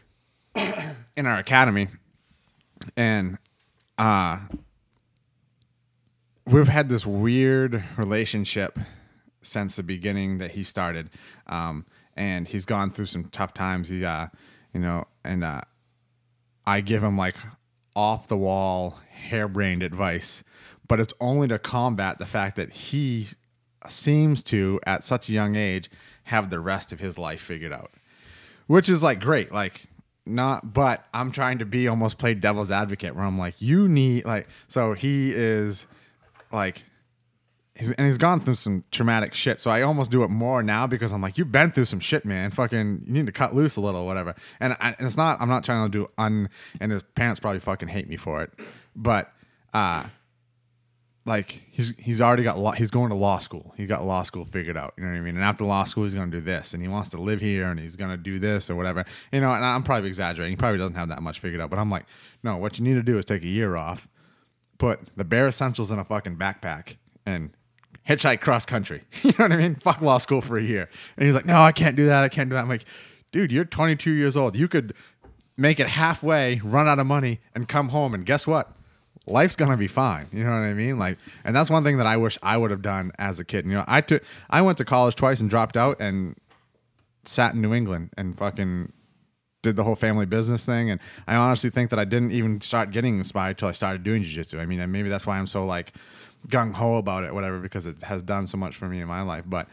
in 0.55 1.27
our 1.27 1.39
academy, 1.39 1.89
and 2.97 3.39
uh, 3.97 4.39
we've 6.53 6.69
had 6.69 6.89
this 6.89 7.07
weird 7.07 7.83
relationship 7.97 8.79
since 9.43 9.77
the 9.77 9.83
beginning 9.83 10.39
that 10.39 10.53
he 10.53 10.63
started, 10.65 11.11
um, 11.47 11.87
and 12.17 12.47
he's 12.49 12.65
gone 12.65 12.91
through 12.91 13.07
some 13.07 13.25
tough 13.31 13.55
times. 13.55 13.89
He, 13.89 14.05
uh, 14.05 14.29
you 14.73 14.81
know, 14.81 15.07
and 15.25 15.43
uh, 15.43 15.63
I 16.67 16.81
give 16.81 17.03
him 17.03 17.17
like 17.17 17.37
off 17.97 18.29
the 18.29 18.37
wall, 18.37 18.99
harebrained 19.11 19.83
advice, 19.83 20.45
but 20.87 21.01
it's 21.01 21.15
only 21.21 21.49
to 21.49 21.59
combat 21.59 22.19
the 22.19 22.27
fact 22.27 22.57
that 22.57 22.73
he 22.73 23.29
seems 23.89 24.43
to, 24.45 24.79
at 24.87 25.05
such 25.05 25.29
a 25.29 25.33
young 25.33 25.57
age, 25.57 25.91
have 26.25 26.51
the 26.51 26.61
rest 26.61 26.93
of 26.93 27.01
his 27.01 27.19
life 27.19 27.41
figured 27.41 27.73
out 27.73 27.91
which 28.67 28.89
is 28.89 29.03
like 29.03 29.21
great 29.21 29.53
like 29.53 29.87
not 30.25 30.73
but 30.73 31.05
i'm 31.13 31.33
trying 31.33 31.59
to 31.59 31.67
be 31.67 31.89
almost 31.89 32.19
play 32.19 32.35
devil's 32.35 32.71
advocate 32.71 33.15
where 33.15 33.25
i'm 33.25 33.39
like 33.39 33.61
you 33.61 33.89
need 33.89 34.25
like 34.25 34.49
so 34.69 34.93
he 34.93 35.33
is 35.33 35.87
like 36.53 36.83
he's 37.75 37.91
and 37.93 38.07
he's 38.07 38.19
gone 38.19 38.41
through 38.41 38.55
some 38.55 38.85
traumatic 38.91 39.33
shit 39.33 39.61
so 39.61 39.71
i 39.71 39.83
almost 39.83 40.11
do 40.11 40.23
it 40.23 40.31
more 40.31 40.63
now 40.63 40.87
because 40.87 41.13
i'm 41.13 41.23
like 41.23 41.39
you've 41.39 41.53
been 41.53 41.71
through 41.71 41.85
some 41.85 42.01
shit 42.01 42.25
man 42.25 42.51
fucking 42.51 43.03
you 43.07 43.13
need 43.13 43.27
to 43.27 43.33
cut 43.33 43.55
loose 43.55 43.77
a 43.77 43.81
little 43.81 44.07
whatever 44.07 44.35
and, 44.61 44.77
I, 44.81 44.95
and 44.99 45.07
it's 45.07 45.17
not 45.17 45.41
i'm 45.41 45.49
not 45.49 45.65
trying 45.65 45.91
to 45.91 45.91
do 45.91 46.07
un 46.19 46.49
and 46.81 46.93
his 46.93 47.03
parents 47.03 47.41
probably 47.41 47.61
fucking 47.61 47.89
hate 47.89 48.09
me 48.09 48.17
for 48.17 48.43
it 48.43 48.53
but 48.95 49.33
uh 49.73 50.05
like 51.25 51.63
he's 51.71 51.93
he's 51.99 52.21
already 52.21 52.43
got 52.43 52.59
law, 52.59 52.73
he's 52.73 52.91
going 52.91 53.11
to 53.11 53.15
law 53.15 53.39
school. 53.39 53.73
He 53.77 53.87
got 53.87 54.05
law 54.05 54.23
school 54.23 54.45
figured 54.45 54.77
out. 54.77 54.95
You 54.97 55.05
know 55.05 55.11
what 55.11 55.19
I 55.19 55.21
mean? 55.21 55.37
And 55.37 55.45
after 55.45 55.65
law 55.65 55.85
school, 55.85 56.05
he's 56.05 56.15
going 56.15 56.31
to 56.31 56.37
do 56.37 56.43
this, 56.43 56.75
and 56.75 56.83
he 56.83 56.89
wants 56.89 57.11
to 57.11 57.21
live 57.21 57.41
here, 57.41 57.67
and 57.67 57.79
he's 57.79 57.97
going 57.97 58.11
to 58.11 58.17
do 58.17 58.39
this 58.39 58.69
or 58.69 58.75
whatever. 58.75 59.05
You 59.31 59.41
know, 59.41 59.53
and 59.53 59.65
I'm 59.65 59.85
probably 59.85 60.09
exaggerating. 60.09 60.53
He 60.53 60.57
probably 60.57 60.79
doesn't 60.79 60.97
have 60.97 61.09
that 61.11 61.23
much 61.23 61.39
figured 61.39 61.61
out. 61.61 61.71
But 61.71 61.79
I'm 61.79 61.91
like, 61.91 62.07
no. 62.43 62.57
What 62.57 62.79
you 62.79 62.85
need 62.85 62.95
to 62.95 63.03
do 63.03 63.19
is 63.19 63.25
take 63.25 63.45
a 63.45 63.49
year 63.49 63.77
off, 63.77 64.09
put 64.83 65.17
the 65.17 65.25
bare 65.25 65.47
essentials 65.47 65.93
in 65.93 66.01
a 66.01 66.05
fucking 66.05 66.37
backpack, 66.37 66.97
and 67.25 67.51
hitchhike 68.09 68.41
cross 68.41 68.67
country. 68.67 69.03
You 69.23 69.31
know 69.39 69.45
what 69.45 69.53
I 69.53 69.57
mean? 69.57 69.77
Fuck 69.77 70.03
law 70.03 70.19
school 70.19 70.41
for 70.41 70.59
a 70.59 70.63
year. 70.63 70.89
And 71.17 71.25
he's 71.25 71.37
like, 71.37 71.47
no, 71.47 71.61
I 71.61 71.71
can't 71.71 71.95
do 71.95 72.07
that. 72.07 72.25
I 72.25 72.29
can't 72.29 72.51
do 72.51 72.55
that. 72.55 72.63
I'm 72.63 72.69
like, 72.69 72.85
dude, 73.31 73.53
you're 73.53 73.65
22 73.65 74.11
years 74.11 74.37
old. 74.37 74.57
You 74.57 74.67
could 74.67 74.93
make 75.57 75.79
it 75.79 75.87
halfway, 75.87 76.61
run 76.65 76.89
out 76.89 76.99
of 76.99 77.07
money, 77.07 77.39
and 77.55 77.69
come 77.69 77.91
home, 77.91 78.13
and 78.13 78.27
guess 78.27 78.45
what? 78.45 78.73
life's 79.25 79.55
gonna 79.55 79.77
be 79.77 79.87
fine. 79.87 80.27
You 80.33 80.43
know 80.43 80.51
what 80.51 80.57
I 80.57 80.75
mean? 80.75 80.99
Like, 80.99 81.17
and 81.45 81.55
that's 81.55 81.71
one 81.71 81.85
thing 81.85 81.99
that 81.99 82.07
I 82.07 82.17
wish 82.17 82.37
I 82.43 82.57
would 82.57 82.73
have 82.73 82.83
done 82.83 83.13
as 83.21 83.39
a 83.39 83.45
kid. 83.45 83.65
You 83.67 83.75
know, 83.75 83.85
I 83.87 84.01
took 84.01 84.25
I 84.51 84.63
went 84.63 84.79
to 84.79 84.85
college 84.85 85.15
twice 85.15 85.39
and 85.39 85.49
dropped 85.49 85.77
out 85.77 85.97
and 86.01 86.35
sat 87.25 87.55
in 87.55 87.61
New 87.61 87.73
England 87.73 88.11
and 88.17 88.37
fucking 88.37 88.93
did 89.63 89.77
the 89.77 89.85
whole 89.85 89.97
family 89.97 90.27
business 90.27 90.67
thing. 90.67 90.91
And 90.91 91.01
I 91.27 91.37
honestly 91.37 91.71
think 91.71 91.91
that 91.91 91.99
I 91.99 92.05
didn't 92.05 92.33
even 92.33 92.61
start 92.61 92.91
getting 92.91 93.19
inspired 93.19 93.59
till 93.59 93.69
I 93.69 93.73
started 93.73 94.03
doing 94.03 94.23
jujitsu. 94.23 94.61
I 94.61 94.67
mean, 94.67 94.91
maybe 94.91 95.09
that's 95.09 95.27
why 95.27 95.39
I'm 95.39 95.47
so 95.47 95.65
like 95.65 95.93
gung 96.49 96.73
ho 96.75 96.97
about 96.97 97.25
it, 97.25 97.33
whatever, 97.33 97.59
because 97.59 97.87
it 97.87 98.03
has 98.03 98.23
done 98.23 98.47
so 98.47 98.59
much 98.59 98.77
for 98.77 98.89
me 98.89 99.01
in 99.01 99.09
my 99.09 99.23
life. 99.23 99.45
But 99.47 99.69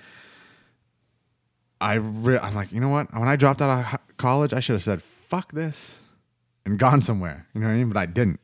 I 1.81 1.95
re- 1.95 2.39
I'm 2.39 2.55
like, 2.55 2.71
you 2.71 2.79
know 2.79 2.89
what? 2.89 3.13
When 3.13 3.27
I 3.27 3.35
dropped 3.35 3.61
out 3.61 3.69
of 3.69 4.17
college, 4.17 4.53
I 4.53 4.59
should 4.59 4.73
have 4.73 4.83
said 4.83 5.01
fuck 5.01 5.51
this 5.51 5.99
and 6.65 6.77
gone 6.77 7.01
somewhere. 7.01 7.47
You 7.53 7.61
know 7.61 7.67
what 7.67 7.73
I 7.73 7.77
mean? 7.77 7.89
But 7.89 7.97
I 7.97 8.05
didn't. 8.05 8.39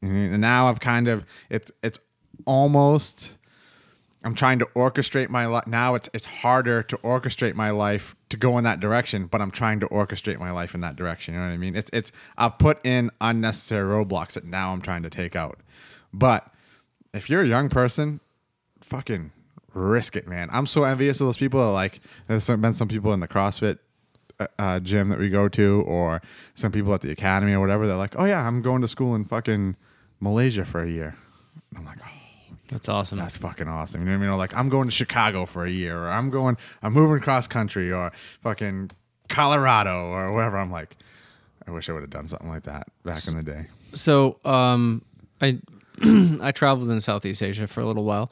And 0.00 0.40
now 0.40 0.68
I've 0.68 0.80
kind 0.80 1.08
of 1.08 1.24
it's 1.50 1.72
it's 1.82 1.98
almost 2.46 3.36
I'm 4.24 4.34
trying 4.34 4.58
to 4.58 4.64
orchestrate 4.74 5.28
my 5.28 5.46
life. 5.46 5.66
Now 5.66 5.94
it's 5.94 6.08
it's 6.12 6.24
harder 6.24 6.82
to 6.82 6.96
orchestrate 6.98 7.54
my 7.54 7.70
life 7.70 8.16
to 8.30 8.36
go 8.36 8.58
in 8.58 8.64
that 8.64 8.80
direction, 8.80 9.26
but 9.26 9.40
I'm 9.40 9.50
trying 9.50 9.80
to 9.80 9.86
orchestrate 9.86 10.38
my 10.38 10.50
life 10.50 10.74
in 10.74 10.80
that 10.80 10.96
direction. 10.96 11.34
You 11.34 11.40
know 11.40 11.46
what 11.46 11.52
I 11.52 11.56
mean? 11.56 11.76
It's 11.76 11.90
it's 11.92 12.10
I've 12.36 12.58
put 12.58 12.84
in 12.84 13.10
unnecessary 13.20 13.88
roadblocks 13.88 14.32
that 14.32 14.44
now 14.44 14.72
I'm 14.72 14.82
trying 14.82 15.02
to 15.04 15.10
take 15.10 15.36
out. 15.36 15.60
But 16.12 16.52
if 17.14 17.30
you're 17.30 17.42
a 17.42 17.46
young 17.46 17.68
person, 17.68 18.20
fucking 18.80 19.30
risk 19.72 20.16
it, 20.16 20.26
man. 20.26 20.48
I'm 20.52 20.66
so 20.66 20.82
envious 20.82 21.20
of 21.20 21.26
those 21.26 21.36
people. 21.36 21.60
That 21.60 21.72
like 21.72 22.00
there's 22.26 22.48
been 22.48 22.72
some 22.72 22.88
people 22.88 23.12
in 23.12 23.20
the 23.20 23.28
CrossFit 23.28 23.78
uh, 24.40 24.46
uh, 24.58 24.80
gym 24.80 25.10
that 25.10 25.18
we 25.18 25.28
go 25.28 25.48
to, 25.48 25.84
or 25.86 26.22
some 26.54 26.72
people 26.72 26.92
at 26.92 27.02
the 27.02 27.10
academy 27.12 27.52
or 27.52 27.60
whatever. 27.60 27.86
They're 27.86 27.96
like, 27.96 28.14
oh 28.18 28.24
yeah, 28.24 28.46
I'm 28.46 28.62
going 28.62 28.82
to 28.82 28.88
school 28.88 29.14
in 29.14 29.26
fucking 29.26 29.76
Malaysia 30.20 30.64
for 30.64 30.82
a 30.82 30.90
year. 30.90 31.16
I'm 31.76 31.84
like, 31.84 31.98
oh, 32.04 32.17
That's 32.68 32.88
awesome. 32.88 33.18
that's 33.18 33.36
fucking 33.38 33.66
awesome. 33.68 34.00
You 34.02 34.06
know 34.06 34.12
what 34.12 34.16
I 34.18 34.20
mean? 34.20 34.30
Or 34.30 34.36
like, 34.36 34.54
I'm 34.56 34.68
going 34.68 34.88
to 34.88 34.94
Chicago 34.94 35.46
for 35.46 35.64
a 35.64 35.70
year, 35.70 35.98
or 36.04 36.08
I'm 36.08 36.30
going, 36.30 36.56
I'm 36.82 36.92
moving 36.92 37.20
cross 37.20 37.46
country, 37.46 37.90
or 37.92 38.12
fucking 38.42 38.90
Colorado, 39.28 40.06
or 40.08 40.32
wherever. 40.32 40.58
I'm 40.58 40.70
like, 40.70 40.96
I 41.66 41.70
wish 41.70 41.88
I 41.88 41.92
would 41.92 42.02
have 42.02 42.10
done 42.10 42.28
something 42.28 42.48
like 42.48 42.64
that 42.64 42.88
back 43.04 43.26
in 43.28 43.36
the 43.36 43.42
day. 43.42 43.66
so 43.94 44.38
um 44.44 45.02
i 45.40 45.58
i 46.40 46.52
traveled 46.52 46.90
in 46.90 47.00
southeast 47.00 47.42
asia 47.42 47.66
for 47.66 47.80
a 47.80 47.86
little 47.86 48.04
while 48.04 48.30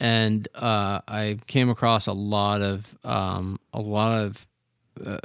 and 0.00 0.48
uh 0.56 1.00
i 1.08 1.38
came 1.46 1.70
across 1.70 2.06
a 2.08 2.12
lot 2.12 2.60
of 2.62 2.96
um 3.04 3.58
a 3.72 3.80
lot 3.80 4.12
of 4.24 4.46
uh, 5.04 5.18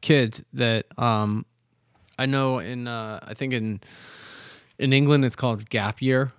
kids 0.00 0.42
that 0.52 0.86
um 0.98 1.44
i 2.18 2.26
know 2.26 2.58
in 2.58 2.86
uh 2.88 3.20
i 3.22 3.34
think 3.34 3.52
in 3.52 3.80
in 4.78 4.92
england 4.92 5.24
it's 5.24 5.36
called 5.36 5.68
gap 5.70 6.00
year 6.02 6.32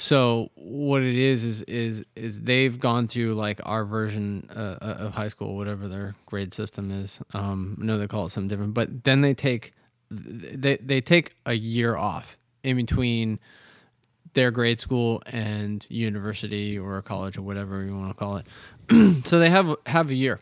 so 0.00 0.50
what 0.54 1.02
it 1.02 1.16
is 1.16 1.44
is 1.44 1.62
is 1.62 2.04
is 2.16 2.40
they've 2.40 2.80
gone 2.80 3.06
through 3.06 3.34
like 3.34 3.60
our 3.64 3.84
version 3.84 4.48
uh, 4.54 4.76
of 4.80 5.12
high 5.12 5.28
school 5.28 5.56
whatever 5.56 5.88
their 5.88 6.14
grade 6.26 6.54
system 6.54 6.90
is 6.90 7.20
um 7.34 7.76
i 7.80 7.84
know 7.84 7.98
they 7.98 8.06
call 8.06 8.26
it 8.26 8.30
something 8.30 8.48
different 8.48 8.74
but 8.74 9.04
then 9.04 9.20
they 9.20 9.34
take 9.34 9.72
they 10.10 10.76
they 10.76 11.00
take 11.00 11.34
a 11.46 11.54
year 11.54 11.96
off 11.96 12.36
in 12.62 12.76
between 12.76 13.38
their 14.34 14.50
grade 14.50 14.80
school 14.80 15.22
and 15.26 15.86
university 15.88 16.78
or 16.78 17.02
college 17.02 17.36
or 17.36 17.42
whatever 17.42 17.84
you 17.84 17.96
want 17.96 18.10
to 18.10 18.14
call 18.14 18.36
it. 18.36 19.26
so 19.26 19.38
they 19.38 19.50
have 19.50 19.74
have 19.86 20.10
a 20.10 20.14
year 20.14 20.40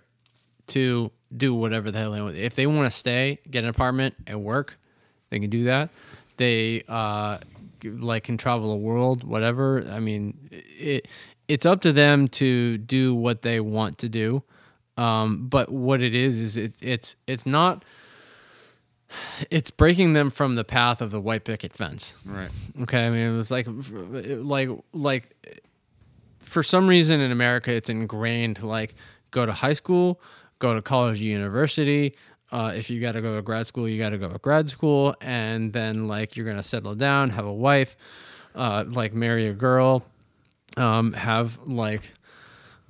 to 0.69 1.11
do 1.35 1.55
whatever 1.55 1.91
the 1.91 1.99
hell 1.99 2.13
they 2.13 2.21
want. 2.21 2.37
If 2.37 2.55
they 2.55 2.67
want 2.67 2.91
to 2.91 2.97
stay, 2.97 3.39
get 3.51 3.65
an 3.65 3.71
apartment 3.71 4.15
and 4.27 4.45
work, 4.45 4.79
they 5.31 5.39
can 5.39 5.51
do 5.51 5.65
that. 5.65 5.91
They 6.37 6.85
uh, 6.89 7.39
like 7.85 8.25
can 8.25 8.37
travel 8.37 8.71
the 8.71 8.77
world, 8.77 9.25
whatever. 9.25 9.87
I 9.89 10.01
mean, 10.01 10.49
it 10.51 11.09
it's 11.49 11.65
up 11.65 11.81
to 11.83 11.93
them 11.93 12.29
to 12.29 12.79
do 12.79 13.15
what 13.15 13.43
they 13.43 13.61
want 13.61 13.99
to 13.99 14.09
do. 14.09 14.43
Um, 14.97 15.47
but 15.49 15.71
what 15.71 16.03
it 16.03 16.15
is 16.15 16.39
is 16.41 16.57
it, 16.57 16.75
it's 16.83 17.17
it's 17.27 17.47
not 17.47 17.85
it's 19.51 19.71
breaking 19.71 20.13
them 20.13 20.31
from 20.31 20.57
the 20.57 20.65
path 20.65 21.01
of 21.01 21.11
the 21.11 21.21
white 21.21 21.45
picket 21.45 21.73
fence. 21.73 22.15
Right. 22.25 22.51
Okay, 22.83 23.07
I 23.07 23.11
mean 23.11 23.35
it 23.35 23.37
was 23.37 23.51
like 23.51 23.67
like 23.69 24.69
like 24.93 25.59
for 26.41 26.63
some 26.63 26.87
reason 26.89 27.21
in 27.21 27.31
America 27.31 27.73
it's 27.73 27.89
ingrained 27.89 28.63
like 28.63 28.95
go 29.31 29.47
to 29.47 29.53
high 29.53 29.73
school, 29.73 30.21
go 30.59 30.75
to 30.75 30.83
college, 30.83 31.21
university. 31.21 32.15
Uh, 32.51 32.73
if 32.75 32.89
you 32.89 33.01
got 33.01 33.13
to 33.13 33.21
go 33.21 33.37
to 33.37 33.43
grad 33.43 33.67
school, 33.67 33.89
you 33.89 33.99
got 33.99 34.11
to 34.11 34.19
go 34.19 34.29
to 34.29 34.39
grad 34.39 34.71
school, 34.71 35.15
and 35.21 35.73
then 35.73 36.09
like 36.09 36.37
you're 36.37 36.47
gonna 36.47 36.63
settle 36.63 36.95
down, 36.95 37.31
have 37.31 37.45
a 37.45 37.53
wife, 37.53 37.97
uh, 38.55 38.85
like 38.89 39.13
marry 39.13 39.47
a 39.49 39.53
girl, 39.53 40.03
um, 40.77 41.13
have 41.13 41.59
like 41.67 42.15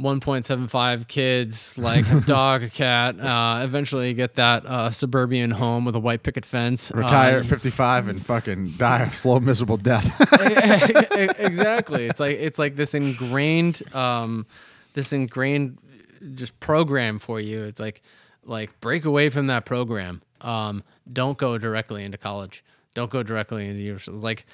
1.75 0.01 1.09
kids, 1.09 1.77
like 1.77 2.09
a 2.13 2.21
dog, 2.21 2.63
a 2.63 2.71
cat. 2.71 3.19
Uh, 3.19 3.63
eventually, 3.65 4.15
get 4.15 4.37
that 4.37 4.65
uh, 4.65 4.91
suburban 4.91 5.51
home 5.51 5.85
with 5.85 5.97
a 5.97 6.01
white 6.01 6.23
picket 6.23 6.47
fence. 6.47 6.93
Retire 6.95 7.39
Uh, 7.39 7.41
at 7.41 7.47
55 7.47 8.09
and 8.09 8.25
fucking 8.25 8.75
die 8.77 9.03
a 9.03 9.13
slow, 9.13 9.41
miserable 9.41 9.77
death. 9.77 10.09
exactly. 11.41 12.07
It's 12.07 12.21
like 12.21 12.39
it's 12.39 12.59
like 12.59 12.77
this 12.77 12.95
ingrained, 12.95 13.83
um, 13.95 14.47
this 14.95 15.13
ingrained 15.13 15.79
just 16.35 16.59
program 16.61 17.19
for 17.19 17.41
you. 17.41 17.65
It's 17.65 17.81
like 17.81 18.03
like 18.49 18.79
break 18.81 19.05
away 19.05 19.29
from 19.31 19.47
that 19.49 19.65
program. 19.65 20.23
Um, 20.41 20.83
don't 21.13 21.39
go 21.39 21.59
directly 21.59 22.05
into 22.05 22.19
college. 22.19 22.65
Don't 22.95 23.11
go 23.11 23.23
directly 23.23 23.69
into 23.69 23.81
university. 23.81 24.17
Like 24.17 24.47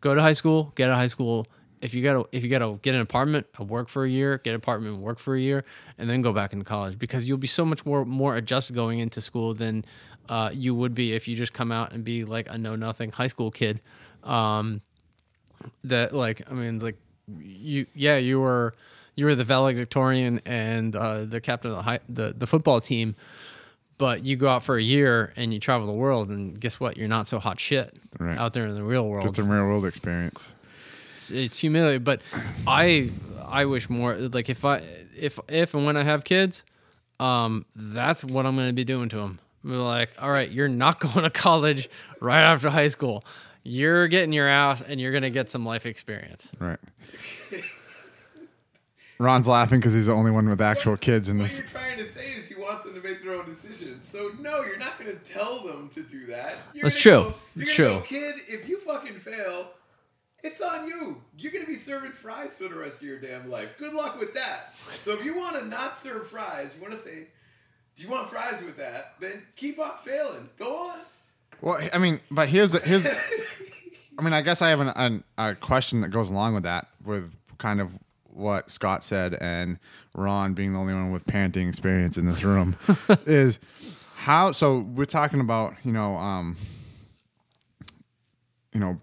go 0.00 0.14
to 0.14 0.22
high 0.22 0.32
school, 0.32 0.72
get 0.74 0.88
a 0.88 0.94
high 0.94 1.08
school. 1.08 1.46
If 1.80 1.94
you 1.94 2.02
gotta 2.02 2.24
if 2.30 2.44
you 2.44 2.48
gotta 2.48 2.78
get 2.82 2.94
an 2.94 3.00
apartment 3.00 3.46
and 3.58 3.68
work 3.68 3.88
for 3.88 4.04
a 4.04 4.08
year, 4.08 4.38
get 4.38 4.50
an 4.50 4.56
apartment 4.56 4.94
and 4.94 5.02
work 5.02 5.18
for 5.18 5.34
a 5.34 5.40
year, 5.40 5.64
and 5.98 6.08
then 6.08 6.22
go 6.22 6.32
back 6.32 6.52
into 6.52 6.64
college 6.64 6.98
because 6.98 7.26
you'll 7.28 7.38
be 7.38 7.48
so 7.48 7.64
much 7.64 7.84
more 7.84 8.04
more 8.04 8.36
adjusted 8.36 8.74
going 8.74 9.00
into 9.00 9.20
school 9.20 9.52
than 9.52 9.84
uh, 10.28 10.50
you 10.52 10.74
would 10.74 10.94
be 10.94 11.12
if 11.12 11.26
you 11.26 11.34
just 11.34 11.52
come 11.52 11.72
out 11.72 11.92
and 11.92 12.04
be 12.04 12.24
like 12.24 12.46
a 12.48 12.56
know 12.56 12.76
nothing 12.76 13.10
high 13.10 13.26
school 13.26 13.50
kid. 13.50 13.80
Um, 14.22 14.80
that 15.84 16.14
like 16.14 16.42
I 16.48 16.54
mean 16.54 16.78
like 16.78 16.96
you 17.38 17.86
yeah 17.94 18.16
you 18.16 18.38
were 18.40 18.74
you 19.14 19.26
were 19.26 19.34
the 19.34 19.44
valedictorian 19.44 20.40
and 20.46 20.94
uh, 20.96 21.24
the 21.24 21.40
captain 21.40 21.70
of 21.70 21.76
the 21.78 21.82
high, 21.82 22.00
the 22.08 22.34
the 22.36 22.46
football 22.46 22.80
team, 22.80 23.14
but 23.98 24.24
you 24.24 24.36
go 24.36 24.48
out 24.48 24.62
for 24.62 24.76
a 24.76 24.82
year 24.82 25.32
and 25.36 25.52
you 25.52 25.60
travel 25.60 25.86
the 25.86 25.92
world 25.92 26.28
and 26.28 26.58
guess 26.58 26.80
what 26.80 26.96
you're 26.96 27.08
not 27.08 27.28
so 27.28 27.38
hot 27.38 27.60
shit 27.60 27.94
Right. 28.18 28.38
out 28.38 28.52
there 28.52 28.66
in 28.66 28.74
the 28.74 28.82
real 28.82 29.06
world. 29.08 29.24
Get 29.26 29.36
some 29.36 29.50
real 29.50 29.64
world 29.64 29.84
experience. 29.86 30.52
it's, 31.16 31.30
it's 31.30 31.58
humiliating, 31.58 32.04
but 32.04 32.20
I 32.66 33.10
I 33.46 33.64
wish 33.66 33.88
more 33.90 34.14
like 34.16 34.48
if 34.48 34.64
I 34.64 34.80
if 35.16 35.38
if 35.48 35.74
and 35.74 35.84
when 35.84 35.96
I 35.96 36.02
have 36.04 36.24
kids, 36.24 36.62
um 37.20 37.64
that's 37.76 38.24
what 38.24 38.46
I'm 38.46 38.56
going 38.56 38.68
to 38.68 38.72
be 38.74 38.84
doing 38.84 39.08
to 39.10 39.16
them. 39.16 39.38
Like, 39.64 40.10
all 40.18 40.30
right, 40.30 40.50
you're 40.50 40.68
not 40.68 40.98
going 41.06 41.22
to 41.22 41.30
college 41.30 41.88
right 42.20 42.42
after 42.42 42.68
high 42.70 42.88
school. 42.88 43.24
You're 43.64 44.08
getting 44.08 44.32
your 44.32 44.48
ass 44.48 44.82
and 44.82 45.00
you're 45.00 45.12
going 45.12 45.22
to 45.22 45.30
get 45.30 45.48
some 45.48 45.64
life 45.64 45.86
experience. 45.86 46.48
Right. 46.58 46.80
Ron's 49.18 49.46
laughing 49.48 49.78
because 49.80 49.94
he's 49.94 50.06
the 50.06 50.12
only 50.12 50.30
one 50.30 50.48
with 50.48 50.60
actual 50.60 50.96
kids 50.96 51.28
in 51.28 51.38
this. 51.38 51.52
What 51.54 51.58
you're 51.58 51.68
trying 51.68 51.98
to 51.98 52.06
say 52.08 52.26
is 52.32 52.50
you 52.50 52.60
want 52.60 52.84
them 52.84 52.94
to 52.94 53.00
make 53.00 53.22
their 53.22 53.34
own 53.34 53.46
decisions. 53.46 54.06
So 54.06 54.32
no, 54.40 54.64
you're 54.64 54.78
not 54.78 54.98
going 54.98 55.16
to 55.16 55.32
tell 55.32 55.62
them 55.62 55.90
to 55.94 56.02
do 56.02 56.26
that. 56.26 56.56
You're 56.74 56.84
That's 56.84 57.00
true. 57.00 57.10
Go, 57.12 57.34
you're 57.54 57.68
It's 57.68 57.76
gonna 57.76 57.88
Go, 57.90 58.00
true. 58.00 58.06
kid, 58.20 58.34
if 58.48 58.68
you 58.68 58.80
fucking 58.80 59.18
fail, 59.20 59.68
it's 60.42 60.60
on 60.60 60.88
you. 60.88 61.20
You're 61.38 61.52
going 61.52 61.64
to 61.64 61.70
be 61.70 61.76
serving 61.78 62.12
fries 62.12 62.58
for 62.58 62.64
the 62.64 62.74
rest 62.74 62.96
of 62.96 63.02
your 63.02 63.20
damn 63.20 63.48
life. 63.48 63.70
Good 63.78 63.94
luck 63.94 64.18
with 64.18 64.34
that. 64.34 64.74
So 64.98 65.12
if 65.12 65.24
you 65.24 65.36
want 65.38 65.56
to 65.56 65.64
not 65.66 65.96
serve 65.96 66.28
fries, 66.28 66.72
you 66.74 66.82
want 66.82 66.94
to 66.94 66.98
say, 66.98 67.28
"Do 67.96 68.02
you 68.02 68.08
want 68.08 68.28
fries 68.28 68.60
with 68.60 68.76
that?" 68.78 69.14
Then 69.20 69.42
keep 69.54 69.78
on 69.78 69.92
failing. 70.04 70.48
Go 70.58 70.88
on. 70.88 70.98
Well, 71.60 71.78
I 71.92 71.98
mean, 71.98 72.20
but 72.28 72.48
here's 72.48 72.72
the, 72.72 72.80
here's. 72.80 73.06
I 74.18 74.22
mean, 74.22 74.32
I 74.32 74.42
guess 74.42 74.60
I 74.60 74.70
have 74.70 74.80
an, 74.80 74.88
an, 74.96 75.24
a 75.38 75.54
question 75.54 76.00
that 76.00 76.08
goes 76.08 76.28
along 76.28 76.54
with 76.54 76.64
that, 76.64 76.88
with 77.04 77.32
kind 77.58 77.80
of 77.80 77.92
what 78.32 78.70
Scott 78.70 79.04
said 79.04 79.34
and 79.40 79.78
Ron 80.14 80.54
being 80.54 80.72
the 80.72 80.78
only 80.78 80.94
one 80.94 81.12
with 81.12 81.26
parenting 81.26 81.68
experience 81.68 82.16
in 82.16 82.26
this 82.26 82.42
room 82.42 82.76
is 83.26 83.60
how. 84.14 84.52
So 84.52 84.80
we're 84.80 85.04
talking 85.04 85.40
about 85.40 85.74
you 85.84 85.92
know, 85.92 86.14
um, 86.16 86.56
you 88.72 88.80
know, 88.80 89.00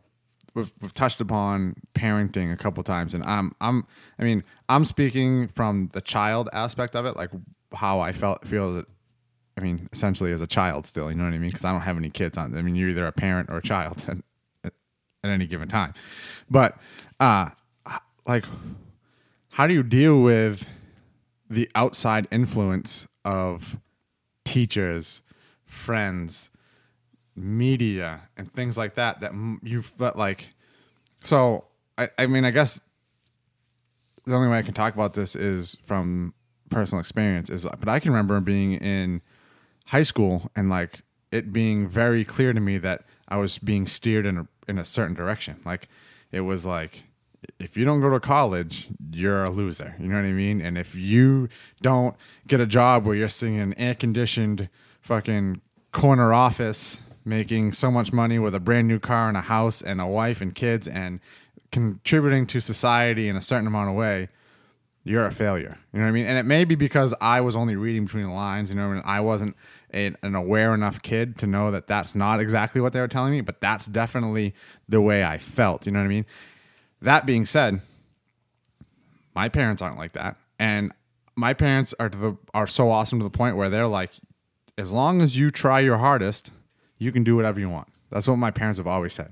we've, 0.54 0.72
we've 0.82 0.94
touched 0.94 1.22
upon 1.22 1.76
parenting 1.94 2.52
a 2.54 2.58
couple 2.58 2.84
times, 2.84 3.14
and 3.14 3.24
I'm 3.24 3.54
I'm 3.62 3.86
I 4.20 4.24
mean 4.24 4.44
I'm 4.68 4.86
speaking 4.86 5.48
from 5.50 5.90
the 5.94 6.02
child 6.02 6.50
aspect 6.54 6.96
of 6.96 7.06
it, 7.06 7.16
like 7.16 7.30
how 7.74 8.00
I 8.00 8.14
felt 8.14 8.48
feel 8.48 8.78
as 8.78 8.86
I 9.60 9.62
mean, 9.62 9.90
essentially 9.92 10.32
as 10.32 10.42
a 10.42 10.48
child 10.48 10.86
still, 10.86 11.12
you 11.12 11.18
know 11.18 11.26
what 11.26 11.34
I 11.34 11.38
mean? 11.38 11.50
Because 11.50 11.66
I 11.66 11.74
don't 11.74 11.82
have 11.82 11.98
any 11.98 12.10
kids 12.10 12.38
on. 12.38 12.58
I 12.58 12.62
mean, 12.62 12.76
you're 12.76 12.90
either 12.90 13.06
a 13.06 13.12
parent 13.12 13.50
or 13.50 13.58
a 13.58 13.62
child 13.62 14.02
at, 14.64 14.72
at 15.22 15.30
any 15.30 15.48
given 15.48 15.68
time. 15.68 15.94
But, 16.50 16.78
uh, 17.20 17.50
like, 18.26 18.46
how 19.60 19.68
do 19.68 19.74
you 19.74 19.84
deal 19.84 20.22
with 20.22 20.70
the 21.50 21.70
outside 21.76 22.26
influence 22.32 23.10
of 23.26 23.78
teachers, 24.46 25.22
friends, 25.66 26.50
media, 27.36 28.22
and 28.38 28.50
things 28.54 28.78
like 28.78 28.96
that? 28.96 29.20
That 29.20 29.34
you 29.62 29.82
felt 29.82 30.16
like, 30.16 30.52
so 31.20 31.66
I, 31.98 32.08
I 32.18 32.28
mean, 32.28 32.46
I 32.46 32.52
guess 32.52 32.80
the 34.26 34.34
only 34.34 34.48
way 34.48 34.60
I 34.60 34.62
can 34.62 34.74
talk 34.74 34.94
about 34.94 35.14
this 35.14 35.36
is 35.36 35.76
from 35.84 36.34
personal 36.70 37.02
experience. 37.02 37.50
Is 37.50 37.66
but 37.66 37.90
I 37.90 38.00
can 38.00 38.12
remember 38.12 38.40
being 38.40 38.76
in 38.76 39.22
high 39.88 40.04
school 40.04 40.50
and 40.56 40.70
like 40.70 41.02
it 41.34 41.52
being 41.52 41.86
very 41.86 42.24
clear 42.24 42.54
to 42.54 42.62
me 42.62 42.78
that 42.78 43.04
I 43.28 43.36
was 43.36 43.58
being 43.58 43.88
steered 43.88 44.26
in 44.26 44.38
a, 44.38 44.48
in 44.70 44.80
a 44.80 44.86
certain 44.86 45.16
direction. 45.16 45.60
Like 45.66 45.90
it 46.32 46.42
was 46.42 46.66
like 46.66 47.04
if 47.60 47.78
you 47.78 47.86
don't 47.86 48.02
go 48.02 48.10
to 48.10 48.20
college, 48.20 48.88
you're 49.12 49.44
a 49.44 49.50
loser. 49.50 49.96
You 50.00 50.08
know 50.08 50.16
what 50.16 50.26
I 50.26 50.34
mean? 50.34 50.62
And 50.62 50.78
if 50.78 50.96
you 50.96 51.50
don't 51.82 52.16
get 52.48 52.60
a 52.60 52.66
job 52.66 53.06
where 53.06 53.16
you're 53.16 53.30
sitting 53.30 53.56
in 53.56 53.74
an 53.74 53.74
air 53.78 53.96
conditioned 53.96 54.70
fucking 55.02 55.62
corner 55.92 56.34
office 56.34 57.00
making 57.26 57.74
so 57.74 57.92
much 57.92 58.12
money 58.12 58.40
with 58.40 58.56
a 58.56 58.60
brand 58.60 58.88
new 58.88 59.00
car 59.00 59.28
and 59.28 59.38
a 59.38 59.42
house 59.42 59.82
and 59.82 60.02
a 60.02 60.08
wife 60.08 60.42
and 60.42 60.56
kids 60.56 60.88
and 60.88 61.20
contributing 61.72 62.48
to 62.48 62.60
society 62.60 63.28
in 63.28 63.36
a 63.36 63.42
certain 63.42 63.68
amount 63.68 63.90
of 63.90 63.96
way, 63.96 64.30
you're 65.04 65.26
a 65.26 65.32
failure. 65.32 65.78
You 65.94 66.00
know 66.00 66.06
what 66.06 66.10
I 66.10 66.14
mean? 66.14 66.26
And 66.26 66.38
it 66.38 66.46
may 66.46 66.66
be 66.66 66.76
because 66.76 67.14
I 67.22 67.42
was 67.42 67.56
only 67.56 67.76
reading 67.76 68.06
between 68.06 68.26
the 68.26 68.34
lines. 68.34 68.70
You 68.70 68.76
know, 68.76 68.92
and 68.92 69.02
I 69.06 69.20
wasn't 69.22 69.56
a, 69.94 70.14
an 70.22 70.36
aware 70.36 70.74
enough 70.74 71.02
kid 71.02 71.38
to 71.40 71.48
know 71.48 71.72
that 71.72 71.88
that's 71.88 72.16
not 72.16 72.40
exactly 72.40 72.82
what 72.82 72.94
they 72.94 73.00
were 73.00 73.08
telling 73.08 73.32
me, 73.32 73.42
but 73.42 73.62
that's 73.62 73.86
definitely 73.86 74.54
the 74.88 75.02
way 75.02 75.24
I 75.24 75.38
felt. 75.38 75.86
You 75.86 75.92
know 75.92 76.00
what 76.00 76.06
I 76.06 76.10
mean? 76.10 76.26
That 77.02 77.26
being 77.26 77.46
said, 77.46 77.82
my 79.36 79.50
parents 79.50 79.82
aren't 79.82 79.98
like 79.98 80.14
that, 80.14 80.36
and 80.60 80.92
my 81.36 81.54
parents 81.54 81.94
are 82.00 82.10
to 82.10 82.18
the 82.18 82.38
are 82.54 82.68
so 82.68 82.90
awesome 82.90 83.20
to 83.20 83.24
the 83.24 83.30
point 83.30 83.56
where 83.56 83.70
they're 83.70 83.88
like, 83.88 84.12
as 84.78 84.92
long 84.92 85.22
as 85.22 85.38
you 85.38 85.50
try 85.50 85.80
your 85.80 85.98
hardest, 85.98 86.52
you 86.98 87.12
can 87.12 87.24
do 87.24 87.36
whatever 87.36 87.60
you 87.60 87.70
want. 87.70 87.88
That's 88.10 88.28
what 88.28 88.38
my 88.38 88.52
parents 88.52 88.78
have 88.78 88.88
always 88.88 89.14
said. 89.14 89.32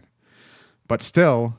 But 0.87 1.01
still, 1.01 1.57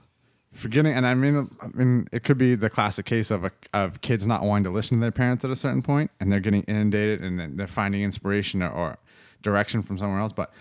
forgetting 0.53 0.93
and 0.93 1.07
I 1.07 1.15
mean 1.15 1.51
I 1.61 1.69
mean 1.69 2.07
it 2.13 2.25
could 2.25 2.39
be 2.39 2.55
the 2.55 2.71
classic 2.71 3.07
case 3.07 3.31
of 3.31 3.45
a, 3.45 3.53
of 3.73 4.01
kids 4.01 4.27
not 4.27 4.43
wanting 4.43 4.65
to 4.65 4.71
listen 4.71 4.97
to 4.97 5.01
their 5.01 5.13
parents 5.13 5.45
at 5.45 5.51
a 5.51 5.57
certain 5.57 5.83
point 5.83 6.11
and 6.19 6.33
they're 6.33 6.41
getting 6.41 6.63
inundated 6.65 7.23
and 7.23 7.39
then 7.39 7.57
they're 7.57 7.67
finding 7.67 8.03
inspiration 8.03 8.63
or, 8.63 8.71
or 8.71 8.99
direction 9.43 9.83
from 9.83 9.99
somewhere 9.99 10.21
else 10.21 10.33
but 10.33 10.53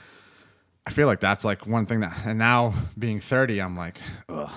I 0.85 0.91
feel 0.91 1.07
like 1.07 1.19
that's 1.19 1.43
like 1.43 1.65
one 1.65 1.85
thing 1.85 2.01
that 2.01 2.15
and 2.25 2.37
now 2.37 2.73
being 2.99 3.19
30 3.19 3.59
I'm 3.59 3.75
like 3.77 3.99
ugh 4.29 4.51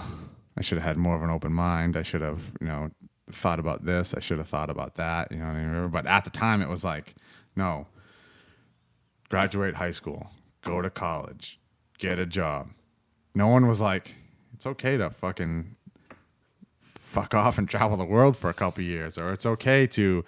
I 0.57 0.63
should 0.63 0.79
have 0.79 0.87
had 0.87 0.97
more 0.97 1.17
of 1.17 1.23
an 1.23 1.31
open 1.31 1.53
mind. 1.53 1.97
I 1.97 2.03
should 2.03 2.23
have 2.23 2.53
you 2.61 2.67
know 2.67 2.91
thought 3.31 3.61
about 3.61 3.85
this. 3.85 4.15
I 4.15 4.21
should 4.21 4.39
have 4.39 4.49
thought 4.49 4.71
about 4.71 4.97
that 4.97 5.31
you 5.31 5.39
know 5.39 5.47
what 5.47 5.57
I 5.57 5.65
mean? 5.65 5.89
but 5.89 6.07
at 6.07 6.25
the 6.25 6.31
time 6.31 6.63
it 6.63 6.69
was 6.69 6.85
like 6.85 7.15
no. 7.57 7.87
Graduate 9.29 9.77
high 9.77 9.93
school 9.93 10.31
go 10.63 10.83
to 10.83 10.91
college 10.91 11.61
get 11.99 12.19
a 12.19 12.27
job. 12.27 12.69
No 13.35 13.49
one 13.49 13.69
was 13.69 13.81
like 13.81 14.17
it's 14.55 14.67
okay 14.67 14.97
to 14.97 15.11
fucking 15.11 15.77
fuck 17.11 17.35
off 17.35 17.59
and 17.59 17.69
travel 17.69 17.97
the 17.97 18.05
world 18.05 18.37
for 18.37 18.51
a 18.51 18.55
couple 18.55 18.83
years 18.83 19.19
or 19.19 19.33
it's 19.33 19.45
okay 19.45 19.87
to 19.87 20.25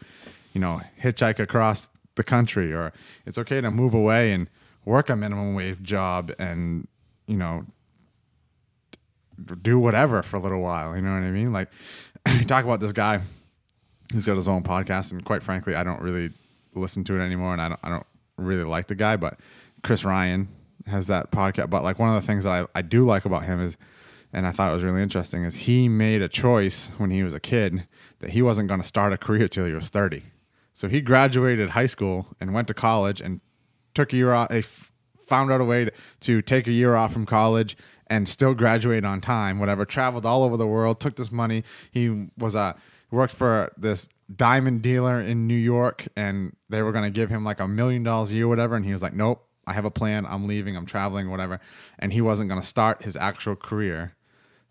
you 0.53 0.61
know 0.61 0.81
hitchhike 1.01 1.39
across 1.39 1.89
the 2.17 2.25
country 2.25 2.73
or 2.73 2.93
it's 3.25 3.39
okay 3.39 3.61
to 3.61 3.71
move 3.71 3.95
away 3.95 4.33
and 4.33 4.49
work 4.85 5.09
a 5.09 5.17
minimum 5.17 5.55
wage 5.55 5.81
job 5.83 6.33
and 6.39 6.89
you 7.27 7.37
know 7.37 7.65
do 9.63 9.79
whatever 9.79 10.23
for 10.23 10.37
a 10.37 10.41
little 10.41 10.61
while. 10.61 10.95
You 10.95 11.03
know 11.03 11.13
what 11.13 11.23
I 11.23 11.31
mean? 11.31 11.53
Like 11.53 11.69
talk 12.47 12.65
about 12.65 12.81
this 12.81 12.93
guy. 12.93 13.21
He's 14.13 14.27
got 14.27 14.37
his 14.37 14.49
own 14.49 14.63
podcast, 14.63 15.13
and 15.13 15.25
quite 15.25 15.43
frankly, 15.43 15.75
I 15.75 15.83
don't 15.85 16.03
really 16.03 16.31
listen 16.75 17.05
to 17.05 17.19
it 17.19 17.25
anymore, 17.25 17.53
and 17.53 17.63
I 17.63 17.69
don't 17.69 17.81
I 17.83 17.89
don't 17.89 18.07
really 18.37 18.65
like 18.65 18.89
the 18.89 18.95
guy. 18.95 19.17
But 19.17 19.39
Chris 19.83 20.05
Ryan 20.05 20.49
has 20.87 21.07
that 21.07 21.31
podcast. 21.31 21.71
But 21.71 21.83
like 21.83 21.99
one 21.99 22.15
of 22.15 22.21
the 22.21 22.27
things 22.27 22.45
that 22.45 22.53
I, 22.53 22.67
I 22.79 22.83
do 22.83 23.05
like 23.05 23.25
about 23.25 23.45
him 23.45 23.61
is, 23.61 23.79
and 24.33 24.47
I 24.47 24.53
thought 24.53 24.71
it 24.71 24.75
was 24.75 24.85
really 24.85 25.03
interesting, 25.03 25.45
is 25.45 25.55
he 25.55 25.89
made 25.89 26.23
a 26.23 26.29
choice 26.29 26.91
when 26.99 27.11
he 27.11 27.23
was 27.23 27.35
a 27.35 27.41
kid 27.41 27.87
that 28.21 28.31
he 28.31 28.43
wasn't 28.43 28.69
going 28.69 28.81
to 28.81 28.87
start 28.87 29.13
a 29.13 29.19
career 29.19 29.49
till 29.49 29.65
he 29.65 29.73
was 29.73 29.89
thirty. 29.89 30.25
So 30.75 30.89
he 30.89 31.01
graduated 31.01 31.71
high 31.71 31.87
school 31.87 32.29
and 32.41 32.55
went 32.55 32.69
to 32.69 32.75
college 32.75 33.21
and 33.21 33.41
took 33.95 34.13
a 34.13 34.17
year 34.17 34.33
off. 34.33 34.49
They 34.49 34.63
found 35.27 35.51
out 35.53 35.61
a 35.61 35.65
way 35.65 35.87
to, 35.87 35.93
to 36.21 36.43
take 36.43 36.67
a 36.67 36.73
year 36.73 36.95
off 36.95 37.13
from 37.13 37.27
college 37.27 37.77
and 38.13 38.29
still 38.29 38.53
graduate 38.53 39.07
on 39.07 39.23
time. 39.23 39.59
Whatever. 39.59 39.87
Traveled 39.87 40.27
all 40.27 40.43
over 40.43 40.59
the 40.59 40.67
world. 40.67 41.01
Took 41.01 41.17
this 41.17 41.33
money. 41.33 41.65
He 41.91 42.29
was 42.37 42.55
a 42.55 42.77
worked 43.11 43.35
for 43.35 43.73
this 43.77 44.11
diamond 44.35 44.83
dealer 44.83 45.19
in 45.19 45.47
New 45.47 45.55
York, 45.55 46.07
and 46.15 46.55
they 46.69 46.83
were 46.83 46.93
going 46.93 47.05
to 47.05 47.11
give 47.11 47.31
him 47.31 47.43
like 47.43 47.59
a 47.59 47.67
million 47.67 48.03
dollars 48.03 48.31
a 48.31 48.35
year, 48.35 48.49
whatever. 48.49 48.77
And 48.77 48.85
he 48.85 48.93
was 48.93 49.01
like, 49.01 49.15
"Nope, 49.15 49.47
I 49.67 49.73
have 49.73 49.87
a 49.87 49.91
plan. 49.91 50.27
I'm 50.27 50.47
leaving. 50.47 50.77
I'm 50.77 50.85
traveling, 50.85 51.31
whatever." 51.31 51.59
And 51.99 52.13
he 52.13 52.21
wasn't 52.21 52.51
going 52.51 52.61
to 52.61 52.67
start 52.67 53.03
his 53.03 53.17
actual 53.17 53.57
career 53.57 54.15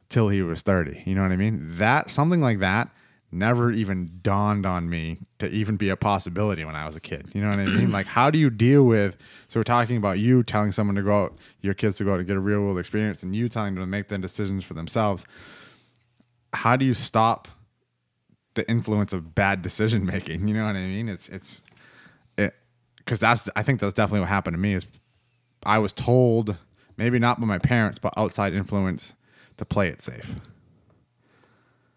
till 0.08 0.30
he 0.30 0.44
was 0.44 0.62
30. 0.62 1.02
You 1.08 1.16
know 1.16 1.24
what 1.24 1.32
I 1.32 1.36
mean? 1.36 1.62
That 1.78 2.12
something 2.12 2.42
like 2.42 2.60
that 2.60 2.92
never 3.32 3.72
even 3.72 4.20
dawned 4.22 4.66
on 4.66 4.90
me 4.90 5.18
to 5.40 5.50
even 5.50 5.78
be 5.78 5.90
a 5.90 5.96
possibility 5.96 6.66
when 6.66 6.76
I 6.76 6.86
was 6.86 6.96
a 6.96 7.00
kid. 7.00 7.30
You 7.34 7.42
know 7.42 7.50
what 7.50 7.60
I 7.60 7.66
mean? 7.66 7.92
like 7.92 8.06
how 8.06 8.30
do 8.30 8.38
you 8.38 8.50
deal 8.50 8.84
with 8.86 9.18
so 9.48 9.60
we're 9.60 9.64
talking 9.64 9.98
about 9.98 10.20
you 10.20 10.44
telling 10.44 10.72
someone 10.72 10.96
to 10.96 11.02
go 11.02 11.24
out, 11.24 11.38
your 11.62 11.74
kids 11.74 11.98
to 11.98 12.04
go 12.04 12.14
out 12.14 12.20
and 12.20 12.28
get 12.28 12.36
a 12.36 12.42
real 12.42 12.62
world 12.62 12.78
experience 12.78 13.24
and 13.24 13.36
you 13.36 13.48
telling 13.48 13.76
them 13.76 13.84
to 13.84 13.88
make 13.88 14.10
their 14.10 14.18
decisions 14.18 14.64
for 14.66 14.74
themselves. 14.74 15.26
How 16.54 16.76
do 16.76 16.86
you 16.86 16.94
stop 16.94 17.48
the 18.56 18.70
influence 18.70 19.14
of 19.14 19.34
bad 19.34 19.62
decision 19.62 20.06
making? 20.06 20.48
You 20.48 20.54
know 20.54 20.66
what 20.66 20.76
I 20.76 20.82
mean? 20.82 21.08
It's 21.08 21.30
it's 21.30 21.62
it 22.38 22.54
cuz 23.06 23.20
that's 23.20 23.50
I 23.56 23.64
think 23.64 23.80
that's 23.80 23.94
definitely 23.94 24.22
what 24.22 24.30
happened 24.30 24.56
to 24.56 24.60
me 24.60 24.74
is 24.74 24.86
I 25.64 25.80
was 25.80 25.94
told 25.94 26.58
maybe 26.98 27.18
not 27.18 27.40
by 27.40 27.46
my 27.46 27.60
parents 27.60 27.98
but 27.98 28.14
outside 28.18 28.54
influence 28.54 29.14
to 29.56 29.64
play 29.64 29.88
it 29.88 30.02
safe. 30.02 30.36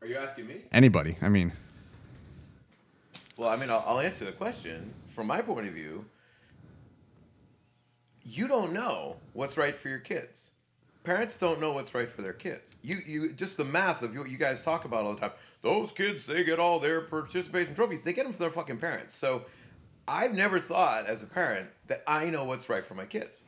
Are 0.05 0.07
you 0.07 0.19
asking 0.19 0.47
me? 0.47 0.57
Anybody. 0.71 1.17
I 1.23 1.31
mean, 1.31 1.51
Well, 3.39 3.49
I 3.49 3.57
mean, 3.57 3.71
I'll, 3.71 3.83
I'll 3.87 4.01
answer 4.01 4.27
the 4.27 4.33
question 4.33 4.93
from 5.09 5.27
my 5.27 5.41
point 5.41 5.67
of 5.67 5.73
view. 5.73 6.05
You 8.23 8.47
don't 8.47 8.75
know 8.75 9.17
what's 9.33 9.57
right 9.57 9.75
for 9.75 9.89
your 9.89 10.01
kids. 10.01 10.51
Parents 11.05 11.39
don't 11.39 11.59
know 11.59 11.73
what's 11.73 11.95
right 11.95 12.11
for 12.11 12.21
their 12.21 12.35
kids. 12.35 12.77
You, 12.83 12.99
you, 13.07 13.33
just 13.33 13.57
the 13.57 13.65
math 13.65 14.03
of 14.03 14.15
what 14.15 14.29
you 14.29 14.37
guys 14.37 14.61
talk 14.61 14.85
about 14.85 15.07
all 15.07 15.15
the 15.15 15.21
time. 15.23 15.33
Those 15.63 15.91
kids, 15.91 16.27
they 16.27 16.45
get 16.45 16.61
all 16.61 16.79
their 16.79 17.01
participation 17.01 17.75
trophies. 17.75 18.03
They 18.03 18.13
get 18.13 18.25
them 18.25 18.35
from 18.35 18.41
their 18.41 18.51
fucking 18.51 18.77
parents. 18.77 19.15
So, 19.15 19.47
I've 20.07 20.35
never 20.35 20.59
thought 20.59 21.07
as 21.07 21.23
a 21.23 21.27
parent 21.27 21.71
that 21.87 22.03
I 22.07 22.29
know 22.29 22.45
what's 22.45 22.69
right 22.69 22.85
for 22.85 22.93
my 22.93 23.07
kids. 23.07 23.41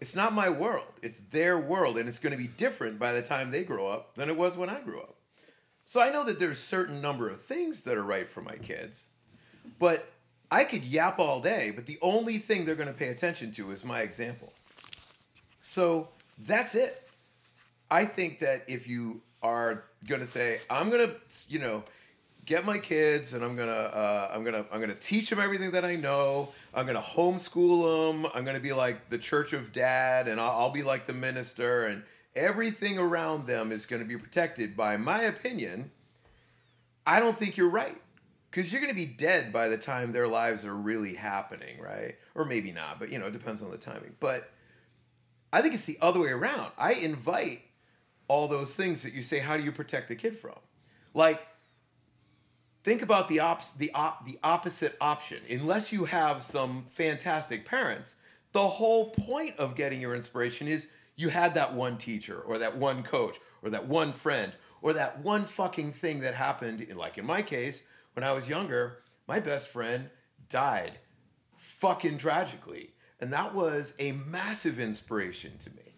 It's 0.00 0.16
not 0.16 0.32
my 0.32 0.48
world. 0.48 0.86
It's 1.02 1.20
their 1.32 1.58
world, 1.58 1.98
and 1.98 2.08
it's 2.08 2.18
going 2.18 2.32
to 2.32 2.38
be 2.38 2.48
different 2.48 2.98
by 2.98 3.12
the 3.12 3.20
time 3.20 3.50
they 3.50 3.62
grow 3.62 3.88
up 3.88 4.14
than 4.14 4.30
it 4.30 4.38
was 4.38 4.56
when 4.56 4.70
I 4.70 4.80
grew 4.80 5.00
up. 5.00 5.15
So 5.86 6.00
I 6.00 6.10
know 6.10 6.24
that 6.24 6.38
there's 6.38 6.58
certain 6.58 7.00
number 7.00 7.30
of 7.30 7.40
things 7.42 7.82
that 7.84 7.96
are 7.96 8.02
right 8.02 8.28
for 8.28 8.42
my 8.42 8.56
kids, 8.56 9.04
but 9.78 10.08
I 10.50 10.64
could 10.64 10.84
yap 10.84 11.18
all 11.18 11.40
day, 11.40 11.72
but 11.74 11.86
the 11.86 11.98
only 12.02 12.38
thing 12.38 12.64
they're 12.64 12.74
going 12.74 12.88
to 12.88 12.94
pay 12.94 13.08
attention 13.08 13.52
to 13.52 13.70
is 13.70 13.84
my 13.84 14.00
example. 14.00 14.52
So 15.62 16.08
that's 16.44 16.74
it. 16.74 17.08
I 17.90 18.04
think 18.04 18.40
that 18.40 18.64
if 18.68 18.88
you 18.88 19.22
are 19.42 19.84
going 20.08 20.20
to 20.20 20.26
say, 20.26 20.60
I'm 20.68 20.90
going 20.90 21.08
to, 21.08 21.16
you 21.48 21.60
know, 21.60 21.84
get 22.46 22.64
my 22.64 22.78
kids 22.78 23.32
and 23.32 23.44
I'm 23.44 23.56
gonna 23.56 23.72
uh, 23.72 24.30
I'm 24.32 24.44
gonna 24.44 24.64
I'm 24.72 24.80
gonna 24.80 24.94
teach 24.94 25.28
them 25.28 25.40
everything 25.40 25.72
that 25.72 25.84
I 25.84 25.96
know. 25.96 26.52
I'm 26.72 26.86
gonna 26.86 27.02
homeschool 27.02 28.12
them. 28.12 28.30
I'm 28.34 28.44
gonna 28.44 28.60
be 28.60 28.72
like 28.72 29.10
the 29.10 29.18
church 29.18 29.52
of 29.52 29.72
dad, 29.72 30.28
and 30.28 30.40
I'll, 30.40 30.52
I'll 30.52 30.70
be 30.70 30.84
like 30.84 31.06
the 31.06 31.12
minister, 31.12 31.86
and 31.86 32.04
everything 32.36 32.98
around 32.98 33.46
them 33.46 33.72
is 33.72 33.86
gonna 33.86 34.04
be 34.04 34.16
protected 34.16 34.76
by 34.76 34.96
my 34.96 35.22
opinion. 35.22 35.90
I 37.06 37.18
don't 37.18 37.38
think 37.38 37.56
you're 37.56 37.68
right 37.68 38.00
because 38.50 38.70
you're 38.70 38.80
gonna 38.80 38.94
be 38.94 39.06
dead 39.06 39.52
by 39.52 39.68
the 39.68 39.78
time 39.78 40.12
their 40.12 40.28
lives 40.28 40.64
are 40.64 40.74
really 40.74 41.14
happening, 41.14 41.80
right? 41.80 42.16
Or 42.34 42.44
maybe 42.44 42.70
not, 42.70 43.00
but 43.00 43.10
you 43.10 43.18
know 43.18 43.26
it 43.26 43.32
depends 43.32 43.62
on 43.62 43.70
the 43.70 43.78
timing. 43.78 44.14
But 44.20 44.50
I 45.52 45.62
think 45.62 45.74
it's 45.74 45.86
the 45.86 45.98
other 46.00 46.20
way 46.20 46.30
around. 46.30 46.72
I 46.76 46.92
invite 46.92 47.62
all 48.28 48.46
those 48.46 48.74
things 48.74 49.02
that 49.02 49.14
you 49.14 49.22
say. 49.22 49.38
How 49.38 49.56
do 49.56 49.62
you 49.62 49.72
protect 49.72 50.08
the 50.08 50.14
kid 50.16 50.36
from? 50.38 50.56
Like 51.14 51.40
think 52.84 53.02
about 53.02 53.28
the 53.28 53.40
op- 53.40 53.76
the 53.78 53.90
op- 53.94 54.26
the 54.26 54.38
opposite 54.44 54.96
option. 55.00 55.38
Unless 55.50 55.92
you 55.92 56.04
have 56.04 56.42
some 56.42 56.84
fantastic 56.84 57.64
parents, 57.64 58.14
the 58.52 58.66
whole 58.66 59.10
point 59.10 59.56
of 59.58 59.74
getting 59.74 60.00
your 60.00 60.14
inspiration 60.14 60.68
is 60.68 60.86
you 61.16 61.28
had 61.28 61.54
that 61.54 61.74
one 61.74 61.96
teacher 61.96 62.40
or 62.40 62.58
that 62.58 62.76
one 62.76 63.02
coach 63.02 63.40
or 63.62 63.70
that 63.70 63.86
one 63.86 64.12
friend 64.12 64.52
or 64.82 64.92
that 64.92 65.18
one 65.20 65.44
fucking 65.44 65.92
thing 65.92 66.20
that 66.20 66.34
happened 66.34 66.86
like 66.94 67.18
in 67.18 67.26
my 67.26 67.42
case 67.42 67.82
when 68.14 68.24
I 68.24 68.32
was 68.32 68.48
younger, 68.48 69.02
my 69.26 69.40
best 69.40 69.68
friend 69.68 70.08
died 70.48 70.98
fucking 71.56 72.18
tragically. 72.18 72.90
And 73.20 73.32
that 73.32 73.54
was 73.54 73.94
a 73.98 74.12
massive 74.12 74.78
inspiration 74.78 75.52
to 75.58 75.70
me. 75.70 75.94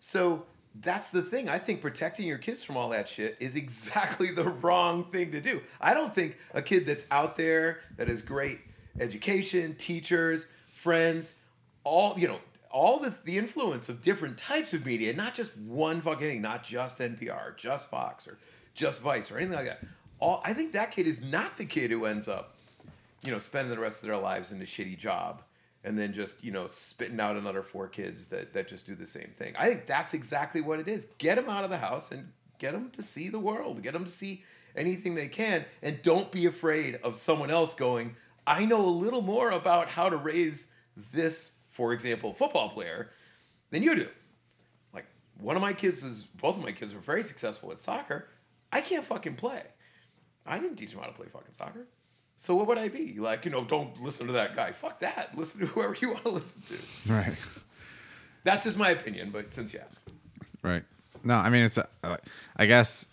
So 0.00 0.44
that's 0.80 1.10
the 1.10 1.22
thing. 1.22 1.48
I 1.48 1.58
think 1.58 1.80
protecting 1.80 2.26
your 2.26 2.38
kids 2.38 2.64
from 2.64 2.76
all 2.76 2.88
that 2.90 3.08
shit 3.08 3.36
is 3.40 3.56
exactly 3.56 4.30
the 4.30 4.48
wrong 4.48 5.04
thing 5.04 5.30
to 5.32 5.40
do. 5.40 5.60
I 5.80 5.94
don't 5.94 6.14
think 6.14 6.38
a 6.52 6.62
kid 6.62 6.86
that's 6.86 7.06
out 7.10 7.36
there 7.36 7.80
that 7.96 8.08
has 8.08 8.22
great 8.22 8.60
education, 9.00 9.74
teachers, 9.76 10.46
friends, 10.72 11.34
all 11.84 12.18
you 12.18 12.28
know, 12.28 12.38
all 12.74 12.98
the 12.98 13.14
the 13.24 13.38
influence 13.38 13.88
of 13.88 14.02
different 14.02 14.36
types 14.36 14.74
of 14.74 14.84
media, 14.84 15.14
not 15.14 15.32
just 15.32 15.56
one 15.56 16.00
fucking 16.00 16.28
thing, 16.28 16.42
not 16.42 16.64
just 16.64 16.98
NPR, 16.98 17.56
just 17.56 17.88
Fox 17.88 18.26
or 18.26 18.36
just 18.74 19.00
Vice 19.00 19.30
or 19.30 19.38
anything 19.38 19.54
like 19.54 19.66
that. 19.66 19.84
All 20.18 20.42
I 20.44 20.52
think 20.52 20.72
that 20.72 20.90
kid 20.90 21.06
is 21.06 21.22
not 21.22 21.56
the 21.56 21.64
kid 21.64 21.92
who 21.92 22.04
ends 22.04 22.26
up, 22.26 22.56
you 23.22 23.30
know, 23.30 23.38
spending 23.38 23.70
the 23.70 23.80
rest 23.80 24.02
of 24.02 24.08
their 24.08 24.18
lives 24.18 24.50
in 24.50 24.60
a 24.60 24.64
shitty 24.64 24.98
job 24.98 25.40
and 25.84 25.96
then 25.96 26.12
just 26.12 26.42
you 26.42 26.50
know 26.50 26.66
spitting 26.66 27.20
out 27.20 27.36
another 27.36 27.62
four 27.62 27.86
kids 27.86 28.26
that 28.28 28.52
that 28.52 28.66
just 28.66 28.86
do 28.86 28.96
the 28.96 29.06
same 29.06 29.30
thing. 29.38 29.54
I 29.56 29.68
think 29.68 29.86
that's 29.86 30.12
exactly 30.12 30.60
what 30.60 30.80
it 30.80 30.88
is. 30.88 31.06
Get 31.18 31.36
them 31.36 31.48
out 31.48 31.62
of 31.62 31.70
the 31.70 31.78
house 31.78 32.10
and 32.10 32.26
get 32.58 32.72
them 32.72 32.90
to 32.90 33.02
see 33.02 33.28
the 33.28 33.38
world. 33.38 33.82
Get 33.82 33.92
them 33.92 34.04
to 34.04 34.10
see 34.10 34.42
anything 34.74 35.14
they 35.14 35.28
can, 35.28 35.64
and 35.80 36.02
don't 36.02 36.32
be 36.32 36.46
afraid 36.46 36.98
of 37.04 37.14
someone 37.14 37.50
else 37.50 37.74
going. 37.74 38.16
I 38.46 38.64
know 38.64 38.80
a 38.80 38.88
little 38.88 39.22
more 39.22 39.50
about 39.50 39.88
how 39.88 40.08
to 40.08 40.16
raise 40.16 40.66
this, 41.12 41.52
for 41.74 41.92
example, 41.92 42.32
football 42.32 42.68
player 42.68 43.10
than 43.70 43.82
you 43.82 43.96
do. 43.96 44.08
Like 44.94 45.06
one 45.40 45.56
of 45.56 45.62
my 45.62 45.72
kids 45.72 46.02
was, 46.02 46.22
both 46.40 46.56
of 46.56 46.62
my 46.62 46.70
kids 46.70 46.94
were 46.94 47.00
very 47.00 47.24
successful 47.24 47.72
at 47.72 47.80
soccer. 47.80 48.28
I 48.72 48.80
can't 48.80 49.04
fucking 49.04 49.34
play. 49.34 49.62
I 50.46 50.58
didn't 50.60 50.76
teach 50.76 50.92
them 50.92 51.00
how 51.00 51.06
to 51.06 51.12
play 51.12 51.26
fucking 51.26 51.54
soccer. 51.58 51.86
So 52.36 52.54
what 52.54 52.68
would 52.68 52.78
I 52.78 52.88
be? 52.88 53.18
Like, 53.18 53.44
you 53.44 53.50
know, 53.50 53.64
don't 53.64 54.00
listen 54.00 54.28
to 54.28 54.32
that 54.34 54.54
guy. 54.54 54.70
Fuck 54.70 55.00
that. 55.00 55.36
Listen 55.36 55.60
to 55.60 55.66
whoever 55.74 55.96
you 56.00 56.10
want 56.12 56.22
to 56.24 56.30
listen 56.30 56.62
to. 56.62 57.12
right. 57.12 57.34
That's 58.44 58.62
just 58.64 58.76
my 58.76 58.90
opinion, 58.90 59.30
but 59.32 59.52
since 59.52 59.72
you 59.72 59.80
asked. 59.80 59.98
Right. 60.62 60.84
No, 61.24 61.36
I 61.36 61.48
mean 61.50 61.64
it's. 61.64 61.78
Uh, 61.78 62.16
I 62.56 62.66
guess. 62.66 63.08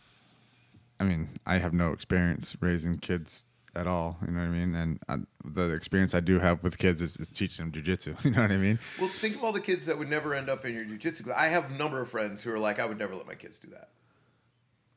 I 1.00 1.04
mean, 1.04 1.30
I 1.48 1.58
have 1.58 1.74
no 1.74 1.94
experience 1.94 2.56
raising 2.60 2.98
kids 3.00 3.46
at 3.76 3.88
all. 3.88 4.18
You 4.26 4.34
know 4.34 4.40
what 4.40 4.46
I 4.46 4.50
mean? 4.50 4.76
And 4.76 5.00
uh, 5.08 5.18
the 5.46 5.74
experience 5.74 6.14
I 6.14 6.20
do 6.20 6.40
have 6.40 6.62
with 6.64 6.78
kids 6.78 7.02
is, 7.02 7.18
is 7.18 7.30
teaching 7.30 7.72
them 7.72 7.84
jujitsu. 7.84 8.22
You 8.26 8.32
know 8.32 8.42
what 8.42 8.52
I 8.52 8.58
mean? 8.58 8.80
Well, 9.00 9.08
think 9.10 9.36
of 9.36 9.44
all 9.44 9.52
the 9.52 9.62
kids 9.62 9.86
that 9.86 9.98
would 9.98 10.10
never 10.10 10.34
end 10.34 10.50
up 10.50 10.66
in 10.66 10.74
your 10.74 10.84
jujitsu 10.86 11.24
class. 11.26 11.38
I 11.38 11.48
have 11.48 11.72
a 11.72 11.74
number 11.74 12.02
of 12.02 12.10
friends 12.10 12.42
who 12.42 12.52
are 12.52 12.60
like, 12.60 12.80
I 12.80 12.86
would 12.86 13.00
never 13.00 13.16
let 13.16 13.28
my 13.28 13.36
kids 13.36 13.58
do 13.58 13.70
that. 13.70 13.90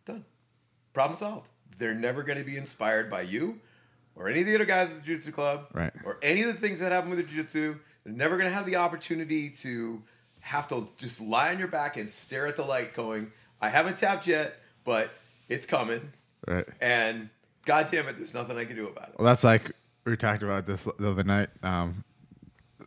Done. 0.06 0.24
Problem 0.92 1.16
solved. 1.16 1.48
They're 1.78 1.94
never 1.94 2.22
going 2.22 2.38
to 2.38 2.44
be 2.44 2.56
inspired 2.56 3.10
by 3.10 3.22
you 3.22 3.60
or 4.16 4.28
any 4.28 4.40
of 4.40 4.46
the 4.46 4.54
other 4.54 4.64
guys 4.64 4.90
at 4.90 4.96
the 4.96 5.02
jiu-jitsu 5.02 5.32
club 5.32 5.66
Right. 5.72 5.92
or 6.04 6.18
any 6.22 6.42
of 6.42 6.48
the 6.48 6.60
things 6.60 6.78
that 6.80 6.92
happen 6.92 7.10
with 7.10 7.18
the 7.18 7.24
jiu-jitsu. 7.24 7.76
They're 8.04 8.12
never 8.12 8.36
going 8.36 8.48
to 8.48 8.54
have 8.54 8.66
the 8.66 8.76
opportunity 8.76 9.50
to 9.50 10.02
have 10.40 10.68
to 10.68 10.88
just 10.98 11.20
lie 11.20 11.50
on 11.50 11.58
your 11.58 11.68
back 11.68 11.96
and 11.96 12.10
stare 12.10 12.46
at 12.46 12.56
the 12.56 12.62
light 12.64 12.94
going, 12.94 13.32
I 13.60 13.70
haven't 13.70 13.96
tapped 13.96 14.26
yet, 14.26 14.54
but 14.84 15.10
it's 15.48 15.64
coming. 15.66 16.12
Right. 16.46 16.66
And 16.80 17.30
God 17.64 17.88
damn 17.90 18.08
it, 18.08 18.16
there's 18.16 18.34
nothing 18.34 18.56
I 18.58 18.64
can 18.64 18.76
do 18.76 18.88
about 18.88 19.10
it. 19.10 19.14
Well, 19.18 19.26
that's 19.26 19.44
like 19.44 19.72
we 20.04 20.16
talked 20.16 20.42
about 20.42 20.66
this 20.66 20.86
the 20.98 21.10
other 21.10 21.24
night. 21.24 21.48
Um, 21.62 22.04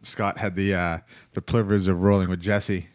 Scott 0.04 0.38
had 0.38 0.56
the 0.56 0.74
uh, 0.74 1.00
the 1.34 1.42
privilege 1.42 1.88
of 1.88 2.02
rolling 2.02 2.30
with 2.30 2.42
Jesse, 2.42 2.88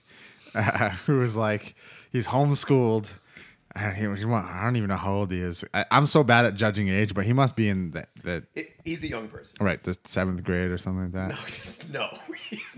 uh, 0.54 0.90
who 1.06 1.18
was 1.18 1.36
like 1.36 1.74
he's 2.10 2.28
homeschooled. 2.28 3.12
And 3.74 3.96
he, 3.96 4.02
he, 4.02 4.30
I 4.30 4.64
don't 4.64 4.76
even 4.76 4.90
know 4.90 4.96
how 4.96 5.14
old 5.14 5.32
he 5.32 5.40
is. 5.40 5.64
I, 5.72 5.86
I'm 5.90 6.06
so 6.06 6.22
bad 6.22 6.44
at 6.44 6.56
judging 6.56 6.88
age, 6.88 7.14
but 7.14 7.24
he 7.24 7.32
must 7.32 7.56
be 7.56 7.70
in 7.70 7.92
the, 7.92 8.06
the 8.22 8.44
it 8.54 8.74
he's 8.84 9.02
a 9.02 9.08
young 9.08 9.28
person. 9.28 9.56
right 9.60 9.82
the 9.82 9.96
seventh 10.04 10.44
grade 10.44 10.70
or 10.70 10.76
something 10.76 11.10
like 11.10 11.30
that. 11.30 11.88
No, 11.90 12.00
no, 12.00 12.18
he's 12.50 12.76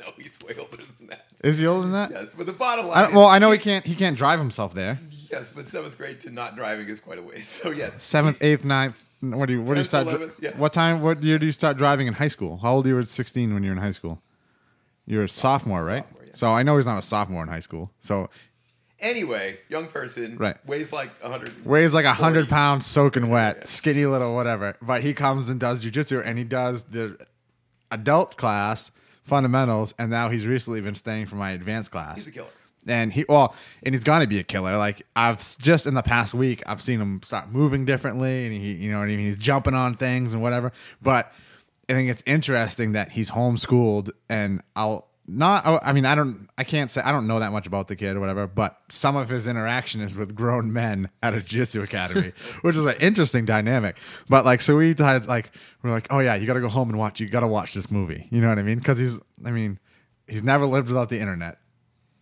no, 0.00 0.06
he's 0.16 0.38
way 0.40 0.54
older 0.58 0.78
than 0.98 1.08
that. 1.08 1.26
Is 1.44 1.58
he 1.58 1.66
older 1.66 1.82
than 1.82 1.92
that? 1.92 2.10
Yes, 2.10 2.32
but 2.34 2.46
the 2.46 2.54
bottom 2.54 2.88
line. 2.88 3.04
I, 3.04 3.10
well, 3.10 3.26
I 3.26 3.38
know 3.38 3.50
he 3.50 3.58
can't. 3.58 3.84
He 3.84 3.94
can't 3.94 4.16
drive 4.16 4.38
himself 4.38 4.72
there. 4.72 4.98
Yes, 5.30 5.50
but 5.50 5.68
seventh 5.68 5.96
grade 5.98 6.20
to 6.20 6.30
not 6.30 6.56
driving 6.56 6.88
is 6.88 7.00
quite 7.00 7.18
a 7.18 7.22
ways. 7.22 7.46
So 7.48 7.70
yes, 7.70 8.02
Seventh, 8.02 8.42
eighth, 8.42 8.64
ninth. 8.64 8.96
What 9.20 9.46
do 9.46 9.54
you? 9.54 9.62
What 9.62 9.74
do 9.74 9.80
you 9.80 9.84
start? 9.84 10.08
dri- 10.08 10.18
11th, 10.18 10.32
yeah. 10.40 10.50
What 10.56 10.72
time? 10.72 11.02
What 11.02 11.22
year 11.22 11.38
do 11.38 11.46
you 11.46 11.52
start 11.52 11.76
driving 11.76 12.06
in 12.06 12.14
high 12.14 12.28
school? 12.28 12.58
How 12.58 12.74
old 12.74 12.84
were 12.86 12.92
you 12.92 12.98
at 13.00 13.08
sixteen 13.08 13.52
when 13.52 13.62
you 13.64 13.70
were 13.70 13.76
in 13.76 13.82
high 13.82 13.90
school? 13.90 14.22
You're 15.06 15.24
a 15.24 15.28
sophomore, 15.28 15.84
right? 15.84 16.04
Sophomore, 16.04 16.22
yeah. 16.26 16.32
So 16.34 16.46
I 16.48 16.62
know 16.62 16.76
he's 16.76 16.86
not 16.86 16.98
a 16.98 17.02
sophomore 17.02 17.42
in 17.42 17.48
high 17.48 17.60
school. 17.60 17.90
So 18.00 18.30
Anyway, 19.00 19.58
young 19.68 19.86
person, 19.86 20.36
Right. 20.38 20.56
weighs 20.66 20.92
like 20.92 21.20
hundred. 21.22 21.64
weighs 21.64 21.94
like 21.94 22.04
a 22.04 22.14
hundred 22.14 22.48
pounds, 22.48 22.84
soaking 22.84 23.28
wet, 23.28 23.58
Yeah. 23.60 23.64
skinny 23.66 24.06
little 24.06 24.34
whatever. 24.34 24.74
But 24.82 25.02
he 25.02 25.14
comes 25.14 25.48
and 25.48 25.60
does 25.60 25.84
jujitsu, 25.84 26.20
and 26.24 26.36
he 26.36 26.42
does 26.44 26.82
the 26.84 27.16
adult 27.92 28.36
class 28.36 28.90
fundamentals, 29.22 29.94
and 30.00 30.10
now 30.10 30.30
he's 30.30 30.46
recently 30.46 30.80
been 30.80 30.96
staying 30.96 31.26
for 31.26 31.36
my 31.36 31.52
advanced 31.52 31.90
class. 31.92 32.16
He's 32.16 32.26
a 32.26 32.30
killer. 32.32 32.48
And 32.86 33.12
he 33.12 33.24
well, 33.28 33.54
and 33.82 33.94
he's 33.94 34.04
gonna 34.04 34.26
be 34.26 34.38
a 34.38 34.42
killer. 34.42 34.76
Like 34.76 35.06
I've 35.16 35.40
just 35.58 35.86
in 35.86 35.94
the 35.94 36.02
past 36.02 36.34
week, 36.34 36.62
I've 36.66 36.82
seen 36.82 37.00
him 37.00 37.22
start 37.22 37.50
moving 37.50 37.84
differently, 37.84 38.46
and 38.46 38.54
he, 38.54 38.72
you 38.74 38.90
know 38.90 38.98
what 38.98 39.04
I 39.04 39.16
mean. 39.16 39.26
He's 39.26 39.36
jumping 39.36 39.74
on 39.74 39.94
things 39.94 40.32
and 40.32 40.42
whatever. 40.42 40.72
But 41.02 41.32
I 41.88 41.94
think 41.94 42.10
it's 42.10 42.22
interesting 42.26 42.92
that 42.92 43.12
he's 43.12 43.30
homeschooled, 43.30 44.10
and 44.28 44.62
I'll 44.76 45.08
not. 45.28 45.62
oh, 45.66 45.78
I 45.82 45.92
mean, 45.92 46.06
I 46.06 46.14
don't. 46.14 46.48
I 46.56 46.64
can't 46.64 46.90
say 46.90 47.02
I 47.02 47.12
don't 47.12 47.26
know 47.26 47.38
that 47.38 47.52
much 47.52 47.66
about 47.66 47.88
the 47.88 47.96
kid 47.96 48.16
or 48.16 48.20
whatever. 48.20 48.46
But 48.46 48.78
some 48.88 49.16
of 49.16 49.28
his 49.28 49.46
interaction 49.46 50.00
is 50.00 50.16
with 50.16 50.34
grown 50.34 50.72
men 50.72 51.10
at 51.22 51.34
a 51.34 51.40
jiu-jitsu 51.40 51.82
academy, 51.82 52.32
which 52.62 52.76
is 52.76 52.84
an 52.84 52.96
interesting 53.00 53.44
dynamic. 53.44 53.98
But 54.28 54.44
like, 54.44 54.60
so 54.60 54.76
we 54.76 54.94
decided 54.94 55.28
like 55.28 55.50
we're 55.82 55.90
like, 55.90 56.06
oh 56.10 56.20
yeah, 56.20 56.34
you 56.34 56.46
got 56.46 56.54
to 56.54 56.60
go 56.60 56.68
home 56.68 56.88
and 56.88 56.98
watch. 56.98 57.20
You 57.20 57.28
got 57.28 57.40
to 57.40 57.46
watch 57.46 57.74
this 57.74 57.90
movie. 57.90 58.26
You 58.30 58.40
know 58.40 58.48
what 58.48 58.58
I 58.58 58.62
mean? 58.62 58.78
Because 58.78 58.98
he's. 58.98 59.20
I 59.44 59.50
mean, 59.50 59.78
he's 60.26 60.42
never 60.42 60.66
lived 60.66 60.88
without 60.88 61.10
the 61.10 61.20
internet. 61.20 61.58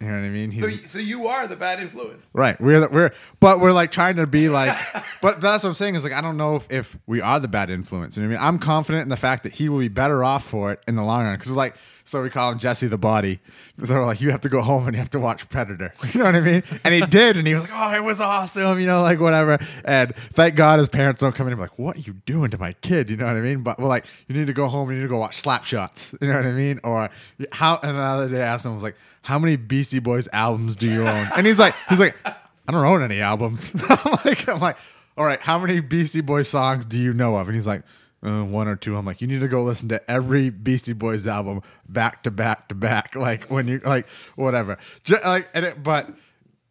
You 0.00 0.08
know 0.08 0.12
what 0.12 0.26
I 0.26 0.28
mean? 0.28 0.50
He's, 0.50 0.62
So, 0.62 0.68
so 0.86 0.98
you 0.98 1.26
are 1.28 1.46
the 1.46 1.56
bad 1.56 1.80
influence. 1.80 2.28
Right. 2.34 2.60
We're 2.60 2.80
the, 2.80 2.88
we're 2.88 3.12
but 3.40 3.60
we're 3.60 3.72
like 3.72 3.90
trying 3.92 4.16
to 4.16 4.26
be 4.26 4.48
like 4.50 4.76
but 5.22 5.40
that's 5.40 5.64
what 5.64 5.70
I'm 5.70 5.74
saying 5.74 5.94
is 5.94 6.04
like 6.04 6.12
I 6.12 6.20
don't 6.20 6.36
know 6.36 6.56
if, 6.56 6.70
if 6.70 6.98
we 7.06 7.20
are 7.20 7.40
the 7.40 7.48
bad 7.48 7.70
influence. 7.70 8.16
You 8.16 8.22
know 8.22 8.28
what 8.28 8.36
I 8.36 8.38
mean? 8.38 8.46
I'm 8.48 8.58
confident 8.58 9.02
in 9.04 9.08
the 9.08 9.16
fact 9.16 9.42
that 9.44 9.52
he 9.54 9.68
will 9.68 9.78
be 9.78 9.88
better 9.88 10.22
off 10.22 10.46
for 10.46 10.72
it 10.72 10.82
in 10.86 10.96
the 10.96 11.02
long 11.02 11.24
run. 11.24 11.38
Cause 11.38 11.50
like 11.50 11.76
so 12.06 12.22
we 12.22 12.30
call 12.30 12.52
him 12.52 12.58
Jesse 12.58 12.86
the 12.86 12.96
body. 12.96 13.40
So 13.84 13.94
we're 13.94 14.06
like, 14.06 14.20
you 14.20 14.30
have 14.30 14.40
to 14.42 14.48
go 14.48 14.62
home 14.62 14.86
and 14.86 14.94
you 14.94 15.00
have 15.00 15.10
to 15.10 15.20
watch 15.20 15.48
Predator. 15.48 15.92
You 16.14 16.20
know 16.20 16.26
what 16.26 16.36
I 16.36 16.40
mean? 16.40 16.62
And 16.84 16.94
he 16.94 17.00
did, 17.00 17.36
and 17.36 17.46
he 17.46 17.52
was 17.52 17.64
like, 17.64 17.72
Oh, 17.74 17.94
it 17.94 18.02
was 18.02 18.20
awesome, 18.20 18.80
you 18.80 18.86
know, 18.86 19.02
like 19.02 19.18
whatever. 19.20 19.58
And 19.84 20.14
thank 20.16 20.54
God 20.54 20.78
his 20.78 20.88
parents 20.88 21.20
don't 21.20 21.34
come 21.34 21.46
in 21.48 21.52
and 21.52 21.58
be 21.58 21.62
like, 21.64 21.78
What 21.78 21.96
are 21.96 22.00
you 22.00 22.14
doing 22.24 22.50
to 22.52 22.58
my 22.58 22.72
kid? 22.74 23.10
You 23.10 23.16
know 23.16 23.26
what 23.26 23.36
I 23.36 23.40
mean? 23.40 23.62
But 23.62 23.78
we're 23.78 23.88
like, 23.88 24.06
you 24.28 24.36
need 24.36 24.46
to 24.46 24.52
go 24.52 24.68
home 24.68 24.88
and 24.88 24.96
you 24.96 25.02
need 25.02 25.08
to 25.08 25.12
go 25.12 25.18
watch 25.18 25.36
slap 25.36 25.64
shots. 25.64 26.14
You 26.26 26.28
know 26.28 26.36
what 26.36 26.46
I 26.46 26.52
mean? 26.52 26.80
Or 26.82 27.10
how 27.52 27.78
and 27.82 27.90
another 27.92 28.28
day 28.28 28.42
I 28.42 28.46
asked 28.46 28.64
him, 28.64 28.72
I 28.72 28.74
was 28.74 28.82
like, 28.82 28.96
How 29.22 29.38
many 29.38 29.56
Beastie 29.56 29.98
Boys 29.98 30.28
albums 30.32 30.76
do 30.76 30.90
you 30.90 31.06
own? 31.06 31.28
And 31.36 31.46
he's 31.46 31.58
like, 31.58 31.74
he's 31.88 32.00
like, 32.00 32.16
I 32.24 32.72
don't 32.72 32.84
own 32.84 33.02
any 33.02 33.20
albums. 33.20 33.74
I'm 33.88 34.18
like, 34.24 34.48
I'm 34.48 34.60
like, 34.60 34.76
all 35.16 35.24
right, 35.24 35.40
how 35.40 35.58
many 35.58 35.80
Beastie 35.80 36.20
Boys 36.20 36.48
songs 36.48 36.84
do 36.84 36.98
you 36.98 37.12
know 37.12 37.36
of? 37.36 37.48
And 37.48 37.54
he's 37.54 37.66
like, 37.66 37.82
uh, 38.26 38.44
one 38.44 38.68
or 38.68 38.76
two. 38.76 38.96
I'm 38.96 39.06
like, 39.06 39.20
you 39.20 39.26
need 39.26 39.40
to 39.40 39.48
go 39.48 39.62
listen 39.62 39.88
to 39.90 40.10
every 40.10 40.50
Beastie 40.50 40.92
Boys 40.92 41.26
album 41.26 41.62
back 41.88 42.22
to 42.24 42.30
back 42.30 42.68
to 42.68 42.74
back, 42.74 43.14
like 43.16 43.46
when 43.50 43.68
you 43.68 43.80
like 43.84 44.06
whatever. 44.34 44.78
Ju- 45.04 45.16
like, 45.24 45.48
it, 45.54 45.82
but 45.82 46.10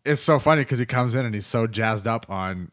it's 0.03 0.21
so 0.21 0.37
funny 0.37 0.61
because 0.61 0.79
he 0.79 0.85
comes 0.85 1.15
in 1.15 1.25
and 1.25 1.33
he's 1.33 1.47
so 1.47 1.65
jazzed 1.65 2.07
up 2.07 2.29
on 2.29 2.71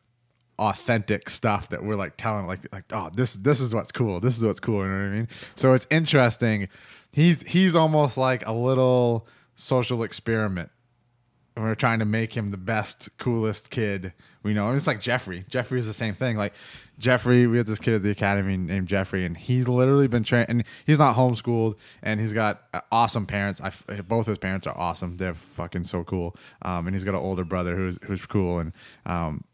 authentic 0.58 1.30
stuff 1.30 1.70
that 1.70 1.82
we're 1.82 1.94
like 1.94 2.16
telling 2.16 2.46
like 2.46 2.60
like 2.72 2.84
oh 2.92 3.10
this 3.16 3.34
this 3.36 3.58
is 3.60 3.74
what's 3.74 3.90
cool 3.90 4.20
this 4.20 4.36
is 4.36 4.44
what's 4.44 4.60
cool 4.60 4.84
you 4.84 4.88
know 4.88 4.96
what 4.96 5.04
I 5.04 5.08
mean 5.08 5.28
so 5.56 5.72
it's 5.72 5.86
interesting 5.90 6.68
he's 7.10 7.42
he's 7.42 7.74
almost 7.74 8.16
like 8.18 8.46
a 8.46 8.52
little 8.52 9.26
social 9.56 10.02
experiment 10.02 10.70
and 11.54 11.64
we're 11.64 11.74
trying 11.74 11.98
to 11.98 12.04
make 12.04 12.36
him 12.36 12.50
the 12.50 12.56
best, 12.56 13.10
coolest 13.18 13.70
kid 13.70 14.12
we 14.42 14.54
know. 14.54 14.68
And 14.68 14.76
it's 14.76 14.86
like 14.86 15.00
Jeffrey. 15.00 15.44
Jeffrey 15.48 15.78
is 15.78 15.86
the 15.86 15.92
same 15.92 16.14
thing. 16.14 16.36
Like 16.36 16.54
Jeffrey, 16.98 17.46
we 17.46 17.58
had 17.58 17.66
this 17.66 17.78
kid 17.78 17.94
at 17.94 18.02
the 18.02 18.10
academy 18.10 18.56
named 18.56 18.88
Jeffrey, 18.88 19.24
and 19.24 19.36
he's 19.36 19.68
literally 19.68 20.08
been 20.08 20.24
trained. 20.24 20.46
And 20.48 20.64
he's 20.86 20.98
not 20.98 21.16
homeschooled, 21.16 21.76
and 22.02 22.20
he's 22.20 22.32
got 22.32 22.62
uh, 22.72 22.80
awesome 22.90 23.26
parents. 23.26 23.60
I, 23.60 23.70
both 24.02 24.26
his 24.26 24.38
parents 24.38 24.66
are 24.66 24.76
awesome. 24.76 25.16
They're 25.16 25.34
fucking 25.34 25.84
so 25.84 26.04
cool. 26.04 26.36
Um, 26.62 26.86
and 26.86 26.94
he's 26.94 27.04
got 27.04 27.14
an 27.14 27.20
older 27.20 27.44
brother 27.44 27.76
who's 27.76 27.98
who's 28.04 28.26
cool, 28.26 28.58
and 28.58 28.72
um, 29.06 29.44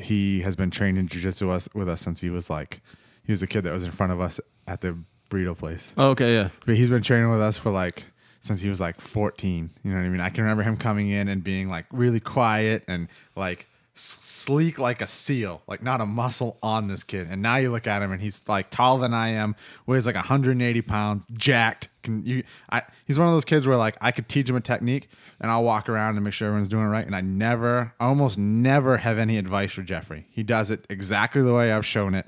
he 0.00 0.40
has 0.40 0.56
been 0.56 0.70
trained 0.70 0.98
in 0.98 1.08
jujitsu 1.08 1.50
us 1.50 1.68
with 1.74 1.88
us 1.88 2.00
since 2.00 2.20
he 2.20 2.30
was 2.30 2.48
like 2.48 2.80
he 3.24 3.32
was 3.32 3.42
a 3.42 3.46
kid 3.46 3.62
that 3.62 3.72
was 3.72 3.82
in 3.82 3.90
front 3.90 4.12
of 4.12 4.20
us 4.20 4.40
at 4.66 4.80
the 4.80 4.98
burrito 5.30 5.56
place. 5.56 5.92
Okay, 5.96 6.34
yeah. 6.34 6.48
But 6.66 6.76
he's 6.76 6.88
been 6.88 7.02
training 7.02 7.30
with 7.30 7.42
us 7.42 7.58
for 7.58 7.70
like 7.70 8.04
since 8.48 8.60
he 8.60 8.68
was 8.68 8.80
like 8.80 9.00
14. 9.00 9.70
You 9.84 9.90
know 9.90 9.96
what 9.96 10.04
I 10.04 10.08
mean? 10.08 10.20
I 10.20 10.30
can 10.30 10.42
remember 10.42 10.64
him 10.64 10.76
coming 10.76 11.10
in 11.10 11.28
and 11.28 11.44
being 11.44 11.68
like 11.68 11.86
really 11.92 12.18
quiet 12.18 12.82
and 12.88 13.08
like 13.36 13.68
sleek 13.94 14.78
like 14.78 15.02
a 15.02 15.06
seal, 15.06 15.62
like 15.66 15.82
not 15.82 16.00
a 16.00 16.06
muscle 16.06 16.56
on 16.62 16.88
this 16.88 17.04
kid. 17.04 17.28
And 17.30 17.42
now 17.42 17.56
you 17.56 17.70
look 17.70 17.86
at 17.86 18.02
him 18.02 18.10
and 18.10 18.20
he's 18.20 18.42
like 18.48 18.70
taller 18.70 19.00
than 19.00 19.14
I 19.14 19.28
am, 19.28 19.54
weighs 19.86 20.06
like 20.06 20.14
180 20.14 20.82
pounds, 20.82 21.26
jacked. 21.32 21.88
Can 22.02 22.24
you? 22.24 22.42
I 22.70 22.82
he's 23.06 23.18
one 23.18 23.28
of 23.28 23.34
those 23.34 23.44
kids 23.44 23.66
where 23.66 23.76
like 23.76 23.96
I 24.00 24.10
could 24.10 24.28
teach 24.28 24.48
him 24.48 24.56
a 24.56 24.60
technique 24.60 25.08
and 25.40 25.50
I'll 25.50 25.64
walk 25.64 25.88
around 25.88 26.16
and 26.16 26.24
make 26.24 26.32
sure 26.32 26.48
everyone's 26.48 26.68
doing 26.68 26.84
it 26.84 26.88
right. 26.88 27.06
And 27.06 27.14
I 27.14 27.20
never, 27.20 27.94
almost 28.00 28.38
never 28.38 28.96
have 28.96 29.18
any 29.18 29.36
advice 29.36 29.72
for 29.72 29.82
Jeffrey. 29.82 30.26
He 30.30 30.42
does 30.42 30.70
it 30.70 30.86
exactly 30.88 31.42
the 31.42 31.54
way 31.54 31.70
I've 31.70 31.86
shown 31.86 32.14
it 32.14 32.26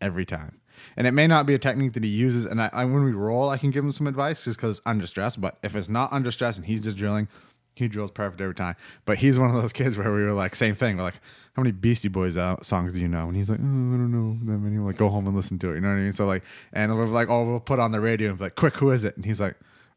every 0.00 0.24
time. 0.24 0.60
And 0.96 1.06
it 1.06 1.12
may 1.12 1.26
not 1.26 1.46
be 1.46 1.54
a 1.54 1.58
technique 1.58 1.92
that 1.94 2.04
he 2.04 2.10
uses. 2.10 2.44
And 2.44 2.60
I, 2.60 2.70
I 2.72 2.84
when 2.84 3.04
we 3.04 3.12
roll, 3.12 3.48
I 3.48 3.58
can 3.58 3.70
give 3.70 3.84
him 3.84 3.92
some 3.92 4.06
advice 4.06 4.44
just 4.44 4.58
because 4.58 4.78
it's 4.78 4.86
under 4.86 5.06
stress. 5.06 5.36
But 5.36 5.58
if 5.62 5.74
it's 5.74 5.88
not 5.88 6.12
under 6.12 6.30
stress 6.30 6.56
and 6.56 6.66
he's 6.66 6.82
just 6.82 6.96
drilling, 6.96 7.28
he 7.74 7.88
drills 7.88 8.10
perfect 8.10 8.40
every 8.40 8.54
time. 8.54 8.76
But 9.04 9.18
he's 9.18 9.38
one 9.38 9.54
of 9.54 9.60
those 9.60 9.72
kids 9.72 9.96
where 9.96 10.12
we 10.12 10.22
were 10.22 10.32
like, 10.32 10.54
same 10.54 10.74
thing. 10.74 10.96
We're 10.96 11.04
like, 11.04 11.20
how 11.54 11.62
many 11.62 11.72
Beastie 11.72 12.08
Boys 12.08 12.36
uh, 12.36 12.56
songs 12.62 12.92
do 12.92 13.00
you 13.00 13.08
know? 13.08 13.28
And 13.28 13.36
he's 13.36 13.50
like, 13.50 13.60
oh, 13.60 13.62
I 13.62 13.66
don't 13.66 14.12
know 14.12 14.52
that 14.52 14.58
many. 14.58 14.76
he'll 14.76 14.84
like 14.84 14.96
go 14.96 15.08
home 15.08 15.26
and 15.26 15.36
listen 15.36 15.58
to 15.60 15.70
it. 15.70 15.74
You 15.76 15.80
know 15.80 15.88
what 15.88 15.94
I 15.94 16.00
mean? 16.00 16.12
So 16.12 16.26
like, 16.26 16.44
and 16.72 16.94
we're 16.96 17.06
like, 17.06 17.28
oh, 17.28 17.44
we'll 17.44 17.60
put 17.60 17.78
on 17.78 17.92
the 17.92 18.00
radio 18.00 18.30
and 18.30 18.38
be 18.38 18.44
like, 18.44 18.56
quick, 18.56 18.76
who 18.76 18.90
is 18.90 19.04
it? 19.04 19.16
And 19.16 19.24
he's 19.24 19.40
like, 19.40 19.56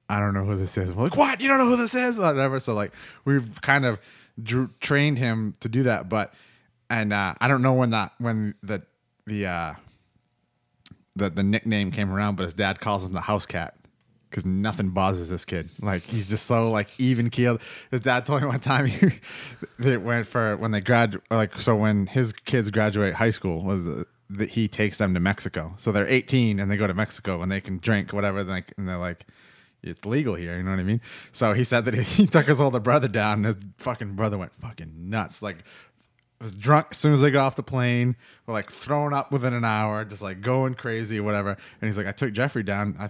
I 0.10 0.20
don't 0.20 0.34
know 0.34 0.44
who 0.44 0.56
this 0.56 0.78
is. 0.78 0.94
We're 0.94 1.04
like, 1.04 1.18
what? 1.18 1.42
You 1.42 1.48
don't 1.48 1.58
know 1.58 1.68
who 1.68 1.78
this 1.78 1.96
is? 1.96 2.20
Whatever. 2.20 2.60
So 2.60 2.74
like, 2.74 2.94
we've 3.26 3.62
kind 3.62 3.86
of 3.86 4.00
drew, 4.42 4.70
trained 4.80 5.18
him 5.18 5.54
to 5.62 5.70
do 5.70 5.84
that. 5.84 6.10
But 6.10 6.34
and 6.90 7.12
uh, 7.14 7.34
I 7.40 7.48
don't 7.48 7.62
know 7.62 7.74
when 7.74 7.92
that 7.92 8.14
when 8.20 8.56
the 8.62 8.84
the 9.26 9.48
uh, 9.48 9.74
the 11.16 11.30
the 11.30 11.44
nickname 11.44 11.92
came 11.92 12.12
around, 12.12 12.36
but 12.36 12.44
his 12.44 12.54
dad 12.54 12.80
calls 12.80 13.06
him 13.06 13.14
the 13.14 13.22
house 13.22 13.46
cat 13.46 13.76
because 14.30 14.46
nothing 14.46 14.90
bothers 14.90 15.30
this 15.30 15.46
kid. 15.46 15.70
Like 15.82 16.04
he's 16.04 16.30
just 16.30 16.46
so 16.46 16.70
like 16.70 16.90
even 17.00 17.30
keeled. 17.30 17.62
His 17.90 18.02
dad 18.02 18.26
told 18.26 18.42
me 18.42 18.48
one 18.48 18.60
time 18.60 18.86
he, 18.86 19.12
they 19.80 19.96
went 19.96 20.28
for 20.28 20.58
when 20.58 20.72
they 20.72 20.82
grad 20.82 21.22
like 21.32 21.58
so 21.58 21.76
when 21.76 22.08
his 22.08 22.34
kids 22.34 22.70
graduate 22.70 23.14
high 23.14 23.30
school 23.30 24.06
that 24.30 24.50
he 24.50 24.68
takes 24.68 24.98
them 24.98 25.14
to 25.14 25.22
Mexico. 25.22 25.74
So 25.78 25.92
they're 25.92 26.08
18 26.08 26.60
and 26.60 26.70
they 26.70 26.76
go 26.76 26.88
to 26.88 26.94
Mexico 26.94 27.42
and 27.42 27.52
they 27.52 27.62
can 27.62 27.78
drink 27.78 28.12
whatever. 28.12 28.44
They, 28.44 28.60
and 28.78 28.88
they're 28.88 28.98
like. 28.98 29.26
It's 29.88 30.04
legal 30.04 30.34
here, 30.34 30.58
you 30.58 30.64
know 30.64 30.72
what 30.72 30.80
I 30.80 30.84
mean? 30.84 31.00
So 31.32 31.54
he 31.54 31.64
said 31.64 31.86
that 31.86 31.94
he, 31.94 32.02
he 32.24 32.26
took 32.26 32.48
his 32.48 32.60
older 32.60 32.80
brother 32.80 33.08
down, 33.08 33.46
and 33.46 33.46
his 33.46 33.58
fucking 33.78 34.16
brother 34.16 34.36
went 34.36 34.52
fucking 34.56 35.12
nuts. 35.12 35.44
Like, 35.44 35.58
was 36.42 36.52
drunk 36.52 36.88
as 36.92 36.98
soon 36.98 37.14
as 37.14 37.22
they 37.22 37.32
got 37.32 37.46
off 37.46 37.56
the 37.56 37.64
plane. 37.64 38.16
Were 38.46 38.54
like 38.54 38.72
thrown 38.72 39.14
up 39.14 39.32
within 39.32 39.54
an 39.54 39.66
hour, 39.66 40.06
just 40.06 40.22
like 40.22 40.42
going 40.42 40.76
crazy, 40.76 41.20
whatever. 41.20 41.52
And 41.52 41.88
he's 41.88 41.98
like, 41.98 42.08
I 42.08 42.12
took 42.12 42.34
Jeffrey 42.34 42.64
down. 42.64 42.96
I, 43.00 43.10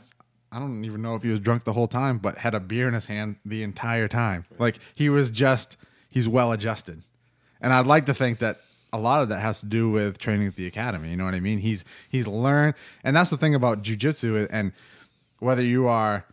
I 0.51 0.59
don't 0.59 0.85
even 0.85 1.01
know 1.01 1.15
if 1.15 1.23
he 1.23 1.29
was 1.29 1.39
drunk 1.39 1.63
the 1.63 1.73
whole 1.73 1.87
time, 1.87 2.17
but 2.17 2.37
had 2.37 2.55
a 2.55 2.59
beer 2.59 2.87
in 2.87 2.93
his 2.93 3.07
hand 3.07 3.37
the 3.45 3.63
entire 3.63 4.07
time. 4.07 4.45
Like 4.57 4.79
he 4.93 5.09
was 5.09 5.29
just, 5.29 5.77
he's 6.09 6.29
well 6.29 6.51
adjusted. 6.51 7.03
And 7.61 7.73
I'd 7.73 7.87
like 7.87 8.05
to 8.05 8.13
think 8.13 8.39
that 8.39 8.59
a 8.93 8.99
lot 8.99 9.21
of 9.21 9.29
that 9.29 9.41
has 9.41 9.59
to 9.59 9.65
do 9.65 9.89
with 9.89 10.17
training 10.17 10.47
at 10.47 10.55
the 10.55 10.67
academy. 10.67 11.09
You 11.09 11.17
know 11.17 11.25
what 11.25 11.33
I 11.33 11.41
mean? 11.41 11.59
He's 11.59 11.83
he's 12.09 12.27
learned, 12.27 12.75
and 13.03 13.15
that's 13.15 13.29
the 13.29 13.37
thing 13.37 13.53
about 13.53 13.83
jujitsu. 13.83 14.47
And 14.49 14.71
whether 15.39 15.61
you 15.61 15.87
are 15.87 16.25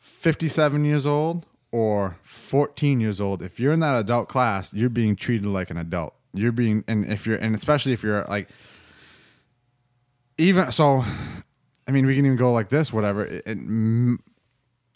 57 0.00 0.84
years 0.84 1.06
old 1.06 1.46
or 1.72 2.18
14 2.22 3.00
years 3.00 3.20
old, 3.20 3.42
if 3.42 3.60
you're 3.60 3.72
in 3.72 3.80
that 3.80 3.98
adult 3.98 4.28
class, 4.28 4.72
you're 4.74 4.90
being 4.90 5.16
treated 5.16 5.46
like 5.46 5.70
an 5.70 5.76
adult. 5.76 6.14
You're 6.32 6.52
being, 6.52 6.84
and 6.88 7.10
if 7.10 7.26
you're, 7.26 7.36
and 7.36 7.54
especially 7.54 7.92
if 7.92 8.02
you're 8.02 8.24
like, 8.28 8.48
even 10.38 10.70
so, 10.72 11.04
I 11.86 11.90
mean, 11.92 12.06
we 12.06 12.16
can 12.16 12.24
even 12.24 12.36
go 12.36 12.52
like 12.52 12.68
this, 12.68 12.92
whatever. 12.92 13.24
It, 13.24 13.42
it- 13.46 14.18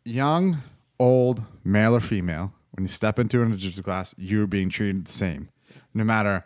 young, 0.05 0.59
old, 1.01 1.43
male 1.65 1.95
or 1.95 2.01
female, 2.01 2.53
when 2.73 2.85
you 2.85 2.89
step 2.89 3.19
into 3.19 3.41
an 3.43 3.51
jiu-jitsu 3.53 3.83
class, 3.83 4.15
you're 4.19 4.47
being 4.47 4.69
treated 4.69 5.07
the 5.07 5.13
same, 5.13 5.49
no 5.95 6.05
matter 6.05 6.45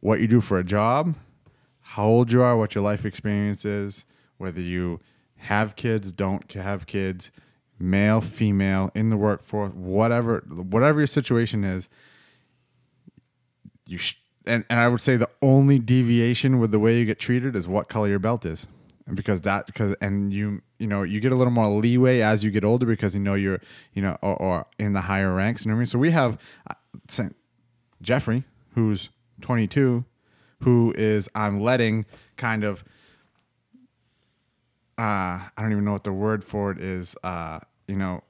what 0.00 0.20
you 0.20 0.26
do 0.28 0.40
for 0.40 0.58
a 0.58 0.64
job, 0.64 1.14
how 1.80 2.04
old 2.04 2.30
you 2.32 2.42
are, 2.42 2.56
what 2.56 2.74
your 2.74 2.84
life 2.84 3.04
experience 3.06 3.64
is, 3.64 4.04
whether 4.36 4.60
you 4.60 5.00
have 5.36 5.76
kids, 5.76 6.12
don't 6.12 6.50
have 6.52 6.86
kids, 6.86 7.30
male, 7.78 8.20
female, 8.20 8.90
in 8.94 9.10
the 9.10 9.16
workforce, 9.16 9.72
whatever, 9.72 10.44
whatever 10.48 11.00
your 11.00 11.06
situation 11.06 11.64
is, 11.64 11.88
you 13.86 13.98
sh- 13.98 14.16
and, 14.46 14.64
and 14.70 14.80
I 14.80 14.88
would 14.88 15.00
say 15.00 15.16
the 15.16 15.28
only 15.42 15.78
deviation 15.78 16.58
with 16.58 16.70
the 16.70 16.78
way 16.78 16.98
you 16.98 17.04
get 17.04 17.18
treated 17.18 17.56
is 17.56 17.66
what 17.66 17.88
color 17.88 18.08
your 18.08 18.18
belt 18.18 18.44
is. 18.46 18.66
And 19.06 19.14
because 19.16 19.42
that 19.42 19.66
because 19.66 19.94
and 20.00 20.32
you 20.32 20.62
you 20.80 20.88
know 20.88 21.04
you 21.04 21.20
get 21.20 21.30
a 21.30 21.36
little 21.36 21.52
more 21.52 21.68
leeway 21.68 22.20
as 22.20 22.42
you 22.42 22.50
get 22.50 22.64
older 22.64 22.86
because 22.86 23.14
you 23.14 23.20
know 23.20 23.34
you're 23.34 23.60
you 23.94 24.02
know 24.02 24.18
or, 24.20 24.34
or 24.42 24.66
in 24.80 24.94
the 24.94 25.02
higher 25.02 25.32
ranks 25.32 25.64
You 25.64 25.70
know 25.70 25.76
what 25.76 25.78
I 25.78 25.80
mean? 25.80 25.86
So 25.86 25.98
we 26.00 26.10
have 26.10 26.38
uh, 26.68 27.28
Jeffrey 28.02 28.42
who's 28.74 29.10
22 29.42 30.04
who 30.62 30.92
is 30.96 31.28
I'm 31.36 31.60
letting 31.60 32.04
kind 32.36 32.64
of 32.64 32.82
uh 34.98 35.40
I 35.40 35.50
don't 35.58 35.72
even 35.72 35.84
know 35.84 35.92
what 35.92 36.04
the 36.04 36.12
word 36.12 36.42
for 36.44 36.70
it 36.70 36.78
is 36.78 37.16
uh 37.22 37.60
you 37.86 37.96
know 37.96 38.22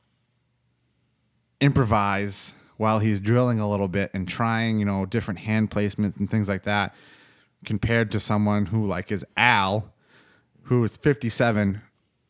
improvise 1.60 2.54
while 2.76 2.98
he's 2.98 3.20
drilling 3.20 3.60
a 3.60 3.68
little 3.68 3.88
bit 3.88 4.10
and 4.12 4.28
trying, 4.28 4.78
you 4.78 4.84
know, 4.84 5.06
different 5.06 5.40
hand 5.40 5.70
placements 5.70 6.16
and 6.18 6.30
things 6.30 6.48
like 6.48 6.64
that, 6.64 6.94
compared 7.64 8.10
to 8.12 8.20
someone 8.20 8.66
who 8.66 8.84
like 8.84 9.10
is 9.10 9.24
Al, 9.36 9.92
who 10.64 10.84
is 10.84 10.96
57 10.96 11.80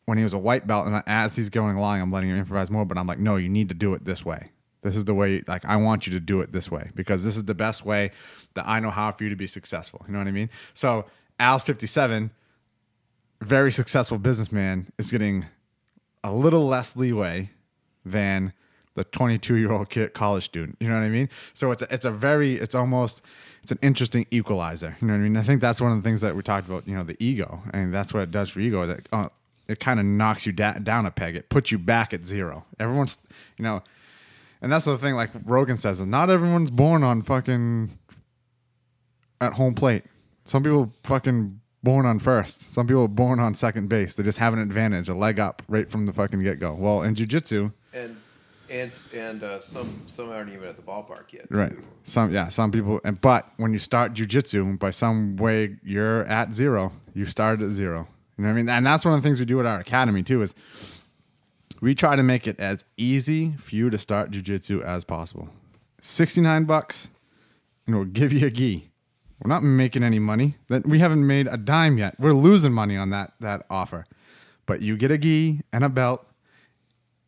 when 0.05 0.17
he 0.17 0.23
was 0.23 0.33
a 0.33 0.37
white 0.37 0.65
belt, 0.65 0.87
and 0.87 1.03
as 1.05 1.35
he's 1.35 1.49
going 1.49 1.75
along, 1.75 1.99
I'm 1.99 2.11
letting 2.11 2.29
him 2.29 2.37
improvise 2.37 2.71
more, 2.71 2.85
but 2.85 2.97
I'm 2.97 3.07
like, 3.07 3.19
no, 3.19 3.35
you 3.35 3.49
need 3.49 3.67
to 3.69 3.75
do 3.75 3.93
it 3.93 4.05
this 4.05 4.23
way. 4.23 4.51
This 4.81 4.95
is 4.95 5.03
the 5.03 5.13
way, 5.13 5.41
like, 5.47 5.65
I 5.65 5.75
want 5.75 6.07
you 6.07 6.13
to 6.13 6.19
do 6.21 6.39
it 6.39 6.53
this 6.53 6.71
way 6.71 6.91
because 6.95 7.25
this 7.25 7.35
is 7.35 7.43
the 7.43 7.53
best 7.53 7.83
way 7.83 8.11
that 8.53 8.65
I 8.65 8.79
know 8.79 8.89
how 8.89 9.11
for 9.11 9.25
you 9.25 9.29
to 9.29 9.35
be 9.35 9.47
successful. 9.47 10.05
You 10.07 10.13
know 10.13 10.19
what 10.19 10.27
I 10.29 10.31
mean? 10.31 10.49
So 10.73 11.07
Al's 11.39 11.65
57, 11.65 12.31
very 13.41 13.71
successful 13.71 14.17
businessman, 14.17 14.91
is 14.97 15.11
getting 15.11 15.45
a 16.23 16.31
little 16.33 16.65
less 16.65 16.95
leeway 16.95 17.51
than 18.05 18.53
the 18.95 19.03
22 19.03 19.55
year 19.55 19.71
old 19.71 19.89
kid 19.89 20.13
college 20.13 20.45
student. 20.45 20.75
You 20.79 20.89
know 20.89 20.95
what 20.95 21.03
i 21.03 21.09
mean? 21.09 21.29
So 21.53 21.71
it's 21.71 21.83
a, 21.83 21.93
it's 21.93 22.05
a 22.05 22.11
very 22.11 22.55
it's 22.55 22.73
almost 22.73 23.21
it's 23.61 23.71
an 23.71 23.79
interesting 23.81 24.25
equalizer. 24.31 24.97
You 24.99 25.07
know 25.07 25.13
what 25.13 25.19
i 25.19 25.23
mean? 25.23 25.37
I 25.37 25.43
think 25.43 25.61
that's 25.61 25.79
one 25.79 25.91
of 25.91 25.97
the 25.97 26.03
things 26.03 26.21
that 26.21 26.35
we 26.35 26.41
talked 26.41 26.67
about 26.67 26.87
you 26.87 26.95
know 26.95 27.03
the 27.03 27.15
ego. 27.23 27.61
And 27.73 27.93
that's 27.93 28.13
what 28.13 28.23
it 28.23 28.31
does 28.31 28.49
for 28.49 28.59
ego 28.59 28.85
that 28.87 29.07
uh, 29.13 29.29
it 29.69 29.79
kind 29.79 29.99
of 29.99 30.05
knocks 30.05 30.45
you 30.45 30.51
da- 30.51 30.79
down 30.79 31.05
a 31.05 31.11
peg. 31.11 31.35
It 31.35 31.49
puts 31.49 31.71
you 31.71 31.77
back 31.77 32.13
at 32.13 32.25
zero. 32.25 32.65
Everyone's 32.79 33.17
you 33.57 33.63
know 33.63 33.83
and 34.61 34.71
that's 34.71 34.85
the 34.85 34.97
thing 34.97 35.13
like 35.13 35.29
rogan 35.45 35.77
says 35.77 36.01
not 36.01 36.31
everyone's 36.31 36.71
born 36.71 37.03
on 37.03 37.21
fucking 37.21 37.91
at 39.39 39.53
home 39.53 39.75
plate. 39.75 40.03
Some 40.45 40.63
people 40.63 40.93
fucking 41.03 41.59
born 41.89 42.05
on 42.11 42.17
first 42.19 42.73
some 42.73 42.85
people 42.87 43.03
are 43.03 43.15
born 43.23 43.39
on 43.45 43.51
second 43.55 43.85
base 43.95 44.11
they 44.15 44.23
just 44.23 44.37
have 44.45 44.53
an 44.57 44.59
advantage 44.59 45.07
a 45.09 45.13
leg 45.25 45.39
up 45.47 45.61
right 45.75 45.87
from 45.91 46.05
the 46.07 46.13
fucking 46.19 46.41
get-go 46.47 46.73
well 46.85 47.01
in 47.07 47.11
jiu-jitsu 47.15 47.71
And 47.93 48.17
and 48.69 48.91
and 49.13 49.43
uh, 49.43 49.61
some 49.61 49.89
some 50.07 50.29
aren't 50.29 50.51
even 50.55 50.67
at 50.67 50.75
the 50.75 50.81
ballpark 50.81 51.31
yet. 51.31 51.45
Right. 51.49 51.71
too. 51.71 51.83
Some 52.03 52.33
yeah, 52.33 52.49
some 52.49 52.69
people 52.71 52.99
and 53.05 53.15
but 53.21 53.43
when 53.55 53.71
you 53.71 53.79
start 53.79 54.13
jujitsu, 54.13 54.77
by 54.77 54.91
some 54.91 55.37
way 55.37 55.77
you're 55.83 56.23
at 56.25 56.53
zero. 56.53 56.91
You 57.13 57.25
started 57.25 57.63
at 57.67 57.71
zero. 57.71 57.99
You 58.37 58.43
know 58.43 58.49
what 58.49 58.53
I 58.53 58.55
mean? 58.57 58.69
And 58.69 58.85
that's 58.85 59.05
one 59.05 59.13
of 59.13 59.21
the 59.21 59.25
things 59.27 59.39
we 59.39 59.45
do 59.45 59.59
at 59.61 59.65
our 59.65 59.79
academy 59.79 60.21
too 60.21 60.41
is 60.41 60.53
we 61.79 61.95
try 61.95 62.17
to 62.17 62.23
make 62.23 62.45
it 62.45 62.59
as 62.59 62.83
easy 62.97 63.53
for 63.53 63.73
you 63.75 63.89
to 63.89 63.97
start 63.97 64.31
jujitsu 64.31 64.83
as 64.83 65.05
possible. 65.05 65.47
Sixty 66.01 66.41
nine 66.41 66.65
bucks, 66.65 67.09
and 67.85 67.95
we'll 67.95 68.05
give 68.05 68.33
you 68.33 68.47
a 68.47 68.49
gi. 68.49 68.91
We're 69.43 69.49
not 69.49 69.63
making 69.63 70.03
any 70.03 70.19
money. 70.19 70.55
That 70.67 70.85
we 70.87 70.99
haven't 70.99 71.25
made 71.27 71.47
a 71.47 71.57
dime 71.57 71.97
yet. 71.97 72.19
We're 72.19 72.33
losing 72.33 72.73
money 72.73 72.97
on 72.97 73.09
that 73.11 73.33
that 73.39 73.65
offer. 73.69 74.05
But 74.65 74.81
you 74.81 74.97
get 74.97 75.11
a 75.11 75.17
gi 75.17 75.61
and 75.71 75.83
a 75.83 75.89
belt, 75.89 76.25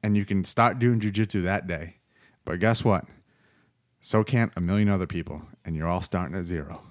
and 0.04 0.18
you 0.18 0.26
can 0.26 0.44
start 0.44 0.80
doing 0.80 1.00
jujitsu 1.00 1.44
that 1.44 1.68
day. 1.68 1.96
But 2.46 2.60
guess 2.60 2.84
what? 2.84 3.06
So 4.02 4.24
can't 4.24 4.52
a 4.56 4.62
million 4.62 4.90
other 4.90 5.08
people, 5.08 5.44
and 5.64 5.76
you're 5.76 5.88
all 5.88 6.02
starting 6.02 6.36
at 6.36 6.46
zero. 6.46 6.82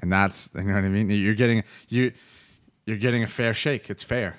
And 0.00 0.10
that's 0.12 0.48
you 0.54 0.62
know 0.62 0.74
what 0.74 0.84
I 0.84 0.88
mean. 0.88 1.10
You're 1.10 1.34
getting 1.34 1.62
you 1.88 2.12
you're 2.86 2.96
getting 2.96 3.22
a 3.22 3.28
fair 3.28 3.52
shake. 3.54 3.90
It's 3.90 4.02
fair. 4.02 4.36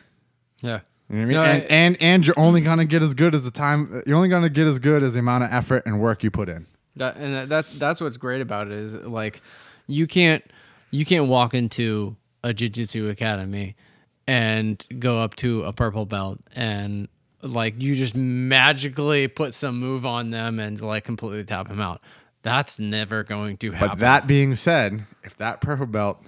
Yeah. 0.61 0.79
You 1.09 1.17
know 1.17 1.21
what 1.21 1.21
I 1.21 1.25
mean? 1.25 1.33
No, 1.35 1.43
and, 1.43 1.61
I- 1.63 1.65
and 1.67 1.97
and 2.01 2.27
you're 2.27 2.39
only 2.39 2.61
gonna 2.61 2.85
get 2.85 3.03
as 3.03 3.13
good 3.13 3.35
as 3.35 3.43
the 3.45 3.51
time. 3.51 4.01
You're 4.07 4.15
only 4.15 4.29
gonna 4.29 4.49
get 4.49 4.65
as 4.67 4.79
good 4.79 5.03
as 5.03 5.13
the 5.13 5.19
amount 5.19 5.43
of 5.43 5.53
effort 5.53 5.83
and 5.85 5.99
work 6.01 6.23
you 6.23 6.31
put 6.31 6.49
in. 6.49 6.65
That 6.95 7.15
and 7.17 7.33
that- 7.33 7.49
that's 7.49 7.73
that's 7.73 8.01
what's 8.01 8.17
great 8.17 8.41
about 8.41 8.67
it 8.67 8.73
is 8.73 8.93
like 8.93 9.41
you 9.87 10.07
can't 10.07 10.43
you 10.91 11.05
can't 11.05 11.27
walk 11.27 11.53
into 11.53 12.15
a 12.43 12.53
jiu-jitsu 12.53 13.09
academy 13.09 13.75
and 14.27 14.85
go 14.99 15.21
up 15.21 15.35
to 15.37 15.63
a 15.63 15.73
purple 15.73 16.05
belt 16.05 16.39
and 16.55 17.07
like 17.41 17.73
you 17.81 17.95
just 17.95 18.15
magically 18.15 19.27
put 19.27 19.53
some 19.53 19.79
move 19.79 20.05
on 20.05 20.29
them 20.31 20.59
and 20.59 20.79
like 20.81 21.03
completely 21.03 21.43
tap 21.43 21.67
them 21.67 21.81
out. 21.81 22.01
That's 22.41 22.77
never 22.79 23.23
going 23.23 23.57
to 23.57 23.71
happen. 23.71 23.89
But 23.89 23.99
that 23.99 24.27
being 24.27 24.55
said, 24.55 25.05
if 25.23 25.35
that 25.37 25.61
purple 25.61 25.85
belt 25.85 26.21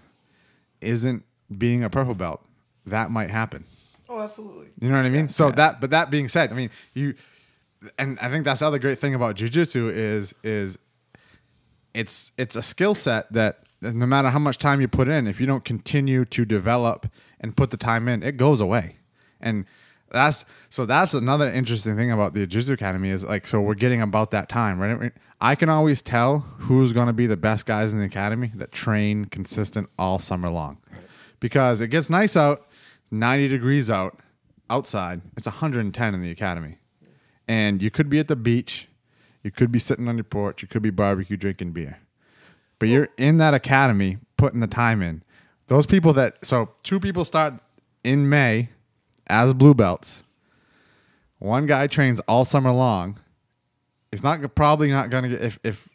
isn't 0.81 1.23
being 1.57 1.83
a 1.83 1.89
purple 1.89 2.15
belt, 2.15 2.43
that 2.85 3.11
might 3.11 3.29
happen. 3.29 3.65
Oh, 4.09 4.21
absolutely. 4.21 4.67
You 4.79 4.89
know 4.89 4.97
what 4.97 5.05
I 5.05 5.09
mean? 5.09 5.29
So 5.29 5.51
that, 5.51 5.81
but 5.81 5.89
that 5.89 6.09
being 6.09 6.27
said, 6.27 6.51
I 6.51 6.55
mean 6.55 6.69
you, 6.93 7.15
and 7.97 8.19
I 8.19 8.29
think 8.29 8.45
that's 8.45 8.59
the 8.59 8.67
other 8.67 8.79
great 8.79 8.99
thing 8.99 9.15
about 9.15 9.35
jujitsu 9.35 9.91
is 9.91 10.33
is 10.43 10.77
it's 11.93 12.31
it's 12.37 12.55
a 12.55 12.61
skill 12.61 12.95
set 12.95 13.31
that 13.33 13.63
no 13.81 14.05
matter 14.05 14.29
how 14.29 14.39
much 14.39 14.57
time 14.57 14.81
you 14.81 14.87
put 14.87 15.07
in, 15.07 15.27
if 15.27 15.39
you 15.39 15.45
don't 15.45 15.63
continue 15.63 16.25
to 16.25 16.45
develop 16.45 17.07
and 17.39 17.55
put 17.55 17.71
the 17.71 17.77
time 17.77 18.07
in, 18.07 18.23
it 18.23 18.37
goes 18.37 18.59
away. 18.59 18.97
And 19.39 19.65
that's 20.11 20.45
so 20.69 20.85
that's 20.85 21.13
another 21.13 21.49
interesting 21.51 21.95
thing 21.95 22.11
about 22.11 22.33
the 22.33 22.47
Jiu-Jitsu 22.47 22.73
Academy 22.73 23.09
is 23.09 23.23
like 23.23 23.47
so 23.47 23.61
we're 23.61 23.75
getting 23.75 24.01
about 24.01 24.31
that 24.31 24.49
time, 24.49 24.79
right? 24.79 25.11
I 25.41 25.55
can 25.55 25.69
always 25.69 26.01
tell 26.01 26.39
who's 26.59 26.93
going 26.93 27.07
to 27.07 27.13
be 27.13 27.27
the 27.27 27.37
best 27.37 27.65
guys 27.65 27.91
in 27.91 27.99
the 27.99 28.05
academy 28.05 28.51
that 28.55 28.71
train 28.71 29.25
consistent 29.25 29.89
all 29.99 30.19
summer 30.19 30.49
long. 30.49 30.77
Because 31.39 31.81
it 31.81 31.89
gets 31.89 32.09
nice 32.09 32.35
out, 32.35 32.67
90 33.11 33.49
degrees 33.49 33.89
out 33.89 34.19
outside. 34.69 35.21
It's 35.35 35.45
110 35.45 36.15
in 36.15 36.21
the 36.21 36.31
academy. 36.31 36.77
And 37.47 37.81
you 37.81 37.91
could 37.91 38.09
be 38.09 38.19
at 38.19 38.27
the 38.27 38.35
beach, 38.35 38.87
you 39.43 39.51
could 39.51 39.71
be 39.71 39.79
sitting 39.79 40.07
on 40.07 40.17
your 40.17 40.23
porch, 40.23 40.61
you 40.61 40.67
could 40.67 40.81
be 40.81 40.89
barbecue 40.89 41.37
drinking 41.37 41.71
beer. 41.71 41.99
But 42.79 42.89
you're 42.89 43.09
in 43.17 43.37
that 43.37 43.53
academy 43.53 44.17
putting 44.37 44.59
the 44.59 44.67
time 44.67 45.01
in. 45.01 45.23
Those 45.67 45.85
people 45.85 46.13
that 46.13 46.43
so 46.43 46.71
two 46.83 46.99
people 46.99 47.25
start 47.25 47.55
in 48.03 48.29
May 48.29 48.69
as 49.27 49.53
blue 49.53 49.73
belts. 49.73 50.23
One 51.39 51.65
guy 51.65 51.87
trains 51.87 52.19
all 52.21 52.45
summer 52.45 52.71
long. 52.71 53.19
He's 54.11 54.23
not 54.23 54.55
probably 54.55 54.89
not 54.89 55.09
going 55.09 55.23
to 55.23 55.29
get 55.29 55.41
if 55.41 55.59
if 55.63 55.89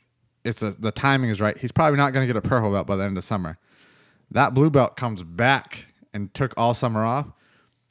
it's 0.45 0.63
a 0.63 0.73
the 0.73 0.91
timing 0.91 1.31
is 1.31 1.41
right. 1.41 1.57
He's 1.57 1.73
probably 1.73 1.99
not 1.99 2.13
going 2.13 2.27
to 2.27 2.33
get 2.33 2.37
a 2.37 2.47
purple 2.47 2.73
belt 2.73 2.87
by 2.87 2.97
the 2.97 3.05
end 3.05 3.19
of 3.19 3.25
summer. 3.25 3.59
That 4.31 4.55
blue 4.55 4.71
belt 4.71 4.97
comes 4.97 5.23
back 5.23 5.87
and 6.13 6.33
took 6.35 6.55
all 6.57 6.75
summer 6.75 7.05
off. 7.05 7.29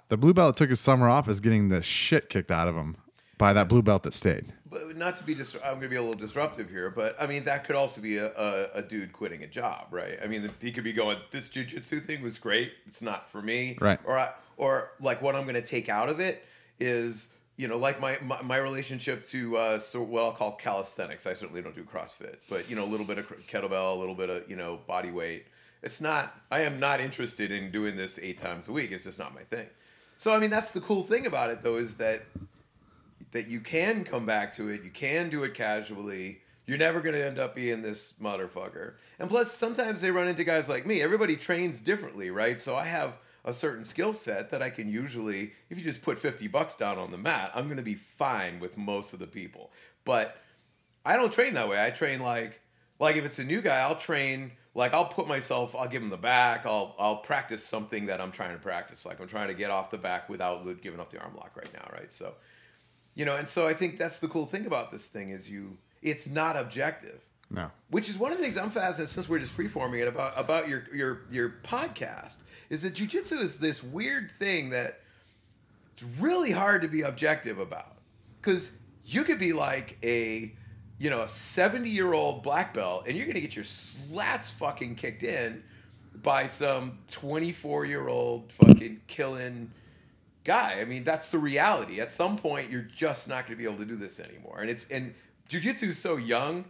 The 0.09 0.17
blue 0.17 0.33
belt 0.33 0.57
took 0.57 0.69
his 0.69 0.79
summer 0.79 1.07
off 1.07 1.27
is 1.27 1.39
getting 1.39 1.69
the 1.69 1.83
shit 1.83 2.29
kicked 2.29 2.51
out 2.51 2.67
of 2.67 2.75
him 2.75 2.97
by 3.39 3.53
that 3.53 3.67
blue 3.67 3.81
belt 3.81 4.03
that 4.03 4.13
stayed. 4.13 4.53
But 4.69 4.95
not 4.95 5.17
to 5.17 5.23
be, 5.23 5.33
dis- 5.33 5.55
I'm 5.55 5.75
going 5.75 5.81
to 5.81 5.89
be 5.89 5.95
a 5.95 6.01
little 6.01 6.13
disruptive 6.13 6.69
here, 6.69 6.91
but 6.91 7.15
I 7.19 7.25
mean 7.25 7.45
that 7.45 7.63
could 7.63 7.75
also 7.75 8.01
be 8.01 8.17
a, 8.17 8.27
a, 8.27 8.69
a 8.75 8.81
dude 8.83 9.13
quitting 9.13 9.41
a 9.41 9.47
job, 9.47 9.87
right? 9.89 10.19
I 10.23 10.27
mean, 10.27 10.51
he 10.61 10.71
could 10.71 10.83
be 10.83 10.93
going, 10.93 11.17
"This 11.31 11.49
jujitsu 11.49 12.05
thing 12.05 12.21
was 12.21 12.37
great. 12.37 12.73
It's 12.85 13.01
not 13.01 13.31
for 13.31 13.41
me," 13.41 13.79
Right. 13.81 13.97
Or, 14.05 14.19
I, 14.19 14.33
or 14.57 14.91
like 15.01 15.23
what 15.23 15.35
I'm 15.35 15.43
going 15.43 15.55
to 15.55 15.63
take 15.63 15.89
out 15.89 16.09
of 16.09 16.19
it 16.19 16.43
is, 16.79 17.29
you 17.57 17.67
know, 17.67 17.77
like 17.77 17.99
my 17.99 18.19
my, 18.21 18.41
my 18.43 18.57
relationship 18.57 19.25
to 19.27 19.57
uh, 19.57 19.79
so 19.79 20.03
what 20.03 20.21
I'll 20.21 20.33
call 20.33 20.51
calisthenics. 20.51 21.25
I 21.25 21.33
certainly 21.33 21.63
don't 21.63 21.75
do 21.75 21.83
CrossFit, 21.83 22.35
but 22.47 22.69
you 22.69 22.75
know, 22.75 22.83
a 22.83 22.91
little 22.91 23.07
bit 23.07 23.17
of 23.17 23.25
kettlebell, 23.47 23.95
a 23.95 23.99
little 23.99 24.15
bit 24.15 24.29
of 24.29 24.47
you 24.47 24.55
know 24.57 24.81
body 24.85 25.09
weight. 25.09 25.45
It's 25.81 26.01
not. 26.01 26.35
I 26.51 26.61
am 26.61 26.77
not 26.79 26.99
interested 26.99 27.51
in 27.51 27.71
doing 27.71 27.95
this 27.95 28.19
eight 28.21 28.39
times 28.39 28.67
a 28.67 28.73
week. 28.73 28.91
It's 28.91 29.05
just 29.05 29.17
not 29.17 29.33
my 29.33 29.43
thing. 29.43 29.67
So 30.17 30.33
I 30.33 30.39
mean, 30.39 30.49
that's 30.49 30.71
the 30.71 30.81
cool 30.81 31.03
thing 31.03 31.25
about 31.25 31.49
it, 31.49 31.61
though, 31.61 31.77
is 31.77 31.95
that 31.95 32.23
that 33.31 33.47
you 33.47 33.61
can 33.61 34.03
come 34.03 34.25
back 34.25 34.53
to 34.55 34.69
it. 34.69 34.83
You 34.83 34.89
can 34.89 35.29
do 35.29 35.43
it 35.43 35.53
casually. 35.53 36.41
You're 36.65 36.77
never 36.77 37.01
going 37.01 37.15
to 37.15 37.25
end 37.25 37.39
up 37.39 37.55
being 37.55 37.81
this 37.81 38.13
motherfucker. 38.21 38.93
And 39.17 39.29
plus, 39.29 39.51
sometimes 39.51 40.01
they 40.01 40.11
run 40.11 40.27
into 40.27 40.43
guys 40.43 40.69
like 40.69 40.85
me. 40.85 41.01
Everybody 41.01 41.35
trains 41.35 41.79
differently, 41.79 42.29
right? 42.29 42.61
So 42.61 42.75
I 42.75 42.85
have 42.85 43.13
a 43.45 43.53
certain 43.53 43.83
skill 43.83 44.13
set 44.13 44.49
that 44.51 44.61
I 44.61 44.69
can 44.69 44.87
usually, 44.89 45.53
if 45.69 45.77
you 45.77 45.83
just 45.83 46.01
put 46.01 46.19
50 46.19 46.47
bucks 46.47 46.75
down 46.75 46.97
on 46.97 47.11
the 47.11 47.17
mat, 47.17 47.51
I'm 47.55 47.65
going 47.65 47.77
to 47.77 47.83
be 47.83 47.95
fine 47.95 48.59
with 48.59 48.77
most 48.77 49.13
of 49.13 49.19
the 49.19 49.27
people. 49.27 49.71
But 50.05 50.37
I 51.05 51.15
don't 51.15 51.33
train 51.33 51.53
that 51.55 51.69
way. 51.69 51.83
I 51.83 51.89
train 51.89 52.19
like, 52.19 52.61
like 52.99 53.15
if 53.15 53.25
it's 53.25 53.39
a 53.39 53.43
new 53.43 53.61
guy, 53.61 53.79
I'll 53.79 53.95
train 53.95 54.51
like 54.75 54.93
I'll 54.93 55.05
put 55.05 55.27
myself, 55.27 55.75
I'll 55.75 55.87
give 55.87 56.01
him 56.01 56.09
the 56.09 56.17
back. 56.17 56.65
I'll 56.65 56.95
I'll 56.99 57.17
practice 57.17 57.63
something 57.63 58.05
that 58.05 58.21
I'm 58.21 58.31
trying 58.31 58.53
to 58.53 58.61
practice. 58.61 59.05
Like 59.05 59.19
I'm 59.19 59.27
trying 59.27 59.47
to 59.47 59.53
get 59.53 59.71
off 59.71 59.89
the 59.89 59.97
back 59.97 60.29
without 60.29 60.63
giving 60.81 60.99
up 60.99 61.09
the 61.09 61.19
arm 61.19 61.35
lock 61.35 61.55
right 61.55 61.71
now, 61.73 61.89
right? 61.91 62.13
So 62.13 62.35
you 63.19 63.25
know 63.25 63.35
and 63.35 63.49
so 63.49 63.67
i 63.67 63.73
think 63.73 63.97
that's 63.97 64.19
the 64.19 64.27
cool 64.29 64.45
thing 64.45 64.65
about 64.65 64.91
this 64.93 65.07
thing 65.07 65.29
is 65.31 65.49
you 65.49 65.77
it's 66.01 66.25
not 66.27 66.55
objective 66.55 67.19
No. 67.51 67.69
which 67.89 68.07
is 68.07 68.17
one 68.17 68.31
of 68.31 68.37
the 68.37 68.43
things 68.43 68.57
i'm 68.57 68.71
fascinated 68.71 69.13
since 69.13 69.27
we're 69.27 69.39
just 69.39 69.55
freeforming 69.55 70.01
it 70.01 70.07
about 70.07 70.33
about 70.37 70.69
your 70.69 70.85
your 70.93 71.21
your 71.29 71.55
podcast 71.61 72.37
is 72.69 72.81
that 72.83 72.93
jujitsu 72.95 73.41
is 73.41 73.59
this 73.59 73.83
weird 73.83 74.31
thing 74.31 74.69
that 74.69 75.01
it's 75.91 76.03
really 76.17 76.51
hard 76.51 76.81
to 76.83 76.87
be 76.87 77.01
objective 77.01 77.59
about 77.59 77.97
because 78.41 78.71
you 79.03 79.25
could 79.25 79.37
be 79.37 79.51
like 79.51 79.97
a 80.01 80.53
you 80.97 81.09
know 81.09 81.23
a 81.23 81.27
70 81.27 81.89
year 81.89 82.13
old 82.13 82.41
black 82.41 82.73
belt 82.73 83.03
and 83.05 83.17
you're 83.17 83.27
gonna 83.27 83.41
get 83.41 83.53
your 83.55 83.65
slats 83.65 84.49
fucking 84.51 84.95
kicked 84.95 85.23
in 85.23 85.61
by 86.23 86.45
some 86.47 86.99
24 87.11 87.85
year 87.85 88.07
old 88.07 88.49
fucking 88.53 89.01
killing 89.07 89.71
guy. 90.49 90.79
I 90.81 90.85
mean, 90.85 91.03
that's 91.03 91.29
the 91.29 91.37
reality. 91.37 92.01
At 92.01 92.11
some 92.11 92.35
point, 92.35 92.71
you're 92.71 92.81
just 92.81 93.27
not 93.27 93.45
going 93.45 93.55
to 93.55 93.55
be 93.55 93.65
able 93.65 93.77
to 93.77 93.85
do 93.85 93.95
this 93.95 94.19
anymore. 94.19 94.61
And 94.61 94.69
it's 94.71 94.87
and 94.89 95.13
jujitsu 95.47 95.89
is 95.89 95.99
so 95.99 96.17
young, 96.17 96.65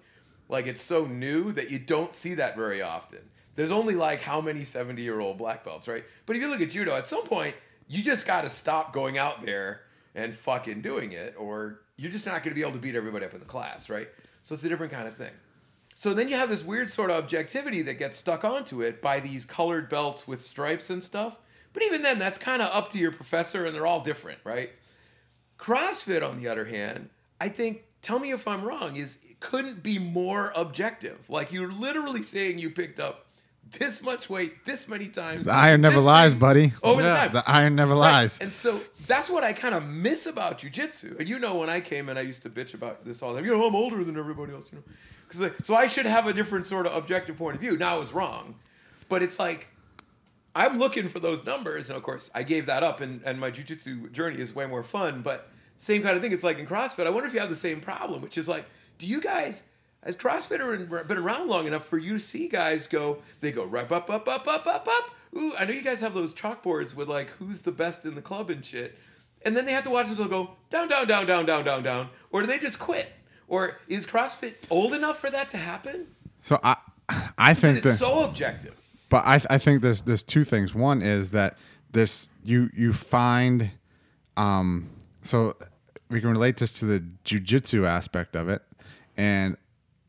like 0.50 0.68
it's 0.68 0.82
so 0.82 1.06
new 1.06 1.54
that 1.54 1.72
you 1.72 1.80
don't 1.80 2.14
see 2.14 2.34
that 2.34 2.58
very 2.58 2.82
often. 2.82 3.20
There's 3.56 3.72
only 3.72 3.96
like 3.96 4.20
how 4.20 4.42
many 4.42 4.66
70 4.66 5.02
year 5.02 5.22
old 5.22 5.38
black 5.38 5.64
belts, 5.64 5.88
right? 5.88 6.04
But 6.26 6.36
if 6.36 6.42
you 6.42 6.50
look 6.50 6.60
at 6.60 6.72
judo, 6.72 6.94
at 6.94 7.08
some 7.08 7.24
point, 7.24 7.56
you 7.88 8.04
just 8.04 8.28
got 8.28 8.42
to 8.42 8.50
stop 8.50 8.92
going 8.92 9.18
out 9.18 9.46
there 9.46 9.84
and 10.14 10.36
fucking 10.36 10.82
doing 10.82 11.14
it, 11.14 11.34
or 11.38 11.80
you're 11.96 12.12
just 12.12 12.26
not 12.26 12.44
going 12.44 12.50
to 12.50 12.56
be 12.56 12.62
able 12.62 12.74
to 12.74 12.80
beat 12.80 12.96
everybody 12.96 13.24
up 13.24 13.34
in 13.34 13.40
the 13.40 13.46
class, 13.46 13.90
right? 13.90 14.10
So 14.44 14.56
it's 14.56 14.66
a 14.66 14.70
different 14.70 14.92
kind 14.92 15.08
of 15.08 15.16
thing. 15.16 15.32
So 15.96 16.14
then 16.14 16.28
you 16.28 16.36
have 16.36 16.50
this 16.50 16.66
weird 16.66 16.92
sort 16.92 17.12
of 17.12 17.24
objectivity 17.24 17.82
that 17.84 17.94
gets 17.94 18.18
stuck 18.18 18.44
onto 18.44 18.82
it 18.82 19.02
by 19.02 19.22
these 19.22 19.46
colored 19.46 19.88
belts 19.88 20.28
with 20.28 20.42
stripes 20.42 20.90
and 20.90 21.02
stuff. 21.02 21.38
But 21.74 21.84
even 21.84 22.02
then, 22.02 22.20
that's 22.20 22.38
kind 22.38 22.62
of 22.62 22.70
up 22.72 22.90
to 22.92 22.98
your 22.98 23.12
professor, 23.12 23.66
and 23.66 23.76
they're 23.76 23.86
all 23.88 24.02
different, 24.02 24.40
right? 24.44 24.72
CrossFit, 25.60 26.28
on 26.28 26.42
the 26.42 26.48
other 26.48 26.66
hand, 26.66 27.10
I 27.40 27.50
think, 27.50 27.84
tell 28.02 28.20
me 28.20 28.32
if 28.32 28.48
I'm 28.48 28.64
wrong, 28.64 28.96
is 28.96 29.18
couldn't 29.40 29.84
be 29.84 29.98
more 30.00 30.52
objective. 30.56 31.18
Like 31.30 31.52
you're 31.52 31.72
literally 31.72 32.24
saying 32.24 32.60
you 32.60 32.70
picked 32.70 33.00
up 33.00 33.26
this 33.78 34.02
much 34.02 34.30
weight 34.30 34.66
this 34.66 34.88
many 34.88 35.08
times. 35.08 35.46
The 35.46 35.54
iron 35.54 35.82
never 35.82 36.00
lies, 36.00 36.34
buddy. 36.34 36.74
Over 36.82 37.02
Yeah. 37.04 37.10
the 37.10 37.16
time. 37.18 37.34
The 37.34 37.50
iron 37.50 37.76
never 37.76 37.92
Right. 37.92 38.00
lies. 38.00 38.40
And 38.40 38.54
so 38.54 38.82
that's 39.08 39.30
what 39.30 39.44
I 39.44 39.54
kind 39.54 39.76
of 39.76 39.84
miss 39.86 40.26
about 40.26 40.60
jujitsu. 40.60 41.20
And 41.20 41.30
you 41.30 41.40
know, 41.40 41.56
when 41.56 41.70
I 41.70 41.80
came 41.80 42.10
and 42.10 42.18
I 42.18 42.24
used 42.24 42.42
to 42.44 42.50
bitch 42.50 42.74
about 42.74 43.06
this 43.06 43.22
all 43.22 43.32
the 43.34 43.40
time. 43.40 43.46
You 43.50 43.56
know, 43.56 43.66
I'm 43.68 43.76
older 43.76 44.04
than 44.04 44.18
everybody 44.18 44.54
else. 44.54 44.70
You 44.72 44.80
know, 44.80 44.84
because 45.28 45.42
like, 45.42 45.54
so 45.64 45.76
I 45.76 45.88
should 45.88 46.06
have 46.08 46.26
a 46.26 46.34
different 46.34 46.66
sort 46.66 46.88
of 46.88 46.96
objective 46.96 47.38
point 47.38 47.56
of 47.56 47.62
view. 47.62 47.78
Now 47.78 47.96
I 47.96 48.00
was 48.00 48.12
wrong, 48.12 48.56
but 49.08 49.22
it's 49.22 49.38
like 49.38 49.68
I'm 50.56 50.80
looking 50.80 51.08
for 51.10 51.20
those 51.20 51.46
numbers, 51.46 51.90
and 51.90 51.98
of 51.98 52.04
course, 52.04 52.32
I 52.34 52.44
gave 52.44 52.66
that 52.66 52.84
up, 52.84 53.02
and, 53.02 53.22
and 53.24 53.40
my 53.40 53.52
jujitsu 53.52 54.12
journey 54.12 54.40
is 54.42 54.54
way 54.54 54.66
more 54.66 54.84
fun. 54.84 55.22
But 55.22 55.50
same 55.78 56.02
kind 56.02 56.16
of 56.16 56.24
thing. 56.24 56.32
It's 56.32 56.44
like 56.44 56.58
in 56.60 56.66
CrossFit. 56.68 57.06
I 57.06 57.10
wonder 57.12 57.28
if 57.28 57.34
you 57.34 57.40
have 57.40 57.50
the 57.50 57.56
same 57.56 57.80
problem, 57.82 58.22
which 58.22 58.38
is 58.38 58.48
like, 58.48 58.66
do 58.98 59.08
you 59.08 59.22
guys? 59.22 59.64
Has 60.04 60.16
CrossFit 60.16 61.08
been 61.08 61.18
around 61.18 61.50
long 61.50 61.68
enough 61.68 61.86
for 61.86 61.98
you 61.98 62.14
to 62.14 62.20
see 62.20 62.48
guys 62.48 62.88
go? 62.88 63.18
They 63.42 63.52
go 63.52 63.66
right 63.66 63.90
up, 63.92 64.10
up, 64.10 64.28
up, 64.28 64.48
up, 64.48 64.66
up, 64.68 64.88
up. 64.88 65.12
Ooh, 65.38 65.54
I 65.60 65.66
know 65.66 65.74
you 65.74 65.82
guys 65.82 66.00
have 66.00 66.14
those 66.14 66.34
chalkboards 66.34 66.96
with 66.96 67.08
like 67.10 67.30
who's 67.32 67.62
the 67.62 67.72
best 67.72 68.06
in 68.06 68.16
the 68.16 68.22
club 68.22 68.50
and 68.50 68.66
shit, 68.66 68.98
and 69.44 69.56
then 69.56 69.66
they 69.66 69.74
have 69.74 69.84
to 69.84 69.90
watch 69.90 70.08
themselves 70.08 70.32
go 70.32 70.52
down, 70.70 70.88
down, 70.88 71.06
down, 71.06 71.26
down, 71.28 71.46
down, 71.46 71.64
down, 71.66 71.84
down, 71.84 72.10
or 72.32 72.42
do 72.42 72.48
they 72.48 72.58
just 72.58 72.80
quit? 72.80 73.12
Or 73.48 73.78
is 73.88 74.06
CrossFit 74.06 74.54
old 74.70 74.94
enough 74.94 75.20
for 75.20 75.30
that 75.30 75.50
to 75.50 75.58
happen? 75.58 76.08
So 76.42 76.60
I, 76.64 76.78
I 77.38 77.54
think 77.54 77.78
It's 77.80 77.86
that. 77.86 77.98
so 77.98 78.24
objective. 78.24 78.76
But 79.10 79.26
I, 79.26 79.42
I 79.50 79.58
think 79.58 79.82
there's 79.82 80.04
there's 80.04 80.24
two 80.24 80.44
things. 80.44 80.74
One 80.74 81.02
is 81.02 81.32
that 81.32 81.58
this 81.92 82.30
you 82.44 82.70
you 82.76 82.94
find, 82.94 83.72
um, 84.38 84.90
so 85.24 85.56
we 86.10 86.22
can 86.22 86.30
relate 86.30 86.58
this 86.58 86.72
to 86.74 86.86
the 86.86 87.04
jujitsu 87.26 87.88
aspect 87.88 88.36
of 88.36 88.50
it, 88.50 88.62
and 89.18 89.58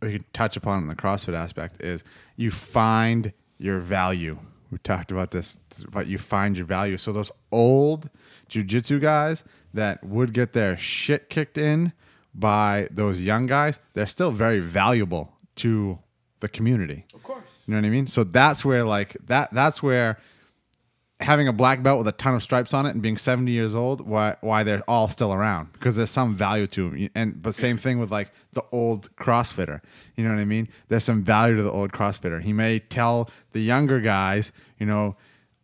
we 0.03 0.13
can 0.13 0.25
touch 0.33 0.57
upon 0.57 0.87
the 0.89 0.95
CrossFit 0.95 1.35
aspect 1.35 1.83
is 1.83 2.03
you 2.37 2.51
find 2.51 3.33
your 3.59 3.79
value. 3.79 4.39
We 4.71 4.79
talked 4.79 5.11
about 5.11 5.31
this, 5.33 5.59
but 5.91 6.07
you 6.07 6.19
find 6.19 6.57
your 6.57 6.67
value. 6.67 6.97
So 6.97 7.13
those 7.13 7.31
old 7.51 8.09
jujitsu 8.49 9.01
guys 9.01 9.45
that 9.75 10.05
would 10.05 10.33
get 10.33 10.53
their 10.53 10.77
shit 10.77 11.29
kicked 11.29 11.59
in 11.59 11.93
by 12.35 12.89
those 12.91 13.21
young 13.21 13.47
guys, 13.47 13.81
they're 13.95 14.07
still 14.07 14.31
very 14.31 14.61
valuable 14.61 15.33
to 15.57 15.99
the 16.39 16.49
community. 16.49 17.05
Of 17.13 17.23
course. 17.23 17.50
You 17.67 17.75
know 17.75 17.81
what 17.81 17.87
I 17.87 17.91
mean? 17.91 18.07
So 18.07 18.25
that's 18.25 18.65
where 18.65 18.85
like 18.85 19.17
that 19.27 19.53
that's 19.53 19.83
where 19.83 20.19
having 21.21 21.47
a 21.47 21.53
black 21.53 21.83
belt 21.83 21.99
with 21.99 22.09
a 22.09 22.13
ton 22.13 22.35
of 22.35 22.43
stripes 22.43 22.73
on 22.73 22.87
it 22.87 22.91
and 22.91 23.03
being 23.03 23.19
70 23.19 23.53
years 23.53 23.75
old 23.75 24.07
why 24.07 24.37
why 24.41 24.63
they're 24.63 24.83
all 24.89 25.09
still 25.09 25.33
around 25.33 25.73
because 25.75 25.97
there's 25.97 26.11
some 26.11 26.35
value 26.35 26.67
to 26.69 26.91
them. 26.91 27.09
And 27.15 27.43
but 27.43 27.55
same 27.55 27.77
thing 27.77 27.99
with 27.99 28.11
like 28.11 28.33
the 28.53 28.65
old 28.73 29.15
CrossFitter. 29.17 29.81
You 30.17 30.25
know 30.25 30.31
what 30.31 30.41
I 30.41 30.45
mean? 30.45 30.69
There's 30.89 31.05
some 31.05 31.23
value 31.23 31.57
to 31.57 31.63
the 31.63 31.71
old 31.71 31.93
CrossFitter. 31.93 32.43
He 32.43 32.53
may 32.53 32.79
tell 32.79 33.31
the 33.53 33.61
younger 33.61 34.01
guys, 34.01 34.53
you 34.79 34.87
know, 34.87 35.17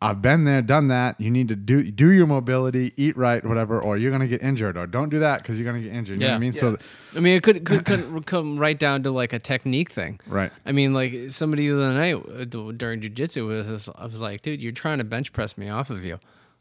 I've 0.02 0.20
been 0.20 0.44
there, 0.44 0.60
done 0.60 0.88
that. 0.88 1.18
You 1.18 1.30
need 1.30 1.48
to 1.48 1.56
do 1.56 1.90
do 1.90 2.12
your 2.12 2.26
mobility, 2.26 2.92
eat 2.96 3.16
right, 3.16 3.42
whatever, 3.42 3.80
or 3.80 3.96
you're 3.96 4.10
gonna 4.12 4.26
get 4.26 4.42
injured, 4.42 4.76
or 4.76 4.86
don't 4.86 5.08
do 5.08 5.20
that 5.20 5.42
because 5.42 5.58
you're 5.58 5.64
gonna 5.70 5.82
get 5.82 5.92
injured. 5.94 6.16
You 6.16 6.20
know 6.20 6.26
what 6.26 6.30
I 6.32 6.34
Yeah. 6.34 6.38
mean? 6.38 6.52
So 6.52 6.76
I 7.16 7.20
mean, 7.20 7.34
it 7.36 7.42
could 7.42 7.64
could, 7.64 7.86
could 7.86 8.26
come 8.26 8.58
right 8.58 8.78
down 8.78 9.02
to 9.04 9.10
like 9.10 9.32
a 9.32 9.38
technique 9.38 9.90
thing. 9.90 10.20
Right. 10.26 10.52
I 10.66 10.72
mean, 10.72 10.92
like 10.92 11.30
somebody 11.30 11.68
the 11.68 11.76
other 11.76 11.94
night 11.94 12.14
uh, 12.16 12.44
during 12.72 13.00
jujitsu 13.00 13.46
was, 13.46 13.66
just- 13.68 13.88
I 13.96 14.04
was 14.04 14.20
like, 14.20 14.42
dude, 14.42 14.60
you're 14.60 14.72
trying 14.72 14.98
to 14.98 15.04
bench 15.04 15.32
press 15.32 15.56
me 15.56 15.70
off 15.70 15.88
of 15.88 16.04
you. 16.04 16.18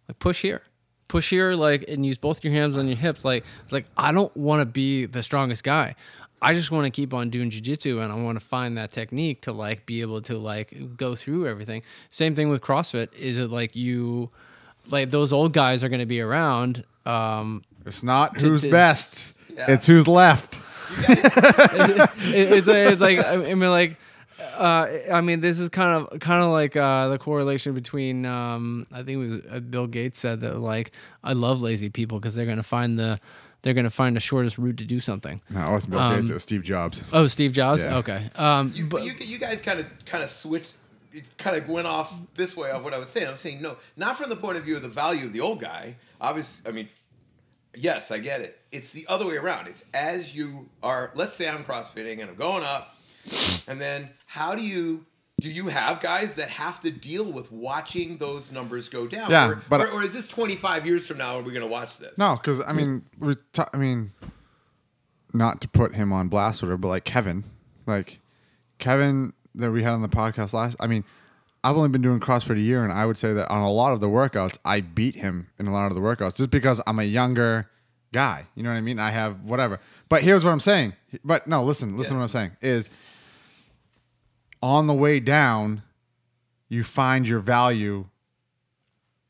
Like 0.08 0.20
push 0.20 0.42
here, 0.42 0.62
push 1.10 1.30
here, 1.30 1.54
like 1.56 1.84
and 1.90 2.06
use 2.06 2.18
both 2.18 2.42
your 2.42 2.54
hands 2.54 2.78
on 2.78 2.88
your 2.88 2.96
hips. 2.98 3.26
Like 3.26 3.44
it's 3.66 3.74
like 3.74 3.86
I 3.98 4.14
don't 4.14 4.36
want 4.38 4.62
to 4.62 4.66
be 4.66 5.08
the 5.08 5.22
strongest 5.22 5.66
guy. 5.66 5.96
I 6.42 6.54
just 6.54 6.70
want 6.70 6.86
to 6.86 6.92
keep 6.92 7.14
on 7.14 7.30
doing 7.30 7.50
jujitsu 7.50 8.04
and 8.04 8.12
I 8.12 8.16
want 8.16 8.40
to 8.40 8.46
find 8.46 8.78
that 8.78 8.92
technique 8.92 9.42
to 9.42 9.52
like 9.54 9.86
be 9.86 10.02
able 10.02 10.22
to 10.24 10.38
like 10.38 10.96
go 10.98 11.16
through 11.16 11.48
everything. 11.48 11.82
Same 12.10 12.36
thing 12.36 12.50
with 12.50 12.62
CrossFit. 12.62 13.14
Is 13.14 13.38
it 13.38 13.50
like 13.50 13.76
you, 13.76 14.30
like 14.90 15.10
those 15.12 15.34
old 15.34 15.54
guys 15.54 15.84
are 15.84 15.90
going 15.90 16.02
to 16.02 16.06
be 16.06 16.22
around? 16.22 16.84
Um, 17.06 17.64
it's 17.86 18.04
not 18.04 18.40
who's 18.42 18.62
to- 18.62 18.72
best, 18.72 19.34
Yeah. 19.56 19.66
it's 19.72 19.88
who's 19.88 20.08
left. 20.08 20.60
it, 21.10 22.52
it's 22.52 22.68
it's 22.68 23.02
like 23.02 23.26
I 23.26 23.38
mean 23.38 23.60
like 23.60 23.98
uh, 24.58 24.88
I 25.12 25.22
mean 25.22 25.40
this 25.42 25.60
is 25.60 25.70
kind 25.70 26.06
of 26.12 26.20
kind 26.20 26.44
of 26.44 26.52
like 26.52 26.76
uh, 26.76 27.08
the 27.10 27.18
correlation 27.18 27.74
between 27.74 28.26
um, 28.26 28.86
I 28.92 28.98
think 28.98 29.10
it 29.12 29.18
was 29.18 29.32
uh, 29.52 29.60
Bill 29.62 29.88
Gates 29.88 30.20
said 30.20 30.42
that 30.42 30.58
like 30.60 30.92
I 31.24 31.34
love 31.34 31.62
lazy 31.62 31.90
people 31.90 32.20
because 32.20 32.36
they're 32.36 32.46
gonna 32.46 32.64
find 32.64 33.00
the 33.00 33.20
they're 33.66 33.74
gonna 33.74 33.90
find 33.90 34.16
the 34.16 34.20
shortest 34.20 34.60
route 34.60 34.78
to 34.78 34.86
do 34.86 35.00
something. 35.00 35.42
No, 35.50 35.68
it 35.68 35.72
wasn't 35.72 35.92
Bill 35.94 36.00
Um, 36.00 36.16
Gates, 36.18 36.30
it 36.30 36.34
was 36.36 36.44
Steve 36.44 36.62
Jobs. 36.64 37.04
Oh, 37.12 37.26
Steve 37.26 37.52
Jobs. 37.52 37.84
Yeah. 37.84 37.98
Okay. 37.98 38.30
Um, 38.36 38.72
You, 38.76 38.86
but 38.86 39.04
you, 39.04 39.14
you 39.20 39.40
guys 39.40 39.60
kind 39.60 39.80
of 39.80 39.88
kind 40.06 40.24
of 40.24 40.30
switched, 40.30 40.78
It 41.12 41.24
kind 41.40 41.58
of 41.58 41.68
went 41.68 41.88
off 41.88 42.14
this 42.36 42.56
way 42.56 42.70
of 42.70 42.84
what 42.84 42.94
I 42.94 43.00
was 43.00 43.10
saying. 43.10 43.28
I'm 43.28 43.38
saying 43.38 43.64
no, 43.64 43.78
not 43.98 44.18
from 44.20 44.30
the 44.30 44.36
point 44.36 44.58
of 44.60 44.64
view 44.66 44.76
of 44.76 44.84
the 44.84 44.88
value 44.88 45.26
of 45.26 45.34
the 45.34 45.42
old 45.42 45.60
guy. 45.60 45.96
Obviously, 46.22 46.70
I 46.70 46.74
mean, 46.74 46.90
yes, 47.76 48.12
I 48.12 48.20
get 48.20 48.42
it. 48.42 48.60
It's 48.72 48.92
the 48.92 49.08
other 49.10 49.26
way 49.26 49.38
around. 49.38 49.68
It's 49.68 49.84
as 49.96 50.36
you 50.36 50.70
are. 50.84 51.12
Let's 51.16 51.34
say 51.34 51.50
I'm 51.50 51.64
crossfitting 51.66 52.22
and 52.22 52.30
I'm 52.30 52.36
going 52.36 52.64
up, 52.64 52.96
and 53.68 53.82
then 53.82 54.10
how 54.28 54.54
do 54.54 54.62
you? 54.62 55.06
Do 55.42 55.50
you 55.52 55.68
have 55.68 56.00
guys 56.00 56.36
that 56.36 56.50
have 56.50 56.80
to 56.82 56.92
deal 56.92 57.26
with 57.26 57.52
watching 57.52 58.18
those 58.18 58.52
numbers 58.54 58.88
go 58.88 59.06
down? 59.06 59.30
Yeah, 59.30 59.50
or, 59.50 59.64
but- 59.70 59.82
or, 59.82 59.88
or 59.90 60.04
is 60.04 60.14
this 60.14 60.28
25 60.28 60.86
years 60.86 61.06
from 61.06 61.18
now? 61.18 61.38
Are 61.38 61.42
we 61.42 61.52
going 61.52 61.66
to 61.66 61.72
watch 61.72 61.98
this? 61.98 62.18
No, 62.18 62.36
because 62.36 62.62
I 62.66 62.72
mean, 62.72 63.04
we 63.20 63.36
ta- 63.52 63.70
I 63.74 63.78
mean, 63.78 64.14
not 65.34 65.60
to 65.62 65.68
put 65.68 65.96
him 65.96 66.14
on 66.14 66.30
blast 66.30 66.64
order, 66.64 66.78
but 66.78 66.88
like 66.88 67.04
Kevin, 67.04 67.44
like 67.86 68.20
Kevin 68.80 69.34
that 69.56 69.72
we 69.72 69.84
had 69.84 69.92
on 69.94 70.02
the 70.02 70.08
podcast 70.08 70.54
last. 70.54 70.78
I 70.80 70.88
mean, 70.88 71.04
I've 71.66 71.76
only 71.76 71.90
been 71.90 72.02
doing 72.02 72.20
CrossFit 72.22 72.56
a 72.56 72.60
year, 72.62 72.84
and 72.84 72.94
I 72.94 73.06
would 73.06 73.18
say 73.18 73.34
that 73.34 73.50
on 73.52 73.62
a 73.62 73.72
lot 73.72 73.92
of 73.92 74.00
the 74.00 74.08
workouts, 74.08 74.58
I 74.64 74.80
beat 74.82 75.16
him 75.16 75.48
in 75.60 75.68
a 75.68 75.74
lot 75.74 75.88
of 75.88 75.96
the 75.96 76.02
workouts 76.02 76.38
just 76.38 76.50
because 76.52 76.82
I'm 76.88 77.00
a 77.00 77.04
younger 77.04 77.70
guy. 78.14 78.46
You 78.56 78.64
know 78.64 78.70
what 78.70 78.78
I 78.78 78.82
mean? 78.82 79.00
I 79.00 79.12
have 79.12 79.44
whatever. 79.44 79.82
But 80.08 80.22
here's 80.24 80.46
what 80.46 80.52
I'm 80.52 80.60
saying. 80.62 80.94
But 81.26 81.46
no, 81.48 81.64
listen, 81.64 81.98
listen 81.98 82.14
Yeah. 82.16 82.20
to 82.20 82.20
what 82.20 82.24
I'm 82.24 82.30
saying 82.30 82.52
is 82.62 82.90
on 84.62 84.88
the 84.88 84.94
way 84.94 85.20
down, 85.20 85.84
you 86.70 86.84
find 86.84 87.28
your 87.28 87.40
value 87.40 88.06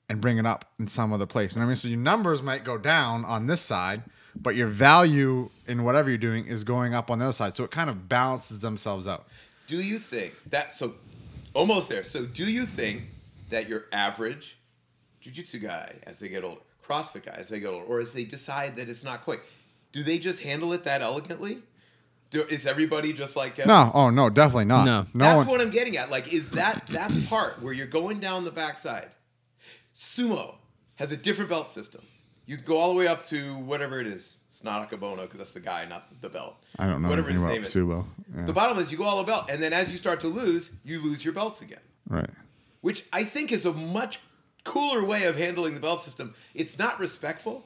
and 0.07 0.21
bring 0.21 0.37
it 0.37 0.45
up 0.45 0.71
in 0.79 0.87
some 0.87 1.11
other 1.11 1.25
place. 1.25 1.53
And 1.53 1.63
I 1.63 1.65
mean? 1.65 1.75
So 1.75 1.87
your 1.87 1.97
numbers 1.97 2.43
might 2.43 2.63
go 2.63 2.77
down 2.77 3.25
on 3.25 3.47
this 3.47 3.61
side, 3.61 4.03
but 4.35 4.55
your 4.55 4.67
value 4.67 5.49
in 5.67 5.83
whatever 5.83 6.09
you're 6.09 6.17
doing 6.17 6.45
is 6.45 6.63
going 6.63 6.93
up 6.93 7.09
on 7.09 7.19
the 7.19 7.25
other 7.25 7.33
side. 7.33 7.55
So 7.55 7.63
it 7.63 7.71
kind 7.71 7.89
of 7.89 8.07
balances 8.07 8.59
themselves 8.59 9.07
out. 9.07 9.27
Do 9.67 9.81
you 9.81 9.97
think 9.97 10.33
that 10.51 10.75
so 10.75 10.93
almost 11.53 11.89
there? 11.89 12.03
So 12.03 12.25
do 12.25 12.45
you 12.45 12.65
think 12.65 13.03
that 13.49 13.67
your 13.67 13.85
average 13.91 14.57
jiu-jitsu 15.21 15.59
guy 15.59 15.95
as 16.03 16.19
they 16.19 16.29
get 16.29 16.43
older, 16.43 16.61
CrossFit 16.87 17.25
guy 17.25 17.35
as 17.37 17.49
they 17.49 17.59
get 17.59 17.69
older, 17.69 17.85
or 17.85 17.99
as 17.99 18.13
they 18.13 18.25
decide 18.25 18.75
that 18.75 18.89
it's 18.89 19.03
not 19.03 19.23
quite, 19.23 19.39
do 19.91 20.03
they 20.03 20.19
just 20.19 20.41
handle 20.41 20.71
it 20.73 20.83
that 20.83 21.01
elegantly? 21.01 21.63
Do, 22.35 22.43
is 22.49 22.67
everybody 22.67 23.13
just 23.13 23.37
like 23.37 23.57
uh, 23.59 23.63
No, 23.65 23.91
oh 23.93 24.09
no, 24.09 24.29
definitely 24.29 24.65
not. 24.65 24.83
No. 24.85 25.05
no 25.13 25.23
That's 25.25 25.37
one. 25.37 25.47
what 25.47 25.61
I'm 25.61 25.69
getting 25.69 25.95
at. 25.95 26.09
Like, 26.09 26.33
is 26.33 26.49
that 26.51 26.85
that 26.87 27.11
part 27.29 27.61
where 27.61 27.71
you're 27.71 27.87
going 27.87 28.19
down 28.19 28.43
the 28.43 28.51
backside? 28.51 29.07
Sumo 29.97 30.55
has 30.95 31.13
a 31.13 31.17
different 31.17 31.49
belt 31.49 31.71
system. 31.71 32.01
You 32.45 32.57
go 32.57 32.77
all 32.77 32.89
the 32.89 32.95
way 32.95 33.07
up 33.07 33.25
to 33.27 33.55
whatever 33.59 34.01
it 34.01 34.07
is. 34.07 34.35
It's 34.49 34.65
not 34.65 34.89
Akebono 34.89 35.21
because 35.21 35.37
that's 35.37 35.53
the 35.53 35.61
guy, 35.61 35.85
not 35.85 36.09
the 36.21 36.27
belt. 36.27 36.55
I 36.77 36.87
don't 36.87 37.01
know 37.01 37.07
Whatever 37.09 37.29
anything 37.29 37.45
his 37.61 37.69
about 37.71 37.85
name 37.85 37.95
is. 37.97 38.05
sumo. 38.05 38.05
Yeah, 38.37 38.45
The 38.45 38.53
bottom 38.53 38.77
is 38.79 38.91
you 38.91 38.97
go 38.97 39.05
all 39.05 39.17
the 39.17 39.23
belt, 39.23 39.45
and 39.49 39.63
then 39.63 39.71
as 39.71 39.91
you 39.91 39.97
start 39.97 40.19
to 40.21 40.27
lose, 40.27 40.71
you 40.83 41.01
lose 41.01 41.23
your 41.23 41.33
belts 41.33 41.61
again, 41.61 41.79
right. 42.09 42.29
which 42.81 43.05
I 43.13 43.23
think 43.23 43.51
is 43.53 43.65
a 43.65 43.71
much 43.71 44.19
cooler 44.65 45.05
way 45.05 45.23
of 45.23 45.37
handling 45.37 45.73
the 45.73 45.79
belt 45.79 46.01
system. 46.01 46.35
It's 46.53 46.77
not 46.77 46.99
respectful. 46.99 47.65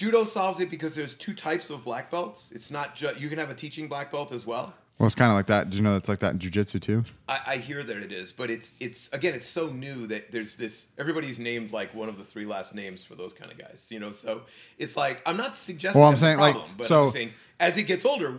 Judo 0.00 0.24
solves 0.24 0.60
it 0.60 0.70
because 0.70 0.94
there's 0.94 1.14
two 1.14 1.34
types 1.34 1.68
of 1.68 1.84
black 1.84 2.10
belts. 2.10 2.50
It's 2.54 2.70
not 2.70 2.96
just 2.96 3.20
you 3.20 3.28
can 3.28 3.38
have 3.38 3.50
a 3.50 3.54
teaching 3.54 3.86
black 3.86 4.10
belt 4.10 4.32
as 4.32 4.46
well. 4.46 4.72
Well, 4.98 5.06
it's 5.06 5.14
kind 5.14 5.30
of 5.30 5.36
like 5.36 5.48
that. 5.48 5.68
Do 5.68 5.76
you 5.76 5.82
know 5.82 5.92
that's 5.92 6.08
like 6.08 6.20
that 6.20 6.32
in 6.32 6.38
jujitsu 6.38 6.80
too? 6.80 7.04
I, 7.28 7.40
I 7.46 7.56
hear 7.58 7.82
that 7.82 7.96
it 7.98 8.10
is, 8.10 8.32
but 8.32 8.50
it's 8.50 8.70
it's 8.80 9.10
again, 9.12 9.34
it's 9.34 9.46
so 9.46 9.66
new 9.66 10.06
that 10.06 10.32
there's 10.32 10.56
this. 10.56 10.86
Everybody's 10.96 11.38
named 11.38 11.72
like 11.72 11.94
one 11.94 12.08
of 12.08 12.16
the 12.16 12.24
three 12.24 12.46
last 12.46 12.74
names 12.74 13.04
for 13.04 13.14
those 13.14 13.34
kind 13.34 13.52
of 13.52 13.58
guys, 13.58 13.88
you 13.90 14.00
know. 14.00 14.10
So 14.10 14.40
it's 14.78 14.96
like 14.96 15.20
I'm 15.26 15.36
not 15.36 15.58
suggesting. 15.58 16.00
Well, 16.00 16.08
I'm 16.08 16.16
saying, 16.16 16.38
like, 16.38 16.54
problem, 16.54 16.76
but 16.78 16.86
so- 16.86 17.04
I'm 17.04 17.10
saying 17.10 17.32
as 17.58 17.76
it 17.76 17.82
gets 17.82 18.06
older, 18.06 18.38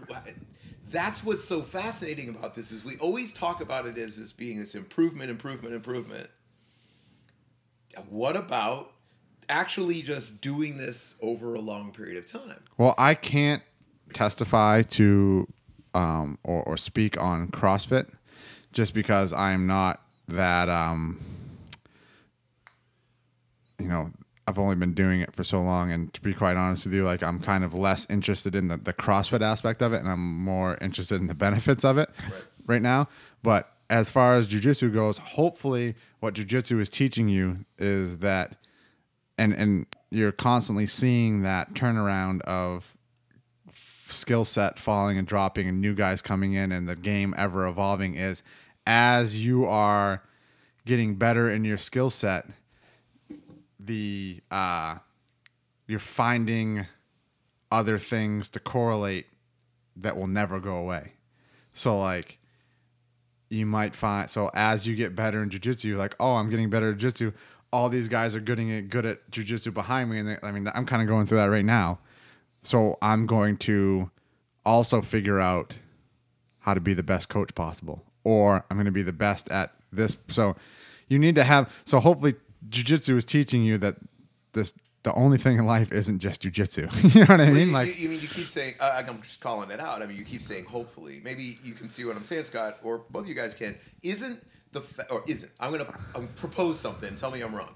that's 0.89 1.23
what's 1.23 1.45
so 1.45 1.61
fascinating 1.61 2.29
about 2.29 2.55
this 2.55 2.71
is 2.71 2.83
we 2.83 2.97
always 2.97 3.33
talk 3.33 3.61
about 3.61 3.85
it 3.85 3.99
as 3.99 4.17
as 4.17 4.31
being 4.31 4.59
this 4.59 4.73
improvement, 4.73 5.29
improvement, 5.29 5.75
improvement. 5.75 6.27
What 8.09 8.35
about 8.35 8.90
actually 9.51 10.01
just 10.01 10.41
doing 10.41 10.77
this 10.77 11.15
over 11.21 11.53
a 11.53 11.59
long 11.59 11.91
period 11.91 12.17
of 12.17 12.25
time? 12.25 12.63
Well, 12.77 12.95
I 12.97 13.13
can't 13.13 13.61
testify 14.13 14.81
to 14.83 15.47
um, 15.93 16.39
or, 16.43 16.63
or 16.63 16.77
speak 16.77 17.19
on 17.21 17.49
CrossFit 17.49 18.09
just 18.71 18.93
because 18.93 19.33
I'm 19.33 19.67
not 19.67 20.01
that, 20.29 20.69
um, 20.69 21.19
you 23.79 23.87
know, 23.87 24.11
I've 24.47 24.57
only 24.57 24.75
been 24.75 24.93
doing 24.93 25.21
it 25.21 25.35
for 25.35 25.43
so 25.43 25.61
long. 25.61 25.91
And 25.91 26.13
to 26.13 26.21
be 26.21 26.33
quite 26.33 26.55
honest 26.57 26.85
with 26.85 26.93
you, 26.93 27.03
like 27.03 27.21
I'm 27.23 27.39
kind 27.39 27.63
of 27.63 27.73
less 27.73 28.07
interested 28.09 28.55
in 28.55 28.69
the, 28.69 28.77
the 28.77 28.93
CrossFit 28.93 29.41
aspect 29.41 29.81
of 29.81 29.93
it 29.93 29.99
and 29.99 30.09
I'm 30.09 30.37
more 30.39 30.77
interested 30.81 31.19
in 31.21 31.27
the 31.27 31.33
benefits 31.47 31.83
of 31.85 31.97
it 31.97 32.09
Right. 32.23 32.43
right 32.65 32.81
now. 32.81 33.07
But 33.43 33.69
as 33.89 34.09
far 34.09 34.35
as 34.35 34.47
jujitsu 34.47 34.93
goes, 34.93 35.17
hopefully 35.17 35.95
what 36.21 36.33
jujitsu 36.35 36.79
is 36.79 36.89
teaching 36.89 37.27
you 37.27 37.65
is 37.77 38.19
that 38.19 38.55
and 39.41 39.53
and 39.53 39.87
you're 40.11 40.31
constantly 40.31 40.85
seeing 40.85 41.41
that 41.41 41.73
turnaround 41.73 42.41
of 42.41 42.95
skill 44.07 44.45
set 44.45 44.77
falling 44.77 45.17
and 45.17 45.27
dropping 45.27 45.67
and 45.67 45.81
new 45.81 45.95
guys 45.95 46.21
coming 46.21 46.53
in 46.53 46.71
and 46.71 46.87
the 46.87 46.95
game 46.95 47.33
ever 47.37 47.65
evolving 47.65 48.15
is 48.15 48.43
as 48.85 49.43
you 49.43 49.65
are 49.65 50.21
getting 50.85 51.15
better 51.15 51.49
in 51.49 51.63
your 51.63 51.77
skill 51.77 52.09
set 52.09 52.45
the 53.79 54.41
uh 54.51 54.97
you're 55.87 55.99
finding 55.99 56.85
other 57.71 57.97
things 57.97 58.47
to 58.49 58.59
correlate 58.59 59.25
that 59.95 60.15
will 60.15 60.27
never 60.27 60.59
go 60.59 60.75
away. 60.75 61.13
So 61.73 61.97
like 61.99 62.37
you 63.51 63.65
might 63.65 63.95
find 63.95 64.29
so 64.29 64.49
as 64.53 64.87
you 64.87 64.95
get 64.95 65.15
better 65.15 65.43
in 65.43 65.49
jiu-jitsu 65.49 65.89
you're 65.89 65.97
like 65.97 66.15
oh 66.19 66.35
i'm 66.35 66.49
getting 66.49 66.69
better 66.69 66.91
at 66.91 66.97
jiu-jitsu 66.97 67.33
all 67.73 67.89
these 67.89 68.09
guys 68.09 68.35
are 68.35 68.41
getting 68.41 68.69
it 68.69 68.89
good 68.89 69.05
at 69.05 69.29
jiu-jitsu 69.31 69.71
behind 69.71 70.09
me 70.09 70.19
and 70.19 70.29
they, 70.29 70.37
i 70.43 70.51
mean 70.51 70.67
i'm 70.75 70.85
kind 70.85 71.01
of 71.01 71.07
going 71.07 71.25
through 71.25 71.37
that 71.37 71.45
right 71.45 71.65
now 71.65 71.99
so 72.63 72.97
i'm 73.01 73.25
going 73.25 73.57
to 73.57 74.09
also 74.65 75.01
figure 75.01 75.39
out 75.39 75.79
how 76.59 76.73
to 76.73 76.81
be 76.81 76.93
the 76.93 77.03
best 77.03 77.29
coach 77.29 77.53
possible 77.55 78.03
or 78.23 78.65
i'm 78.69 78.77
going 78.77 78.85
to 78.85 78.91
be 78.91 79.03
the 79.03 79.13
best 79.13 79.49
at 79.51 79.71
this 79.91 80.17
so 80.27 80.55
you 81.07 81.17
need 81.17 81.35
to 81.35 81.43
have 81.43 81.73
so 81.85 81.99
hopefully 81.99 82.35
jiu-jitsu 82.69 83.15
is 83.17 83.25
teaching 83.25 83.63
you 83.63 83.77
that 83.77 83.95
this 84.53 84.73
the 85.03 85.13
only 85.15 85.37
thing 85.37 85.57
in 85.57 85.65
life 85.65 85.91
isn't 85.91 86.19
just 86.19 86.41
jiu-jitsu 86.41 86.87
you 87.01 87.21
know 87.21 87.25
what 87.25 87.41
i 87.41 87.49
mean 87.49 87.67
you, 87.67 87.73
like 87.73 87.87
you, 87.87 87.93
you 88.03 88.09
mean 88.09 88.19
you 88.21 88.27
keep 88.27 88.47
saying 88.47 88.75
uh, 88.79 89.03
I'm 89.07 89.21
just 89.21 89.39
calling 89.41 89.71
it 89.71 89.79
out. 89.79 90.01
I 90.01 90.05
mean, 90.05 90.17
you 90.17 90.23
keep 90.23 90.41
saying 90.41 90.65
hopefully. 90.65 91.21
Maybe 91.23 91.57
you 91.63 91.73
can 91.73 91.89
see 91.89 92.05
what 92.05 92.15
I'm 92.15 92.25
saying, 92.25 92.45
Scott, 92.45 92.77
or 92.83 93.01
both 93.09 93.23
of 93.23 93.29
you 93.29 93.35
guys 93.35 93.53
can. 93.53 93.75
Isn't 94.03 94.41
the 94.71 94.81
fa- 94.81 95.09
or 95.09 95.23
isn't? 95.27 95.51
I'm 95.59 95.71
gonna 95.71 95.93
I'm 96.15 96.27
propose 96.29 96.79
something. 96.79 97.15
Tell 97.15 97.31
me 97.31 97.41
I'm 97.41 97.55
wrong. 97.55 97.73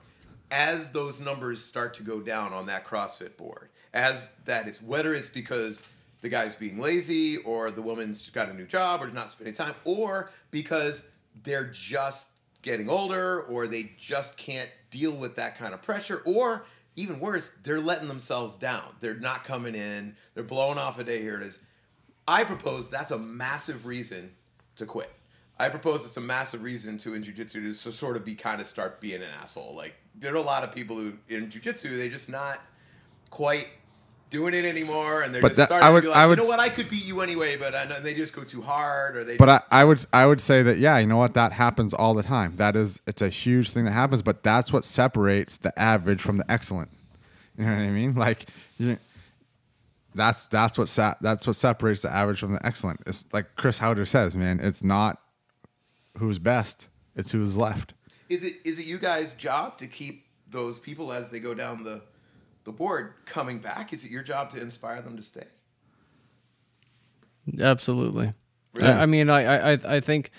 As 0.51 0.91
those 0.91 1.19
numbers 1.19 1.63
start 1.63 1.93
to 1.95 2.03
go 2.03 2.21
down 2.21 2.53
on 2.53 2.67
that 2.67 2.85
CrossFit 2.85 3.35
board, 3.37 3.69
as 3.93 4.29
that 4.45 4.67
is 4.67 4.81
whether 4.81 5.13
it's 5.13 5.29
because 5.29 5.83
the 6.21 6.29
guy's 6.29 6.55
being 6.55 6.79
lazy 6.79 7.37
or 7.37 7.71
the 7.71 7.81
woman's 7.81 8.29
got 8.29 8.49
a 8.49 8.53
new 8.53 8.65
job 8.65 9.01
or 9.01 9.09
not 9.11 9.31
spending 9.31 9.53
time, 9.53 9.75
or 9.83 10.31
because 10.51 11.03
they're 11.43 11.69
just 11.71 12.29
getting 12.61 12.89
older 12.89 13.41
or 13.43 13.67
they 13.67 13.91
just 13.99 14.35
can't 14.37 14.69
deal 14.89 15.15
with 15.15 15.35
that 15.35 15.57
kind 15.57 15.73
of 15.73 15.81
pressure 15.83 16.23
or 16.25 16.65
even 16.95 17.19
worse 17.19 17.51
they're 17.63 17.79
letting 17.79 18.07
themselves 18.07 18.55
down 18.55 18.85
they're 19.01 19.13
not 19.19 19.43
coming 19.43 19.75
in 19.75 20.15
they're 20.33 20.43
blowing 20.43 20.79
off 20.79 20.97
a 20.97 21.03
day 21.03 21.21
here 21.21 21.39
it 21.39 21.45
is 21.45 21.59
i 22.27 22.43
propose 22.43 22.89
that's 22.89 23.11
a 23.11 23.17
massive 23.17 23.85
reason 23.85 24.31
to 24.75 24.85
quit 24.85 25.11
i 25.59 25.69
propose 25.69 26.05
it's 26.05 26.17
a 26.17 26.21
massive 26.21 26.63
reason 26.63 26.97
to 26.97 27.13
in 27.13 27.23
jiu-jitsu 27.23 27.61
to 27.61 27.73
so- 27.73 27.91
sort 27.91 28.15
of 28.17 28.25
be 28.25 28.35
kind 28.35 28.59
of 28.61 28.67
start 28.67 28.99
being 29.01 29.21
an 29.21 29.29
asshole 29.41 29.73
like 29.75 29.95
there 30.19 30.33
are 30.33 30.37
a 30.37 30.41
lot 30.41 30.63
of 30.63 30.71
people 30.71 30.95
who 30.97 31.13
in 31.29 31.49
jiu-jitsu 31.49 31.97
they 31.97 32.09
just 32.09 32.29
not 32.29 32.59
quite 33.29 33.67
doing 34.31 34.53
it 34.55 34.65
anymore 34.65 35.21
and 35.21 35.33
they're 35.33 35.41
But 35.41 35.49
just 35.49 35.57
that- 35.57 35.65
starting 35.67 35.87
I 35.87 35.91
would- 35.91 36.01
to 36.01 36.07
be 36.07 36.09
like 36.09 36.17
I 36.17 36.27
would- 36.27 36.37
you 36.39 36.43
know 36.43 36.49
what 36.49 36.59
i 36.59 36.67
could 36.69 36.89
beat 36.89 37.05
you 37.05 37.21
anyway 37.21 37.55
but 37.57 37.75
I 37.75 37.85
know, 37.85 37.99
they 37.99 38.13
just 38.13 38.33
go 38.33 38.43
too 38.43 38.61
hard 38.61 39.15
or 39.15 39.23
they 39.23 39.37
But 39.37 39.49
I, 39.49 39.61
I 39.71 39.83
would 39.85 40.05
I 40.11 40.25
would 40.25 40.41
say 40.41 40.63
that 40.63 40.77
yeah, 40.77 40.97
you 40.97 41.07
know 41.07 41.17
what? 41.17 41.35
That 41.35 41.51
happens 41.53 41.93
all 41.93 42.13
the 42.15 42.23
time. 42.23 42.55
That 42.57 42.75
is 42.75 42.99
it's 43.07 43.21
a 43.21 43.29
huge 43.29 43.71
thing 43.71 43.85
that 43.85 43.91
happens, 43.91 44.21
but 44.23 44.41
that's 44.43 44.73
what 44.73 44.83
separates 44.83 45.57
the 45.57 45.77
average 45.79 46.21
from 46.21 46.37
the 46.37 46.51
excellent. 46.51 46.89
You 47.57 47.65
know 47.65 47.71
what 47.71 47.79
I 47.81 47.89
mean? 47.89 48.15
Like 48.15 48.47
you, 48.77 48.97
that's 50.15 50.47
that's 50.47 50.77
what 50.77 50.89
sa- 50.89 51.15
that's 51.21 51.45
what 51.47 51.55
separates 51.55 52.01
the 52.01 52.11
average 52.11 52.39
from 52.39 52.53
the 52.53 52.65
excellent. 52.65 53.01
It's 53.05 53.25
like 53.31 53.55
Chris 53.55 53.79
Howder 53.79 54.07
says, 54.07 54.35
man. 54.35 54.59
It's 54.59 54.83
not 54.83 55.19
who's 56.17 56.39
best; 56.39 56.87
it's 57.15 57.31
who's 57.31 57.57
left. 57.57 57.93
Is 58.29 58.43
it 58.43 58.53
is 58.63 58.79
it 58.79 58.85
you 58.85 58.97
guys' 58.97 59.33
job 59.33 59.77
to 59.79 59.87
keep 59.87 60.25
those 60.49 60.79
people 60.79 61.11
as 61.11 61.29
they 61.29 61.39
go 61.39 61.53
down 61.53 61.83
the 61.83 62.01
the 62.63 62.71
board 62.71 63.13
coming 63.25 63.59
back? 63.59 63.93
Is 63.93 64.03
it 64.03 64.11
your 64.11 64.23
job 64.23 64.51
to 64.51 64.61
inspire 64.61 65.01
them 65.01 65.15
to 65.17 65.23
stay? 65.23 65.45
Absolutely. 67.59 68.33
Really? 68.73 68.87
I, 68.89 69.03
I 69.03 69.05
mean, 69.05 69.29
I, 69.29 69.73
I, 69.73 69.95
I 69.95 69.99
think 69.99 70.31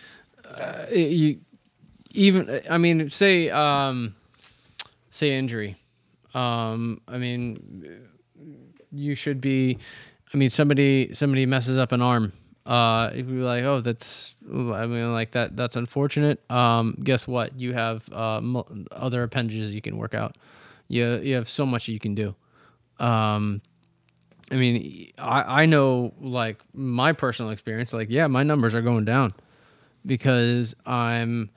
uh, 0.45 0.87
you 0.93 1.41
even. 2.13 2.61
I 2.69 2.79
mean, 2.79 3.09
say, 3.11 3.51
um, 3.51 4.15
say 5.11 5.37
injury. 5.37 5.77
Um, 6.35 7.01
I 7.09 7.19
mean, 7.19 8.09
you 8.93 9.15
should 9.15 9.41
be. 9.41 9.79
I 10.35 10.37
mean, 10.37 10.51
somebody 10.51 11.15
somebody 11.15 11.47
messes 11.47 11.79
up 11.79 11.93
an 11.93 12.03
arm. 12.03 12.33
Uh, 12.67 13.11
if 13.15 13.29
you're 13.29 13.45
like, 13.45 13.65
oh, 13.65 13.81
that's. 13.81 14.35
I 14.45 14.87
mean, 14.87 15.13
like 15.13 15.33
that. 15.33 15.57
That's 15.57 15.77
unfortunate. 15.77 16.39
Um, 16.51 16.99
guess 17.03 17.27
what? 17.27 17.59
You 17.59 17.73
have 17.75 18.09
uh, 18.13 18.41
other 18.91 19.23
appendages 19.23 19.73
you 19.75 19.81
can 19.81 19.97
work 19.97 20.15
out. 20.15 20.37
You 20.89 21.17
you 21.17 21.37
have 21.37 21.49
so 21.49 21.65
much 21.65 21.89
you 21.89 22.01
can 22.01 22.15
do. 22.15 22.35
Um, 22.99 23.63
I 24.51 24.55
mean, 24.55 25.13
I, 25.19 25.63
I 25.63 25.67
know 25.67 26.13
like 26.21 26.59
my 26.73 27.13
personal 27.13 27.51
experience, 27.51 27.93
like, 27.93 28.11
yeah, 28.11 28.27
my 28.27 28.43
numbers 28.43 28.75
are 28.75 28.83
going 28.83 29.05
down 29.05 29.35
because 30.05 30.75
I'm, 30.85 31.51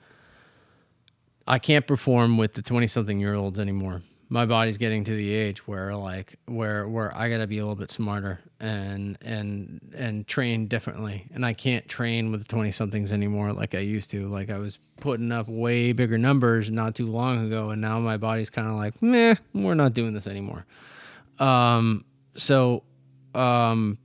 I 1.46 1.58
can't 1.58 1.86
perform 1.86 2.36
with 2.36 2.54
the 2.54 2.62
20 2.62 2.88
something 2.88 3.20
year 3.20 3.34
olds 3.34 3.58
anymore. 3.58 4.02
My 4.30 4.46
body's 4.46 4.78
getting 4.78 5.04
to 5.04 5.14
the 5.14 5.34
age 5.34 5.66
where 5.66 5.94
like, 5.94 6.36
where, 6.46 6.88
where 6.88 7.14
I 7.14 7.28
gotta 7.28 7.46
be 7.46 7.58
a 7.58 7.62
little 7.62 7.76
bit 7.76 7.90
smarter 7.90 8.40
and, 8.60 9.18
and, 9.20 9.92
and 9.94 10.26
train 10.26 10.68
differently. 10.68 11.26
And 11.34 11.44
I 11.44 11.52
can't 11.52 11.86
train 11.88 12.30
with 12.30 12.48
20 12.48 12.70
somethings 12.70 13.12
anymore 13.12 13.52
like 13.52 13.74
I 13.74 13.80
used 13.80 14.10
to. 14.12 14.28
Like 14.28 14.48
I 14.48 14.58
was 14.58 14.78
putting 15.00 15.32
up 15.32 15.48
way 15.48 15.92
bigger 15.92 16.16
numbers 16.16 16.70
not 16.70 16.94
too 16.94 17.06
long 17.06 17.44
ago. 17.44 17.70
And 17.70 17.82
now 17.82 17.98
my 17.98 18.16
body's 18.16 18.48
kind 18.48 18.68
of 18.68 18.74
like, 18.74 19.02
meh, 19.02 19.34
we're 19.52 19.74
not 19.74 19.92
doing 19.92 20.14
this 20.14 20.26
anymore. 20.26 20.64
Um, 21.38 22.04
so 22.36 22.82
um 23.34 23.98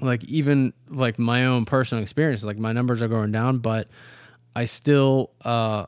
like 0.00 0.24
even 0.24 0.72
like 0.88 1.18
my 1.18 1.46
own 1.46 1.64
personal 1.64 2.02
experience 2.02 2.44
like 2.44 2.58
my 2.58 2.72
numbers 2.72 3.02
are 3.02 3.08
going 3.08 3.32
down 3.32 3.58
but 3.58 3.88
i 4.56 4.64
still 4.64 5.30
uh 5.44 5.86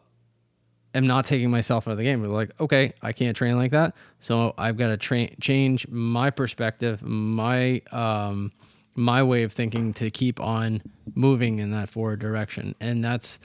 am 0.94 1.06
not 1.06 1.24
taking 1.24 1.50
myself 1.50 1.88
out 1.88 1.92
of 1.92 1.98
the 1.98 2.04
game. 2.04 2.20
We're 2.20 2.28
like, 2.28 2.50
okay, 2.60 2.92
I 3.02 3.12
can't 3.12 3.36
train 3.36 3.56
like 3.56 3.70
that, 3.72 3.94
so 4.20 4.54
I've 4.58 4.76
got 4.76 4.88
to 4.88 4.96
train 4.96 5.36
change 5.40 5.88
my 5.88 6.30
perspective, 6.30 7.02
my 7.02 7.82
um, 7.92 8.52
my 8.94 9.22
way 9.22 9.42
of 9.42 9.52
thinking 9.52 9.94
to 9.94 10.10
keep 10.10 10.40
on 10.40 10.82
moving 11.14 11.58
in 11.58 11.70
that 11.72 11.88
forward 11.88 12.20
direction, 12.20 12.74
and 12.80 13.04
that's 13.04 13.38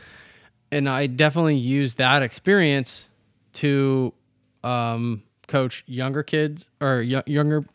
and 0.72 0.90
I 0.90 1.08
definitely 1.08 1.56
use 1.56 1.96
that 1.96 2.22
experience 2.22 3.10
to 3.54 4.14
um, 4.64 5.24
coach 5.48 5.84
younger 5.88 6.24
kids 6.24 6.68
or 6.82 7.04
y- 7.08 7.24
younger 7.26 7.66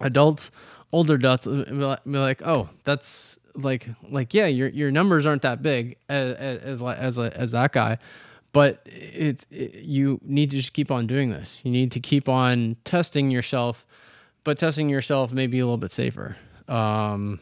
adults, 0.00 0.50
older 0.92 1.14
adults, 1.14 1.46
be 1.46 1.62
like, 2.04 2.42
oh, 2.42 2.68
that's 2.84 3.38
like 3.54 3.88
like 4.08 4.32
yeah, 4.34 4.46
your 4.46 4.68
your 4.68 4.90
numbers 4.90 5.26
aren't 5.26 5.42
that 5.42 5.62
big 5.62 5.96
as 6.08 6.34
as, 6.62 6.82
as, 6.82 7.18
as 7.18 7.50
that 7.50 7.72
guy, 7.72 7.98
but 8.52 8.82
it, 8.86 9.44
it 9.50 9.74
you 9.76 10.20
need 10.22 10.50
to 10.50 10.56
just 10.58 10.72
keep 10.72 10.90
on 10.90 11.06
doing 11.06 11.30
this. 11.30 11.60
You 11.64 11.70
need 11.70 11.92
to 11.92 12.00
keep 12.00 12.28
on 12.28 12.76
testing 12.84 13.30
yourself, 13.30 13.86
but 14.44 14.58
testing 14.58 14.88
yourself 14.88 15.32
may 15.32 15.46
be 15.46 15.58
a 15.58 15.64
little 15.64 15.78
bit 15.78 15.90
safer. 15.90 16.36
Um, 16.68 17.40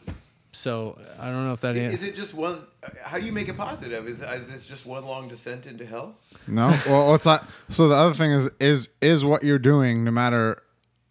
so 0.53 0.99
I 1.19 1.27
don't 1.27 1.45
know 1.45 1.53
if 1.53 1.61
that 1.61 1.77
Is 1.77 2.03
it 2.03 2.15
just 2.15 2.33
one? 2.33 2.61
How 3.03 3.17
do 3.17 3.25
you 3.25 3.31
make 3.31 3.47
it 3.47 3.57
positive? 3.57 4.07
Is, 4.07 4.21
is 4.21 4.47
this 4.49 4.65
just 4.65 4.85
one 4.85 5.05
long 5.05 5.27
descent 5.27 5.65
into 5.65 5.85
hell? 5.85 6.15
No. 6.47 6.77
Well, 6.85 7.15
it's 7.15 7.25
not. 7.25 7.47
So 7.69 7.87
the 7.87 7.95
other 7.95 8.13
thing 8.13 8.31
is 8.31 8.49
is 8.59 8.89
is 8.99 9.23
what 9.23 9.43
you're 9.43 9.59
doing, 9.59 10.03
no 10.03 10.11
matter 10.11 10.61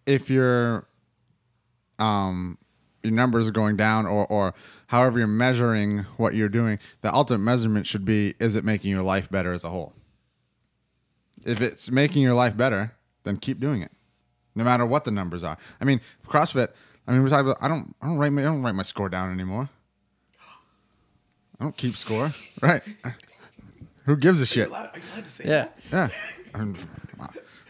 if 0.06 0.28
you're, 0.28 0.86
um, 1.98 2.58
your 3.02 3.12
numbers 3.12 3.48
are 3.48 3.52
going 3.52 3.76
down 3.76 4.06
or 4.06 4.26
or 4.26 4.54
however 4.90 5.18
you're 5.18 5.26
measuring 5.28 6.00
what 6.16 6.34
you're 6.34 6.48
doing, 6.48 6.78
the 7.00 7.12
ultimate 7.12 7.38
measurement 7.38 7.86
should 7.86 8.04
be 8.04 8.34
is 8.38 8.56
it 8.56 8.64
making 8.64 8.90
your 8.90 9.02
life 9.02 9.30
better 9.30 9.52
as 9.52 9.64
a 9.64 9.70
whole? 9.70 9.92
If 11.44 11.60
it's 11.60 11.90
making 11.90 12.22
your 12.22 12.34
life 12.34 12.56
better, 12.56 12.92
then 13.24 13.36
keep 13.38 13.60
doing 13.60 13.82
it. 13.82 13.92
No 14.54 14.64
matter 14.64 14.84
what 14.84 15.04
the 15.04 15.10
numbers 15.10 15.42
are. 15.44 15.56
I 15.80 15.84
mean, 15.84 16.00
CrossFit, 16.26 16.68
I 17.06 17.12
mean, 17.12 17.22
we're 17.22 17.28
talking 17.28 17.46
about, 17.46 17.62
I 17.62 17.68
don't 17.68 17.94
I 18.02 18.06
don't 18.06 18.18
write 18.18 18.32
my 18.32 18.42
I 18.42 18.46
don't 18.46 18.62
write 18.62 18.74
my 18.74 18.82
score 18.82 19.08
down 19.08 19.32
anymore. 19.32 19.70
I 21.58 21.64
don't 21.64 21.76
keep 21.76 21.96
score. 21.96 22.32
Right. 22.62 22.82
Who 24.06 24.16
gives 24.16 24.40
a 24.40 24.42
Are 24.42 24.44
you 24.44 24.46
shit? 24.46 24.68
allowed, 24.68 24.90
are 24.94 24.98
you 24.98 25.02
allowed 25.14 25.24
to 25.24 25.30
say 25.30 25.44
Yeah. 25.46 25.68
that? 25.90 26.10
Yeah. 26.10 26.16
I'm, 26.60 26.76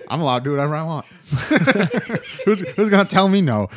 I'm 0.09 0.21
allowed 0.21 0.39
to 0.41 0.45
do 0.45 0.51
whatever 0.53 0.75
I 0.75 0.83
want. 0.85 1.07
who's 2.45 2.63
who's 2.63 2.89
gonna 2.89 3.05
tell 3.05 3.29
me 3.29 3.41
no? 3.41 3.69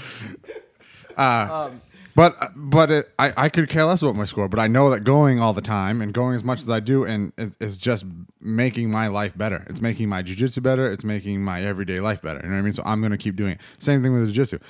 Uh, 1.18 1.72
but 2.16 2.36
uh, 2.40 2.48
but 2.56 2.92
it, 2.92 3.12
I 3.18 3.32
I 3.38 3.50
could 3.50 3.70
care 3.70 3.86
less 3.86 4.02
about 4.02 4.16
my 4.16 4.26
score. 4.26 4.48
But 4.48 4.60
I 4.60 4.68
know 4.68 4.90
that 4.90 5.04
going 5.04 5.40
all 5.40 5.54
the 5.54 5.62
time 5.62 6.02
and 6.02 6.14
going 6.14 6.36
as 6.36 6.44
much 6.44 6.62
as 6.62 6.70
I 6.70 6.80
do 6.80 7.04
and 7.04 7.34
is, 7.38 7.54
is 7.60 7.78
just 7.78 8.06
making 8.40 8.92
my 8.92 9.08
life 9.08 9.38
better. 9.38 9.66
It's 9.70 9.82
making 9.82 10.10
my 10.10 10.22
jujitsu 10.24 10.62
better. 10.62 10.92
It's 10.92 11.04
making 11.04 11.44
my 11.44 11.64
everyday 11.64 12.00
life 12.00 12.22
better. 12.22 12.40
You 12.44 12.50
know 12.50 12.56
what 12.56 12.60
I 12.60 12.64
mean? 12.64 12.74
So 12.74 12.84
I'm 12.86 13.02
gonna 13.02 13.18
keep 13.18 13.36
doing 13.36 13.54
it. 13.54 13.62
Same 13.80 14.04
thing 14.04 14.14
with 14.14 14.34
jujitsu. 14.34 14.62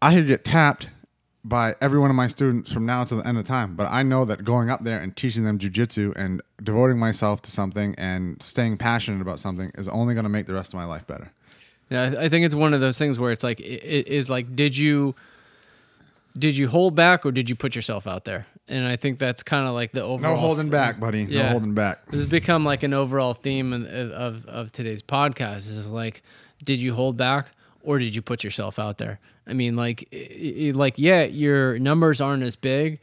I 0.00 0.14
could 0.14 0.26
get 0.26 0.44
tapped 0.44 0.88
by 1.44 1.74
every 1.80 1.98
one 1.98 2.10
of 2.10 2.16
my 2.16 2.28
students 2.28 2.72
from 2.72 2.86
now 2.86 3.04
to 3.04 3.16
the 3.16 3.26
end 3.26 3.36
of 3.38 3.44
time. 3.44 3.74
But 3.74 3.88
I 3.90 4.02
know 4.02 4.24
that 4.24 4.44
going 4.44 4.70
up 4.70 4.84
there 4.84 5.00
and 5.00 5.16
teaching 5.16 5.44
them 5.44 5.58
jujitsu 5.58 6.12
and 6.16 6.40
devoting 6.62 6.98
myself 6.98 7.42
to 7.42 7.50
something 7.50 7.94
and 7.98 8.40
staying 8.42 8.76
passionate 8.76 9.20
about 9.20 9.40
something 9.40 9.72
is 9.74 9.88
only 9.88 10.14
going 10.14 10.24
to 10.24 10.30
make 10.30 10.46
the 10.46 10.54
rest 10.54 10.72
of 10.72 10.78
my 10.78 10.84
life 10.84 11.06
better. 11.06 11.32
Yeah, 11.90 12.14
I 12.16 12.24
I 12.24 12.28
think 12.28 12.46
it's 12.46 12.54
one 12.54 12.74
of 12.74 12.80
those 12.80 12.96
things 12.96 13.18
where 13.18 13.32
it's 13.32 13.44
like 13.44 13.60
it, 13.60 13.84
it 13.84 14.08
is 14.08 14.30
like 14.30 14.54
did 14.54 14.76
you 14.76 15.14
did 16.36 16.56
you 16.56 16.68
hold 16.68 16.94
back 16.94 17.26
or 17.26 17.32
did 17.32 17.48
you 17.50 17.56
put 17.56 17.74
yourself 17.74 18.06
out 18.06 18.24
there? 18.24 18.46
And 18.68 18.86
I 18.86 18.96
think 18.96 19.18
that's 19.18 19.42
kind 19.42 19.66
of 19.66 19.74
like 19.74 19.92
the 19.92 20.02
overall 20.02 20.34
No 20.34 20.40
holding 20.40 20.70
back, 20.70 20.98
buddy. 20.98 21.26
No 21.26 21.44
holding 21.48 21.74
back. 21.74 22.06
This 22.06 22.20
has 22.20 22.26
become 22.26 22.64
like 22.64 22.82
an 22.82 22.94
overall 22.94 23.34
theme 23.34 23.72
of, 23.72 23.86
of 23.86 24.46
of 24.46 24.72
today's 24.72 25.02
podcast 25.02 25.68
is 25.68 25.88
like 25.90 26.22
did 26.64 26.80
you 26.80 26.94
hold 26.94 27.16
back 27.16 27.48
or 27.82 27.98
did 27.98 28.14
you 28.14 28.22
put 28.22 28.44
yourself 28.44 28.78
out 28.78 28.98
there? 28.98 29.18
I 29.46 29.52
mean 29.52 29.76
like 29.76 30.08
like 30.74 30.94
yeah, 30.96 31.24
your 31.24 31.78
numbers 31.78 32.20
aren't 32.20 32.44
as 32.44 32.56
big, 32.56 33.00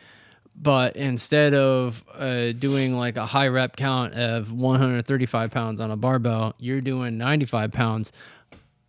but 0.56 0.96
instead 0.96 1.54
of 1.54 2.04
uh, 2.14 2.54
doing 2.54 2.96
like 2.96 3.18
a 3.18 3.26
high 3.26 3.48
rep 3.48 3.76
count 3.76 4.14
of 4.14 4.52
135 4.52 5.52
pounds 5.52 5.82
on 5.82 5.92
a 5.92 5.98
barbell, 5.98 6.56
you're 6.58 6.82
doing 6.82 7.18
95 7.18 7.72
pounds, 7.72 8.12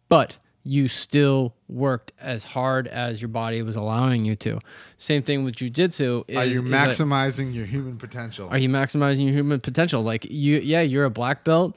but 0.08 0.36
you 0.62 0.88
still 0.88 1.54
worked 1.68 2.12
as 2.20 2.44
hard 2.44 2.86
as 2.88 3.20
your 3.22 3.28
body 3.28 3.62
was 3.62 3.76
allowing 3.76 4.24
you 4.24 4.36
to. 4.36 4.58
Same 4.98 5.22
thing 5.22 5.42
with 5.44 5.56
jujitsu. 5.56 6.24
Is, 6.28 6.36
Are 6.36 6.44
you 6.44 6.62
maximizing 6.62 7.54
your 7.54 7.64
human 7.66 7.96
potential? 7.96 8.48
are 8.50 8.58
you 8.58 8.68
maximizing 8.68 9.24
your 9.24 9.32
human 9.32 9.60
potential? 9.60 10.02
Like 10.02 10.26
you, 10.26 10.58
yeah, 10.58 10.82
you're 10.82 11.04
a 11.04 11.10
black 11.10 11.44
belt 11.44 11.76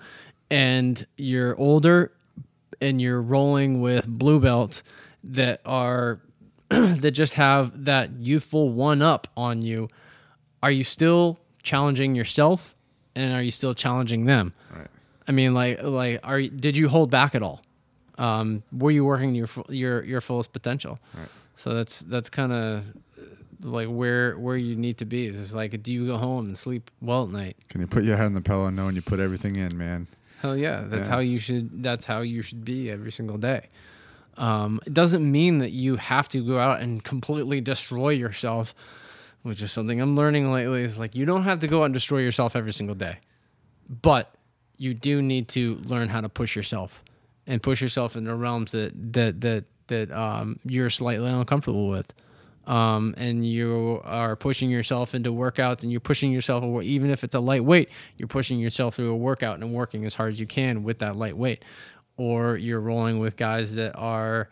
and 0.52 1.06
you're 1.18 1.58
older 1.58 2.12
and 2.82 3.02
you're 3.02 3.22
rolling 3.22 3.82
with 3.82 4.06
blue 4.08 4.40
belts 4.40 4.84
that 5.24 5.62
are 5.66 6.20
that 6.70 7.12
just 7.12 7.36
have 7.36 7.86
that 7.86 8.12
youthful 8.20 8.70
one 8.70 9.02
up 9.02 9.28
on 9.38 9.62
you. 9.62 9.88
Are 10.62 10.72
you 10.72 10.84
still 10.84 11.40
challenging 11.62 12.16
yourself 12.16 12.76
and 13.16 13.32
are 13.34 13.42
you 13.42 13.52
still 13.52 13.74
challenging 13.74 14.26
them? 14.26 14.54
right. 14.76 14.88
I 15.26 15.32
mean, 15.32 15.54
like, 15.54 15.82
like, 15.82 16.20
are 16.24 16.40
you, 16.40 16.50
did 16.50 16.76
you 16.76 16.90
hold 16.90 17.10
back 17.10 17.34
at 17.34 17.42
all? 17.42 17.62
Um, 18.18 18.64
were 18.72 18.92
you 18.92 19.06
working 19.06 19.34
your 19.36 19.48
your 19.70 20.04
your 20.04 20.22
fullest 20.22 20.54
potential? 20.54 21.00
Right. 21.14 21.28
So 21.56 21.74
that's 21.74 22.00
that's 22.02 22.30
kind 22.30 22.52
of 22.52 22.84
like 23.62 23.88
where 23.88 24.38
where 24.38 24.58
you 24.58 24.76
need 24.76 24.98
to 25.00 25.06
be. 25.06 25.28
It's 25.28 25.54
like, 25.54 25.82
do 25.84 25.92
you 25.94 26.06
go 26.08 26.18
home 26.18 26.46
and 26.46 26.58
sleep 26.58 26.92
well 27.02 27.24
at 27.24 27.30
night? 27.30 27.58
Can 27.70 27.82
you 27.82 27.88
put 27.88 28.04
your 28.04 28.18
head 28.18 28.26
on 28.26 28.34
the 28.34 28.42
pillow 28.42 28.70
knowing 28.70 28.96
you 28.96 29.02
put 29.02 29.20
everything 29.20 29.56
in, 29.56 29.78
man? 29.78 30.08
Hell 30.42 30.58
yeah, 30.58 30.84
that's 30.88 31.08
Yeah. 31.08 31.14
how 31.16 31.20
you 31.20 31.40
should. 31.40 31.82
That's 31.84 32.06
how 32.06 32.22
you 32.22 32.42
should 32.42 32.66
be 32.66 32.92
every 32.92 33.12
single 33.12 33.38
day. 33.38 33.68
Um, 34.36 34.82
it 34.86 34.94
doesn't 34.94 35.30
mean 35.32 35.60
that 35.60 35.72
you 35.72 35.96
have 35.98 36.28
to 36.30 36.44
go 36.46 36.60
out 36.60 36.82
and 36.82 37.04
completely 37.04 37.62
destroy 37.62 38.10
yourself, 38.10 38.74
which 39.44 39.62
is 39.62 39.72
something 39.72 40.02
I'm 40.02 40.16
learning 40.16 40.52
lately. 40.52 40.84
Is 40.84 40.98
like 41.00 41.16
you 41.16 41.26
don't 41.26 41.44
have 41.44 41.60
to 41.60 41.68
go 41.68 41.82
out 41.82 41.86
and 41.86 41.94
destroy 41.94 42.20
yourself 42.20 42.56
every 42.56 42.74
single 42.74 42.96
day, 42.96 43.18
but 44.02 44.34
you 44.78 44.94
do 44.96 45.22
need 45.22 45.48
to 45.50 45.76
learn 45.86 46.10
how 46.10 46.20
to 46.20 46.28
push 46.30 46.56
yourself 46.56 47.04
and 47.48 47.62
push 47.62 47.82
yourself 47.82 48.16
into 48.16 48.34
realms 48.36 48.72
that 48.72 48.92
that 49.14 49.42
that 49.42 49.66
that 49.88 50.12
um, 50.12 50.60
you're 50.66 50.90
slightly 50.90 51.30
uncomfortable 51.30 51.90
with. 51.90 52.12
Um, 52.66 53.14
and 53.18 53.46
you 53.46 54.00
are 54.06 54.38
pushing 54.38 54.70
yourself 54.70 55.14
into 55.14 55.32
workouts 55.32 55.84
and 55.84 55.92
you're 55.92 56.00
pushing 56.00 56.32
yourself, 56.32 56.64
even 56.82 57.10
if 57.10 57.26
it's 57.26 57.36
a 57.36 57.40
lightweight, 57.42 57.90
you're 58.16 58.30
pushing 58.30 58.58
yourself 58.58 58.96
through 58.96 59.12
a 59.12 59.18
workout 59.18 59.60
and 59.60 59.74
working 59.74 60.06
as 60.06 60.14
hard 60.14 60.32
as 60.32 60.40
you 60.40 60.48
can 60.48 60.82
with 60.82 61.00
that 61.00 61.18
lightweight. 61.18 61.66
Or 62.16 62.56
you're 62.56 62.80
rolling 62.80 63.20
with 63.20 63.36
guys 63.36 63.76
that 63.76 63.98
are 63.98 64.48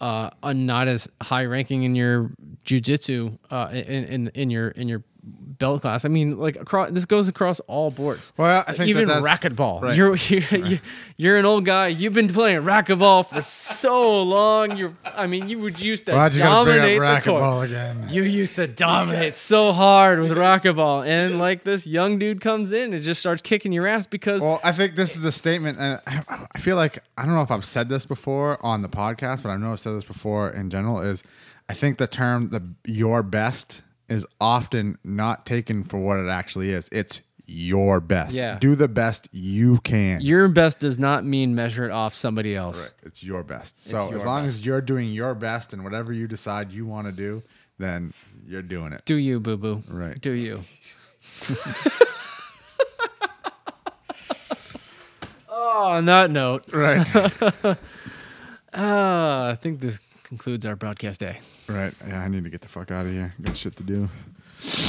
uh, 0.00 0.30
not 0.52 0.88
as 0.88 1.06
high 1.22 1.44
ranking 1.44 1.84
in 1.84 1.94
your 1.94 2.30
jujitsu, 2.66 3.38
uh, 3.50 3.68
in, 3.72 4.04
in 4.04 4.28
in 4.34 4.50
your 4.50 4.68
in 4.68 4.88
your 4.88 5.04
belt 5.58 5.82
class. 5.82 6.04
I 6.04 6.08
mean, 6.08 6.38
like 6.38 6.56
across 6.56 6.90
this 6.90 7.04
goes 7.04 7.28
across 7.28 7.60
all 7.60 7.90
boards. 7.90 8.32
Well, 8.36 8.64
I 8.66 8.72
think 8.72 8.88
even 8.88 9.08
that 9.08 9.22
racquetball. 9.22 9.82
right. 9.82 9.96
You're 9.96 10.16
you're, 10.68 10.80
you're 11.16 11.36
an 11.36 11.44
old 11.44 11.64
guy. 11.64 11.88
You've 11.88 12.12
been 12.12 12.28
playing 12.28 12.62
racquetball 12.62 13.26
for 13.28 13.42
so 13.42 14.22
long. 14.22 14.76
You're 14.76 14.92
I 15.04 15.26
mean, 15.26 15.48
you 15.48 15.58
would 15.60 15.80
used 15.80 16.06
to 16.06 16.12
bring 16.12 16.30
dominate 16.38 17.00
the 17.00 17.20
court. 17.24 17.42
racquetball 17.42 17.64
again? 17.64 18.08
You 18.10 18.22
used 18.22 18.56
to 18.56 18.66
dominate 18.66 19.34
so 19.34 19.72
hard 19.72 20.20
with 20.20 20.32
racquetball, 20.32 21.06
and 21.06 21.38
like 21.38 21.64
this 21.64 21.86
young 21.86 22.18
dude 22.18 22.40
comes 22.40 22.72
in 22.72 22.92
and 22.92 23.02
just 23.02 23.20
starts 23.20 23.42
kicking 23.42 23.72
your 23.72 23.86
ass 23.86 24.06
because 24.06 24.42
Well, 24.42 24.60
I 24.64 24.72
think 24.72 24.96
this 24.96 25.16
is 25.16 25.24
a 25.24 25.32
statement, 25.32 25.78
and 25.78 26.00
I 26.06 26.46
I 26.54 26.58
feel 26.58 26.76
like 26.76 26.98
I 27.16 27.24
don't 27.24 27.34
know 27.34 27.42
if 27.42 27.50
I've 27.50 27.64
said 27.64 27.88
this 27.88 28.06
before 28.06 28.64
on 28.64 28.82
the 28.82 28.88
podcast, 28.88 29.42
but 29.42 29.50
I 29.50 29.56
know 29.56 29.72
I've 29.72 29.80
said 29.80 29.94
this 29.94 30.04
before 30.04 30.50
in 30.50 30.70
general. 30.70 31.00
Is 31.00 31.22
I 31.68 31.74
think 31.74 31.98
the 31.98 32.06
term 32.06 32.50
"the 32.50 32.62
your 32.84 33.22
best" 33.22 33.82
is 34.08 34.26
often 34.40 34.98
not 35.04 35.46
taken 35.46 35.84
for 35.84 35.98
what 35.98 36.18
it 36.18 36.28
actually 36.28 36.70
is. 36.70 36.88
It's 36.92 37.20
your 37.46 38.00
best. 38.00 38.34
Yeah. 38.36 38.58
Do 38.58 38.74
the 38.74 38.88
best 38.88 39.28
you 39.32 39.78
can. 39.80 40.20
your 40.22 40.48
best 40.48 40.78
does 40.78 40.98
not 40.98 41.24
mean 41.24 41.54
measure 41.54 41.84
it 41.84 41.90
off 41.90 42.14
somebody 42.14 42.56
else. 42.56 42.80
Right. 42.80 42.92
It's 43.08 43.22
your 43.22 43.42
best. 43.44 43.84
So 43.84 44.08
your 44.08 44.16
as 44.16 44.24
long 44.24 44.44
best. 44.46 44.60
as 44.60 44.66
you're 44.66 44.80
doing 44.80 45.12
your 45.12 45.34
best 45.34 45.72
and 45.74 45.84
whatever 45.84 46.12
you 46.12 46.26
decide 46.26 46.72
you 46.72 46.86
want 46.86 47.06
to 47.06 47.12
do, 47.12 47.42
then 47.78 48.14
you're 48.46 48.62
doing 48.62 48.92
it. 48.94 49.02
Do 49.04 49.16
you, 49.16 49.40
boo 49.40 49.56
boo? 49.58 49.82
Right. 49.88 50.18
Do 50.20 50.30
you? 50.32 50.62
oh, 55.48 55.84
on 55.86 56.04
that 56.06 56.30
note, 56.30 56.64
Right. 56.72 57.06
uh, 57.16 57.74
I 58.72 59.58
think 59.60 59.80
this 59.80 59.98
concludes 60.34 60.66
our 60.66 60.74
broadcast 60.74 61.20
day. 61.20 61.38
right. 61.68 61.94
Yeah, 62.06 62.20
I 62.20 62.26
need 62.28 62.42
to 62.42 62.50
get 62.50 62.60
the 62.60 62.68
fuck 62.68 62.90
out 62.90 63.06
of 63.06 63.12
here. 63.12 63.32
Got 63.40 63.56
shit 63.56 63.76
to 63.76 63.84
do. 63.84 64.08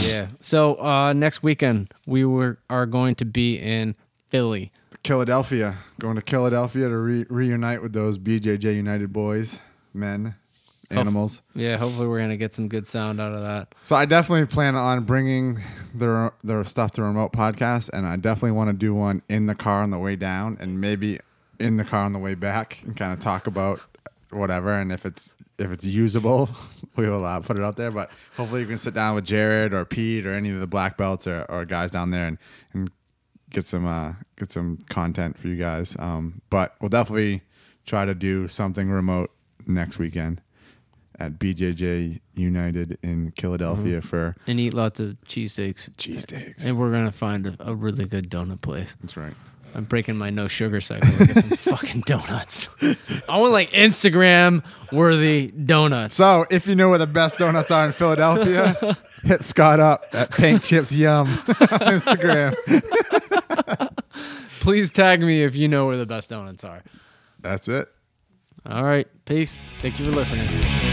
Yeah. 0.02 0.28
So 0.42 0.76
uh, 0.82 1.14
next 1.14 1.44
weekend 1.44 1.94
we 2.08 2.26
were 2.26 2.58
are 2.70 2.88
going 2.88 3.14
to 3.16 3.26
be 3.26 3.58
in 3.58 3.96
Philly. 4.30 4.72
Philadelphia. 5.04 5.76
Going 6.00 6.16
to 6.16 6.22
Philadelphia 6.22 6.90
to 6.90 6.98
re- 6.98 7.26
reunite 7.30 7.84
with 7.84 7.94
those 7.94 8.18
BJJ 8.18 8.76
United 8.76 9.14
boys, 9.14 9.60
men, 9.94 10.34
animals. 10.90 11.44
Yeah. 11.54 11.78
Hopefully 11.78 12.08
we're 12.08 12.20
gonna 12.22 12.38
get 12.38 12.56
some 12.56 12.68
good 12.68 12.88
sound 12.88 13.22
out 13.22 13.34
of 13.34 13.42
that. 13.42 13.76
So 13.84 13.96
I 13.96 14.06
definitely 14.06 14.48
plan 14.48 14.76
on 14.76 15.04
bringing 15.04 15.60
their 15.94 16.34
their 16.44 16.64
stuff 16.64 16.92
to 16.94 17.04
remote 17.04 17.34
podcast, 17.34 17.90
and 17.94 18.08
I 18.08 18.16
definitely 18.16 18.52
want 18.58 18.70
to 18.70 18.76
do 18.76 18.96
one 18.96 19.22
in 19.30 19.46
the 19.46 19.56
car 19.56 19.84
on 19.84 19.92
the 19.92 20.00
way 20.00 20.16
down, 20.16 20.58
and 20.60 20.82
maybe 20.82 21.20
in 21.60 21.78
the 21.78 21.84
car 21.86 22.02
on 22.02 22.14
the 22.14 22.20
way 22.20 22.34
back, 22.34 22.82
and 22.84 22.98
kind 22.98 23.14
of 23.14 23.20
talk 23.20 23.46
about 23.46 23.80
whatever, 24.32 24.74
and 24.74 24.92
if 24.92 25.06
it's 25.06 25.32
if 25.58 25.72
it's 25.72 25.86
usable, 25.86 26.50
we 26.96 27.08
will 27.10 27.24
uh, 27.26 27.40
put 27.40 27.58
it 27.58 27.64
out 27.64 27.76
there. 27.78 27.92
But 27.92 28.12
hopefully, 28.36 28.62
you 28.62 28.68
can 28.68 28.78
sit 28.78 28.94
down 28.94 29.16
with 29.16 29.26
Jared 29.26 29.74
or 29.74 29.86
Pete 29.86 30.26
or 30.26 30.34
any 30.34 30.50
of 30.52 30.60
the 30.60 30.68
black 30.68 30.98
belts 30.98 31.28
or, 31.28 31.46
or 31.50 31.66
guys 31.66 31.92
down 31.92 32.12
there 32.12 32.28
and 32.28 32.38
and 32.74 32.92
get 33.52 33.68
some 33.68 33.86
uh, 33.86 34.14
get 34.38 34.52
some 34.52 34.78
content 34.90 35.38
for 35.38 35.48
you 35.48 35.56
guys. 35.56 35.96
Um, 36.00 36.42
but 36.50 36.76
we'll 36.82 36.90
definitely 36.90 37.42
try 37.86 38.06
to 38.06 38.16
do 38.16 38.48
something 38.48 38.90
remote 38.90 39.32
next 39.68 39.98
weekend 40.00 40.42
at 41.18 41.40
BJJ 41.40 42.20
United 42.34 42.98
in 43.02 43.32
Philadelphia 43.40 44.02
for 44.02 44.36
And 44.48 44.60
eat 44.60 44.74
lots 44.74 45.00
of 45.00 45.16
cheesesteaks. 45.26 45.90
cheesesteaks. 45.96 46.66
And 46.66 46.78
we're 46.78 46.92
gonna 46.92 47.12
find 47.12 47.48
a, 47.48 47.56
a 47.60 47.74
really 47.74 48.06
good 48.06 48.30
donut 48.30 48.60
place. 48.62 48.94
That's 49.02 49.16
right. 49.16 49.34
I'm 49.76 49.84
breaking 49.84 50.16
my 50.16 50.30
no 50.30 50.48
sugar 50.48 50.80
cycle 50.80 51.12
to 51.12 51.26
get 51.34 51.44
some 51.44 51.58
fucking 51.58 52.02
donuts. 52.02 52.70
I 53.30 53.38
want 53.38 53.52
like 53.52 53.72
Instagram 53.72 54.64
worthy 54.92 55.48
donuts. 55.48 56.16
So 56.16 56.46
if 56.50 56.66
you 56.66 56.76
know 56.76 56.90
where 56.90 56.98
the 56.98 57.08
best 57.08 57.38
donuts 57.38 57.72
are 57.72 57.86
in 57.86 57.92
Philadelphia, 57.92 58.98
hit 59.24 59.44
Scott 59.44 59.82
up 59.82 60.06
at 60.14 60.32
Pink 60.32 60.64
Chips 60.64 60.94
Yum 60.94 61.28
on 61.28 61.36
Instagram. 61.92 62.56
Please 64.62 64.92
tag 64.92 65.22
me 65.22 65.44
if 65.44 65.56
you 65.56 65.68
know 65.68 65.88
where 65.88 65.98
the 65.98 66.06
best 66.06 66.30
donuts 66.30 66.64
are. 66.64 66.82
That's 67.42 67.68
it. 67.68 67.90
All 68.66 68.84
right. 68.84 69.08
Peace. 69.26 69.60
Thank 69.82 70.00
you 70.00 70.06
for 70.06 70.12
listening. 70.12 70.85